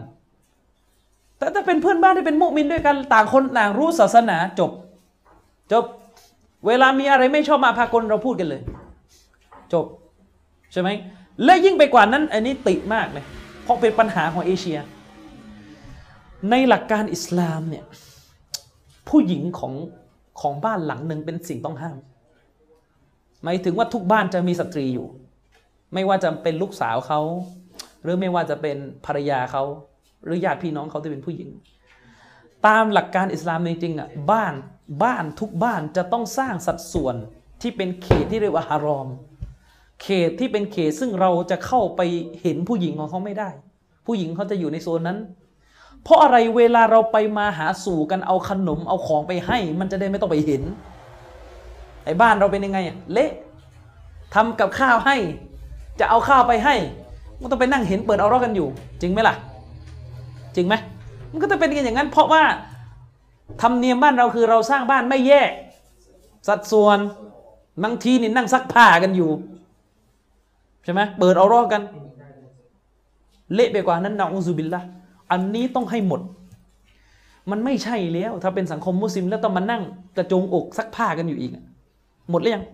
[1.38, 4.70] แต่ถ้าเป็นเพื่อนบ้านที่เป็นมุมินด้วยกัน ต่างคนต่างรู้ศาสนาจบ
[5.72, 5.84] จบ
[6.66, 8.62] เวลามีอะไรไม่ชอบมาพากลเราพูดกันเลย
[9.72, 9.86] จบ
[10.72, 10.88] ใช่ไหม
[11.44, 13.24] และยิ่งไปกว่านั้นอันนี้ติมากเลย
[13.62, 14.78] เพราะเป็นปัญหาของเอเชีย
[16.50, 17.84] ในหลักการอิสลามเนี่ย
[19.08, 19.74] ผู้หญิงของ
[20.40, 21.96] ของบ้านหลังหนึ่งเป็นสิ่งต้องห้าม
[23.44, 25.08] หมายถึงว่าทุกบ้านจะมีสตรีอยู่
[25.94, 27.20] ไม่ว่าจะเป็นลูกสาวเขา
[28.02, 28.76] หรือไม่ว่าจะเป็น
[29.06, 29.62] ภรรยาเขา
[30.24, 31.48] หรือญาติพี่น้องเขาที่เป็นผู้หญิง
[32.66, 34.54] ตามหลักการอิสลามจริงๆอะบ้าน
[35.02, 37.16] บ้านทุกบ้านจะต้องสร้างสัดส่วน
[37.60, 39.08] ที่เป็นเขตที่เรียกว่าฮารอม
[40.02, 42.00] เขตที่เป็นเขตซึ่งเราจะเข้าไป
[42.42, 43.50] เห็นผู้หญิงของเขาไม่ได้
[44.06, 45.18] ผู้หญิงเขาจะอยู่ในโซนนั้น
[46.04, 50.62] เพราะอะไรเวลาเราไปมาหาสู่กันเอาขนมเอาของไปให้ มันจะได้ไม่ต้องไปเห็น
[52.04, 53.30] ไอ้บ้านเราเป็นยังไงอะเละ
[54.34, 55.16] ทำกับข้าวให้
[56.00, 56.74] จะเอาข้าวไปให้
[57.40, 58.68] มันต้องไปนั่งเห็นเปิดเอารอกกันอยู่
[59.00, 59.34] จริงไหมล่ะ
[60.54, 60.74] จริงไหม
[61.30, 62.42] มันก็จะเป็นกันอย่างนั้น เพราะว่า
[63.62, 65.50] ธรรมเนียมบ้านเราคือเราสร้างบ้านไม่แยก
[66.48, 66.98] สัดส่วน
[67.84, 69.30] บางทีนี่นั่งซักผ้ากันอยู่
[70.90, 71.82] ช่ไหมเปิดเอารอกกัน
[73.54, 74.80] เละไปกว่านั้นนะอุซุบิลละ
[75.30, 76.20] อันนี้ต้องให้หมด
[77.50, 79.82] มันไม่ใช่แล้ว ถ้าเป็นสังคมมุสลิมแล้วต้องมานั่ง
[80.16, 81.50] กระโจงอกซักผ้ากันอยู่อีก
[82.30, 82.64] หมดหรือยัง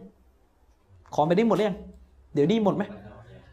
[1.15, 1.79] ขอไปนี้หมดหรือยัง
[2.35, 2.83] เดี๋ยวนี้หมดไหม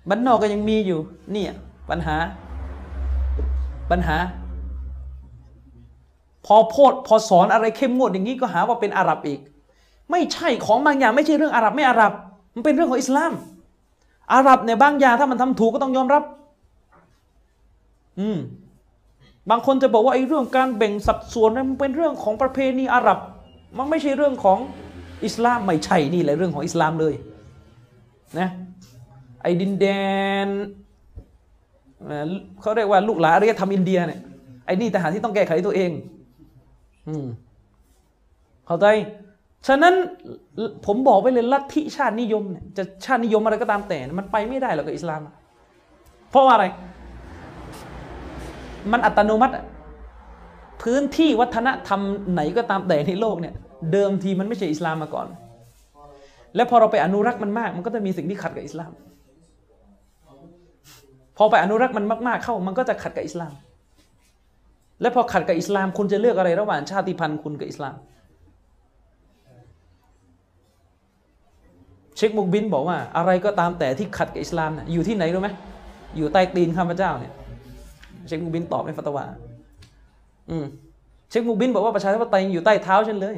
[0.09, 0.99] บ้านนอกก็ยังมีอยู่
[1.31, 1.53] เนี่ย
[1.89, 2.15] ปัญหา
[3.91, 4.17] ปัญหา
[6.45, 9.39] พอโพดพอสอนอะไรเข้มงวดอย่างนี้ก็หาว่าเป็นอาหรับอีก
[10.11, 12.13] ไม่ใช่ของบางอย่างไม่ใช่เรื่องอาหรับไม่อาหรับ
[12.55, 13.33] มันเป็นเรื่องของอิสลาม
[14.31, 16.23] อาหรับเนี่ยบางอย่างถ้ามันทำถูกก็ต้องยอมรับ
[18.19, 18.37] อืม
[19.49, 23.19] บางคนจะบอกว่าไอ้เรื่องการแบ่งสัดส่วนนั้นมันเป็นเรื่องของประเพณีอาหรับ
[23.77, 24.59] มันไม่ใช่เรื่องของ
[25.25, 27.13] อิสลามไม่ใช่นี่แหละเรื่องของอิสลามเลย
[28.39, 28.49] นะ
[29.41, 29.85] ไอ้ดินแด
[30.45, 30.47] น
[32.03, 32.29] เอ่อ
[32.61, 34.21] เขาเรียกว่าลูกหลานอารยธรรมอินเดียเนี่ย
[34.65, 35.91] ไอ้นี่ทหารที่ต้องแก้ไขตัวเอง
[37.07, 37.25] อืม
[38.67, 38.85] เข้าใจ
[39.67, 39.93] ฉะนั้น
[40.85, 45.21] ผมบอกไปเลยลัทธิชาตินิยมเนี่ยจะชาตินิยมอะไรก็ตามแต่ มันไปไม่ได้หรอกกับอิสลาม
[46.29, 46.65] เพราะว่าอะไร
[48.91, 49.53] มันอัตโนมัติ
[50.81, 52.01] พื้นที่วัฒนธรรม
[52.33, 53.53] ไหนก็ตามแต่ในโลกเนี่ย
[53.91, 55.27] เดิมทีมันไม่ใช่อิสลามมาก่อน
[56.55, 58.91] แล้วพอเราไปอนุรักษ์มันมาก มันก็จะมีสิ่งที่ขัดกับอิสลาม
[61.37, 63.53] พอไปอนุรักษ์มันมากๆเข้า มันก็จะขัดกับอิสลาม
[65.01, 67.95] และพอขัดกับอิสลาม คุณจะเลือกอะไรระหว่างชาติพันธุ์คุณกับอิสลาม
[72.17, 75.49] เชคมุกบินบอกว่าอะไรก็ตามแต่ที่ขัดกับอิสลามอยู่ที่ไหนรู้ไหม
[76.17, 77.33] อยู่ใต้ตีนข้าพเจ้าเนี่ย
[78.27, 79.25] เชคมุกบินตอบในฟัตวา
[80.49, 80.65] อืม
[81.29, 83.35] เชคมุกบินบอกว่าประชาธิปไตยอยู่ใต้เท้าฉันเลย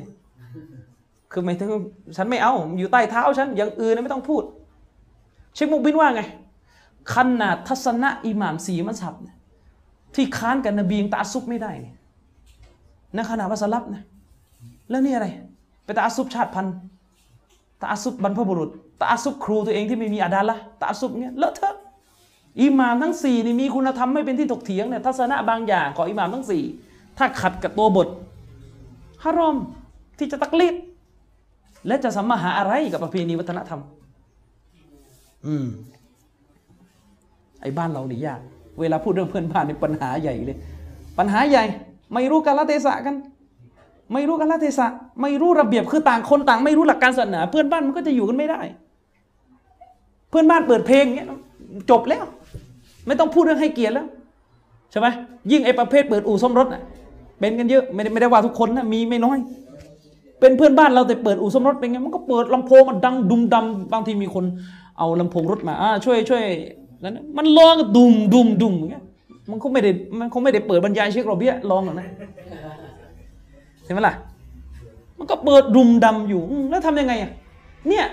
[1.32, 1.70] คือหมายถึง
[2.18, 4.44] ฉันไม่เอา อยู่ใต้เท้าฉันอย่างอื่นไม่ต้องพูด
[5.56, 6.22] เชคมุกบินว่าไง
[7.16, 9.16] ขนาดทัศนะอิหม่ามสีมัสฮับ
[10.16, 11.96] ที่ค้านกับนบียังตาซุบไม่ได้นี่ย
[13.14, 14.04] ในขณะว่าสลับนะ
[14.90, 15.28] แล้วนี่อะไร
[15.86, 16.76] ไปตาซุบชาติพันธุ์
[17.84, 18.70] ตาซุบบรรพบุรุษ
[19.02, 21.76] ตาซุบครูตัวเองที่ไม่มีอาดาละตาซุบเนี่ยเลอะเทอะ
[22.62, 26.64] อิหม่ามทั้งสี่นี่มีคุณธรรมไม่เป็นที่ถกเถียงเนี่ยทัศนะบางอย่างของอิหม่ามทั้งสี่
[27.18, 28.08] ถ้าขัดกับตัวบท
[29.24, 29.56] ฮารอม
[30.18, 30.76] ที่จะตักลีด
[31.88, 33.82] และจะสัมมาหาอะไรกับประเพณีวัฒนธรรม
[35.46, 35.66] อืม
[37.62, 38.40] ไอ้บ้านเรานี่ยาก
[38.80, 40.58] เวลาพูดเรื่องเพื่อนบ้านนี่ปัญหาใหญ่เลย
[41.18, 41.64] ปัญหาใหญ่
[42.14, 43.16] ไม่รู้กาลเทศะกัน
[44.14, 44.88] ไม่รู้กาลเทศะ
[45.22, 48.60] ไม่รู้ระเบียบคือต่างคนต่าง ไม่รู้หลักการศาสนา เพื่อนบ้านมันก็จะอยู่กันไม่ได้
[50.30, 51.28] เพื่อนบ้านเปิดเพลงเงี้ย
[51.90, 52.24] จบแล้ว
[53.08, 54.08] ไม่ต้องพูดเรื่องให้เกียรติแล้ว
[54.92, 55.08] ใช่ไหม
[55.52, 56.84] ยิ่งไอ้ประเภทเปิดอู่ซ่อมรถน่ะ
[57.40, 59.38] เป็นกันเยอะไม่ได้ไม่ได้ว่าทุกคนนะมีไม่น้อย
[60.40, 64.46] เป็นเพื่อนบ้านเราแต่เปิดอู่ซ่อมรถเป็นไงมันก็เปิดลำโพงมันดังดุมดำบางทีมีคน
[64.98, 66.44] เอาลำโพงรถมาอ่าช่วยช่วย
[67.04, 69.04] นั้นมันร้องก็ดุมดุมดุมอย่างเงี้ย
[69.52, 72.08] มันคงไม่ได้มันคงไม่ได้เปิดบรรยายเช็คโรเบียร้องหรอกนะ
[73.86, 74.16] ใช่ไหมล่ะ
[75.18, 77.32] มันก็เปิดดุมดำอยู่อืมแล้วทำยังไงอะ
[77.90, 78.06] เนี่ย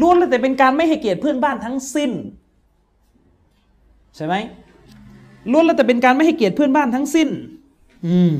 [0.00, 2.10] ล้วนแล้วแต่เป็นการไม่ให้เกียรติเพื่อนบ้านทั้งสิ้น
[4.16, 4.34] ใช่ไหม
[5.50, 7.28] ล้วนแล้วแต่เป็นการไม่ให้เกียรติเพื่อนบ้านทั้งสิ้น
[8.06, 8.36] อืม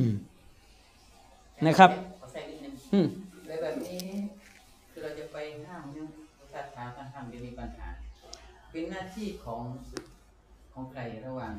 [1.67, 3.07] นะครับขอแทรกนิดนึงอืม
[3.47, 4.01] เลยแบบนี้
[4.91, 5.37] คือเราจะไป
[5.69, 6.07] ห้ามเนี่ย
[6.53, 7.89] ถ้าถามการห้ามจะมีปัญหา
[8.71, 9.63] เป็นหน้าที่ของ
[10.73, 11.53] ของใครระหว่าง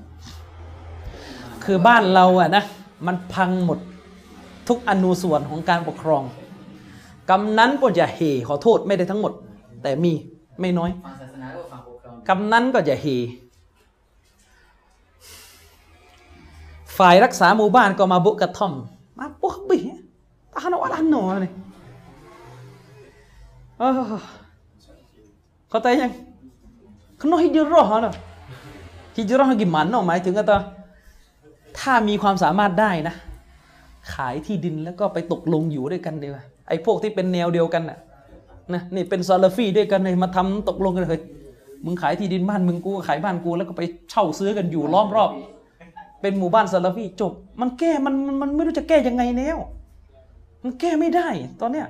[1.64, 2.64] คือบ้านเราอะนะ
[3.08, 3.80] มันพังหมด
[4.68, 6.24] ทุกอนูส่วนของการปกครอง
[7.30, 9.34] กำนั้นก็จะเฮขอโทษไม่ได้ทั้งหมด
[9.82, 10.14] แต่มี
[10.60, 13.06] ไม่น้อยฝั่งศาสนาหรือว่าฝั่งปกครองกำนั้นก็จะเฮ
[16.98, 18.74] ฝ่ายรักษาหมู่บ้านก็มาบุกกระท่อม
[19.18, 19.78] มาปุ๊บบิ
[20.54, 21.52] ตาหนออันหนอเลย
[23.80, 23.92] เออ
[25.70, 26.12] เข้าใจยัง
[27.22, 28.14] ขนมฮิจเราะห์เหรอ
[29.16, 30.58] ฮิจเราะห์กี่มันเนาะหมายถึงก็ตอ
[31.80, 33.16] ถ้ามีความสามารถได้นะ
[34.16, 38.00] ขายที่ดินแล้วก็ไปตกลงอยู่ด้วยกันดีกว่าไอ้พวกที่เป็นแนวเดียวกันน่ะ
[38.74, 41.22] นะนี่เป็นซาลาฟีด้วยกันเลยมาทำตกลงกันเลย
[41.86, 45.30] มึงขายที่ดินบ้านมึงกูขายบ้านกูแล้วก็ไปเช่าซื้อกันอยู่ล้อมรอบ
[46.22, 49.58] เป็นหมู่บ้านซาลาฟีจบ มันแก้มันมันไม่รู้จะแก้ยังไงแล้ว
[50.64, 51.28] มันแก้ไม่ได้
[51.62, 51.88] ตอนเนี้ย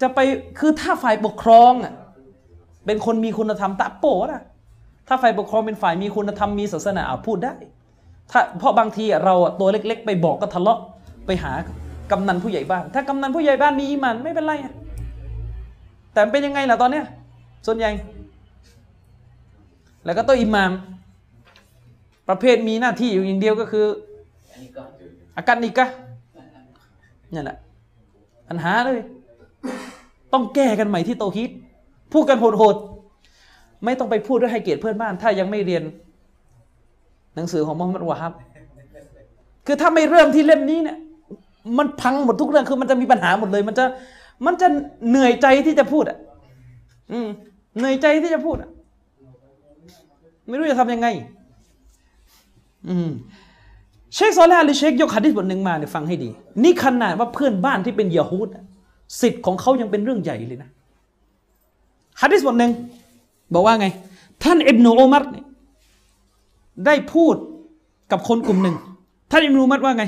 [0.00, 0.18] จะไป
[0.58, 1.92] คือถ้าฝ่ายปกครองอะ
[2.86, 4.42] เป็นคนมีคุณธรรมตะโปะนะ
[5.08, 7.54] ถ้าฝ่ายปกครองเป็นฝ่ายมีคุณธรรมมีศาสนาอะพูดได้
[8.30, 10.78] ถ้าเพราะบางทีเราตัวเล็ก ๆ ไปบอกก็ทะเลาะ
[11.26, 11.52] ไปหา
[12.10, 14.52] กำนันผู้ใหญ่บ้าน ถ้ากำนันผู้ใหญ่บ้านมีอีหมันไม่เป็นไร
[16.12, 17.04] แต่เป็นยังไงล่ะตอนเนี้ย
[17.66, 17.90] ส่วนใหญ่
[20.04, 20.70] แล้วก็โตัวอิหมาม
[22.28, 23.86] ประเภทมีหน้าที่อยู่อย่างเดียวก็คือ
[24.52, 24.78] อันอีก
[25.36, 25.86] อาการนิกะ
[27.32, 27.58] นี่แหละ
[28.48, 29.00] ปัญหาเลย
[30.32, 31.50] ต้องแก้กันใหม่ที่โตฮิด
[32.12, 35.82] พูดกันโหดๆไม่ต้องไปพูดด้วยให้เกียรติเพื่อนบ้าน ถ้ายังไม่เรียน
[37.34, 38.32] หนังสือของมุฮัมมัดวะฮับ
[39.66, 40.96] คือถ้าไม่เริ่มที่เล่มนี้เนี่ย
[41.78, 43.84] มันพังหมดทุกเรื่องคือมันจะมีปัญหาหมดเลย มันจะ
[44.46, 44.68] มันจะ
[45.08, 46.18] เหนื่อยใจที่จะพูดอะ
[47.12, 47.28] อืม
[47.78, 48.70] เหนื่อยใจที่จะพูดอะ
[50.48, 51.06] ไม่รู้จะทำยังไง
[52.88, 53.10] อืม
[54.14, 56.30] เชคซอลาห์หรือเชคยกฮะดิษบทหนึ่งมาเนี่ยฟังให้ดี
[56.62, 58.48] นี่ขนาดว่าเพื่อนบ้านที่เป็นยะฮูด
[59.20, 60.68] สิทธิ์ของเขายังเป็นเรื่องใหญ่เลยนะ
[62.20, 62.72] ฮะดิษบทหนึ่ง
[63.54, 63.86] บอกว่าไง
[64.42, 65.44] ท่านอิบนุอุมัรเนี่ย
[66.86, 67.34] ได้พูด
[68.10, 68.76] กับคนกลุ่มหนึ่ง
[69.30, 70.04] ท่านอิบนุอุมัรว่าไง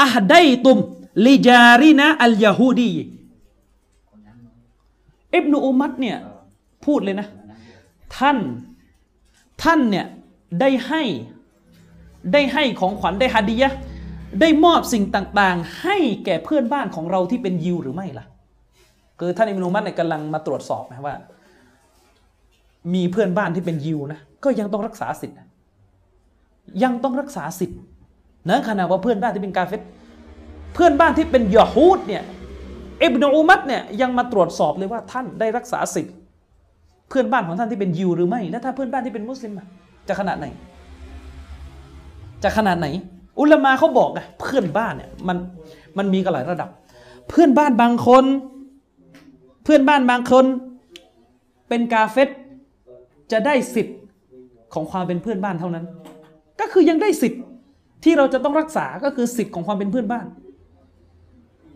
[0.00, 0.78] อะฮไดตุม
[1.26, 2.90] ลิจารินะอัลยาฮูดี
[5.34, 6.16] อิบนุอุมัรเนี่ย
[6.84, 7.28] พูดเลยนะ
[8.16, 8.38] ท่าน
[9.62, 10.06] ท่านเนี่ย
[10.60, 11.02] ได้ให้
[12.32, 13.72] ได้ให้ของขวัญได้ฮัดดียะ
[14.40, 18.24] ได้มอบสิ่งต่างๆ ให้แก่เพื่อนบ้านของเราที่เป็นยิวหรือไม่ล่ะ
[19.18, 21.16] คือท่านอิมนุมัตเนี่ยกำลังมาตรวจสอบนะว่า
[22.94, 25.38] มีเพื่อนบ้านที่เป็นยิวนะก็ยังต้องรักษาสิทธิ์
[26.82, 27.78] ยังต้องรักษาสิทธิ์
[28.48, 29.80] นะขณะว่าเพื่อนบ้านที่เป็นกาเฟต
[30.74, 32.22] เพื่อนบ้านที่เป็นยะฮูดเนี่ย
[33.02, 36.14] อิบนุอุมัตเนี่ยยังมาตรวจสอบเลยว่าท่านได้รักษาสิทธิ์
[37.08, 39.52] เพื่อนบ้านของท่านที่เป็นยิวหรือไม่ และถ้าเพื่อนบ้านที่เป็นมุสลิม
[40.08, 40.46] จะขนาดไหน
[42.42, 42.86] จะขนาดไหน
[43.38, 45.36] อุลมาเขาบอกไงเพื่อนบ้านเนี่ยมัน
[45.98, 46.68] มันมีกันหลายระดับ
[47.28, 48.24] เพื่อนบ้านบางคน
[49.64, 50.44] เพื่อนบ้านบางคน
[51.68, 52.28] เป็นกาเฟต
[53.32, 53.98] จะได้สิทธิ์
[54.74, 55.84] ของความเป็นเพื่อนบ้านเท่านั้น
[56.60, 57.42] ก็คือยังได้สิทธิ์
[58.04, 60.26] ที่เราจะต้องรักษาก็คือสิทธิ์ของความเป็นเพื่อนบ้าน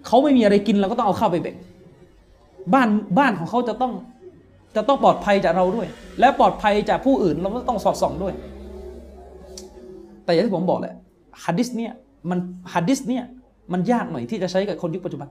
[0.06, 1.56] เขาไม่มีอะไรกินเราก็ต้องเอาข้าวไปแบ่ง
[2.74, 3.92] บ้านบ้านของเขาจะต้อง
[4.76, 5.86] จะต้องปลอดภัยจากเราด้วย
[6.20, 8.34] และปลอดภัยจากผู้อื่นเราก็ต้องสอดส่องด้วย
[10.24, 10.94] แต่อย่างที่ผมบอกแหละ
[11.44, 11.92] ฮัดดิสเนี่ย
[12.30, 12.38] มัน
[12.74, 13.24] ฮัดดิสเนี่ย
[13.72, 15.28] มันยากหน่อยที่จะใช้กับคนยุคปัจจุบัน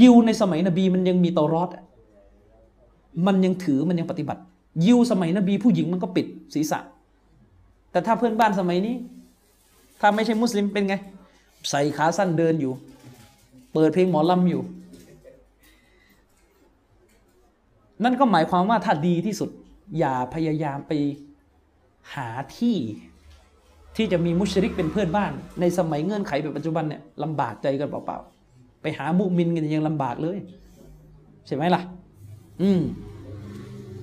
[0.00, 1.84] ยิวในสมัยนบีมันยังมีเตารอดอะ
[3.26, 4.40] มันยังถือมันยังปฏิบัติ
[4.84, 6.78] ยิวสมัยนบีผู้หญิงมันก็ปิดศีรษะ
[7.90, 8.96] แต่ถ้าเพื่อนบ้านสมัยนี้
[10.00, 10.94] ถ้าไม่ใช่มุสลิมเป็นไง
[11.70, 12.72] ใส่ขาสั้นเดินอยู่
[13.72, 14.62] เปิดเพลงหมอลำอยู่
[18.04, 19.50] นั่นก็หมายความว่าถ้าดีที่สุด
[19.98, 20.92] อย่าพยายามไป
[22.14, 22.28] หา
[22.58, 22.76] ที่
[23.96, 30.38] ที่จะมีมุชริกเป็นเพื่อนบ้าน ในสมัยเงื่อนไขแบบปัจจุบันเนี่ยลำบากใจกันเปล่าๆไปหามุมินกันยังลำบากเลย
[31.46, 31.82] ใช่ไหมล่ะ
[32.62, 32.80] อืม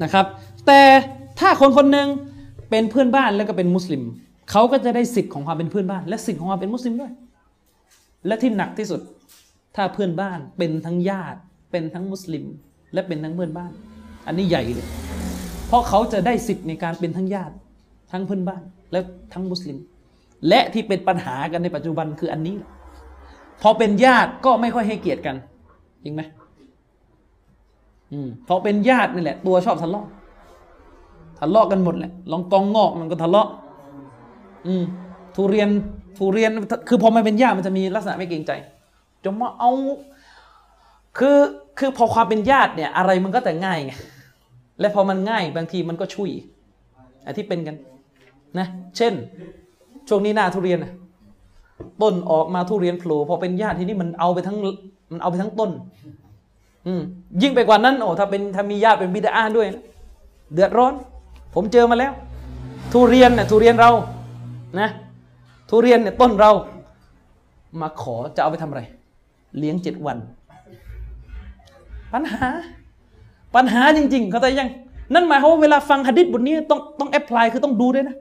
[0.03, 0.25] นะครับ
[0.67, 0.81] แต่
[1.39, 2.07] ถ้าคนคนหนึ่ง
[2.69, 4.03] เป็นเพื่อนบ้านแล้วก็เป็นมุสลิม
[4.51, 7.11] เขาก็จะได้สิทธิ์ของความเป็นเพื่อนบ้าน และสิทธิ์ของความเป็นมุสลิมด้วย
[8.27, 9.01] และที่หนักที่สุด
[9.75, 11.39] ถ้าเพื่อนบ้านเป็นทั้งญาติ
[11.71, 12.45] เป็นทั้งมุสลิม
[12.93, 13.71] และเป็นทั้งเพื่อนบ้าน
[14.27, 14.87] อันนี้ใหญ่เลย
[15.67, 17.53] เพราะเขาจะได้สิทธิ์ในการเป็นทั้งญาติ
[18.11, 18.99] ทั้งเพื่อนบ้านและ
[19.33, 19.77] ทั้งมุสลิม
[20.47, 22.55] และที่เป็นปัญหากันในปัจจุบันคืออันนี้
[23.61, 25.35] พอเป็นญาติก็ไม่ค่อยให้เกียรติกัน
[26.03, 26.21] จริงไหม
[28.11, 30.05] อืมพอเป็นญาตินี่แหละ ตัวชอบทะเลาะ
[31.39, 33.47] ทะเลาะกันหมดแหละลองกองงอกมันก็ทะเลาะ
[34.67, 34.83] อืม
[35.35, 35.69] ทุเรียน
[36.17, 36.51] ทุเรียน
[36.87, 38.51] คือพอมันเป็นญาติมันจะมีลักษณะไม่เกรงใจ
[39.23, 39.71] จะมาเอา
[41.17, 41.37] คือ
[41.77, 43.93] คือพอความเป็นญาติเนี่ย อะไรมันก็แต่ง่ายไง
[44.79, 46.31] และพอมันง่ายบางทีมันก็ช่วย
[47.23, 47.75] ไอ้ที่เป็นกัน
[48.59, 48.67] นะ
[48.97, 49.13] เช่น
[50.07, 50.91] ช่วงนี้หน้าทุเรียนนะ
[52.01, 54.57] ต้นออกมาทุเรียนโผล่พอเป็นญาติที่นี่มันเอาไปทั้ง
[55.11, 55.71] มันเอาไปทั้งต้น
[56.87, 56.93] อื
[57.41, 59.67] ยิ่งไปกว่านั้นโอ้ถ้าเป็นถ้ามีญาติเป็นบิดาด้วย
[60.53, 60.93] เดือดร้อน
[61.53, 62.13] ผมเจอมาแล้ว
[62.91, 63.91] ทุเรียนเนี่ยทุเรียนเรา
[64.79, 64.89] นะ
[65.69, 66.51] ทุเรียนเนี่ยต้นเรา
[67.81, 68.81] มาขอจะเอาไปทำอะไร
[69.57, 70.17] เลี้ยงเจ็ดวัน
[72.13, 72.47] ปัญหา
[73.55, 74.69] ปัญหาจริงๆ เขาใจยัง
[75.13, 78.15] นั่นหมายความว่าเวลาฟังหะดิษบทนี้ต้องต้องแอพพลายคือต้องดูด้วยนะ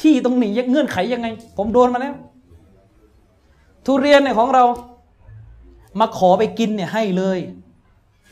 [0.00, 2.14] ที่ตรงนี้เงื่อนไขยังไง ผมโดนมาแล้ว
[3.86, 4.64] ทุเรียนเนี่ยของเรา
[6.00, 7.38] มาขอไปกินเนี่ยให้เลย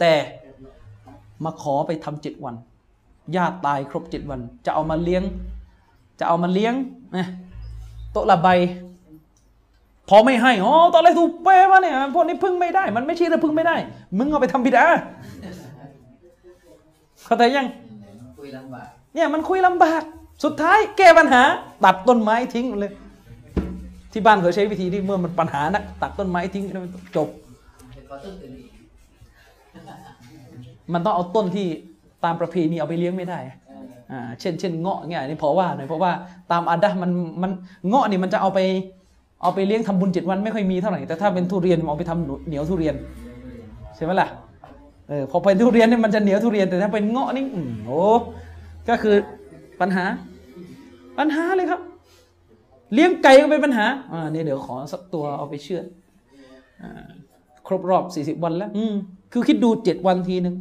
[0.01, 0.13] แต่
[1.45, 2.55] มาขอไปทำเจ็ดวัน
[3.37, 5.23] ญาติตายครบเจ็ดวัน จะเอามาเลี้ยง
[6.19, 6.75] จะเอามาเลี้ยง
[7.17, 7.27] นะ
[8.13, 8.49] โตละใบ
[10.09, 13.77] พอไม่ให้อ๋อตอนแรกถูกเปมาเนี่ยพวกนี้พึ่งไม่ได้ มันไม่ใช่เรื่องพึ่งไม่ได้
[14.19, 14.85] มึงเอาไปทำบิดา
[17.25, 17.67] เข้าใจยัง
[19.15, 20.03] เนี่ยมันคุยลำบาก
[20.45, 21.43] สุดท้ายแก้ปัญหา
[21.85, 22.93] ตัดต้นไม้ทิ้งเลย
[24.13, 26.65] ที่บ้านเขาใช้วิธีที่เมื่อมันปัญหานักตัดต้นไม้ทิ้ง
[27.17, 27.29] จบ
[30.93, 31.69] มันต้องเอาต้นที่
[32.25, 33.39] ตามประเพณีเอาไปเลี้ยงไม่ได้
[34.13, 36.13] อ่าเช่นเช่นเงาะเนี่ยอันนี้พอว่าหน่อยเพราะว่า
[36.53, 37.11] ตามอาดะห์มัน
[37.43, 37.51] มัน
[37.89, 38.59] เงาะนี่มันจะเอาไป
[39.43, 42.95] เอาไปเลี้ยงทำบุญเจ็ดวันไม่ค่อยมีเท่าไหร่แต่ถ้าเป็นทุเรียนมันเอาไปทำเหนียวทุเรียน
[43.97, 44.29] ใช่ไหมล่ะ
[45.09, 48.01] เออพอเป็นทุเรียนเนี่ยมันจะเหนียวทุเรียนแต่ถ้าเป็นเงาะนี่อืมโอ้
[48.89, 49.15] ก็คือ
[49.81, 50.05] ปัญหา
[51.19, 51.81] ปัญหาเลยครับ
[52.95, 55.85] เลี้ยงไก่ก็เป็นปัญหาอ่านี่เดี๋ยวขอสักตัวเอาไปเชื่อด
[56.83, 57.07] อ่า
[57.67, 58.95] ครบรอบสี่สิบวันแล้ว อืม
[59.33, 60.55] คือคิดดูเจ็ดวันทีหนึ่ง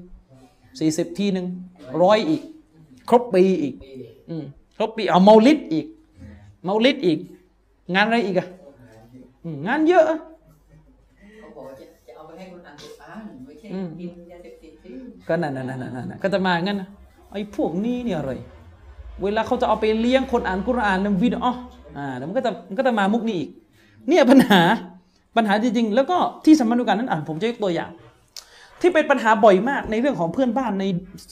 [0.79, 1.45] สี่สิบทีหนึ่ง
[2.03, 2.41] ร้อยอีก
[3.09, 3.91] ครบปีอีกปี
[4.29, 4.43] อืม
[4.77, 5.85] ครบปีเอาเมาลิดอีก
[6.63, 7.19] เมาลิดอีก
[7.93, 8.47] งานอะไรอีกอะ
[9.43, 10.19] อืมงานเยอะอะ
[11.39, 14.89] เขาบอกว่าจะจะเอาไปให้คนอ่านกุรอานไม่ใช่อืมกินยาเสพติดสิ
[15.27, 16.89] ก็นั่นนั่นนั่นนั่นนั่นก็จะมางั้นนะ
[17.31, 18.31] ไอ้พวกนี้เนี่ยอะไร
[19.23, 21.45] เวลาเขาจะเอาไปเลี้ยงคนอ่านกุรอานเนี่ยวิดีโอ
[21.97, 23.49] อ่าเดี๋ยวมันก็จะมันก็จะมามุกนี้อีก
[24.07, 24.61] เนี่ยปัญหา
[25.35, 27.89] ปัญหาจริงๆ แล้วก็ที่สำคัญกว่านั้นอ่านผมจะยกตัวอย่าง
[28.81, 30.83] ที่เป็นปัญหาบ่อยมากในเรื่องของเพื่อนบ้านใน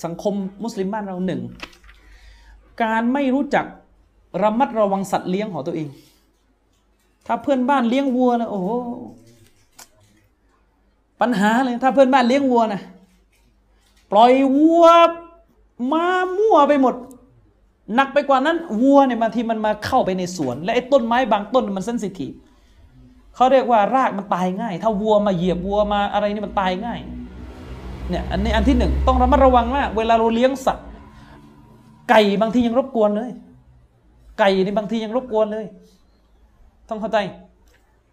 [0.04, 1.42] สังคมมุสลิมบ้านเราหนึ่ง
[2.84, 3.66] การไม่รู้จัก
[4.42, 5.88] ระมัดระวังสัตว์เลี้ยงของตัวเอง
[7.28, 8.70] ถ้าเพื่อนบ้านเลี้ยงวัวนะโอ้โห
[11.22, 12.82] ปัญหาเลยถ้าเพื่อนบ้านเลี้ยงวัวนะ
[14.12, 14.86] ปล่อยวัว
[15.92, 16.06] มา
[16.38, 16.96] มั่วไปหมด
[17.96, 22.32] หนักไปกว่านั้นวัวเนี่ยบางทีมันมาเข้าไปในสวน และไอ้ต้นไม้บางต้นมันเซนซิทีฟ
[23.36, 27.00] เขาเรียกว่ารากมันตายง่าย ถ้าวัวมาเหยียบวัวมาอะไรนี่มันตายง่าย
[28.10, 30.86] เนี่ยอันนี้อันที่หนึ่งต้องระมัดระวังมากเวลาเราเลี้ยงสัตว์
[32.10, 33.30] ไก่บางทียังรบกวนเลย
[34.40, 35.66] ไก่ในบางทียังรบกวนเลย
[36.90, 37.18] ต้องเข้าใจ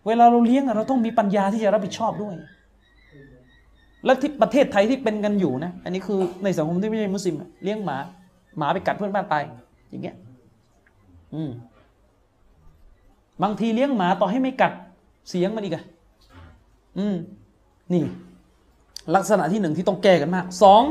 [0.07, 2.35] เวลาเราเลี้ยงเราต้องมีปัญญาที่จะรับผิดชอบด้วย
[4.05, 7.35] และที่ประเทศไทยที่เป็นกันอยู่นะ อันนี้คือในสังคมที่ไม่ใช่มุสลิม
[7.65, 7.97] เลี้ยงหมา
[8.59, 9.43] หมาไปกัดเพื่อนบ้านตาย
[9.91, 10.17] อย่างเงี้ย
[11.35, 11.51] อืม
[13.43, 14.73] บางทีเลี้ยงหมาต่อให้ไม่กัด
[15.31, 15.85] เสียงมันอีกอะ
[16.99, 17.17] อืม
[17.93, 18.03] นี่
[19.15, 20.83] ลักษณะที่หนึ่งที่ต้องแก้กันมากสอง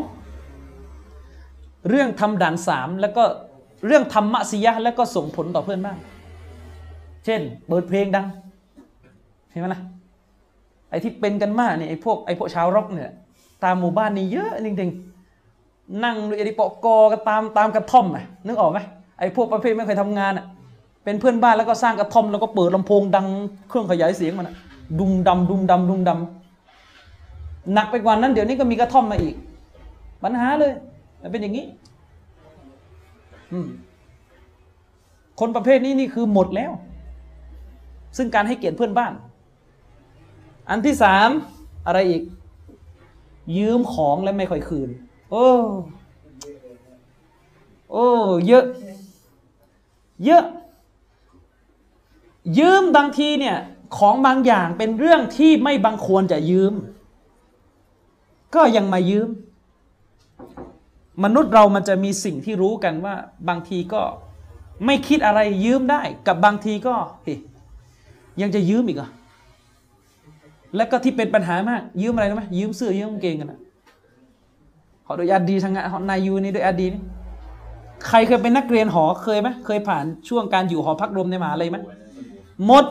[1.89, 3.23] เรื่องทำด่านสามแล้วก็
[3.87, 5.97] เรื่องทำมะซียะแล้วก็ส่งผลต่อเพื่อนบ้าน
[7.25, 8.27] เช่น เปิดเพลงดัง
[9.51, 9.81] เห็นไหมล่ะ
[10.89, 13.11] ไอ้ที่เป็นกันมากเนี่ยไอ้พวกไอ้พวกชาวร็อกเนี่ย
[13.63, 18.79] ตามหมู่บ้านนี่เยอะจริงๆนั่งดูไอ้ปอกกอกันตามตามกระท่อมอะนึกออกไหม
[19.19, 20.45] ไอ้พวกประเภทไม่เคยทำงานอะ
[21.03, 23.27] เป็นเพื่อนบ้านแล้วก็สร้างกระท่อมแล้วก็เปิดลำโพงดัง
[23.69, 24.49] เครื่องขยายเสียงมัน
[24.99, 26.44] ดุมดำดุมดำดุมดำ
[27.73, 29.35] หนักไปกว่านั้นเดี๋ยวนี้ก็มีกระท่อมมาอีก
[30.23, 30.73] ปัญหาเลย
[31.21, 31.65] มันเป็นอย่างนี้
[35.39, 36.71] คนประเภทนี้นี่คือหมดแล้ว
[38.17, 39.13] ซึ่งการให้เกียรติเพื่อนบ้าน
[40.69, 41.29] อันที่สาม
[41.87, 42.21] อะไรอีก
[43.57, 44.89] ยืมของแล้วไม่ค่อยคืน
[45.31, 45.47] โอ้
[47.91, 48.07] โอ้
[48.47, 48.65] เยอะ
[50.25, 50.43] เยอะ
[52.59, 53.57] ยืมบางทีเนี่ย
[53.97, 56.73] ของบางอย่างเป็นเรื่องที่ไม่บังควรจะยืม
[58.55, 59.29] ก็ยังมายืม
[61.23, 63.15] มนุษย์เรามันจะมีสิ่งที่รู้กันว่า
[63.49, 64.01] บางทีก็
[64.85, 67.27] ไม่คิดอะไรยืมได้ กับบางทีก็เฮ
[68.41, 69.09] ยังจะยืมอีกอะ
[70.75, 73.59] แล้วก็ที่เป็นปัญหามาก ยืมอะไรรู้ไหมยืมเสื้อยืมกางเกงกันนะ
[75.05, 77.01] ขอโดยอาดีทางงานนายยูนี่โดยอาดีนี่
[78.07, 81.77] ใครเคยเป็นนักเรียนหอเคยไหมเคยผ่านช่วงการอยู่หอพักรวมในมหาเลยไหม
[82.65, 82.85] หมด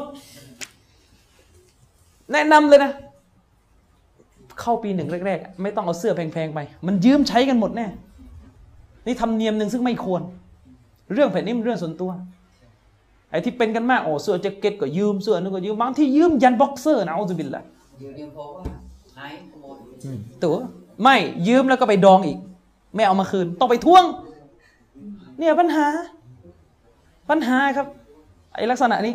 [2.33, 2.93] แนะนำเลยนะ
[4.61, 7.87] เข้าปีหนึ่งแรกๆอะไม่ต้องเอาเสื้อแพงๆไป มันยืมใช้กันหมดแน่
[9.07, 10.23] นี่ทำเนียมหนึ่งซึ่งไม่ควร
[11.13, 12.11] เรื่องแผ่นนี้มันเรื่องส่วนตัว
[13.31, 17.63] ไอ้ที่เป็นกันมากโอ้เสื้อแจ็คเก็ตก็ยืมเสื้อนึงก็ยืมบางที่ยืมยันบ็อกเซอร์นะเอาจุบินละ
[18.01, 18.63] อยู่เดียวพอว่า
[19.17, 19.77] หายขโมย
[20.43, 20.57] ตัว
[21.03, 21.17] ไม่
[21.49, 22.39] ยืมแล้วก็ไปดองอีก
[22.95, 24.05] ไม่เอามาคืน ต้องไปทวง
[25.39, 25.87] เนี่ยปัญหา
[27.31, 27.87] ปัญหาครับ
[28.55, 29.15] ไอ้ลักษณะนี้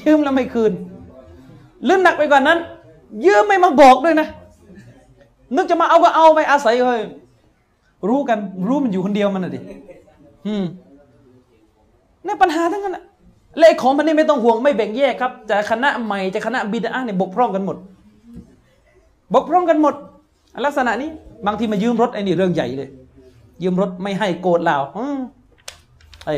[0.00, 0.72] ยืมแล้วไม่คืน
[1.84, 2.58] หรือหนักไปกว่านั้น
[3.26, 4.28] ยืมไม่มาบอกด้วยนะ
[5.56, 7.00] นึกจะมาเอาก็เอาไปอาศัยเลย
[8.08, 8.38] รู้กัน
[8.68, 9.60] รู้มันอยู่คนเดียวมันน่ะดิ
[10.46, 10.64] อืม
[12.24, 13.04] เนี่ยปัญหาทั้งนั้นน่ะ
[13.58, 17.76] และของมันนี่ไม่ต้องห่วงไม่แบ่งแยกครับจะคณะใหม่จะคณะบิดาเนี่ยบกพร่องกันหมด
[19.34, 19.94] บกพร่องกันหมด
[20.64, 21.10] ลักษณะนี้
[21.46, 22.90] บางทีมายืมรถไอ้นี่เรื่องใหญ่เลย
[23.62, 25.18] ยืมรถไม่ให้โกรธเราอืม
[26.24, 26.34] ไอ้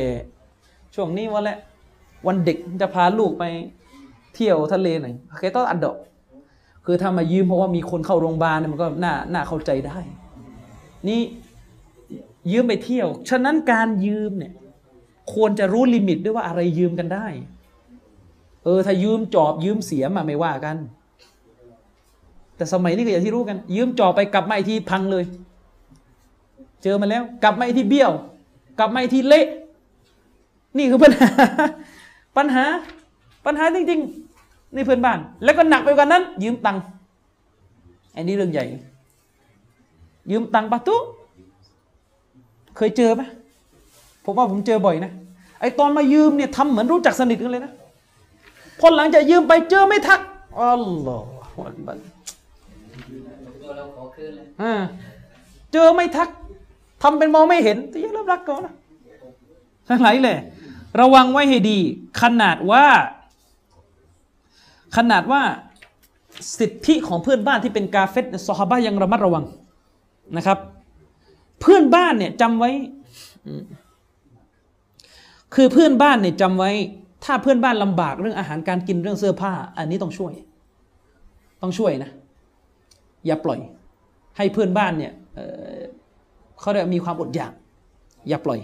[0.95, 1.57] ช่วงนี้วันละ
[2.27, 3.45] วันเด็กจะพาลูกไป
[4.35, 5.97] เที่ยวทะเลหน่อยเคยต้องอัดดอก
[6.87, 9.99] คือถ้ามายืมเพราะว่ามีคนเข้าโรงพยาบาลเนี่ยมันก็น่าน่าเข้าใจได้
[11.09, 11.21] นี่
[12.53, 14.53] ยืมไปเที่ยว ฉะนั้นการยืมเนี่ย
[15.35, 17.27] ควรจะรู้ลิมิตด้วยว่าอะไรยืมกันได้
[18.65, 20.77] เออ ถ้ายืมจอบยืมเสียมาไม่ว่ากัน
[22.57, 25.25] แต่สมัยนี้ก็อย่างที่รู้กัน ยืมจอบไปกลับมาอีกทีพังเลย
[26.83, 28.13] เจอมาแล้ว กลับมาอีกทีเบี้ยว
[28.79, 29.47] กลับมาอีกทีเละ
[30.79, 31.31] นี่คือปัญหา
[32.37, 32.65] ปัญหา
[33.47, 34.32] ปัญหาจริง ๆ
[34.75, 36.83] นี่เพื่อนบ้าน แล้วก็หนักไปกว่านั้น ยืมตังค์
[38.15, 38.65] อันนี้เรื่องใหญ่
[40.31, 40.97] ยืมตังค์ปะตุ
[42.77, 43.23] เคยเจอไหม
[44.25, 45.13] ผมว่าผมเจอบ่อยนะ
[45.61, 47.73] ไอตอนมายืมเนี่ยทำเหมือนรู้จักสนิทกันเลยนะ
[48.81, 50.21] พอหลังจากยืมไปเจอไม่ทัก
[50.61, 51.19] อัลลอ
[51.53, 51.99] ฮฺอักบัต
[53.77, 54.33] เราขอคืน
[55.73, 56.29] เจอไม่ทัก
[57.03, 58.75] ทำเป็นมองไม่เห็นแต่ยังรับรักก่อนนะ
[59.89, 60.37] ทั้งหลายเลย
[61.01, 61.79] ระวังไว้ให้ดี
[62.21, 62.85] ขนาดว่า
[64.97, 65.43] ขนาดว่า
[66.59, 69.45] สิทธิของเพื่อนบ้านที่เป็นกาเฟตซอฮาบะยังระมัดระวัง
[70.37, 70.59] นะครับ
[71.61, 72.71] เพื่อนบ้านเนี่ยจำไว้
[75.55, 76.71] คือเพื่อนบ้านเนี่ยจำไว้
[77.25, 80.33] ถ้าเพื่อนบ้านลำบากเรื่องอาหารการกินเรื่องเสื้อผ้า อันนี้ต้องช่วย
[81.63, 82.11] ต้องช่วยนะ
[83.27, 83.59] อย่าปล่อย
[84.37, 87.53] ให้เพื่อนบ้านเนี่ยเเขาเรียกมีความอดอยาก
[88.29, 88.61] อย่าปล่อย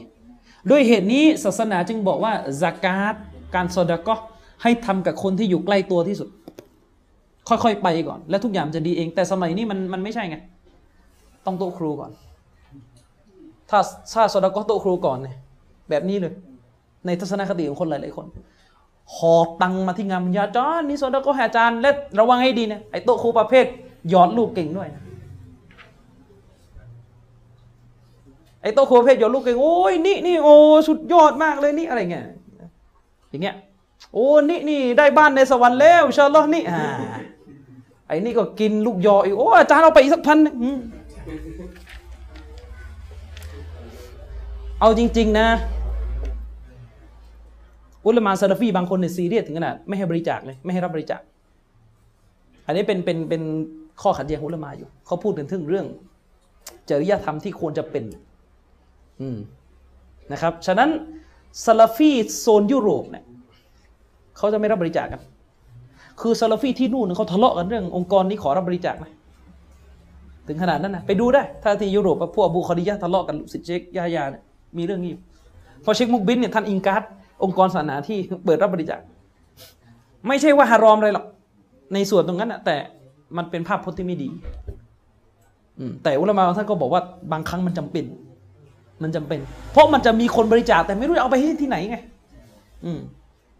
[0.70, 2.32] ด้วยเหตุนี้ศาสนาจึงบอกว่า
[2.62, 3.14] สกาด
[3.54, 4.14] การซอดาก็
[4.62, 6.28] ให้ทำกับคนที่อยู่ใกล้ตัวที่สุด
[7.48, 10.36] ค่อยๆไปก่อน แล้วทุกอย่างจะดีเอง แต่สมัยนี้มันมันไม่ใช่ไง
[11.46, 12.10] ต้องโต๊ะครูก่อน
[13.70, 13.80] ถ้า
[14.12, 15.36] ถ้าซอดก็โต๊ะครูก่อนเนี่ย
[15.90, 16.34] แบบนี้เลย
[17.06, 18.26] ในทัศนคติของคนหลายๆคน
[19.14, 23.66] หอบตังมาที่งานยาจอนนี่ซอดก็ให้อาจารย์และระวังให้ดีนะไอ้โต๊ะครูประเภท
[24.10, 25.02] หยอดลูกเก่งด้วยนะ
[28.62, 30.54] ไอ้โต๊ะครัวเพศหยอดลูกเก่งโอ้ยนี่นี่โอ้
[30.88, 32.24] สุดยอดมากเลยนี่อะไรเงี้ย
[33.30, 33.56] อย่างเงี้ย
[34.12, 36.84] โอ้นี่นี่ได้บ้านในสวรรค์แล้วชาลอนี่อ่า
[38.06, 40.78] ไอ้นี่ก็กินลูกยออีกโอ้อาจารย์เอาไปอีกสักพันหนึ่งอืม
[44.80, 45.48] เอาจริง ๆ นะ
[48.04, 51.20] อุลมาซาลาฟีบางคนเนี่ยซีเรียสถึงขนาดไม่ให้บริจาคเลยไม่ให้รับบริจาค
[52.66, 53.42] อันนี้เป็นเป็นเป็น
[54.02, 55.86] ข้อขัดแย้งของอุลมาอยู่ เขาพูดถึงถึงเรื่อง
[56.88, 58.04] จริยธรรมที่ควรจะเป็น
[59.20, 59.38] อืม
[60.32, 60.90] นะครับ ฉะนั้น
[61.64, 62.10] ซาลาฟี
[62.40, 63.24] โซนยุโรปเนี่ย
[64.38, 65.20] เขาจะไม่รับบริจาคกัน
[66.20, 69.06] คือซาลาฟีที่นู่นเขาทะเลาะกันเรื่ององค์กรนี้ขอรับบริจาคไหม
[70.46, 74.42] ถึงขนาดนั้นนะไปดูได้ ถ้าที่ยุโรปพวกอบูคอดิยะทะเลาะกันลูกศิเชคยายาเนี่ย
[74.78, 75.20] มีเรื่องนี้อยู่
[75.82, 77.02] เพอเชคมุกบินเนี่ยท่านอิงการ์ด
[77.44, 79.00] องค์กรศาสนาที่เปิดรับบริจาค
[80.28, 81.26] ไม่ใช่ว่าฮารอมอะไรหรอก
[81.94, 82.76] ในส่วนตรงนั้นนะแต่
[83.36, 84.28] มันเป็นภาพพจน์ที่ไม่ดี
[86.02, 87.02] แต่อุลามะบาท่านก็บอกว่า
[87.32, 88.04] บางครั้งมันจำเป็น
[89.02, 89.40] มันจำเป็น
[89.72, 91.96] เพราะมันจะมีคนบริจาคแต่ไม่รู้จะเอาไปให้ที่ไหนไง
[92.84, 93.00] อืม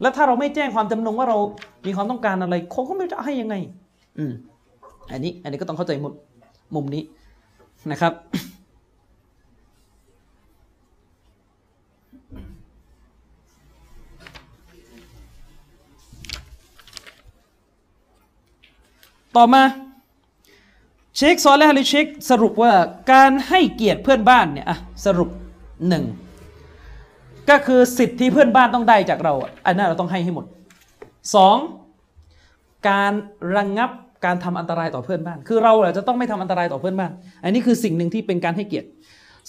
[0.00, 1.38] แล้วถ้าเราไม่แจ้งความจำนงว่าเรา
[1.86, 3.54] มีความต้องการอะไรเขาก็ไม่จะให้ยังไง
[4.18, 4.32] อืม
[5.12, 6.12] อันนี้ อันนี้ก็ต้องเข้าใจหมด
[6.74, 7.02] มุมนี้
[7.90, 8.12] นะครับ
[19.36, 19.62] ต่อมา
[21.16, 22.72] เชคซอลและฮาริเชคสรุปว่า
[23.12, 25.30] การให้เกียรติเพื่อนบ้านเนี่ยอะสรุป
[25.88, 26.04] หนึ่ง
[27.50, 29.34] ก็คือสิทธิที่เพื่อนบ้านต้องได้จากเรา
[29.66, 30.46] อันนั้นเราต้องให้ให้หมด
[31.34, 31.56] สอง
[32.88, 33.12] การ
[33.56, 33.90] ระงงับ
[34.24, 37.12] การทำอันตรายต่อเพื่อนบ้าน คือเราจะต้องไม่ทำอันตรายต่อเพื่อนบ้าน
[37.44, 38.88] อันนี้คือสิ่งหนึ่งที่เป็นการให้เกียรติ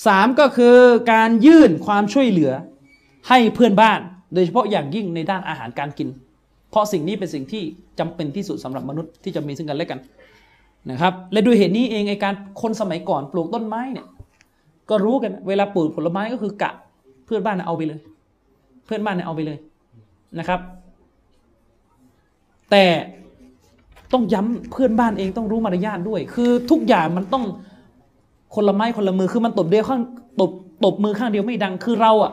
[0.07, 0.75] สามก็คือ
[1.13, 2.51] การยื่นความช่วยเหลือ
[3.29, 3.99] ให้เพื่อนบ้าน
[4.33, 6.09] โดยเฉพาะอย่างยิ่งในด้านอาหารการกิน
[6.71, 7.63] เพราะสิ่งนี้เป็นสิ่งที่
[7.99, 9.99] จำเป็นที่สุดสำหรับมนุษย์ที่จะมีซึ่งกันและกัน
[10.91, 14.07] นะครับ และด้วยเหตุนี้เองไอการคนสมัยก่อนปลูกต้นไม้เนี่ย
[14.89, 16.71] ก็รู้กันเวลาปลูกผลไม้ก็คือกะ
[17.29, 17.99] พื่อนบ้านน่ะเอาไปเลย
[18.85, 19.57] เพื่อนบ้านเนี่ยเอาไปเลย
[20.39, 20.59] นะครับ
[22.71, 22.85] แต่
[24.13, 27.45] ต้องย้ำเพื่อนบ้านเองต้องรู้มารยาทด้วย คือทุกอย่างมันต้อง
[28.55, 30.01] คนละไม้คนละมือคือมันตบเดียวข้าง
[30.41, 30.51] ตบ
[30.85, 32.31] ตบมือข้างเดียวไม่ดัง คือเราอะ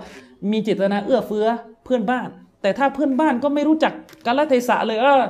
[0.50, 1.47] มีเจตนาเอื้อเฟื้อ
[1.84, 2.28] เพื่อนบ้าน
[2.62, 3.92] แต่ถ้าเพื่อนบ้านก็ไม่รู้จัก
[4.26, 5.23] กาลเทศะเลยเออ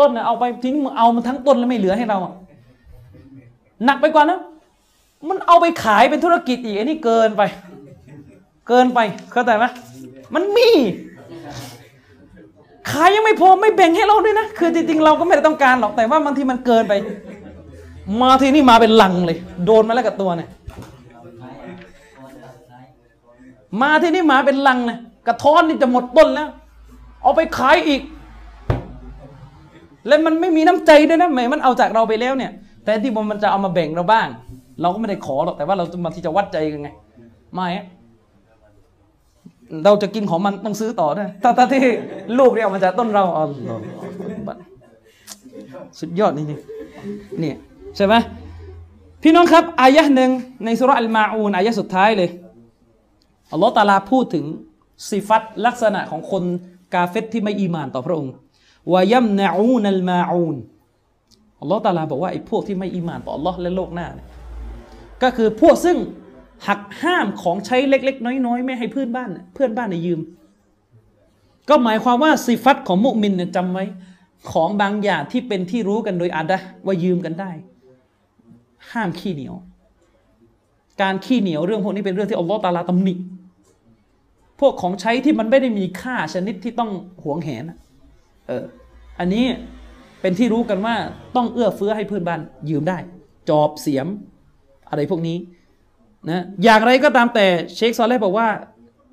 [0.00, 2.18] ต้นน่ะเอาไปทิ้งเอามันทั้งต้นแล้วไม่เหลือให้เรา
[3.84, 4.40] หนักไปกว่านะ
[5.28, 7.42] มันเอาไปขายเป็นธุรกิจอีกอันนี้เกินไป
[8.68, 9.00] เกินไป
[9.32, 9.64] เข้าใจไหม
[10.34, 10.68] มันมี
[12.90, 16.92] ขายยังไม่พอไม่แบ่งให้เราด้วยนะ คือจริงๆเราก็ไม่ได้ต้องการหรอกแต่ว่าบางทีมันเกินไป
[18.20, 20.48] มาทีนี่มาเป็นลังเลย โดนมาแล้วกับตัวเนี่ย
[23.82, 26.48] มาที่นี่มาเป็นลังเลยกระท้อนนี่จะหมดต้นแล้ว
[27.22, 28.02] เอาไปขายอีก
[30.06, 32.52] แล้วมันไม่มีน้ำใจด้วยนะแหมมันเอาจากเราไปแล้วเนี่ย
[32.84, 34.28] แต่ที่มันจะเอามาแบ่งเราบ้าง
[34.80, 36.88] เราก็ไม่ได้ขอหรอกแต่ว่าเราบางทีจะวัดใจกันไง
[37.54, 37.66] ไม่
[39.84, 41.82] เราจะกินของมันต้องซื้อต่อด้วยถ้าถ้าที่
[42.38, 43.44] ลูกเนี่ยเอามาจากต้นเราอ๋อ
[46.00, 47.56] สุดยอดจริงๆเนี่ย
[47.96, 48.14] ใช่ไหม
[49.22, 50.30] พี่น้องครับ อายะหนึ่ง
[50.64, 52.30] ในสุรอัลมาอูนอายะสุดท้ายเลย
[53.52, 54.44] อัลลอฮ์ตาลาพูดถึง
[55.10, 56.44] สิฟัตลักษณะของคน
[56.94, 58.32] กาเฟตที่ไม่อีมานต่อพระองค์
[58.92, 60.56] วายัมนะอูนัลมาอูน
[61.60, 64.26] อัลลอฮ์ตาลาบอกว่าไอ้พวกที่ไม่อีมานต่ออัลลอฮ์และโลกหน้าเนี่ย
[65.22, 65.96] ก็คือพวกซึ่ง
[66.66, 70.20] หักห้ามของใช้เล็ก ๆ น้อย ๆ ไม่ให้เพื่อนบ้านเพื่อนบ้านในยืม
[71.68, 73.84] ก็หมายความว่าสิฟัตของมุมินเนี่ยจำไว้
[74.50, 77.50] ของบางอย่างที่เป็นที่รู้กันโดยอาดะว่ายืมกันได้
[78.92, 79.54] ห้ามขี้เหนียว
[81.02, 83.14] การขี้เหนียวเรื่องพวกนี้เป็นเรื่องที่อัลลอฮ์ตาลาตำหนิ
[84.60, 86.90] พวกของใช้ที่มันไม่ได้มีค่าชนิดที่ต้อง
[87.22, 87.64] หวงแหน
[88.46, 88.64] เออ
[89.18, 89.44] อันนี้
[90.20, 90.94] เป็นที่รู้กันว่า
[91.36, 92.98] ต้องเอื้อเฟื้อให้เพื่อนบ้านยืมได้
[93.48, 94.06] จอบเสียม
[94.90, 95.36] อะไรพวกนี้
[96.30, 98.48] นะอย่างไรก็ตามแต่เชคซอลเลห์บอกว่า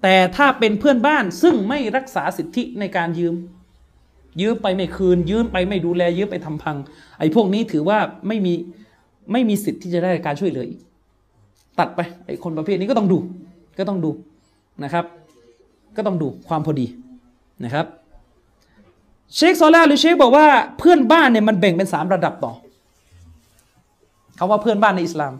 [0.03, 3.35] แต่ถ้าเป็นเพื่อนบ้านซึ่งไม่รักษาสิทธิในการยืม
[4.42, 6.77] ยืมไปไม่คืน ยืมไปไม่ดูแล ยืมไปทำพัง
[7.19, 8.53] ไอ้พวกนี้ถือว่าไม่มี
[9.32, 10.80] ไม่มีสิทธิ์ที่จะได้การช่วยเหลืออีก
[11.80, 13.17] ตัดไปไอ้คนประเภทนี้ก็ต้องดู
[13.77, 14.11] ก็ต้องดู
[14.83, 15.06] นะครับ
[15.95, 16.88] ก็ต้องดูความพอดี
[17.64, 17.85] นะครับ
[19.35, 20.48] เชคซอลาหรือเชคบอกว่า
[20.80, 22.53] เพื่อนบ้านเนี่ยมันแบ่งเป็นสามระดับต่อ
[24.38, 25.33] คาว่าเพื่อนบ้านในอิสลาม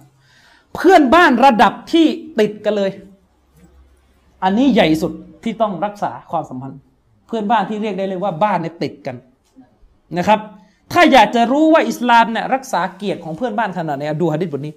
[0.76, 2.08] เพื่อนบ้านระดับที่
[2.40, 2.92] ติดกันเลย
[4.44, 5.12] อันนี้ใหญ่สุด
[5.44, 6.80] ที่ต้องรักษาความสัมพันธ์
[7.28, 9.16] เพื่อนบ้านที่เรียกได้เลยว่าบ้านเนี่ยติดกัน
[10.18, 10.40] นะครับ
[10.94, 14.74] ถ้าอยากจะรู้ว่าอิสลามเนี่ยรักษาเกียรติของเพื่อนบ้านขนาดไหนดูฮะดิษบทนี้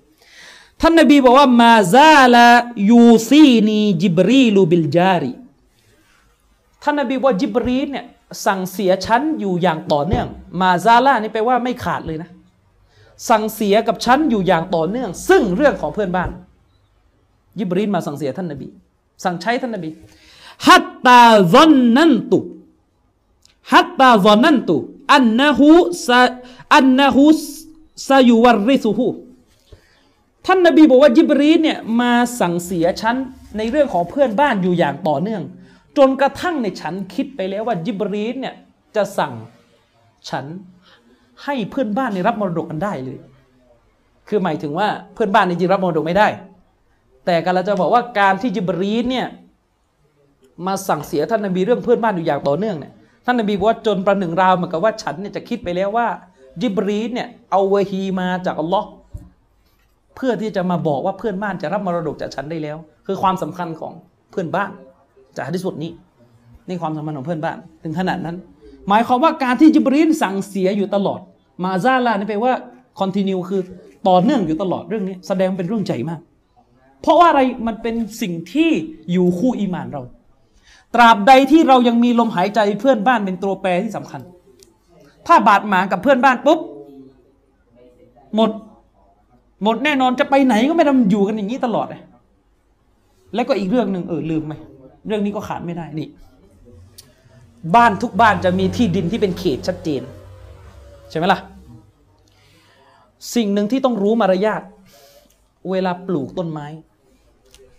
[0.81, 5.33] ท่านนบีบอกว่าما زال يوصيني جبريل بالجار
[6.83, 8.07] ท่านนบีว่าจิบรีเนี่ย
[8.47, 10.27] สั่งเสียฉันอยู่อย่างต่อเนื่อง
[10.61, 12.31] ما زال นี่แปลว่าไม่ขาดเลยนะ
[13.29, 16.31] สั่งเสียกับฉันอยู่อย่างต่อเนื่อง ซึ่งเรื่องของเพื่อนบ้าน
[17.59, 18.69] ยิบรีลมาสั่งเสียท่านนบี
[19.25, 19.91] สั่งใช้ท่านนบี
[20.67, 25.71] حتى ظننت حتى ظننت أنه
[26.07, 26.23] ซา
[26.75, 27.25] อันนะฮู
[28.09, 29.09] ซายูวรริซุฮู
[30.47, 33.17] ท่านนบีบอกว่ายิบรีนเนี่ยมาสั่งเสียฉัน
[33.57, 35.43] ในเรื่องของเพื่อนบ้านอยู่อย่างต่อเนื่อง
[35.97, 38.55] จนกระทั่งในฉันคิดไปแล้วว่ายิบรีนเนี่ย
[38.97, 39.33] จะสั่ง
[40.29, 40.47] ฉัน
[41.45, 43.19] ให้เพื่อนบ้านในรับมรดกกันได้เลย
[44.29, 46.29] คือหมายถึงว่าเพื่อนบ้านในจริงรับมรดกไม่ได้
[47.25, 49.27] แต่การเราจะบอกว่าการที่ยิบรีนเนี่ย
[50.67, 52.93] มาสั่งเสียท่านนบีเรื่องเพื่อนบ้านอยู่อย่างต่อเนื่องเนี่ย
[53.25, 56.07] ท่านนบีบอกว่าจนประหนึ่งราวเหมือนกับว่าฉันเนี่ยจะคิดไปแล้วว่า
[56.63, 58.89] ยิบรีนเนี่ยเอาวะฮีมาจากอัลลอฮ์
[60.17, 63.93] เพื่อที่จะมาบอกว่าเพื่อนบ้านจะรับมรดกจากฉันได้แล้ว คือความสำคัญของ
[64.31, 64.71] เพื่อนบ้าน
[65.37, 65.93] จากฮะดิษบทนี้
[66.69, 68.37] นี่ความสำคัญของเพื่อนบ้าน ถึงขนาดนั้น
[68.89, 71.21] หมายความว่าการที่จิบรีนสั่งเสียอยู่ตลอด
[71.65, 72.53] มาซาลานี่แปลว่า
[72.99, 73.61] คอนติเนียคือ
[74.09, 76.21] ต่อเนื่องอยู่ตลอดเรื่องนี้แสดงเป็นเรื่องใหญ่มาก
[77.03, 78.71] เพราะว่าอะไรมันเป็นสิ่งที่
[79.13, 80.03] อยู่คู่อีมานเรา
[80.95, 84.21] ตราบใดที่เรายังมีลมหายใจเพื่อนบ้านเป็นตัวแปรที่สำคัญ
[85.27, 86.61] ถ้าบาดหมางกับเพื่อนบ้านปุ๊บ
[88.35, 88.51] หมด
[89.63, 92.03] หมดแน่นอนจะไปไหนก็ไม่ต้องอยู่กันอย่างนี้ตลอดเลย
[93.35, 94.55] แล้วก็อีกเรื่องหนึ่งเออลืมไหม
[95.07, 96.09] เรื่องนี้ก็ขาดไม่ได้นี่
[97.77, 100.03] บ้านทุกบ้านจะมีที่ดินที่เป็นเขตชัดเจน
[101.11, 101.41] ใช่ไหมล่ะ
[103.35, 104.63] สิ่งหนึ่งที่ต้องรู้มารยาท
[105.71, 106.67] เวลาปลูกต้นไม้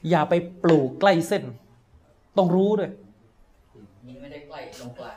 [0.09, 0.33] อย่าไป
[0.63, 1.43] ปลูกใกล้เส้น
[2.37, 2.91] ต้องรู้ด้วย
[4.21, 5.15] ไม่ได้ใกล้ตรงกลาง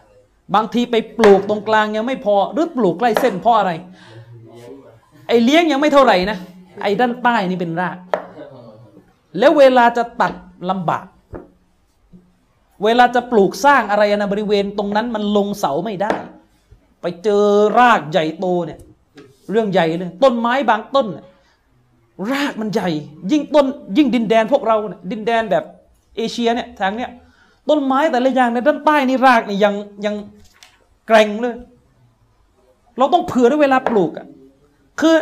[0.55, 3.72] บางทีไปปลูกตรงกลางยังไม่พอหรือปลูกใกล้เส้นเพราะอะไร
[5.28, 6.39] ไอเลี้ยงยังไม่เท่าไหร่นะ
[6.82, 7.98] ไอด้านใต้นี่เป็นราก
[9.39, 10.32] แล้วเวลาจะตัด
[10.70, 11.06] ลำบาก
[12.84, 16.15] เวลาจะปลูกสร้างอะไรนะบริเวณตรงนั้นมันลงเสาไม่ได้
[17.00, 17.44] ไปเจอ
[17.78, 18.78] รากใหญ่โตเนี่ย
[19.50, 21.25] เรื่องใหญ่เลย ต้นไม้บางต้นเนี่ย
[22.33, 22.89] รากมันใหญ่
[23.31, 25.65] ยิ่งต้น ยิ่งดินแดนพวกเราเนี่ยดินแดนแบบ
[26.17, 27.10] เอเชียเนี่ยทางเนี้ย
[27.68, 30.15] ต้นไม้แต่ละอย่างในด้านใต้นี่รากนี่ยังยัง
[31.07, 31.55] แกร่งเลย
[32.99, 34.26] เราต้องเผื่อด้วยเวลาปลูกอะ
[35.00, 35.17] คือ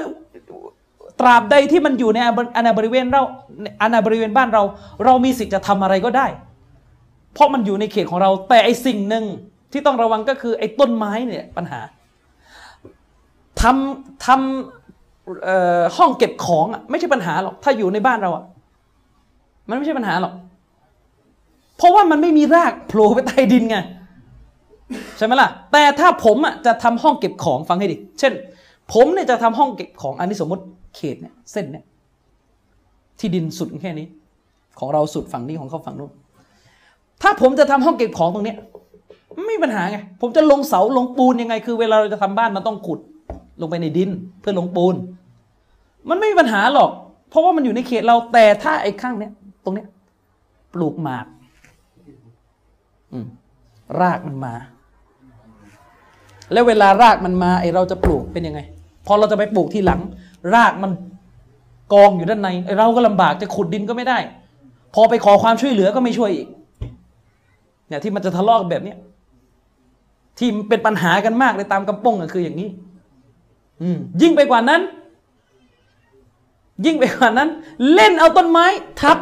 [1.20, 2.18] ตราบใดที่มันอยู่ใน
[2.56, 3.22] อาณาบริเวณเรา
[3.82, 4.62] อาณาบริเวณบ้านเรา
[5.04, 6.26] เรามีสิทธิ์จะทำอะไรก็ได้
[7.38, 9.24] เพราะมันอยู่ในเขตของเราแต่ไอสิ่งหนึ่ง
[9.72, 11.80] ที่ต้องระวังก็คือไอ้ต้นไม้เนี่ยปัญหา
[13.60, 18.44] ทำทำห้องเก็บของอะไม่ใช่ปัญหาหรอกถ้าอยู่ในบ้านเราอะ
[19.68, 20.32] มันไม่ใช่ปัญหาหรอก
[21.76, 23.76] เพราะว่ามันไม่มีรากโผล่ไปใต้ดินไง
[25.16, 28.32] ใช่ไหมล่ะ แต่ถ้าผมอะจะทำห้องเก็บของฟังให้ดี เช่น
[28.92, 30.62] ผมเนี่ยจะทำห้องเก็บของอันนี้สมมติ
[30.96, 31.84] เขตเนี่ยเส้นเนี่ย
[33.18, 34.06] ที่ดินสุดแค่นี้
[34.78, 36.12] ของเราสุดฝั่งนี้ของเขาฝั่งนู้น
[37.22, 38.58] ถ้าผมจะทำห้องเก็บของตรงเนี้ย
[39.46, 42.98] ไม่มีปัญหาไง ผมจะลงเสาลงปูนยังไง คือเวลาเราจะทำบ้านมันต้องขุด
[43.60, 44.94] ลงไปในดินเพื่อลงปูน
[46.08, 46.90] มันไม่มีปัญหาหรอก
[47.30, 49.32] เพราะว่ามันอยู่ในเขตเราแต่ถ้าไอ้ข้างเนี้ย
[49.64, 49.86] ตรงเนี้ย
[50.74, 51.26] ปลูกหมาก
[53.12, 53.26] อืม
[54.00, 54.54] รากมันมา
[56.52, 58.60] แล้วเวลารากมันมาไอเราจะปลูกเป็นยังไง
[59.06, 60.00] พอเราจะไปปลูกที่หลัง
[60.54, 60.92] รากมัน
[61.92, 62.48] กองอยู่ด้านใน
[62.78, 64.18] เราก็ลำบากจะขุดดินก็ไม่ได้
[64.94, 66.48] พอไปขอความช่วยเหลือก็ไม่ช่วยอีก
[67.88, 68.98] เนี่ยที่มันจะทะเลาะกันแบบเนี้ย
[70.38, 72.68] ที่เป็นปัญหากันมากเลยตามกำปงก็คืออย่างนี้
[73.82, 73.88] อื
[74.22, 74.80] ยิ่งไปกว่านั้น
[76.86, 77.48] ยิ่งไปกว่านั้น
[77.94, 78.66] เล่นเอาต้นไม้
[79.00, 79.18] ทับ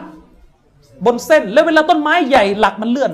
[1.04, 3.12] บนเส้น แล้วเวลาต้นไม้ใหญ่หลักมันเลื่อน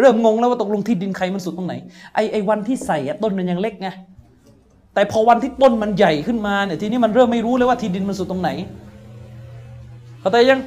[0.00, 1.74] เริ่มงงแล้วว่าตกลงที่ดินใครมันสุดตรงไหน
[2.14, 3.88] ไอไอวันที่ใส่ต้นมันยังเล็กไง
[4.94, 8.50] แต่พอวันที่ต้นมันใหญ่ขึ้นมาเนี่ยทีนี้มันเริ่มไม่รู้เลยว่าที่ดินมันสุดตรงไหน
[10.20, 10.60] เข้าใจยัง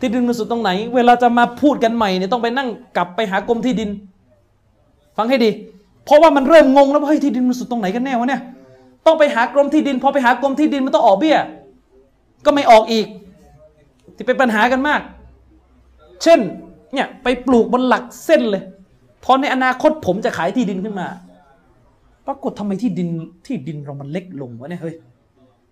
[0.00, 3.90] ที่ดินมันสุดตรงไหน เวลาจะมาพูดกันใหม่เนี่ยต้องไปนั่งกลับไปหากรมที่ดิน
[5.16, 5.50] ฟังให้ดี
[6.04, 8.42] เพราะว่ามันเริ่มงงแล้วว่าเฮ้ยที่ดินมันสุดตรงไหนกันแน่วะเนี่ย
[9.06, 11.38] ต้องไปหากรมที่ดินพอไปหากรมที่ดินมันต้องออกเบี้ย
[12.44, 13.06] ก็ไม่ออกอีก
[14.16, 15.00] ที่เป็นปัญหากันมาก
[16.22, 16.38] เช่น
[16.94, 18.62] เนี่ยไปปลูกบนหลักเส้นเลย
[19.24, 21.08] พอในอนาคตผมจะขายที่ดินขึ้นมา
[22.26, 23.08] ปรากฏทำไมที่ดิน
[23.46, 24.94] ที่ดินเรามันเล็กลงวะเนี่ยเฮ้ย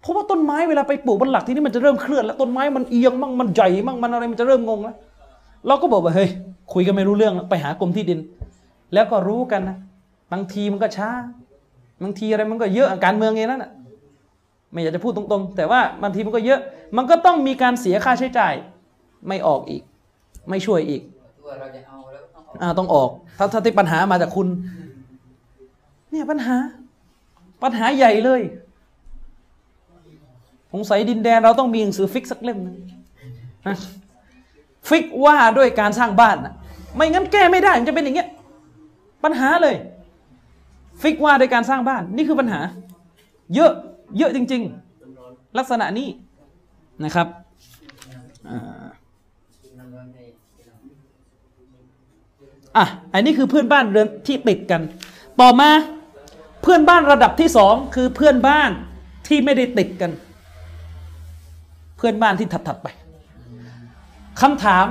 [0.00, 4.96] เพราะว่าต้นไม้เวลาไปปลูกบนหลักที่นี่มันจะเริ่มเคลื่อนแล้วต้นไม้มันเอียงมั่งมันใหญ่มั่งมันอะไรมันจะเริ่มงงแล้ว
[5.66, 6.28] เราก็บอกว่าเฮ้ย
[6.72, 8.18] คุยกันไม่รู้เรื่องไปหากรมที่ดิน
[8.94, 9.76] แล้วก็รู้กันนะ
[10.32, 11.08] บางทีมันก็ช้า
[12.02, 13.72] บางทีอะไรมันก็เยอะการเมืองเองนั่นแหะ
[14.72, 16.60] ไม่อยากจะพูดตรงๆ แต่ว่าบางทีมันก็เยอะ
[16.96, 18.54] มันก็ต้องมีการเสียค่าใช้จ่าย
[19.28, 19.82] ไม่ออกอีก
[20.50, 21.02] ไม่ช่วยอีก
[21.40, 24.48] ตัวเราจะเอาแล้วต้องเอาอ่าต้องออก ถ้าถ้าที่ปัญหามาจากคุณ
[26.10, 26.56] เนี่ยปัญหา
[27.62, 28.40] ปัญหาใหญ่เลย
[30.72, 32.76] สงสัยดินแดนเราต้องมีหนังสือฟิกสักเล่มหนึง
[33.66, 33.76] นะ
[34.88, 36.54] ฟิกว่าด้วยการสร้างบ้านนะ
[36.96, 38.28] ไม่งั้นแก้ไม่ได้มันจะเป็นอย่างเงี้ย
[39.24, 39.76] ปัญหาเลย
[41.02, 42.60] ฟิกว่าด้วยการสร้างบ้าน นี่คือปัญหา
[43.54, 43.72] เยอะ
[44.18, 44.62] เยอะจริง
[45.10, 46.08] ๆ ลักษณะนี้
[47.04, 47.26] นะครับ
[48.48, 48.60] อ่า
[49.78, 50.18] น้ำร้อนใน
[52.76, 54.82] อะอันนี้คือเพื่อนบ้านเรือนที่ติดกัน
[55.40, 55.70] ต่อมา
[56.62, 58.70] เพื่อนบ้านระดับที่สองคือเพื่อนบ้าน
[59.26, 60.10] ที่ไม่ได้ติดกัน
[61.98, 62.88] เพื่อนบ้านที่ถัดๆไป
[64.40, 64.86] คำถาม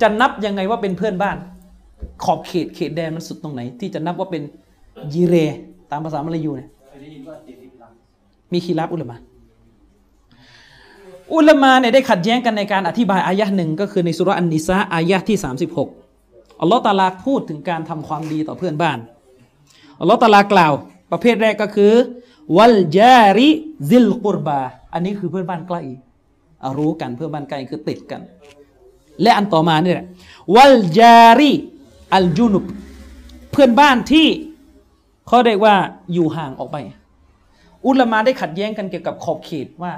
[0.00, 1.36] จะนับยังไงว่าเป็นเพื่อนบ้าน
[2.24, 4.42] ขอบเขตเขตแดนมันสุดตรงไหน ที่จะนับว่าเป็น
[5.14, 5.34] ยีเร
[5.90, 6.70] ตามภาษามลายูเนี่ย
[8.52, 9.16] มีคีรับอุลามะ
[11.34, 15.38] อุลามะเนี่ยได้ขัดแย้งกันในการอธิบายอายะห์หนึ่งก็คือในสุราะห์อันนิสาอายะห์ที่
[15.98, 18.98] 36อัลลอฮ์ตาลาพูดถึงการทำความดีต่อเพื่อนบ้าน
[20.00, 20.72] อัลลอฮ์ตาลากล่าว
[21.12, 21.92] ประเภทแรกก็คือ
[22.56, 23.48] วัลจาริ
[23.88, 24.60] ซิลกุรบา
[24.92, 25.80] อันนี้คือเพื่อนบ้านใกล้
[26.62, 28.20] อะรู้กันเพื่อนบ้านใกล้คือติดกัน
[29.22, 30.06] และอันต่อมานี่แหละ
[30.56, 31.52] วัลจาริ
[32.14, 32.64] อัลจุนุบ
[33.50, 34.26] เพื่อนบ้านที่
[35.26, 35.74] เขาเรียกว่า
[36.12, 36.76] อยู่ห่างออกไป
[37.86, 39.92] อุลามาได้ขัดแย้งกันเกี่ยวกับขอบเขตว่า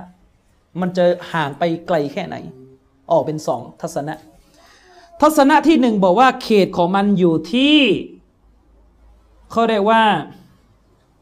[0.81, 2.37] มันจะห่างไปไกลแค่ไหน
[3.11, 4.15] ออกเป็นสองทัศนะ
[5.21, 7.79] ทัศนะที่หนึ่งบอกว่าเขตของมันอยู่ที่
[9.51, 10.03] เขาเรียกว่า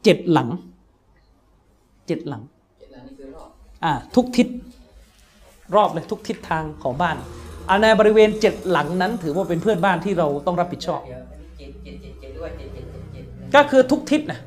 [0.03, 0.49] เจ็ดหลัง
[2.07, 2.43] เจ็ดหลัง
[2.79, 3.49] เจ็ดหลังนี่คือรอบ
[3.83, 4.47] อ่าทุกทิศ
[5.75, 7.15] รอบเลยทุกทิศทางของบ้าน
[7.69, 11.23] อันในบริเวณเจ็ดหลังนั้น ถือว่าเป็นเพื่อนบ้านที่เราต้องรับผิดชอบเดี๋ยว
[11.57, 14.39] เจ็ดเจ็ดเจ็ดเจ็ดด้วยเจ็ดเจ็ดเจ็ดเจ็ดก็คือทุกทิศนะ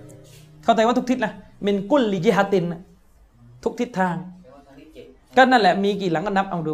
[0.65, 1.33] เข้าใจว่าทุกทิศนะ
[1.67, 2.81] มินกุลลิจิฮัตินนะ
[3.65, 5.07] ทุกทิศทางแปลว่าทางนี้เจ็ด
[5.37, 6.73] ก็นั่นแหละมีกี่หลังก็นับเอาดู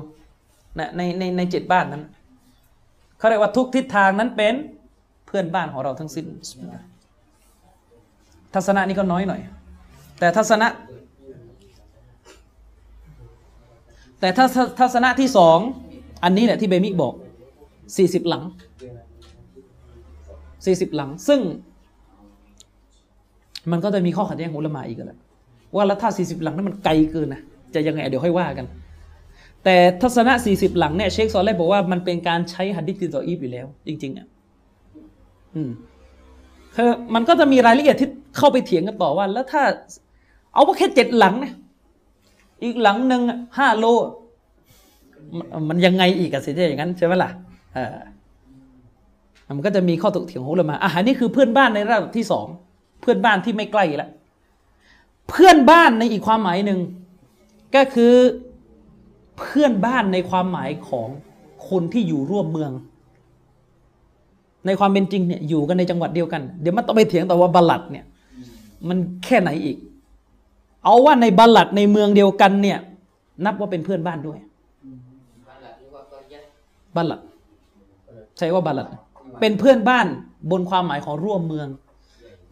[0.79, 2.03] นะในในในเจ็ดบ้านนั้น
[3.19, 4.55] เขาเรียกว่าทุกทิศทางนั้นเป็น
[5.27, 6.27] เพื่อนบ้านของเราทั้งสิ้น
[8.55, 9.41] ทัศนะนี้ก็น้อยหน่อย
[10.19, 10.69] แต่ทัศนะ
[14.21, 14.47] แต่ถ้า
[14.81, 15.59] ทัศนะที่สอง
[16.25, 17.15] อันนี้แหละที่เบมิบอก
[17.97, 18.43] สี่สิบหลัง
[20.67, 21.41] สี่สิบหลัง ซึ่ง
[23.73, 25.19] มันก็จะมีข้อขัดแย้งของลามะอีกแล้ว
[25.75, 27.43] ว่าแล้วถ้าสี่สิบหลังนั้นมันไกลเกินนะ
[27.75, 28.67] จะยังไงเดี๋ยวค่อยว่ากัน
[29.65, 34.27] แต่ทัศนะสี่สิบหลังเนี่ยเชคซอลเล่บอกว่ามันเป็นการใช้หัดดิษติดต่ออีฟอยู่แล้ว จริง ๆอะ
[35.55, 35.71] อืม
[36.77, 39.63] คือมันก็จะมีรายละเอียดที่เข้าไปเถียงกันต่อว่า แล้วถ้า
[40.57, 41.53] เอาว่าแค่เจ็ดหลังนะ
[42.65, 43.23] อีกหลังหนึ่ง
[43.59, 43.87] ห้าโล
[45.69, 47.31] มันยังไงอีกอะสิจะอย่างนั้นใช่ไหมล่ะ
[47.75, 47.97] เออ
[49.57, 52.47] มันก็จะมีข้อตกเถียงของอุลามะอะอันนี้คือเพื่อนบ้านในระดับที่สอง
[53.01, 54.09] เพื่อนบ้านที่ไม่ใกล้ละ
[55.31, 56.81] เพื่อนบ้านในอีกความหมายหนึ่ง
[57.75, 58.15] ก็คือ
[59.39, 61.09] เพื่อนบ้านในความหมายของ
[61.69, 62.73] คนที่อยู่ร่วมเมือง
[64.67, 68.05] ในความเป็นจริงเนี่ยอยู่กันในจังหวัดเดียวกัน เดี๋ยวมันต้องไปเถียงต่อว่าบัลลัดเนี่ย
[68.89, 69.77] มันแค่ไหนอีก
[70.87, 72.79] เอาว่าในบัลลัดในเมืองเดียวกันเนี่ย
[73.45, 74.39] นับว่าเป็นเพื่อนบ้านด้วย
[76.97, 77.21] บัลลัด
[78.39, 78.87] ใช่ว่าบัลลัด
[79.41, 80.07] เป็นเพื่อนบ้าน
[80.51, 81.69] บนความหมายของร่วมเมือง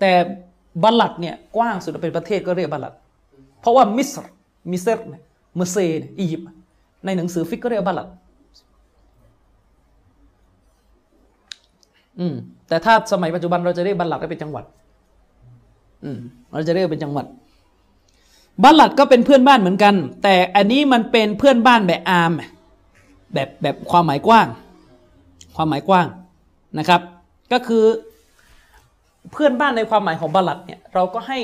[0.00, 0.12] แต่
[0.82, 2.92] บัลลัดเนี่ยกว้างสุดเป็นประเทศก็เรียกบัลลัด
[3.60, 4.26] เพราะว่ามิสร
[4.70, 5.22] มิเนี่ย
[5.56, 6.46] เมอร์เซเนี่ยอียิปต์
[7.04, 8.08] ในหนังสือฟิกก็เรียกบัลลัด
[12.18, 12.34] อืม
[12.68, 14.64] แต่ถ้าสมัยปัจจุบันเราจะเรียกบัลลัดก็เป็นจังหวัด
[16.04, 16.18] อืม
[16.52, 17.26] เราจะเรียกเป็นจังหวัด
[18.62, 22.32] บัลลัดก็เป็นเพื่อนบ้านเหมือนกัน แต่อันนี้มันเป็นเพื่อนบ้านแบบอาม
[23.34, 24.46] แบบแบบความหมายกว้าง
[25.56, 26.06] ความหมายกว้าง
[26.78, 27.00] นะครับ
[27.52, 27.84] ก็คือ
[29.32, 31.38] เพื่อนบ้านในความหมายของบัลลัดเนี่ยเราก็ให้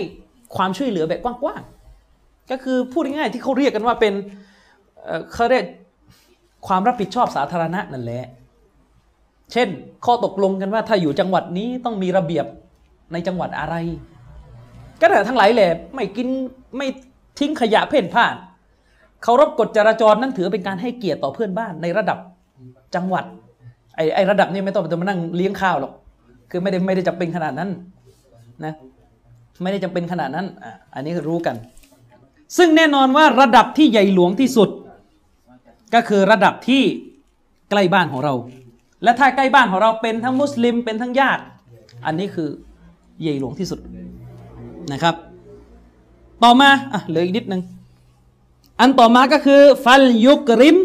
[0.56, 4.14] ความช่วยเหลือแบบกว้างๆก็คือพูดง่ายๆที่เขาเรียกกันว่าเป็น
[5.32, 5.64] เขาเรียก
[6.66, 8.26] ความรับผิดชอบสาธารณะนั่นแหละ
[9.52, 9.68] เช่น
[10.05, 12.47] ข้อตกลงกันว่าถ้าอยู่จังหวัดนี้ต้องมีระเบียบ
[13.12, 13.74] ในจังหวัดอะไร
[15.01, 16.29] ก็แต่ทั้งหลายแหละไม่กิน
[16.77, 16.89] ไม่
[17.39, 18.35] ทิ้งขยะเพ่นพ่าน
[19.23, 22.19] เคารพกฎจราจรนั่นถือเป็นการให้เกียรติต่อเพื่อนบ้านในระดับ
[22.95, 23.25] จังหวัด
[23.97, 25.93] ไอ้ไอ้ระดับนี้ไม่ต้องไปมานั่งเลี้ยงข้าวหรอก
[26.51, 27.70] คือไม่ได้ไม่ได้จำเป็นขนาดนั้น
[28.65, 28.75] นะ
[29.62, 31.57] ไม่ได้จำเป็นขนาดนั้นอะอันนี้รู้กัน
[32.57, 34.69] ซึ่งแน่นอนว่าระดับที่ใหญ่หลวงที่สุด
[35.95, 36.83] ก็คือระดับที่
[37.70, 38.35] ใกล้บ้านของเรา
[39.05, 41.43] และถ้าใกล้บ้านของเราเป็นทั้งมุสลิมเป็นทั้งญาติ
[42.07, 42.49] อันนี้คือ
[43.23, 43.79] ใหญ่หลวงที่สุด
[44.93, 45.15] นะครับ
[46.43, 47.62] ต่อมาอะเหลืออีกนิดนึง
[48.81, 50.77] อันต่อมาก็คือฟัลยุกริม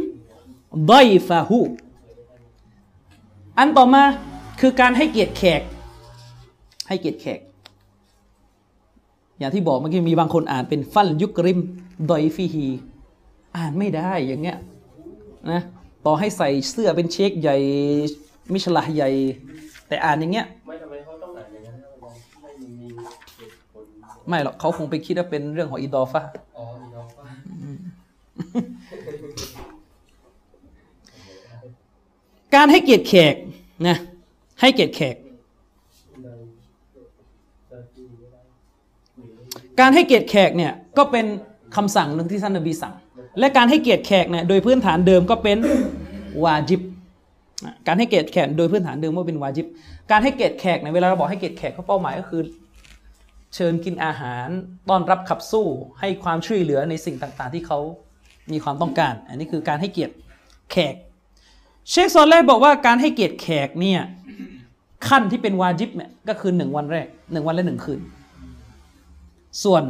[0.91, 1.61] ดอยฟาหู
[3.57, 4.03] อันต่อมา
[4.59, 5.61] คือการให้เกียรติแขก
[6.87, 7.39] ให้เกียรติแขก
[9.39, 11.59] อย่างที่บอกเมื่อกี้มีบางคนอ่านเป็นฟัลยุกริม
[12.09, 12.65] ดอยฟีฮี
[13.57, 14.57] อ่านไม่ได้อย่างเงี้ย
[15.51, 15.61] นะ
[16.05, 17.57] ต่อให้ใส่เสื้อเป็นเชคใหญ่
[18.53, 19.09] มิชลาใหญ่
[19.87, 20.47] แต่อ่านอย่างเงี้ย
[24.27, 27.27] ไม่หรอกเขาคงไปคิดว่าเป็นเรื่องของอิดอฟะห์อ๋ออีน้องว่า
[32.55, 33.35] การให้เกียรติแขก
[33.87, 33.97] นะ
[34.61, 35.15] ให้เกียรติแขก
[39.79, 41.25] การให้เกียรติแขกเนี่ยก็เป็น
[41.75, 42.93] คำสั่งหนึ่งที่ท่านนบีสั่ง
[43.39, 45.57] และการให้เกียรติแขกเนี่ยโดยพื้นฐานเดิมก็เป็น
[46.43, 46.81] วาจิบ
[47.65, 49.67] อะการให้เกียรติแขกโดยพื้นฐานเดิมว่าเป็นวาจิบ
[50.11, 52.41] การให้เกียรติแขกเนี่ยเวลาเราบอกให้เกียรติแขกเขาเป้าหมายก็คือ
[53.55, 54.47] เชิญกินอาหาร
[54.89, 55.67] ต้อนรับขับสู้
[55.99, 57.79] ให้ความช่วยเหลือในสิ่งต่างๆ ที่เขา
[58.51, 60.13] มีความต้องการ อันนี้คือการให้เกียรติ
[60.71, 60.95] แขก
[61.89, 64.01] เชคซอลเล่บอกว่าการให้เกียรติแขกเนี่ย
[65.07, 67.99] ขั้นที่เป็นวาจิบเนี่ยก็คือหนึ่งวันแรกหนึ่งวันและหนึ่งคืน
[69.63, 69.83] ส่วน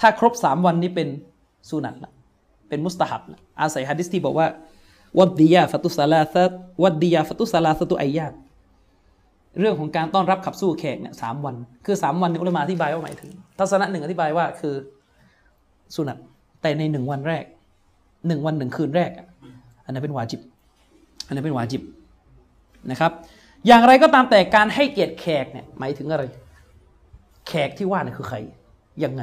[0.00, 1.08] ถ้าครบสามวันนี้เป็น
[1.68, 2.12] สุนัตละ
[2.68, 4.46] เป็นมุสตาฮับละอาศัยฮะดิษที่บอกว่า
[5.18, 8.32] วัดดียาฟตุสลาสตวัดดียาฟตุสลาสตุไอยาต
[9.60, 11.54] เรื่องของการต้อนรับขับสู้แขกเนี่ยสามวัน
[11.86, 14.74] คือสามวันเนี่ยอุลามะอธิบายว่าหมายถึง ทัศนะหนึ่งอธิบายว่าคือ
[15.94, 16.18] สุนัต
[16.62, 17.44] แต่ในหนึ่งวันแรก
[18.26, 19.10] หนึ่งวันหนึ่งคืนแรก
[19.84, 20.40] อันนั้นเป็นวาจิบ
[21.26, 21.82] อันนั้นเป็นวาจิบ
[22.90, 23.12] นะครับ
[23.66, 26.24] อย่างไรก็ตามแต่การให้เกียรติแขกเนี่ยหมายถึงอะไร
[27.48, 28.36] แขกที่ว่าเนี่ยคือใคร
[29.04, 29.22] ยังไง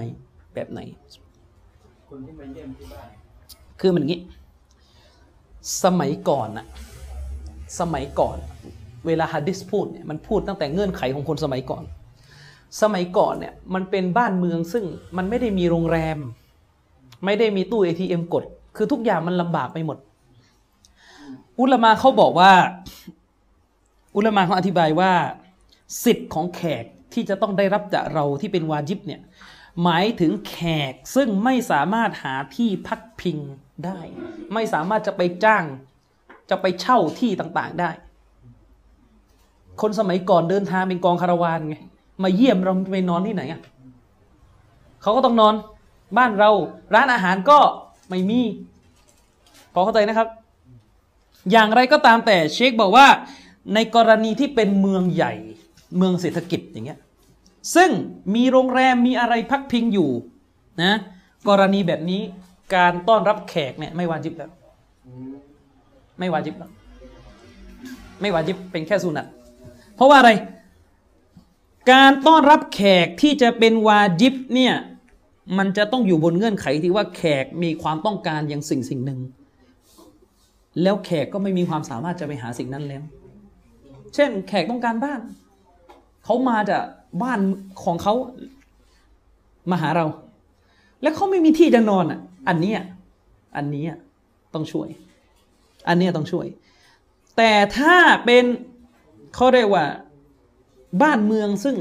[0.53, 0.79] แบบไหน
[2.09, 3.07] คนที่มาเยี่ยมที่บ้าน
[3.79, 4.21] คือมันอย่างนี้
[5.83, 6.65] สมัยก่อนอะ
[7.79, 8.37] สมัยก่อน
[9.07, 11.83] เวลาฮัดดิสพูดเนี่ยมันพูดตั้งแต่เงื่อนไขของคนสมัยก่อน
[12.81, 14.85] สมัยก่อนเนี่ยมันเป็นบ้านเมืองซึ่ง
[15.17, 16.17] มันไม่ได้มีโรงแรม
[17.25, 18.43] ไม่ได้มีตู้ ATM กด
[18.75, 19.97] คือทุกอย่างมันลำบากไปหมด
[21.59, 22.51] อุลมาเขาบอกว่า
[24.15, 25.11] อุลมาเขาอธิบายว่า
[26.03, 29.21] สิทธิ์ของแขกที่จะต้องได้รับจากเราที่เป็นวาจิบเนี่ย
[29.83, 30.57] หมายถึงแข
[30.91, 33.38] กซึ่งไม่สามารถหาที่พักพิง
[33.85, 33.99] ได้
[34.53, 35.63] ไม่สามารถจะไปจ้าง
[36.49, 37.89] จะไปเช่าที่ต่างๆได้
[39.82, 41.75] คนสมัยก่อนเดินทางเป็นกองคาราวานไง
[42.24, 43.61] มาเยี่ยมเราไปนอนที่ไหนอะ
[45.01, 45.53] เขาก็ต้องนอน
[46.17, 46.50] บ้านเรา
[46.95, 47.59] ร้านอาหารก็
[48.09, 48.41] ไม่มี
[49.74, 50.27] พอเข้าใจนะครับ
[51.51, 53.08] อย่างไรก็ตามแต่เชคบอกว่า
[53.74, 55.33] ในกรณีที่เป็นเมืองใหญ่
[55.98, 57.00] เมืองเศรษฐกิจอย่างเงี้ย
[57.75, 57.90] ซึ่ง
[58.35, 60.09] มีโรงแรมมีอะไรพักพิงอยู่
[60.83, 60.93] นะ
[61.50, 62.22] กรณีแบบนี้
[62.75, 64.51] การต้อนรับแขกเนี่ยไม่วาจิบแล้ว
[66.19, 66.72] ไม่วาจิบแล้ว
[68.22, 69.27] ไม่วาจิบเป็นแค่สุนัต
[70.01, 70.31] ราะว่าอะไร
[71.91, 74.75] การต้อนรับแขกที่จะเป็นวาจิบเนี่ย
[75.57, 79.19] มันจะต้องอยู่บนเงื่อนไขที่ว่าแขกมีความต้องการอย่างสิ่งสิ่งหนึ่ง
[80.81, 83.03] แล้วแขกก็ไม่มีความสามารถจะไปหาสิ่งนั้นแล้ว
[84.15, 85.19] เช่น แขกต้องการบ้าน
[86.25, 86.83] เขามาจาก
[87.23, 87.39] บ้าน
[87.83, 88.13] ของเขา
[89.71, 90.05] มาหาเรา
[91.01, 92.73] แล้วเขาไม่มีที่จะนอนอะ อันนี้
[93.55, 93.85] อันนี้
[94.53, 94.88] ต้องช่วย
[95.88, 96.47] อันนี้ต้องช่วย
[97.38, 98.43] แต่ถ้าเป็น
[99.35, 99.85] เขาเรียกว่า
[101.01, 101.75] บ้านเมืองซึ่ง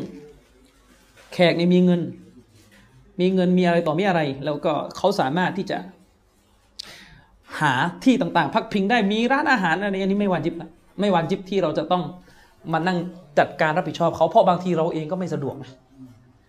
[1.33, 2.01] แขกเนี่ยมีเงิน
[3.21, 5.79] มีเงินมีอะไรต่อมีอะไร แล้วก็เขาสามารถที่จะ
[7.61, 7.73] หา
[8.05, 10.71] ที่ต่างๆ พักพิงได้มีร้านอาหารอะไรอันนี้ไม่วาจิบนะ
[11.01, 12.03] ไม่วาจิบที่เราจะต้อง
[12.73, 12.99] มานั่ง
[13.39, 15.71] จัดการรับผิดชอบเขาเพราะบางทีเราเองก็ไม่สะดวกนะ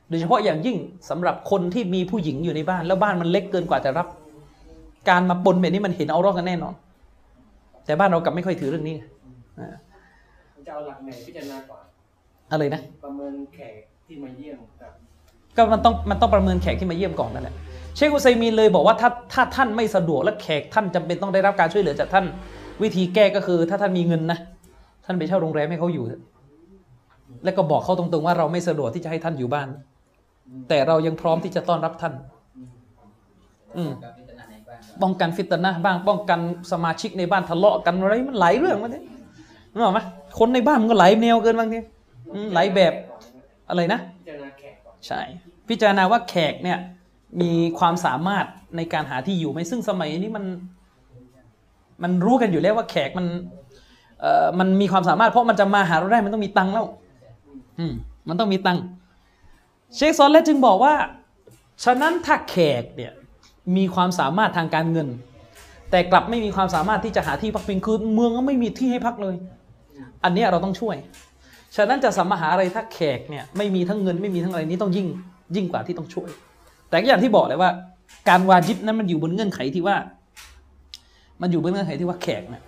[0.09, 0.77] โดยเฉพาะอย่างยิ่ง
[1.09, 4.07] สำหรับคนที่มีผู้หญิงอยู่ในบ้าน แล้วบ้านมันเล็กเกินกว่าจะรับ
[5.09, 6.73] การมาปนแบบนี้มันเห็นเอารอกกันแน่นอน
[7.85, 8.95] แต่บ้านเรากลับไม่ค่อยถือเรื่องนี้
[9.59, 9.75] อ่า
[10.67, 11.83] จะเอาหลักไหนพิจารณาก่อน
[12.51, 13.73] อะไรนะ ประเมินแขก
[14.05, 14.91] ที่มาเยี่ยมกับ
[15.55, 17.55] ก็มันต้องมันต้องประเมินแขกที่มาเยี่ยมก่อนนั่นแหละ
[17.95, 22.25] เชคอุซัยมีนเลยบอกว่าถ้าถ้าท่านไม่สะดวกและแขกท่านจำเป็นต้องได้รับการช่วยเหลือจากท่าน
[22.83, 24.39] วิธีแก้ก็คือ ถ้าท่านมีเงินนะ
[25.05, 26.21] ท่านไปเช่าโรงแรมให้เขาอยู่เถอะ
[27.43, 29.67] แล้วก็บอกเขาตรงๆว่าเราไม่สะดวกที่จะให้ท่านอยู่บ้าน
[30.69, 32.13] แต่เรายังพร้อมที่จะต้อนรับท่าน
[33.77, 36.39] อืมกับพิจารณาในบ้านเราป้องกันฟิตนะห์บ้างป้องกัน
[36.71, 39.03] สมาชิกในบ้านทะเลาะกันอะไรมันหลายเรื่องมันเนี่ย
[39.73, 39.99] นึกออกไหม
[40.39, 41.79] คนในบ้านมันก็หลายแนวเกินบางที
[42.33, 42.93] อืมหลายแบบ
[43.69, 43.99] อะไรนะ
[45.07, 45.21] ใช่
[45.69, 46.79] พิจารณาว่าแขกเนี่ย
[47.41, 48.45] มีความสามารถ
[48.77, 50.45] ในการหาที่อยู่ไหมซึ่งสมัยนี้มัน
[52.03, 53.25] มันรู้กันอยู่แล้วว่าแขกมัน
[54.21, 56.85] เอ่อมันมีความสามารถเพราะมันจะมาหาเราได้มันต้องมีตังค์แล้ว
[57.79, 57.93] อืม
[58.27, 58.83] มันต้องมีตังค์
[59.95, 60.93] เชคซอนและจึงบอกว่า
[61.83, 63.11] ฉะนั้นถ้าแขกเนี่ย
[63.77, 65.07] มีความสามารถทางการเงิน
[65.91, 69.35] แต่กลับไม่มีความสามารถที่จะหาที่พักพิงคือเมืองก็ไม่มีที่ให้พักเลย
[70.23, 70.95] อันนี้เราต้องช่วย
[71.75, 75.07] ฉะนั้นจะสัมมาหาอะไรถ้าแขกเนี่ยไม่มีทั้งเงินไม่มีทั้งอะไรนี้ต้องยิ่ง
[75.55, 76.29] ยิ่งกว่าที่ต้องช่วย
[76.89, 77.71] แต่ก็อย่างที่บอกเลยว่า
[78.29, 79.97] การวาจิบนั้นมันอยู่บนเงื่อนไขที่ว่า
[81.41, 82.63] มันอยู่บนเงื่อนไขที่ว่าแขกเนี่ย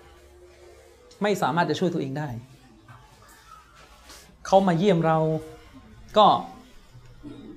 [1.21, 2.27] ไม่สามารถจะช่วยตัวเองได้
[4.47, 5.17] เขามาเยี่ยมเรา
[6.17, 6.25] ก็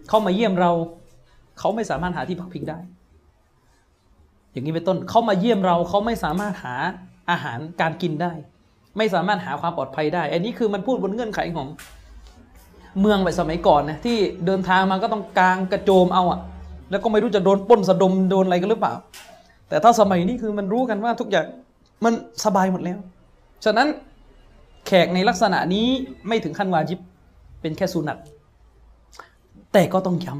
[0.08, 0.70] เขามาเยี่ยมเรา
[1.58, 2.78] เขาไม่สามารถหาที่พักพิงได้
[4.52, 6.74] อย่างนี้เป็นต้นเขามาเยี่ยมเราเขาไม่สามารถหา
[7.30, 8.32] อาหารการกินได้
[8.98, 11.66] ไม่สามารถหาความปลอดภัยได้ อันนี้คือมันพูดบนเงื่อนไขของ
[13.00, 14.16] เมืองแบบสมัยก่อนนะที่
[14.46, 16.40] เดินทางมาก็ต้องกางกระโจมเอาอะ
[16.90, 18.94] แล้วก็ไม่รู้จะโดนป้นสะดมโดนอะไรกันหรือเปล่า
[19.68, 21.46] แต่ถ้าสมัยนี้คือมันรู้กันว่าทุกอย่าง
[22.04, 22.12] มัน
[22.44, 22.98] สบายหมดแล้ว
[23.64, 23.88] ฉะนั้น
[24.86, 25.86] แขกในลักษณะนี้
[26.28, 27.00] ไม่ถึงขั้นวาจิบ
[27.60, 28.18] เป็นแค่สุนัต
[29.72, 30.34] แต่ก็ต้องย้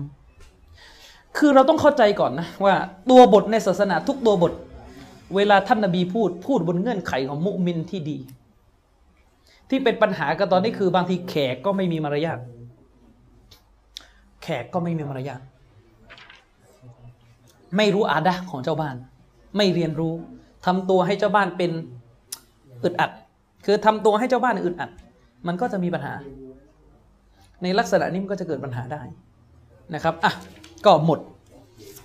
[0.66, 2.74] ำคือเราต้องเข้าใจก่อนนะว่า
[3.10, 4.52] ตัวบทในศาสนาทุกตัวบท
[5.36, 8.18] เวลาท่านนบีพูดพูดบนเงื่อนไขของมุมินที่ดี
[9.70, 12.38] ที่เป็นปัญหากันตอนนี้คือบางทีแขกก็ไม่มีมารยาท
[14.42, 15.40] แขกก็ไม่มีมารยาท
[17.76, 18.96] ไม่รู้อาดะของเจ้าบ้าน
[19.56, 20.14] ไม่เรียนรู้
[20.66, 21.70] ทำตัวให้เจ้าบ้านเป็น
[22.84, 23.10] อึดอัด
[23.64, 24.90] คือทำตัวให้เจ้าบ้านอึดอัด
[25.46, 26.14] มันก็จะมีปัญหา
[27.62, 29.02] ในลักษณะนี้มันก็จะเกิดปัญหาได้
[29.94, 30.32] นะครับอะ
[30.86, 31.20] ก็หมด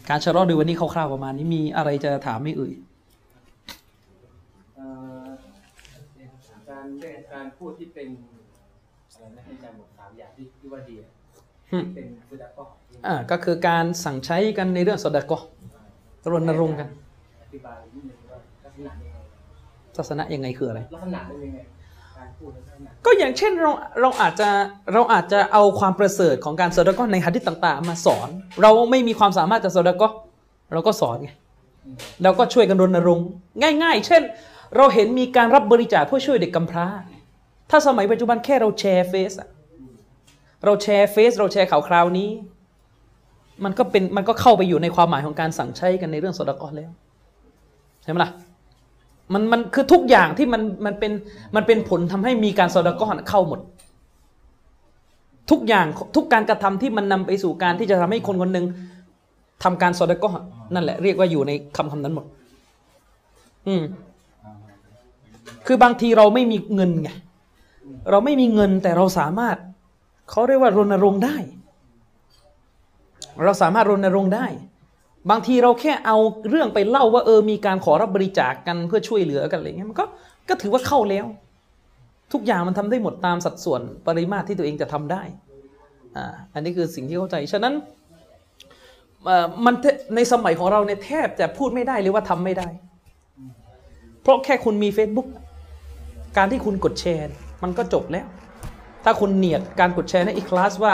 [0.10, 2.74] การชะลอดูวันนี้คร่าวๆประมาณนี้มีอะไรจะถามไหม่เอ่ย
[4.76, 4.88] เอ่
[5.24, 5.26] อ
[6.70, 8.08] การเรื่อง การพูดที่เป็น
[9.14, 11.10] อะไรนะที่อาจารย์บอกสามอย่างที่ที่ว่าดีอะ
[11.72, 12.64] อืมเป็นฟุตาก็
[13.08, 15.40] อ่าก็คือการสั่งใช้กันในเรื่องสดกอ
[16.32, 16.88] รณรงค์กัน
[17.42, 19.18] อธิบายนิดนึงว่าลักษณะยังไง
[19.98, 21.60] ศาสนะยังไงคืออะไร ลักษณะเป็นยังไง
[22.18, 23.72] การพูดลักษณะก็อย่างเช่นเรา
[24.02, 24.50] เราอาจจะ
[24.94, 28.30] เราอาจจะเอาความประเสริฐของการสดกในหะดิษต่าง ๆ มาสอน
[28.62, 30.04] เราไม่มีความสามารถจะสดก
[30.74, 31.30] เราก็สอนไง
[32.24, 33.28] เราก็ช่วยกันรณรงค์
[33.84, 34.22] ง่าย ๆ เช่น
[34.78, 36.88] เราเห็นมีการรับบริจาคเพื่อช่วยเด็กกำพร้า
[37.72, 39.50] ถ้าสมัยปัจจุบันแค่เราแชร์เฟซอะ
[40.66, 42.30] เราแชร์เฟซเราแชร์ข่าวคราวนี้
[43.64, 46.92] มันก็เป็นมันก็เข้าไปอยู่ในความหมายของการสั่งใช้กันในเรื่องสดกแล้ว
[48.04, 48.32] ใช่ไหมล่ะ
[49.34, 51.12] มันมันคือทุกอย่างที่มันมันเป็น
[51.56, 53.60] มันเป็นผลทำให้มีการสอดกอนเข้าหมด
[55.52, 55.86] ทุกอย่าง
[56.16, 58.66] ทุกการกระทำที่มันนำไปสู่การที่จะทำให้คนคนหนึ่ง
[59.64, 60.32] ทำการสอดกอ
[60.74, 62.26] นั่นแหละเรียกว่าอยู่ในคำคำนั้นหมด
[63.68, 63.84] อืม
[65.66, 67.10] คือบางทีเราไม่มีเงินไง
[68.10, 69.58] เราไม่มีเงินแต่เราสามารถ
[70.30, 71.38] เขาเรียกว่ารณรงค์ได้
[73.44, 74.48] เราสามารถรณรงค์ได้
[75.30, 76.18] บางทีเราแค่เอา
[76.50, 80.06] เรื่องไปเล่าว่าเออมีการขอรับบริจาคกันเพื่อช่วยเหลือกันอะไรเงี้ยมันก็
[80.50, 81.26] ก็ถือว่าเข้าแล้ว
[82.34, 85.24] ทุกอย่างมันทำได้หมดตามสัดส่วนปริมาตรที่ตัวเองจะทำได้
[86.16, 87.74] อ่าอันนี้คือสิ่งที่เข้าใจฉะนั้น
[89.66, 89.76] มัน
[90.16, 92.68] ในสมัยของเราเนี่ยแทบจะพูดไม่ได้เลยว่าทำไม่ได้
[94.22, 95.28] เพราะแค่คุณมี Facebook
[96.38, 97.26] การที่คุณกดแชร์
[97.64, 98.26] มันก็จบแล้ว
[99.04, 100.94] ถ้าคุณเนียดการกดแชร์ในอีคลาสว่า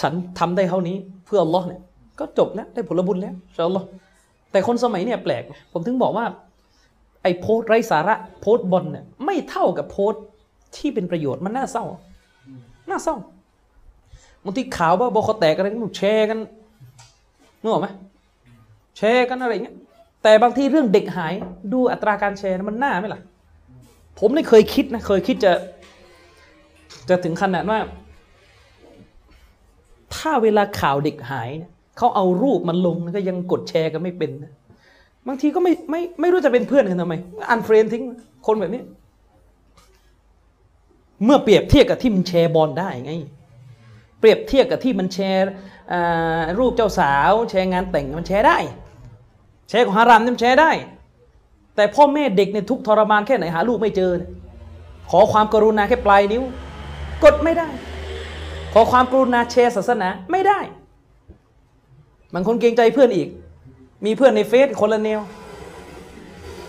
[0.00, 1.80] ฉันทำได้เท่านี้เพื่ออัลลอฮ์เนี่ย
[2.20, 3.34] ก็จบแล้วได้ผลบุญแล้ว
[3.66, 3.86] อัลลอฮ์
[4.52, 5.42] แต่คนสมัยเนี่ยแปลก
[5.72, 6.26] ผมถึงบอกว่า
[7.22, 10.12] ไอ้โพสไร้สาระโพสบอลเนี่ยไม่เท่ากับโพส
[10.76, 11.84] ที่เป็นประโยชน์มันน่าเศร้า
[12.88, 13.16] น่าเศร้า
[14.44, 16.38] บางทีข่าวว่าบอคอแตกอะไรมันแชร์กัน
[17.60, 17.88] นึกออกไหม
[18.98, 19.76] แชร์กันอะไรเงี้ย
[20.22, 21.34] แต่บางทีเรื่องเด็กหาย
[21.72, 23.20] ดูอัตราการแชร์มันน่าไหมล่ะ
[24.18, 25.52] ผมไม่เคยคิดนะ เคยคิดจะ
[27.08, 27.78] จะถึงขนาดว่า
[30.14, 34.52] ถ้าเวลาข่าวเด็กหายเนี่ยเขาเอารูปมันลงก็ยังกดแชร์กันไม่เป็นนะ
[35.26, 37.14] บางทีก็ไม่ไม่ไม่รู้จะเป็นเพื่อนกันทำไม
[37.50, 38.02] unfriend ทิ้ง
[38.46, 38.82] คนแบบนี้
[41.24, 43.12] เมื่อเปรียบเทียบกับที่มันแชร์บอลได้ไง
[44.20, 45.44] เปรียบเทียบกับที่มันแชร์
[46.58, 48.58] รูปเจ้าสาว แชร์งานแต่งมันแชร์ได้
[49.68, 50.70] แชร์ของฮารามนี่มันแชร์ได้
[51.76, 54.10] แต่พ่อแม่เด็กเนี่ยทุกข์ทรมานแค่ไหนหาลูกไม่เจอ
[55.10, 56.42] ขอความกรุณาแค่ปลายนิ้ว
[57.24, 57.68] กดไม่ได้
[58.72, 60.60] ขอความกรุณาแชร์ศาสนาไม่ได้
[62.34, 63.28] บางคนเกรงใจเพื่อนอีก
[64.04, 65.20] มีเพื่อนในเฟซคนละแนว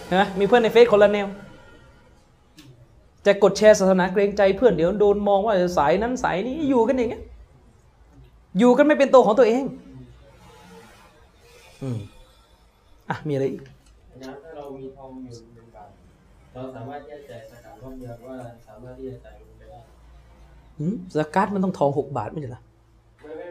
[0.06, 1.28] เห็นไหมมีเพื่อนในเฟซคนละแนว
[3.26, 7.24] จะกดแชร์ศาสนาเกรงใจเพื่อนเดี๋ยวโดนมองว่าสายนั้นสายนี้อยู่กันอย่างเงี้ย
[8.60, 9.64] อยู่กันไม่เป็นตัวของตัวเอง
[11.82, 12.00] อืม
[13.10, 13.64] อะมีอะไรอีก
[14.64, 15.90] เรามีทองอยู่หนึ่งบาท
[16.54, 19.80] เราสามารถแยกจ่ายสกัดรอบเดียวว่าสามารถที่จะจ่ายเงินไปได้
[20.80, 22.62] หืมสกัดมันต้องทองหกบาทไม่ใช่เหรอ
[23.22, 23.48] ไม่ไม่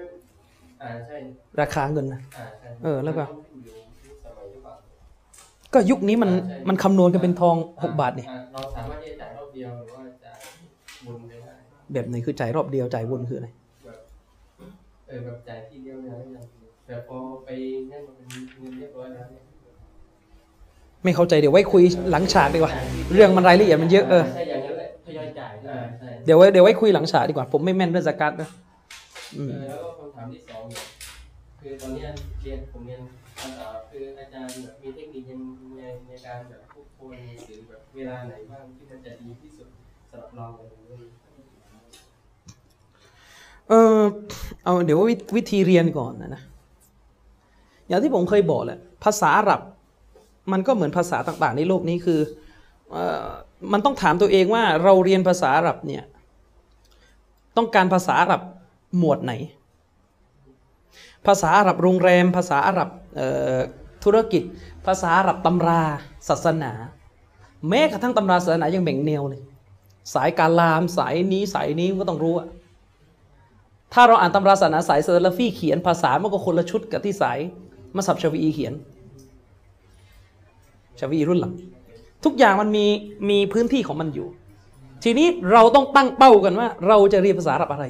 [0.83, 1.17] อ่าใช่
[1.61, 3.75] ราคาเงินนะอ่าใช่เออแล้วก็มันต้องอยู่
[4.07, 4.75] ยุคสมัยหรือเปล่า
[5.75, 6.31] ก็ยุคนี้มัน
[6.69, 10.39] มันคำนวณกันเป็นทองหกบาทนี่อ่เราสามารถที่จะจ่ายรอบเดียวหรือว่าจ่าย
[11.07, 11.53] วนไปได้
[11.93, 13.49] แบบไหนคือจ่ายรอบเดียวจ่ายวนคืออะไร
[13.85, 13.99] แบบ
[15.09, 16.47] เออแบบจ่ายทีเดียวเนี่ยอย่าง
[16.87, 17.49] แต่พอไป
[17.91, 19.42] นั่นมันเป็นเงินเรียบร้อยแล้วเนี่ย
[21.05, 22.73] ไม่เข้าใจเดี๋ยวไว้คุยหลังฉากดีกว่า
[23.15, 25.81] เรื่องมันรายละเอียดมันเยอะเออใช่อย่างนั้นแหละทยอยจ่ายอ่ใช่
[26.25, 28.49] เดี๋ยวไว้เดี๋ยวไว้คุยหลังฉากดีกว่า ผมไม่แม่นเรื่องสกัดนะ
[29.59, 30.83] แล้วก็คำถามที่สองเนี่ย
[31.61, 32.07] คือตอนนี้
[32.43, 33.01] เรียนผมเรียน
[33.91, 35.41] คืออาจารย์แบบมีเทคนิคยัง
[35.85, 37.17] ในในการแบบพูดคุย
[37.53, 39.69] หรือแบบเวลาไหนบ้างที่มันจะดีที่สุด
[40.11, 40.49] สำหรับเรา
[43.69, 44.01] เออ
[44.65, 46.43] เอาเดี๋ยววิวิธีเรียนก่อนนะนะ
[47.89, 49.61] อย่างที่ผมเคยบอกแหละภาษาอาหรับ
[50.53, 52.21] มันก็เหมือนภาษาต่างๆ ในโลกนี้คือ
[52.95, 52.97] อ
[53.73, 56.05] มันต้องถามตัวเองว่าเราเรียนภาษาอาหรับเนี่ย
[57.57, 58.43] ต้องการภาษาอาหรับ
[58.99, 59.33] หมวดไหน
[61.27, 62.89] ภาษาอาหรับโรงแรม ภาษาอาหรับ
[64.05, 64.43] ธุรกิจ
[64.87, 65.83] ภาษาอาหรับตำรา
[66.29, 66.73] ศาสนา
[67.69, 69.43] แม้กระทั่งตำราศาสนายังแบ่งแนวเลย
[70.15, 72.49] สายการลามสายนี้สายนี้ก็ต้องรู้อะ
[73.93, 77.39] ถ้าเราอ่านตำราศาสนาสายซอร์ลาฟีเขียนภาษามันก็คนละชุดกับที่สาย
[77.97, 78.75] มัสับชวีเขียน
[80.99, 81.53] ชาวีอีรุ่นหลัง
[82.25, 82.87] ทุกอย่างมันมี
[83.31, 84.27] มีพื้นที่ของมันอยู่
[85.05, 87.85] ทีนี้เราต้องตั้งเป้ากันว่า เราจะเรียนภาษาอับอะไร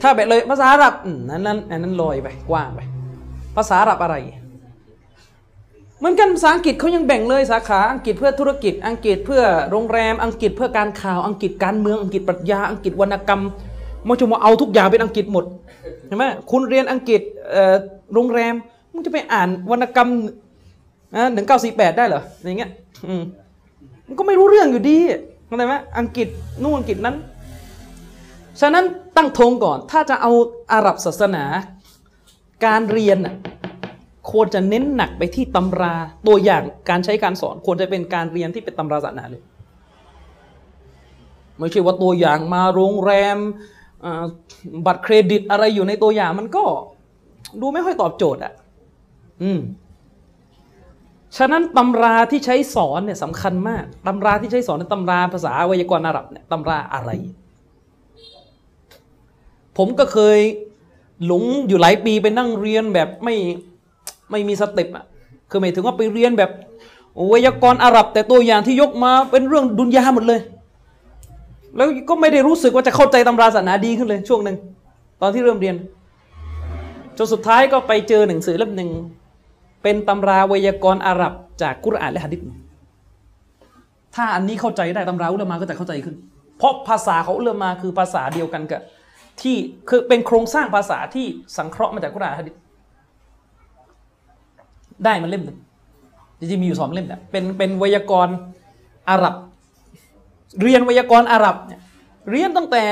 [0.00, 0.94] ถ้าแบบเลยภาษาอับ
[1.30, 2.80] นั้นนั้นนั้นลอยไปกว้างไป
[3.56, 4.16] ภาษาอับอะไร
[5.98, 13.42] เหมือนกันภาษาอังกฤษเขายังแบ่งเลยสาขาอังกฤษเพื่อธุรกิจ อังกฤษเพื่อโรงแรม อังกฤษเพื่อการข่าวอังกฤษการเมืองอังกฤษปรัชญาอังกฤษวรรณกรรม
[14.08, 15.44] มันจะมาเอาทุกอย่างเป็นอังกฤษหมด
[16.10, 17.20] ช่ไหมคุณเรียนอังกฤษ
[18.14, 18.54] โรงแรม
[18.92, 20.08] มึงจะไปอ่านวรรณกรรม
[21.14, 22.70] นะหนึ่งเก้าสี่แปดได้เหรออย่างเงี้ย
[24.06, 24.98] มันก็ไม่รู้เรื่องอยู่ดี
[25.46, 26.28] เข้าใจไหมอังกฤษ
[26.62, 27.16] นู่นอังกฤษนั้น
[28.60, 28.84] ฉะนั้น
[29.16, 30.32] ตั้งธงก่อน ถ้าจะเอา
[30.72, 31.44] อาหรับศาสนา
[32.66, 33.34] การเรียนน่ะ
[34.32, 35.94] ควรจะเน้นหนักไปที่ตำรา
[36.26, 39.42] ตัวอย่างการใช้การสอน ควรจะเป็นการเรียนที่เป็นตำราศาสนาเลย
[41.58, 43.38] ไม่ใช่ว่าตัวอย่างมาโรงแรม
[44.86, 46.64] บัตรเครดิตอะไรอยู่ในตัวอย่างมันก็
[47.60, 48.52] ดูไม่ค่อยตอบโจทย์อะ
[49.42, 49.60] อืม
[51.36, 57.10] ฉะนั้นตำราที่ใช้สอนเนี่ยสำคัญมาก ตำราที่ใช้สอนในตำราภาษาไวยากรณ์อาหรับเนี่ยตำราอะไร
[59.76, 60.38] ผมก็เคย
[61.26, 63.34] หลงอยู่หลายปีไปนั่งเรียนแบบไม่
[64.30, 65.04] ไม่มีสเต็ปอะ
[65.50, 66.50] คือหมายถึงว่าไปเรียนแบบ
[67.28, 70.40] ไวยากรณ์อาหรับ แต่ตัวอย่างที่ยกมาเป็นเรื่องดุนยาหมดเลย
[71.76, 74.56] แล้วก็ไม่ได้รู้สึกว่าจะเข้าใจตำราศาสนาดีขึ้นเลยช่วงหนึ่ง
[75.22, 75.76] ตอนที่เริ่มเรียน
[77.18, 78.90] จนสุดท้ายก็ไปเจอหนังสือเล่มหนึ่ง
[79.82, 81.32] เป็นตำราไวยากรณ์อาหรับ
[81.62, 82.40] จากกุรอานและหะดิษ
[84.14, 86.16] ถ้าอันนี้เข้าใจได้ตำราอุลามาก็จะเข้าใจขึ้น
[86.58, 88.80] เพราะภาษาเของอุลามาคือภาษาเดียวกันกับ
[89.42, 89.56] ที่
[89.88, 91.26] คือเป็นโครงสร้างภาษาที่
[91.56, 92.54] สังเคราะห์มาจากกุรอานฮะดิษ
[95.04, 95.58] ได้มันเล่มหนึ่ง
[96.38, 98.34] จริงๆมีอยู่สองเล่มเนี่ยเป็นเป็นไวยากรณ์
[99.10, 99.34] อาหรับ
[100.62, 101.80] เรียนไวยากรณ์อาหรับเนี่ย
[102.30, 102.82] เรียนตั้งแต่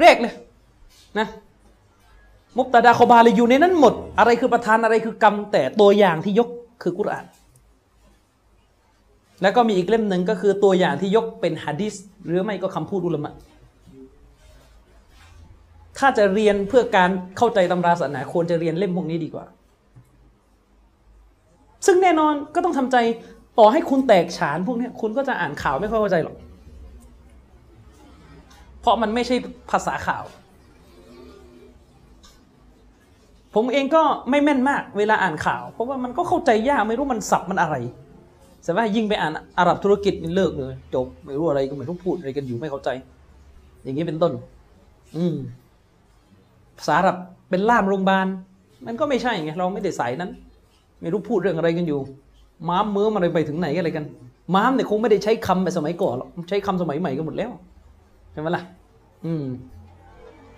[0.00, 0.34] แรกเลย
[1.18, 1.28] นะ
[2.56, 6.48] มุบตาดาคอบาเลยอยู่ในนั้นหมด อะไรคือประธานอะไรคือกรรม แต่ตัวอย่างที่ยก
[6.82, 7.26] คือกุรอาน
[9.42, 11.94] แล้วก็มีอีกเล่มหนึ่งก็คือตัวอย่างที่ยกเป็นฮะดิษ
[12.26, 13.32] หรือไม่ก็คำพูดอุลามะ
[15.98, 19.46] ถ้าจะเรียนเพื่อการเข้าใจตำราศาสนาควรจะเรียนเล่มพวกนี้ดีกว่า
[21.86, 22.96] ซึ่งแน่นอนก็ต้องทำใจ
[23.58, 26.36] ต่อให้คุณแตกฉานพวกนี้คุณก็จะอ่านข่าวไม่ค่อยเข้าใจหรอก
[28.80, 29.36] เพราะมันไม่ใช่
[29.70, 30.24] ภาษาข่าว
[33.54, 37.76] ผมเองก็ไม่แม่นมากเวลาอ่านข่าว เพราะว่ามันก็เข้าใจยากไม่รู้มันสับมันอะไร
[38.62, 42.88] ใช่ไหมยิ่งไปอ่านอาหรับธุรกิจนี่เลิกเลยจบไม่รู้อะไรก็ไม่รู้พูดอะไรกันอยู่ไม่เข้าใจ
[43.82, 44.32] อย่างนี้เป็นต้น
[45.16, 45.36] อืม
[46.78, 47.16] ภาษาอาหรับ
[47.50, 48.26] เป็นล่ามโรงพยาบาล
[48.86, 50.30] มันก็ไม่ใช่ไงเราไม่ได้สายนั้น
[51.00, 52.00] ไม่รู้พูดเรื่องอะไรกันอยู่
[52.68, 54.04] ม้ามเมือมอะไรไปถึงไหนกันอะไรกัน
[54.54, 57.50] ม้ามเนี่ยคงไม่ได้ใช้คำแบบสมัยก่อนหรอกใช้คำสมัยใหม่กันหมดแล้ว
[58.32, 58.62] ใช่ไหมล่ะ
[59.24, 59.44] อืม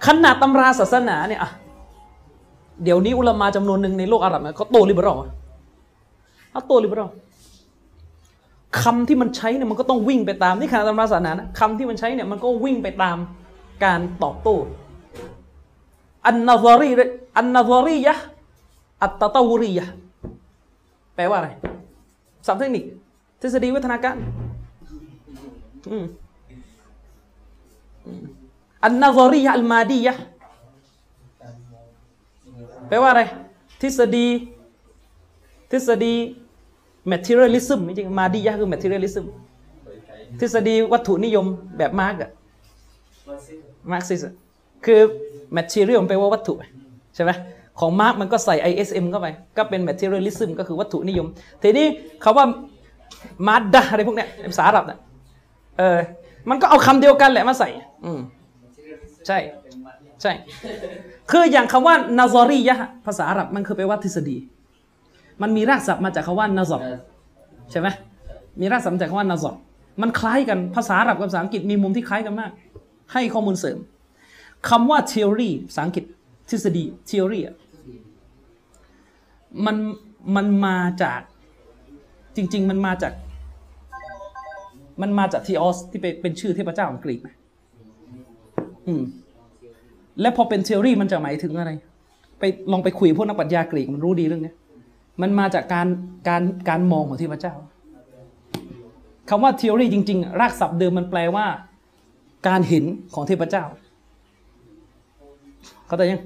[0.07, 1.51] ขนาดตำราศาสนาเนี่ยอะ
[2.85, 5.27] เดี๋ยวนี้อุลามาจำนวนหนึ่งในโลกอาหรับเนี่ยเขาโตลิเบอรัลอ
[6.51, 7.09] เขาโตลิเบอรัล
[8.83, 13.17] คำที่มันใช้เนี่ยมันก็ต้องวิ่งไปตามนี่ขนาดตำราศาสนานะคำที่มันใช้เนี่ยมันก็วิ่งไปตาม
[13.85, 14.57] การตอบโต้
[16.27, 16.91] อันนาซารี
[17.37, 18.15] อันนาซารียะ
[19.03, 19.87] อัตตะตะวรียะ
[21.17, 21.51] แปลว่าอะไร
[22.49, 22.85] สับเทคนิค
[23.41, 24.17] ทฤษฎีวัฒนาการ
[28.85, 30.15] อันนาซารียะอัลมาดียะ
[32.89, 33.23] แปลว่าอะไร
[33.83, 34.27] ทฤษฎี
[35.71, 36.15] ทฤษฎี
[37.13, 39.25] materialism จริงمادية คือ materialism
[40.41, 41.47] ทฤษฎีวัตถุนิยม
[41.79, 42.31] แบบมาร์กอะ
[43.93, 44.23] มาร์กซิส
[44.85, 45.01] คือ
[45.57, 46.55] material แปลว่าวัตถุ
[47.15, 47.31] ใช่ไหม
[47.81, 49.27] ของมาร์กมันก็ใส่ ISM เข้าไป
[49.57, 51.27] ก็เป็น materialism ก็คือวัตถุนิยม
[51.63, 51.87] ทีนี้
[52.25, 52.47] คำว่า
[53.47, 54.99] مادة อะไรพวกเนี้ยภาษาอาหรับเนี่ย
[55.79, 55.99] เออ
[56.51, 57.69] มันก็เอาคำเดียวกันแหละมาใส่
[58.05, 58.21] อืม
[59.27, 59.39] ใช่
[60.23, 60.33] ใช่
[61.31, 62.77] คืออย่างคำว่านาซอรียะ
[63.07, 64.37] ภาษาอาหรับมันคือแปลว่าทฤษฎี
[65.43, 66.83] มันมีรากศัพท์มาจากคำว่านาซอร
[67.71, 67.89] ใช่ไหม
[68.61, 69.55] มีรากศัพท์จากคำว่านาซอร
[70.03, 72.51] มันคล้ายกันภาษาอาหรับกับภาษาอังกฤษมีมุมที่คล้ายกันมาก
[73.13, 73.79] ให้ข้อมูลเสริม
[74.69, 76.05] คำว่า theory ภาษาอังกฤษ
[76.51, 77.55] ทฤษฎี theory อะ
[79.67, 79.77] มัน
[80.37, 81.21] มันมาจาก
[82.37, 83.13] จริง ๆ มันมาจาก
[85.03, 87.35] มันมาจากทีออสที่เป็นเป็นชื่อเทพเจ้าของกรีกนะ
[88.87, 89.03] อืม
[90.21, 91.71] และพอเป็นเทอรี่มันจะหมายถึงอะไร
[92.39, 94.53] ไปลองไปคุยพวกนักปรัชญากรีกมันรู้ดีเรื่องนี้
[95.23, 95.87] มันมาจากการ
[96.29, 97.55] การการมองของเทพเจ้า
[99.29, 101.47] คำว่า theory จริง ๆ รากศัพท์เดิมมันแปลว่า
[102.49, 103.65] การเห็นของเทพเจ้า
[105.87, 106.21] เข้าใจยัง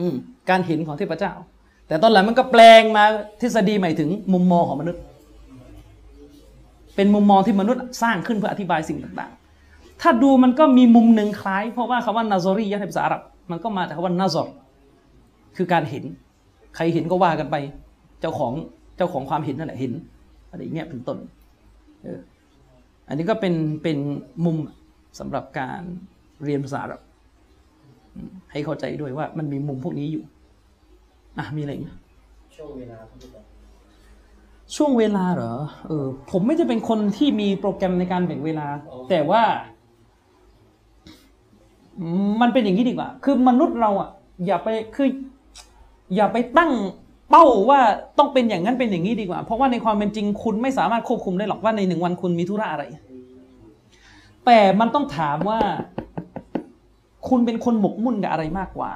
[0.00, 0.14] อืม
[0.50, 1.32] การเห็นของเทพเจ้า
[1.90, 3.04] แต่ตอนหลังมันก็แปลงมา
[3.40, 5.02] ทฤษฎีหมายถึงมุมมองของมนุษย์
[6.96, 14.48] เป็นมุมมองที่มนุษย์สร้างขึ้นเพื่ออธิบายสิ่งต่างๆ ถ้าดูมันก็มีมุมหนึ่งคล้าย เพราะว่าคำว่านาซอรียะในภาษาอาหรับมันก็มาจากคำว่านาซอร
[15.56, 16.04] คือการเห็น
[16.76, 17.56] ใครเห็นก็ว่ากันไป
[18.20, 18.52] เจ้าของ
[18.96, 19.92] เจ้าของความเห็นนั่นแหละเห็น
[20.50, 21.18] อะไรอย่างเงี้ยเป็นต้น
[23.08, 23.98] อันนี้ก็เป็นเป็น
[24.44, 24.56] มุม
[25.18, 25.82] สำหรับการ
[26.44, 27.00] เรียนภาษาอาหรับ
[28.52, 30.24] ให้เข้าใจด้วยว่ามันมีมุมพวกนี้อยู่
[31.38, 31.90] อะมีอะไรอีกไหม
[32.56, 33.44] ช่วงเวลาที่แบบ
[34.76, 35.54] ช่วงเวลาเหรอ
[35.88, 38.66] เออผมไม่จะเป็นคนที่มีโปรแกรมในการแบ่งเวลา
[39.10, 39.42] แต่ว่า
[42.40, 44.10] มันเป็นอย่างนี้ดีกว่า คือมนุษย์เราอะ
[44.46, 45.08] อย่าไปคือ
[46.16, 46.72] อย่าไปตั้ง
[47.30, 47.80] เป้าว่า
[48.18, 52.84] ต้องเป็นอย่างนั้นเป็นอย่างนี้ดีกว่า เพราะว่าในความเป็นจริงคุณไม่สามารถควบคุมได้หรอกว่าในหนึ่งวันคุณมีธุระอะไร
[54.46, 55.60] แต่มันต้องถามว่า
[57.28, 58.92] คุณเป็นคนหมกมุ่นกับอะไรมากกว่า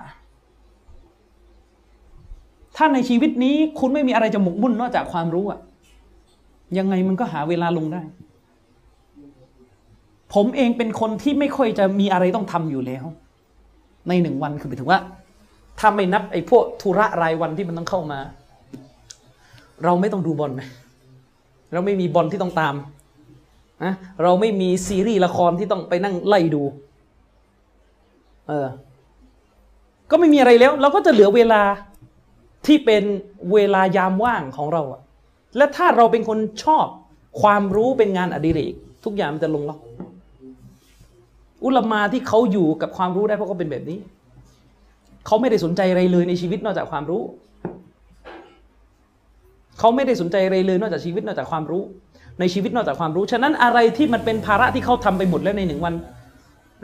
[2.77, 5.61] ถ้าในชีวิตนี้คุณไม่มีอะไรจะหมกมุ่นนอกจากความรู้อะ
[6.79, 8.03] ยังไงมันก็หาเวลาลงได้
[10.35, 13.05] ผมเองเป็นคนที่ไม่ค่อยจะมีอะไรต้องทำอยู่แล้ว
[14.09, 15.01] ในหนึ่งวันคือหมายถึงว่า
[15.79, 18.21] ถ้าไม่นับไอ้พวกธุระรายวันที่มันต้องเข้ามา
[19.85, 20.69] เราไม่ต้องดูบอลนะ
[21.73, 22.75] เราไม่มีบอลที่ต้องตาม
[23.85, 26.63] นะเราไม่มีซีรีส์ละครที่ต้องไปนั่งไล่ดู
[28.49, 28.67] เออ
[30.11, 31.63] ก็ไม่มีอะไรแล้ว เราก็จะเหลือเวลา
[32.67, 33.03] ที่เป็น
[33.53, 35.01] เวลายามว่างของเราอะ
[35.57, 36.87] และถ้าเราเป็นคนชอบ
[37.43, 38.73] ความรู้เป็นงานอดิเรก
[39.05, 39.81] ทุกอย่างมันจะลงล็อก
[41.65, 43.99] อุลมาที่เขาอยู่กับความรู้ได้เพราะเขาเป็นแบบนี้
[45.27, 47.23] เขาไม่ได้สนใจอะไรเลยในชีวิตนอกจากความรู้
[49.79, 51.83] เขาไม่ได้สนใจอะไรเลยนอกจากชีวิตนอกจากความรู้
[52.41, 55.95] ในชีวิตนอกจากความรู้ ฉะนั้นอะไรที่มันเป็นภาระที่เขาทำไปหมดแล้วในหนึ่งวัน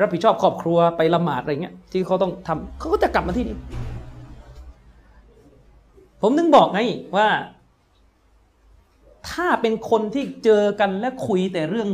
[0.00, 3.56] รับผิดชอบครอบครัวไปละหมาดอะไรเงี้ยที่เขาต้องทำเขาก็จะกลับมาที่นี่
[6.22, 6.80] ผมนึงบอกไง
[7.16, 7.28] ว่า
[9.30, 11.88] ถ้าเป็นคนที่เจอกันและคุยแต่เรื่อง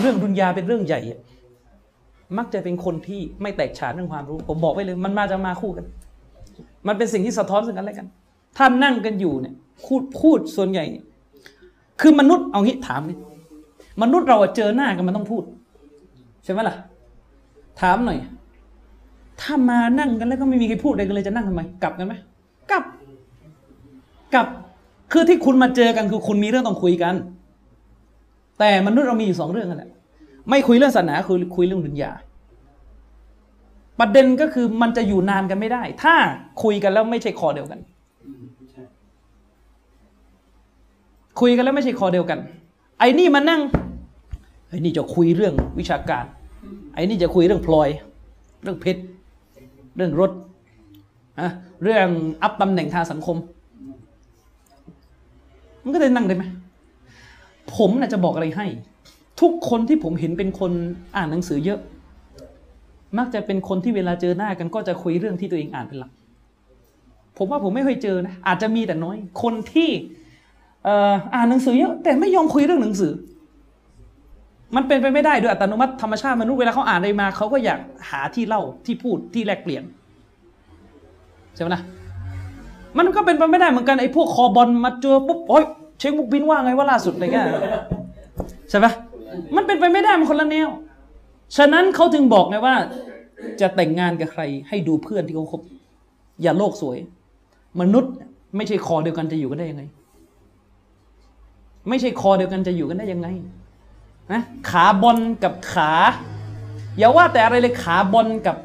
[0.00, 1.00] เรื่องดุนยาเป็นเรื่องใหญ่
[2.38, 5.86] มักจะเป็นคนที่ไม่แตกฉานเรื่องความรู้ ผมบอกไว้เลย มันมาจะมาคู่กัน
[6.86, 8.06] มันเป็นสิ่งที่สะท้อนซึ่งกันและกัน
[8.56, 10.84] ถ้านั่งกันอยู่เนี่ยพูดพูดส่วนใหญ่
[12.00, 13.14] คือมนุษย์เอางี้ถามดิ
[14.02, 15.42] มนุษย์เราเจอหน้ากันมันต้องพูด
[16.44, 16.76] ใช่ไหมล่ะ
[17.80, 18.18] ถามหน่อย
[19.40, 22.14] ถ้ามานั่งกันแล้วก็ไม่มีใครพูดอะไรกันเลยจะนั่งทำไม กลับกันไหม
[22.70, 22.84] กลับ
[24.34, 24.46] กับ
[25.12, 27.14] คือที่คุณมาเจอกันคือคุณมีเรื่องต้องคุยกัน
[28.58, 29.90] แต่มนุษย์เรามีอยู่สองเรื่องกันแหละ
[30.50, 32.12] ไม่คุยเรื่องศาสนาคือคุยเรื่องดุนยา
[34.00, 36.14] ประเด็นก็คือมันจะอยู่นานกันไม่ได้ ถ้า
[36.62, 37.80] คุยกันแล้วไม่ใช่คอเดียวกัน
[41.40, 42.38] คุยกันแล้วไม่ใช่คอเดียวกัน
[42.98, 43.60] ไอ้นี่มานั่ง
[44.68, 46.24] ไอ้นี่จะคุยเรื่องวิชาการ
[46.94, 47.88] ไอ้นี่จะคุยเรื่องพลอย
[48.62, 49.02] เรื่องเพชร
[49.96, 50.30] เรื่องรถ
[51.40, 51.48] อะ
[51.82, 52.08] เรื่อง
[52.42, 53.36] อัพตำแหน่งทางสังคม
[55.82, 56.44] มันก็จะนั่งได้ไหม
[57.76, 58.66] ผมน่ะจะบอกอะไรให้
[59.40, 60.72] ทุกคนที่ผมเห็นเป็นคน
[61.16, 61.80] อ่านหนังสือเยอะ
[63.18, 66.10] มักจะเป็นคนที่เวลาเจอหน้ากันก็จะคุยเรื่องที่ตัวเองอ่านเป็นหลัก
[67.38, 69.90] ผมว่าผมไม่เคยเจอนะอาจจะมีแต่น้อย คนที่
[70.86, 73.12] อ่ออ่านหนังสือเยอะแต่ไม่ยอมคุยเรื่องหนังสือ
[74.76, 77.80] มันเป็นไปไม่ได้โดยอัตโนมัติธรรมชาติมนุษย์เวลาเขาอ่านอะไรมาเขาก็อยาก
[78.10, 79.82] หาที่เล่าที่พูดที่แลกเปลี่ยน
[81.54, 81.82] ใช่ไหมนะ
[82.98, 85.64] มันก็เป็นไปไม่ได้เหมือนกันไอ้พวกคอบอลมาเจอปุ๊บโอ้ย
[85.98, 87.46] เช็คบุกบินว่าไงว่าล่าสุดอะไรเงี้ย
[88.70, 88.86] ใช่ไหม
[89.56, 90.68] มันเป็นไปไม่ได้มันคนละแนว
[91.56, 92.74] ฉะนั้นเขาถึงบอกไงว่า
[93.60, 95.60] จะแต่งงานกับใคร ให้ดูเพื่อนที่เขาคบ
[96.42, 96.98] อย่าโลกสวย
[97.80, 98.12] มนุษย์
[98.56, 99.82] ไม่ใช่คอเดียวกันจะอยู่กันได้ยังไง
[101.88, 103.28] ไม่ใช่คอเดียวกันจะอยู่กันได้ยังไง
[104.32, 105.90] นะขาบอลกับขา
[106.98, 108.56] อย่าว่าแต่อะไรเลยขาบอลกับ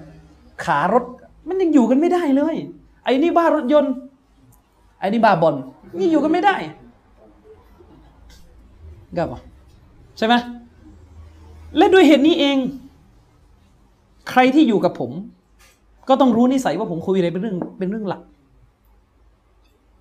[0.66, 1.06] ขารถ
[1.48, 2.56] มันยังอยู่กันไม่ได้เลย
[3.04, 3.94] ไอ้นี่บ้ารถยนต์
[5.00, 5.56] ไอ้นี่บาบอล
[5.98, 6.56] นี่อยู่กันไม่ได้
[9.18, 9.42] กับอะ
[10.18, 10.34] ใช่ไหม
[11.78, 12.58] และด้วยเหตุนี้เอง
[14.30, 15.12] ใครที่อยู่กับผม
[16.10, 18.22] ก็ต้องรู้นิสัยว่าผมคุยอะไรเป็นเรื่องเป็นเรื่องหลัก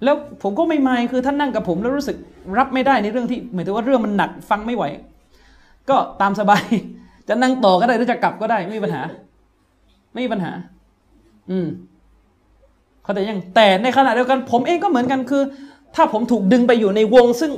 [0.05, 2.17] แล้วผมก็ไม่ไมายคือท่านนั่งกับผมแล้วรู้สึก
[2.59, 4.85] รับไม่ได้ในเรื่องที่หมายถึงว่าเรื่องมันหนักฟังไม่ไหว
[5.91, 6.63] ก็ตามสบาย
[7.29, 9.03] จะนั่งต่อก็ได้หรือจะกลับก็ได้ไม่มีปัญหา
[10.13, 10.53] ไม่มีปัญหา
[11.51, 11.67] อืม
[13.07, 15.43] เข้าใจยังแต่ในขณะเดียวกันผมเองก็เหมือนกันคือ
[15.95, 17.53] ถ้าผมถูกดึงไปอยู่ในวง ซึ่ง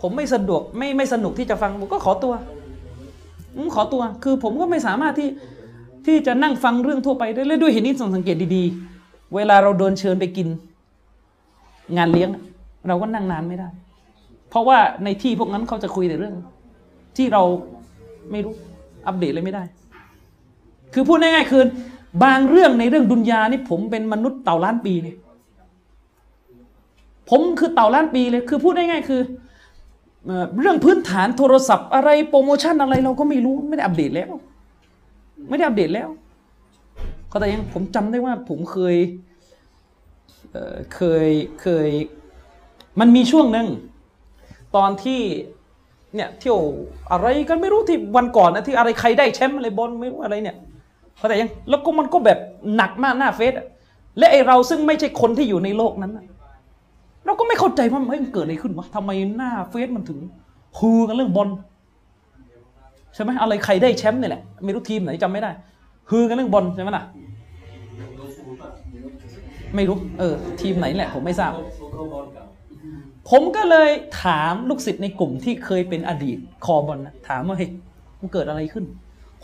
[0.00, 2.32] ผมไม่สะดวกไม่ไม่สนุกที่จะฟังผมก็ขอตัว
[3.56, 5.28] อขอตัว คือผมก็ไม่สามารถที่
[6.06, 10.48] ที่จะนั่งฟังเรื่องทั่วไปได้และด้วยเหตุนี้สังเกตดีๆ เวลาเราโดนเชิญไปกิน
[11.96, 12.30] งานเลี้ยง
[12.88, 13.68] เราก็นั่งนานไม่ได้
[14.50, 16.34] เพราะว่าในที่พวกนั้นเขาจะคุยแต่เรื่อง
[17.16, 17.42] ที่เรา
[18.30, 18.54] ไม่รู้
[19.06, 19.62] อัปเดตเลยไม่ได้
[20.94, 21.62] คือพูดง่ายๆคือ
[22.22, 25.16] บางเรื่องในเรื่องดุนยานี่ผมเป็นมนุษย์เต่าล้านปีเลย
[27.30, 29.20] ผมคือเต่าล้านปีเลยคือพูดง่ายๆคือ
[30.60, 34.30] เรื่องพื้นฐานโทรศัพท์อะไรโปรโมชั่นอะไรเราก็ไม่รู้ไม่ได้อัปเดตแล้ว
[35.48, 36.08] ไม่ได้อัปเดตแล้ว
[37.28, 38.96] เขาแต่ยังผมจำได้ว่าผมเคย
[40.52, 41.28] เเคย
[41.62, 41.88] เคย
[43.00, 43.68] มันมีช่วงหนึ่ง
[44.76, 45.20] ตอนที่
[46.14, 46.60] เนี่ยเที่ยว
[47.10, 50.56] อะไรกันไม่รู้ที่วันก่อนนะที่อะไรใครได้แชมป์อะไรบอลไม่รู้อะไรเนี่ย
[51.18, 52.38] เขาแต่ยังแล้วก็มันก็แบบ
[52.76, 53.52] หนักมากหน้าเฟซ
[54.18, 56.12] และไอเราซึ่งไม่ใช่คนที่อยู่ในโลกนั้น
[57.24, 60.18] เราก็ไม่เข้าใจว่าเฮ้ยมันเกิดอะไรขึ้นวะทำไมหน้าเฟซมันถึง
[60.78, 61.48] ฮือกันเรื่องบอล
[63.14, 65.50] ใช่ไหมอะไรใครได้แชมป์เนี่ยแหละไม่รู้ทีมไหนจำไม่ได้
[66.10, 67.04] ฮือกันเรื่องบอลใช่ไหมล่ะ
[69.74, 71.52] ไม่รู้เออทีมไหนแหละ ผมไม่ทราบ
[73.30, 73.90] ผมก็เลย
[74.22, 77.70] ถามลูกศิษย์ในกลุ่มที่เคยเป็นอดีตคอบอลนะถามว่าเฮ้ย
[78.20, 78.84] มันเกิดอะไรขึ้น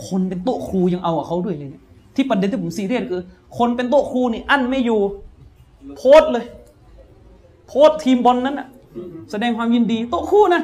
[0.06, 1.82] คนเป็นโต๊ะครูยังเอากับเขาด้วยเลยเนี่ย
[2.14, 3.22] ที่ประเด็นที่ผมซีเรียสคือ
[3.58, 5.00] คนเป็นโต๊ะครูนี่อั้นไม่อยู่
[5.96, 6.44] โพสต์เลย
[7.68, 8.68] โพสต์ทีมบอลนั้นอะ
[9.30, 10.62] แสดงความยินดี โต๊ะครูนะ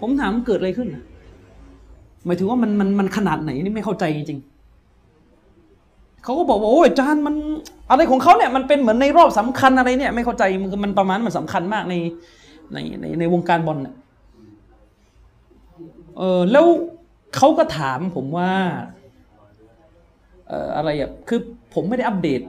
[0.00, 1.02] ผมถามเกิดอะไรขึ้นนะ
[2.26, 4.40] หมายถึงว่ามันมันมันขนาดไหนนี่ไม่เข้าใจจริง
[6.24, 7.34] เขาก็บอกว่าโอ้ยอาจารย์มัน
[7.90, 11.94] อะไรของเขาเนี่ยมันเป็นเหมือนในรอบสำคัญอะไรเนี่ย ไม่เข้าใจมันมันประมาณมันสำคัญมากใน
[12.72, 13.94] ในในในวงการบอลเนี่ย
[16.18, 16.66] เออแล้ว
[17.36, 18.50] เขาก็ถามผมว่า
[20.76, 21.40] อะไรอะคือ
[21.74, 22.40] ผมไม่ได้อัปเดต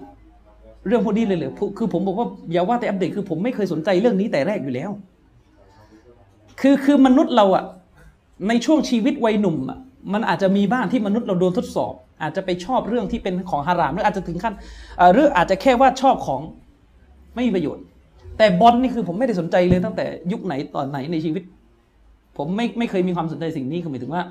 [0.88, 4.92] เรื่องพวกนี้เลยเลยคือผมบอกว่าอย่าว่าแต่อัปเดตคือผมไม่เคยสนใจเรื่องนี้แต่แรกอยู่แล้ว
[6.62, 7.64] คือคือมนุษย์เราอะ
[8.48, 9.80] ในช่วงชีวิตวัยหนุ่มอะ
[10.14, 14.54] มันอาจจะมีบ้างที่มนุษย์เราโดนทดสอบ อาจจะไปชอบเรื่องที่เป็นของฮารามหรืออาจจะถึงขั้น
[15.14, 16.42] หรืออาจจะแค่ว่าชอบของ
[17.36, 17.84] ไม่มีประโยชน์
[18.38, 21.44] แต่บอลนี่คือผมไม่ได้สนใจเลยตั้งแต่ยุคไหนตอนไหนในชีวิต
[22.38, 24.24] ผมไม่ไม่เคยมีความสนใจสิ่งนี้คือหมายถึงว่า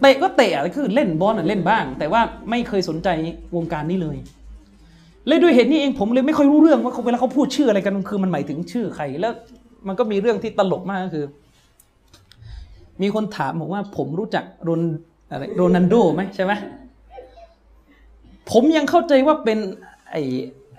[0.00, 3.08] เตะก็เตะคือเล่นบอลเล่นบ้าง แต่ว่าไม่เคยสนใจ
[3.56, 4.16] วงการนี้เลย
[5.26, 9.32] เลยด้วยเหตุนี้เองผมเลยไม่ค่อยรู้เรื่องว่าเขาเวลาเขาพูดชื่ออะไรกันคือมันหมายถึงชื่อใคร แล้ว
[9.88, 11.24] มันก็มีเรื่องที่ตลกมากก็คือ
[13.02, 14.80] มีคนถามบอกว่า ผมรู้จักโรน
[15.30, 16.52] อะไรโรนันโดไหมใช่ไหม
[18.50, 19.58] ผมยังเข้าใจว่าเป็น
[20.10, 20.16] ไอ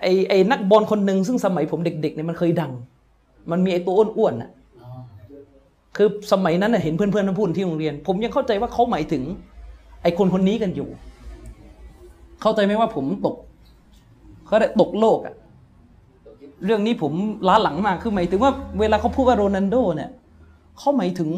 [0.02, 2.72] ไอไอนักบอลคนหนึ่งซึ่งสมัยผมเด็กๆเนี่ยมันเคยดัง
[3.50, 4.50] มันมีไอตัวอ้วนๆน่ะ
[5.96, 9.22] คือสมัยนั้นน่ะเห็นเพื่อนๆมาพูดที่โรงเรียน ผมยังเข้าใจว่าเขาหมายถึง
[10.02, 10.88] ไอ้คนคนนี้กันอยู่
[12.42, 13.36] เข้าใจไหมว่าผมตก
[14.46, 15.34] เขาได้ตกโลกอะ
[16.64, 17.12] เรื่องนี้ผม
[17.48, 20.10] ล้าหลังมากคือหมายถึงว่าเวลาเขาพูดว่าโรนัลโดเนี่ย
[20.78, 21.30] เขาหมายถึง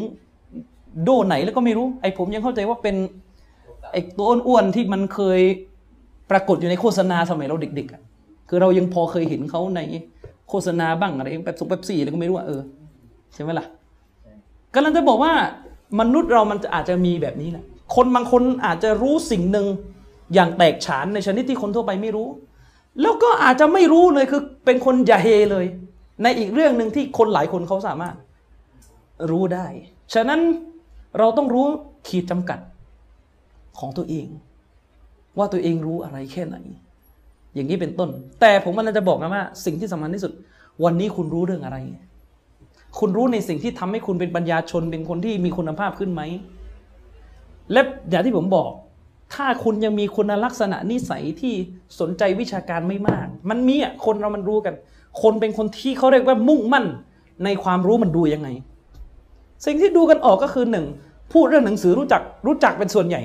[1.03, 2.95] โดไหนแล้วก็ไม่รู้ ไอ้ผมยังเข้าใจว่าเป็น
[3.91, 5.39] ไอ้ตัวอ้วนๆที่มันเคย
[6.31, 8.01] ปรากฏอยู่ในโฆษณาสมัยเราเด็กๆอะ
[8.49, 9.81] คือเรายังพอเคยเห็นเขาใน
[10.49, 12.61] โฆษณาบ้างอะไรแบบสงแบบสี่อะไรก็ไม่รู้อะเออ
[13.33, 13.65] ใช่ไหมล่ะ
[14.73, 15.33] กำลังจะบอกว่า
[15.99, 17.65] มนุษย์เรามันจะอาจจะมีแบบนี้แหละ
[17.95, 19.67] คนบางคนอาจจะรู้สิ่งหนึ่ง
[20.33, 22.27] อย่างแตกฉานในชนิดที่คนทั่วไปไม่รู้
[23.01, 25.65] แล้วก็อาจจะไม่รู้เลยคือเป็นคนยาเฮเลย
[26.23, 28.15] ในอีกเรื่องหนึ่งที่คนหลายคนเขาสามารถ
[29.31, 29.65] รู้ได้
[30.13, 30.39] ฉะนั้น
[31.17, 31.65] เราต้องรู้
[32.07, 32.59] ขีดจำกัด
[33.79, 34.27] ของตัวเอง
[35.37, 36.57] ว่าตัวเองรู้อะไรแค่ไหน
[37.53, 38.09] อย่างนี้เป็นต้น
[38.41, 40.31] แต่ผมกำลังจะบอกนะว่า สิ่งที่สำคัญที่สุด
[40.83, 41.77] วันนี้คุณรู้เรื่องอะไร
[42.99, 46.21] คุณรู้ในสิ่งที่ทำให้คุณเป็นปัญญาชนเป็นคนที่มีคุณภาพขึ้นไหม
[47.71, 48.71] และอย่างที่ผมบอก
[49.33, 51.53] ถ้าคุณยังมีคุณลักษณะนิสัยที่
[51.99, 54.75] สนใจวิชาการไม่มาก มันมีอะคนเรามันรู้กัน
[55.21, 56.85] คนเป็นคนที่เขาเรียกว่ามุ่งมั่น
[57.45, 58.49] ในความรู้มันดูยังไง
[59.65, 60.85] สิ่งที่ดูกันออกก็คือหนึ่ง
[61.33, 63.21] พูดเรื่องหนังสือรู้จักรู้จักเป็นส่วนใหญ่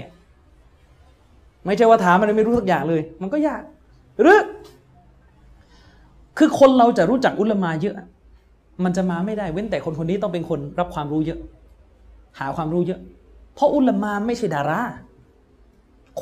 [1.64, 3.62] ไม่ใช่ว่าถามมันไม่รู้สักอย่างเลย มันก็ยาก
[4.20, 4.40] หรือ
[6.38, 7.96] คือคนเราจะรู้จักอุลมาเยอะ
[8.84, 11.38] มันจะมาไม่ได้เว้นแต่คนคนนี้ต้องเป็นคนรับความรู้เยอะ
[12.38, 13.00] หาความรู้เยอะ
[13.54, 14.82] เพราะอุลามาไม่ใช่ดารา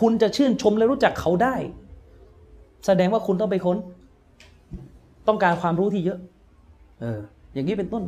[0.01, 1.55] คุณจะชื่นชมและรู้จักเขาได้
[2.87, 3.77] แสดงว่าคุณต้องไปค้น
[5.29, 6.19] ต้องการความรู้ที่เยอะ
[7.01, 7.19] เออ
[7.53, 8.05] อย่างนี้เป็นต้น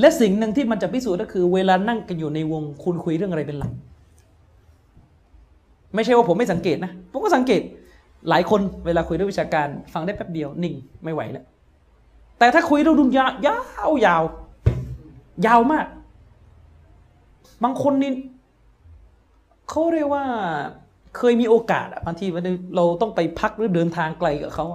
[0.00, 3.72] และสิ่งหนึ่งที่มันจะพิสูจน์ก็คือ เวลานั่งกันอยู่ในวง คุณคุยเรื่องอะไรเป็นหลัก
[5.94, 7.62] ไม่ใช่ว่าผมไม่สังเกตนะ ผมก็สังเกต
[8.28, 11.44] หลายคนเวลาคุยเรื่องวิชาการ ฟังได้แป๊บเดียว นิ่ง ไม่ไหวแล้ว
[12.42, 13.56] แต่ถ้าคุยเรื่องดุนยายา
[13.88, 14.22] วยาว
[15.46, 15.86] ยาวมาก
[17.64, 18.12] บางคนนี่
[19.68, 20.24] เขาเรียกว่า
[21.16, 22.26] เคยมีโอกาสอะบางที
[22.76, 24.66] เราต้องไปพักหรือเดินทางไกลกับเขา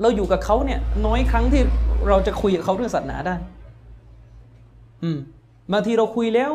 [0.00, 1.62] เราอยู่กับเขาเนี่ย น้อยครั้งที่
[2.08, 3.34] เราจะคุยกับเขาเรื่องศาสนาได้
[5.02, 5.18] อืม
[5.72, 6.52] บางทีเราคุยแล้ว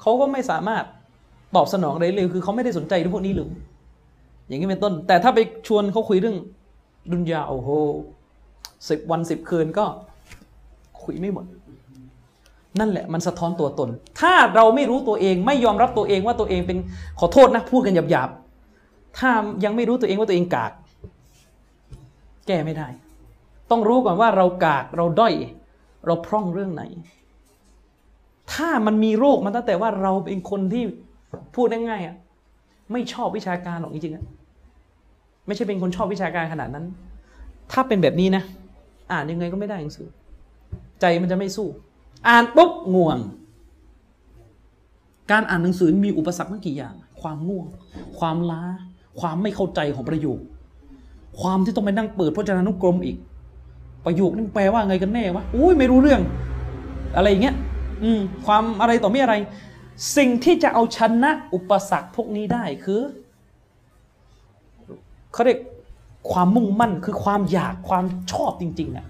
[0.00, 0.84] เขาก็ไม่สามารถ
[1.56, 3.48] ตอบสนองอะไรเลยคือเขาไม่ได้สนใจเรื่องพวกนี้เลย
[4.46, 6.36] อย่างนี้เป็นต้น แต่ถ้าไปชวนเขาคุยเรื่อง
[7.12, 7.70] ดุนยาโอ้โห
[8.88, 9.84] สิบวันสิบคืนก็
[11.02, 11.44] คุยไม่หมด
[12.80, 13.88] นั่นแหละมันสะท้อนตัวตน
[14.20, 16.78] ถ้าเราไม่รู้ตัวเองไม่ยอมรับตัวเองว่าตัวเองเป็น
[17.18, 19.30] ขอโทษนะพูดกันหยาบๆ ถ้า
[19.64, 20.72] ยังไม่รู้ตัวเองว่าตัวเองกาก
[22.46, 22.88] แก้ไม่ได้
[23.70, 25.34] ต้องรู้ก่อนว่าเรากากเราด้อย
[26.06, 26.82] เราพร่องเรื่องไหน
[28.52, 30.84] ถ้ามันมีโรคมันตั้งแต่ว่าเราเป็นคนที่
[31.54, 32.16] พูดง่ายๆอะ
[32.92, 34.24] ไม่ชอบวิชาการหรอกจริงๆอะ
[35.46, 36.84] ไม่ใช่เป็นคนชอบวิชาการขนาดนั้น
[37.72, 38.42] ถ้าเป็นแบบนี้นะ
[39.12, 40.08] อ่านยังไงก็ไม่ได้หนังสือ
[41.00, 41.68] ใจมันจะไม่สู้
[42.28, 43.18] อ่านปุ๊บง่วง
[45.30, 47.66] การอ่านหนังสือมีอุปสรรคตั้งกี่อย่าง ความง่วง
[48.18, 48.62] ความล้า
[49.20, 50.40] ความไม่เข้าใจของประโยค
[51.40, 53.16] ความที่ต้องไปนั่งเปิดพจนานุกรมอีก
[54.04, 56.20] ประโยคนึงแปลว่าไงกันแน่วะอุ้ยไม่รู้เรื่อง
[57.16, 57.56] อะไรอย่างเงี้ย
[58.02, 59.34] อืม ความอะไรต่อไม่อะไร
[60.16, 63.00] สิ่งที่จะเอาชนะอุปสรรคพวกนี้ได้คือ
[65.32, 65.58] เขาเรียก
[66.32, 69.06] ความมุ่งมั่นคือความอยากความชอบจริงๆอะ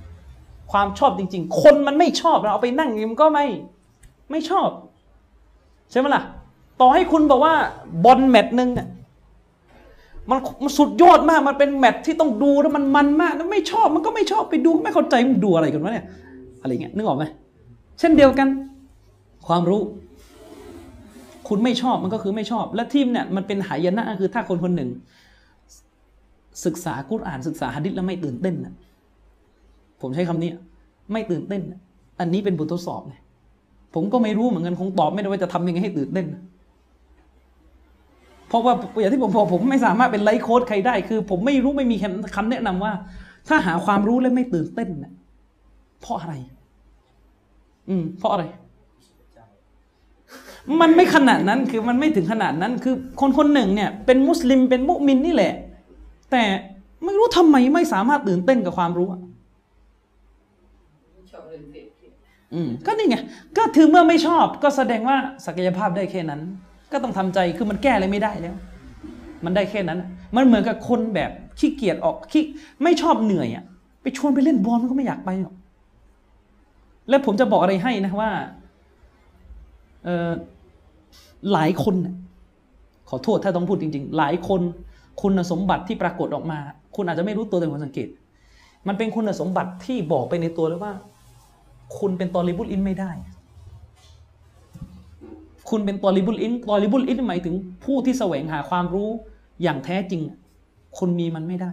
[0.73, 3.47] ความชอบจริง ๆ คนมันไม่ชอบเราเอาไปนั่งมันก็ไม่
[4.31, 4.69] ไม่ชอบ
[5.91, 6.23] ใช่ไหมล่ะ
[6.81, 7.55] ต่อให้คุณบอกว่า
[8.05, 8.89] บอลแมตช์หนึ่งเนี่ย
[10.31, 16.07] มันมันสุดยอดมากมันเป็นแมตช์ที่ต้องดูแล้วมันมันมากแล้วไม่ชอบมันก็ไม่ชอบไปดูไม่เข้าใจมันดูอะไรกันวะเนี่ย
[16.61, 17.25] อะไรเงี้ยนึกออกไหม
[17.99, 18.49] เช่นเดียวกัน
[19.47, 19.83] ความรู้
[21.49, 24.91] คุณไม่ชอบมันก็คือไม่ชอบ และทีมเนี่ยมันเป็นหายนะคือถ้าคนคนหนึ่ง
[26.65, 28.75] ศึกษากุรอานศึกษาหะดิษแล้วไม่ตื่นเต้นนะ
[30.01, 30.51] ผมใช้คำนี้
[31.13, 31.63] ไม่ตื่นเต้น
[32.21, 33.15] อันนี้เป็นบททดสอบไง
[33.95, 36.27] ผมก็ไม่รู้เหมือนกันคงตอบไม่ได้ว่าจะทำยังไงให้ตื่นเต้น
[38.49, 41.97] เพราะว่าอย่างที่ผมบอกผมไม่สามารถเป็นไลฟ์โค้ดใครได้ คือ ผมไม่รู้ไม่มี
[42.37, 42.93] คำแนะนำว่า
[43.49, 45.13] ถ้าหาความรู้แล้วไม่ตื่นเต้นนะ
[46.01, 46.35] เพราะอะไร
[47.89, 48.45] อืม เพราะอะไร
[50.81, 55.53] มันไม่ขนาดนั้นคือมันไม่ถึงขนาดนั้น คือคนคนหนึ่งเนี่ย เป็นมุสลิมเป็นมุมินนี่แหละ
[56.31, 56.45] แต่
[57.05, 59.21] ไม่รู้ทำไมไม่สามารถตื่นเต้นกับความรู้อะ
[61.33, 61.87] ชอบเรื่องเทศ
[62.55, 63.17] อืมก็นี่ไง
[63.57, 66.41] ก็ถือเมื่อไม่ชอบ ก็แสดงว่าศักยภาพได้แค่นั้น
[66.93, 68.55] ก็ต้องทำใจคือมันแก้อะไรไม่ได้แล้ว
[69.45, 69.99] มันได้แค่นั้น
[70.37, 72.45] มันเหมือนกับคนแบบขี้เกียจออกขี้
[72.83, 73.65] ไม่ชอบเหนื่อยอะ
[74.03, 75.55] ไปชวนไปเล่นบอลมันก็ไม่อยากไปหรอก
[77.09, 78.31] และผมจะบอกอะไรให้นะว่า
[80.05, 80.31] เออ
[81.53, 82.15] หลายคนน่ะ
[83.09, 84.61] ขอโทษถ้าต้องพูดจริง ๆ หลายคน
[85.23, 86.59] คุณสมบัติที่ปรากฏออกมา
[86.97, 88.09] คุณอาจจะไม่รู้ตัวแต่ผมสังเกต
[88.87, 90.93] มันเป็นคุณสมบัติที่บอกไปในตัวเลยว่า
[91.99, 93.11] คุณเป็นตอลิบุลอินไม่ได้
[95.71, 97.55] คุณเป็นตอลิบุลอินตอลิบุลอินหมายถึง
[97.85, 99.09] ผู้ที่แสวงหาความรู้
[99.63, 100.23] อย่างแท้จริง
[100.99, 101.73] คุณมีมันไม่ได้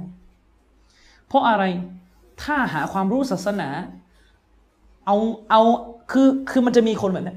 [1.27, 1.63] เพราะอะไร
[2.43, 3.69] ถ้าหาความรู้ศาสนา
[5.05, 5.15] เอา
[5.51, 5.61] เอา
[6.11, 7.35] คือคือมันจะมีคนแบบนี้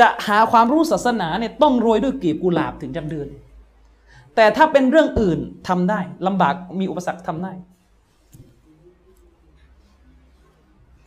[0.00, 3.28] จะหาความรู้ศาสนาเนี่ยต้องโรยด้วยกลีบกุหลาบถึงจะเดิน
[4.36, 7.52] แต่ถ้าเป็นเรื่องอื่นทำได้ลำบากมีอุปสรรคทำได้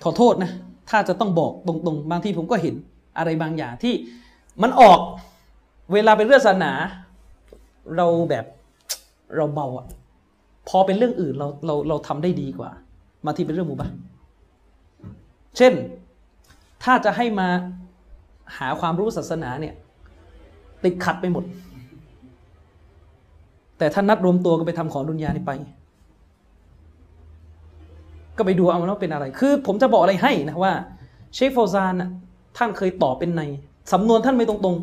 [0.04, 0.52] ขอโทษนะ
[0.90, 2.76] ถ้าจะต้องบอกตรงๆ บางทีผมก็เห็น
[3.18, 3.94] อะไรบางอย่างที่
[4.62, 5.00] มันออก
[5.94, 6.74] เวลาเป็นเรื่องศาสนา
[7.98, 8.46] เราแบบ
[9.36, 9.88] เราเบาอะ
[10.70, 12.72] พอเป็นเรื่องอื่นเราเราเราทำได้ดีกว่า
[13.26, 13.90] บางทีเป็นเรื่องมุบะ
[15.58, 15.74] เช่น
[16.84, 17.48] ถ้าจะให้มา
[18.58, 19.74] หาความรู้ศาสนาเนี่ย
[20.84, 21.44] ติดขัดไปหมด
[23.80, 25.52] แต่ถ้านัดรวมตัวกันไปทำของดุนยานี่ไป
[28.38, 30.74] ก็ไปดูเอาว่าเป็นอะไร คือผมจะบอกอะไรให้นะว่า
[31.34, 32.10] เชคโฟซานะ
[32.58, 33.42] ท่านเคยตอบเป็นใน
[33.94, 34.76] สำนวนท่านไม่ตรง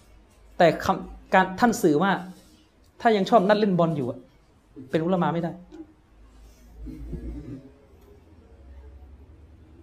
[0.00, 2.12] ๆ แต่คำการท่านสื่อว่า
[3.00, 4.06] ถ้ายังชอบนัดเล่นบอลอยู่
[4.90, 5.52] เป็นอุลามาไม่ได้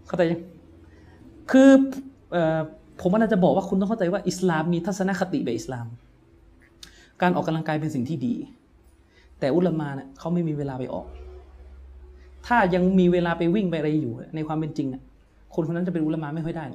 [0.08, 0.42] เข้าใจยัง
[1.52, 1.70] คือ
[2.36, 2.60] ออ
[3.02, 5.86] ผมว่าน่าจะบอกว่าคุณต้องเข้าใจว่าอิสลามมีทัศนคติแบบอิสลาม
[7.24, 8.34] การออกกำลังกายเป็นสิ่งที่ดี
[9.40, 11.08] แต่อุลมาเนี่ยเขาไม่มีเวลาไปออก
[12.48, 15.02] ถ้ายังมีเวลาไปวิ่งไปอะไรอยู่ ในความเป็นจริงอะ
[15.54, 16.66] คนคนนั้นจะเป็นอุลมาไม่ค่อยได้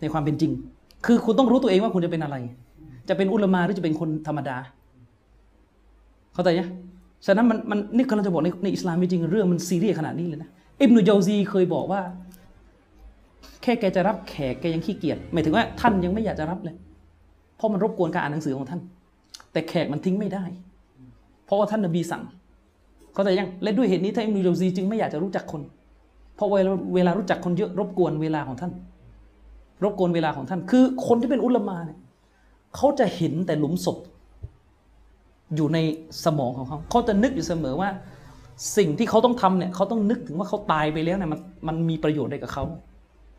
[0.00, 0.52] ในความเป็นจริง
[1.06, 2.36] คือคุณต้องรู้ตัวเองว่าคุณจะเป็นอะไร
[3.08, 4.56] จะเป็นอุลมาหรือจะเป็นคนธรรมดา
[6.34, 6.68] เข้าใจยัง
[7.26, 12.00] ฉะนั้นมันมันนี่กำลังจะบอกในในอิสลามจริงเรื่องมันซีเรียสขนาดนี้เลยนะอิบนุเจาซีเคยบอกว่า
[13.62, 16.76] แค่แกจะรับแขกแกยังขี้เกียจหมายถึงว่าท่านยังไม่อยากจะรับเลย
[17.58, 18.80] เพราะมันรบกวนการอ่านหนังสือของท่าน
[19.52, 20.44] แต่แขกมันทิ้งไม่ได้
[21.44, 22.22] เพราะว่าท่านนบีสั่ง
[23.12, 25.62] เข้าใจยังและด้วยเหตุนี้ท่านอิบนุจซีจึงไม่อยากจะรู้จักคน
[26.36, 28.72] เพราะเวลาเวลารู้จักคนเยอะรบกวนเวลาของท่าน
[29.84, 31.98] รบกวนเวลาของท่าน คือคนที่เป็นอุลามาเนี่ย
[32.76, 33.98] เขาจะเห็นแต่หลุมศพ
[35.56, 35.78] อยู่ใน
[36.24, 37.88] สมองของเขา เขาจะนึกอยู่เสมอว่า
[38.76, 42.64] สิ่งที่เขาต้องทำเนี่ยเขาต้องนึกถึงว่าเขาตายไปแล้วเนี่ยมันมันมีประโยชน์อะไรกับเขา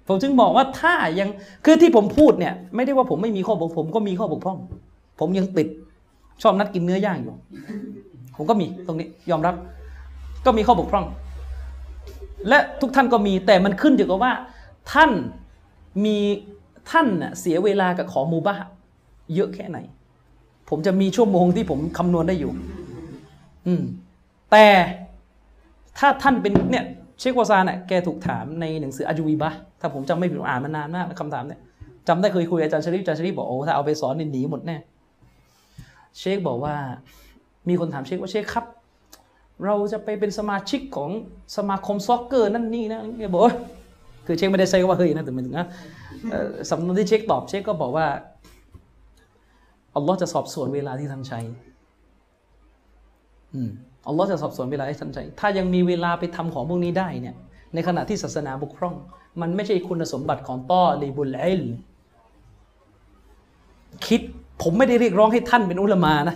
[0.09, 1.29] ผมจึงบอกว่าถ้ายัง
[1.65, 4.57] คือที่ผมพูดเนี่ย ไม่ได้ว่าผมไม่มีข้อบกผมก็มีข้อบกพร่อง
[5.19, 5.67] ผมยังติด
[6.41, 7.35] ชอบนัดกินเนื้อย่างอยู่
[8.35, 9.55] ผมก็มีตรงนี้ยอมรับ
[10.45, 11.05] ก็มีข้อบกพร่อง
[12.49, 14.33] และทุกท่านก็มีแต่มันขึ้นอยู่กับว่า
[14.93, 15.11] ท่าน
[16.05, 16.17] มี
[16.91, 17.07] ท่าน
[17.39, 18.55] เสียเวลากับของมูบะ
[19.35, 19.77] เยอะแค่ไหน
[20.69, 22.51] ผมจะมีชั่วโมงที่ผมคำนวณได้อยู่
[23.67, 23.83] อืม
[24.51, 24.65] แต่
[25.97, 26.85] ถ้าท่านเป็นเนี่ย
[27.19, 31.59] เชควาซานน่ะแกถูกถามในหนังสืออาจูวีบะถ้าผมจำไม่ผิดอ่านมานานมากคำถามเนี่ย
[32.07, 34.77] จำได้เคยคุยอาจารย์ชริฟอาจารย์ชริฟบอกโอ้ถ้าเอาไปสอนนี่หนีหมดแน่
[36.19, 36.75] เชคบอกว่า
[37.69, 38.65] มีคนถามเชคว่าเชคครับ
[39.65, 41.09] เราจะไปเป็นสมาชิกของ
[41.57, 43.43] สมาคมซ็อกเกอร์นั่นนี่นะแกบอก
[44.25, 45.67] คือเชคไม่ได้ใช้ว่าเฮ้ยนะแต่หมายถึงนะ
[46.71, 48.07] สำนวนที่เชคตอบเชคก็บอกว่า
[49.95, 51.39] อัลลอฮ์จะสอบสวนเวลาที่ท่านใช้
[53.53, 53.71] อืม
[54.09, 57.35] อัลลอฮ์จะสอบสวนเวลาที่ท่านใช้ถ้ายังมีเวลาไปทำของพวกนี้ได้เนี่ย
[57.73, 58.95] ในขณะที่ศาสนาบกพร่อง
[59.41, 61.63] มันไม่ใช่คุณสมบัติของต้อลีบุลไอล
[64.07, 64.21] คิด
[64.61, 66.35] ผมไม่ได้เรียกร้องให้ท่านเป็นอุลามานะ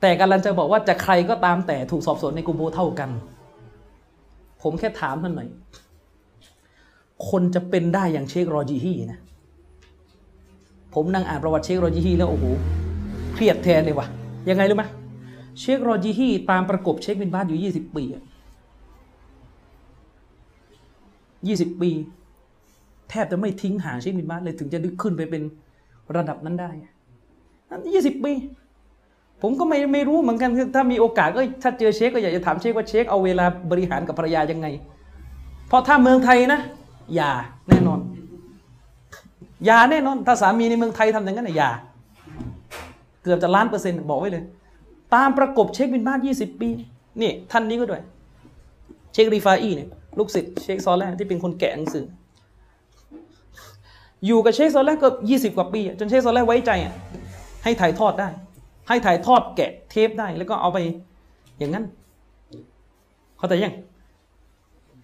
[0.00, 3.10] แต่กำลังจะบอกว่าจะใครก็ตามแต่ถูกสอบสวนในกุโบเท่ากัน
[4.62, 5.48] ผมแค่ถามท่านหน่อย
[7.30, 9.18] คนจะเป็นได้อย่างเชครอจีฮีนะ
[10.94, 12.44] ผมนั่งอ่านประวัติเชครอจีฮีแล้วโอ้โห
[13.34, 14.06] เครียดแทนเลยว่ะ
[14.48, 14.84] ยังไงรู้ไหม
[15.60, 18.04] เชครอจีฮีตามประกบเชคบินบาสอยู่ยี่สิบปี
[21.46, 21.90] ยี่สิบปี
[23.10, 25.42] แทบจะไม่ทิ้งห่างเชคบินบาสเลยถึงจะดึกขึ้นไปเป็น
[26.16, 26.70] ระดับนั้นได้
[27.94, 28.32] ยี่สิบปี
[29.42, 34.66] ผมก็ไม่ไม่รู้เหมือนกันถ้ามีโอกาสก็ถ้าเจอเชคก็อยากจะถามเชคว่าเชคเอาเวลาบริหารกับภรรยายังไง
[35.68, 36.60] เพราะถ้าเมืองไทยนะ
[37.14, 37.30] อย่า
[37.68, 38.00] แน่นอน
[39.64, 41.70] อย่าแน่นอน ถ้าสามีในเมืองไทยทำอย่างนั้นนะอย่า
[43.22, 44.44] เกือบจะล้านเปอร์เซ็นต์บอกไว้เลย
[45.14, 46.68] ตามประกบเชคบินบ้านยี่สิบปี
[47.20, 48.02] นี่ท่านนี้ก็ด้วย
[49.12, 52.04] เชครีฟาอีเนี่ยลูกศิษย์เชคซอลแลที่เป็นคนแกะหนังสือ
[54.26, 56.94] อยู่กับเชคซอลแลก็ยี่สิบกว่าปี จนเชคซอลแลไว้ใจอะ
[57.64, 58.28] ให้ถ่ายทอดได้
[58.88, 60.78] ให้ถ่ายทอดแกะเทปได้ แล้วก็เอาไป
[61.58, 61.84] อย่างนั้น
[63.38, 63.74] เข้าใจยัง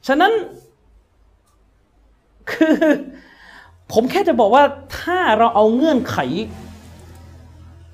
[0.06, 0.32] ฉะนั้น
[2.50, 2.76] คือ
[3.92, 4.64] ผมแค่จะบอกว่า
[4.98, 6.18] ถ้าเราเอาเงื่อนไข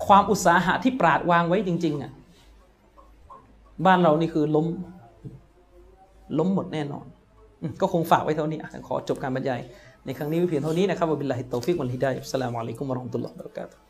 [0.07, 2.13] ความอุตสาหะที่ปราชญ์วางไว้จริงๆอะ
[3.87, 4.67] บ้านเรานี่คือล้ม
[6.39, 7.07] ล้มหมดแน่นอน
[7.81, 9.61] ก็คงฝากไว้เท่านี้ ขอจบการบรรยาย
[10.07, 13.86] ในครั้งนี้เพียงเท่านี้นะครับوبالله التوفيق والهداية السلام عليكم ورحمة الله وبركاته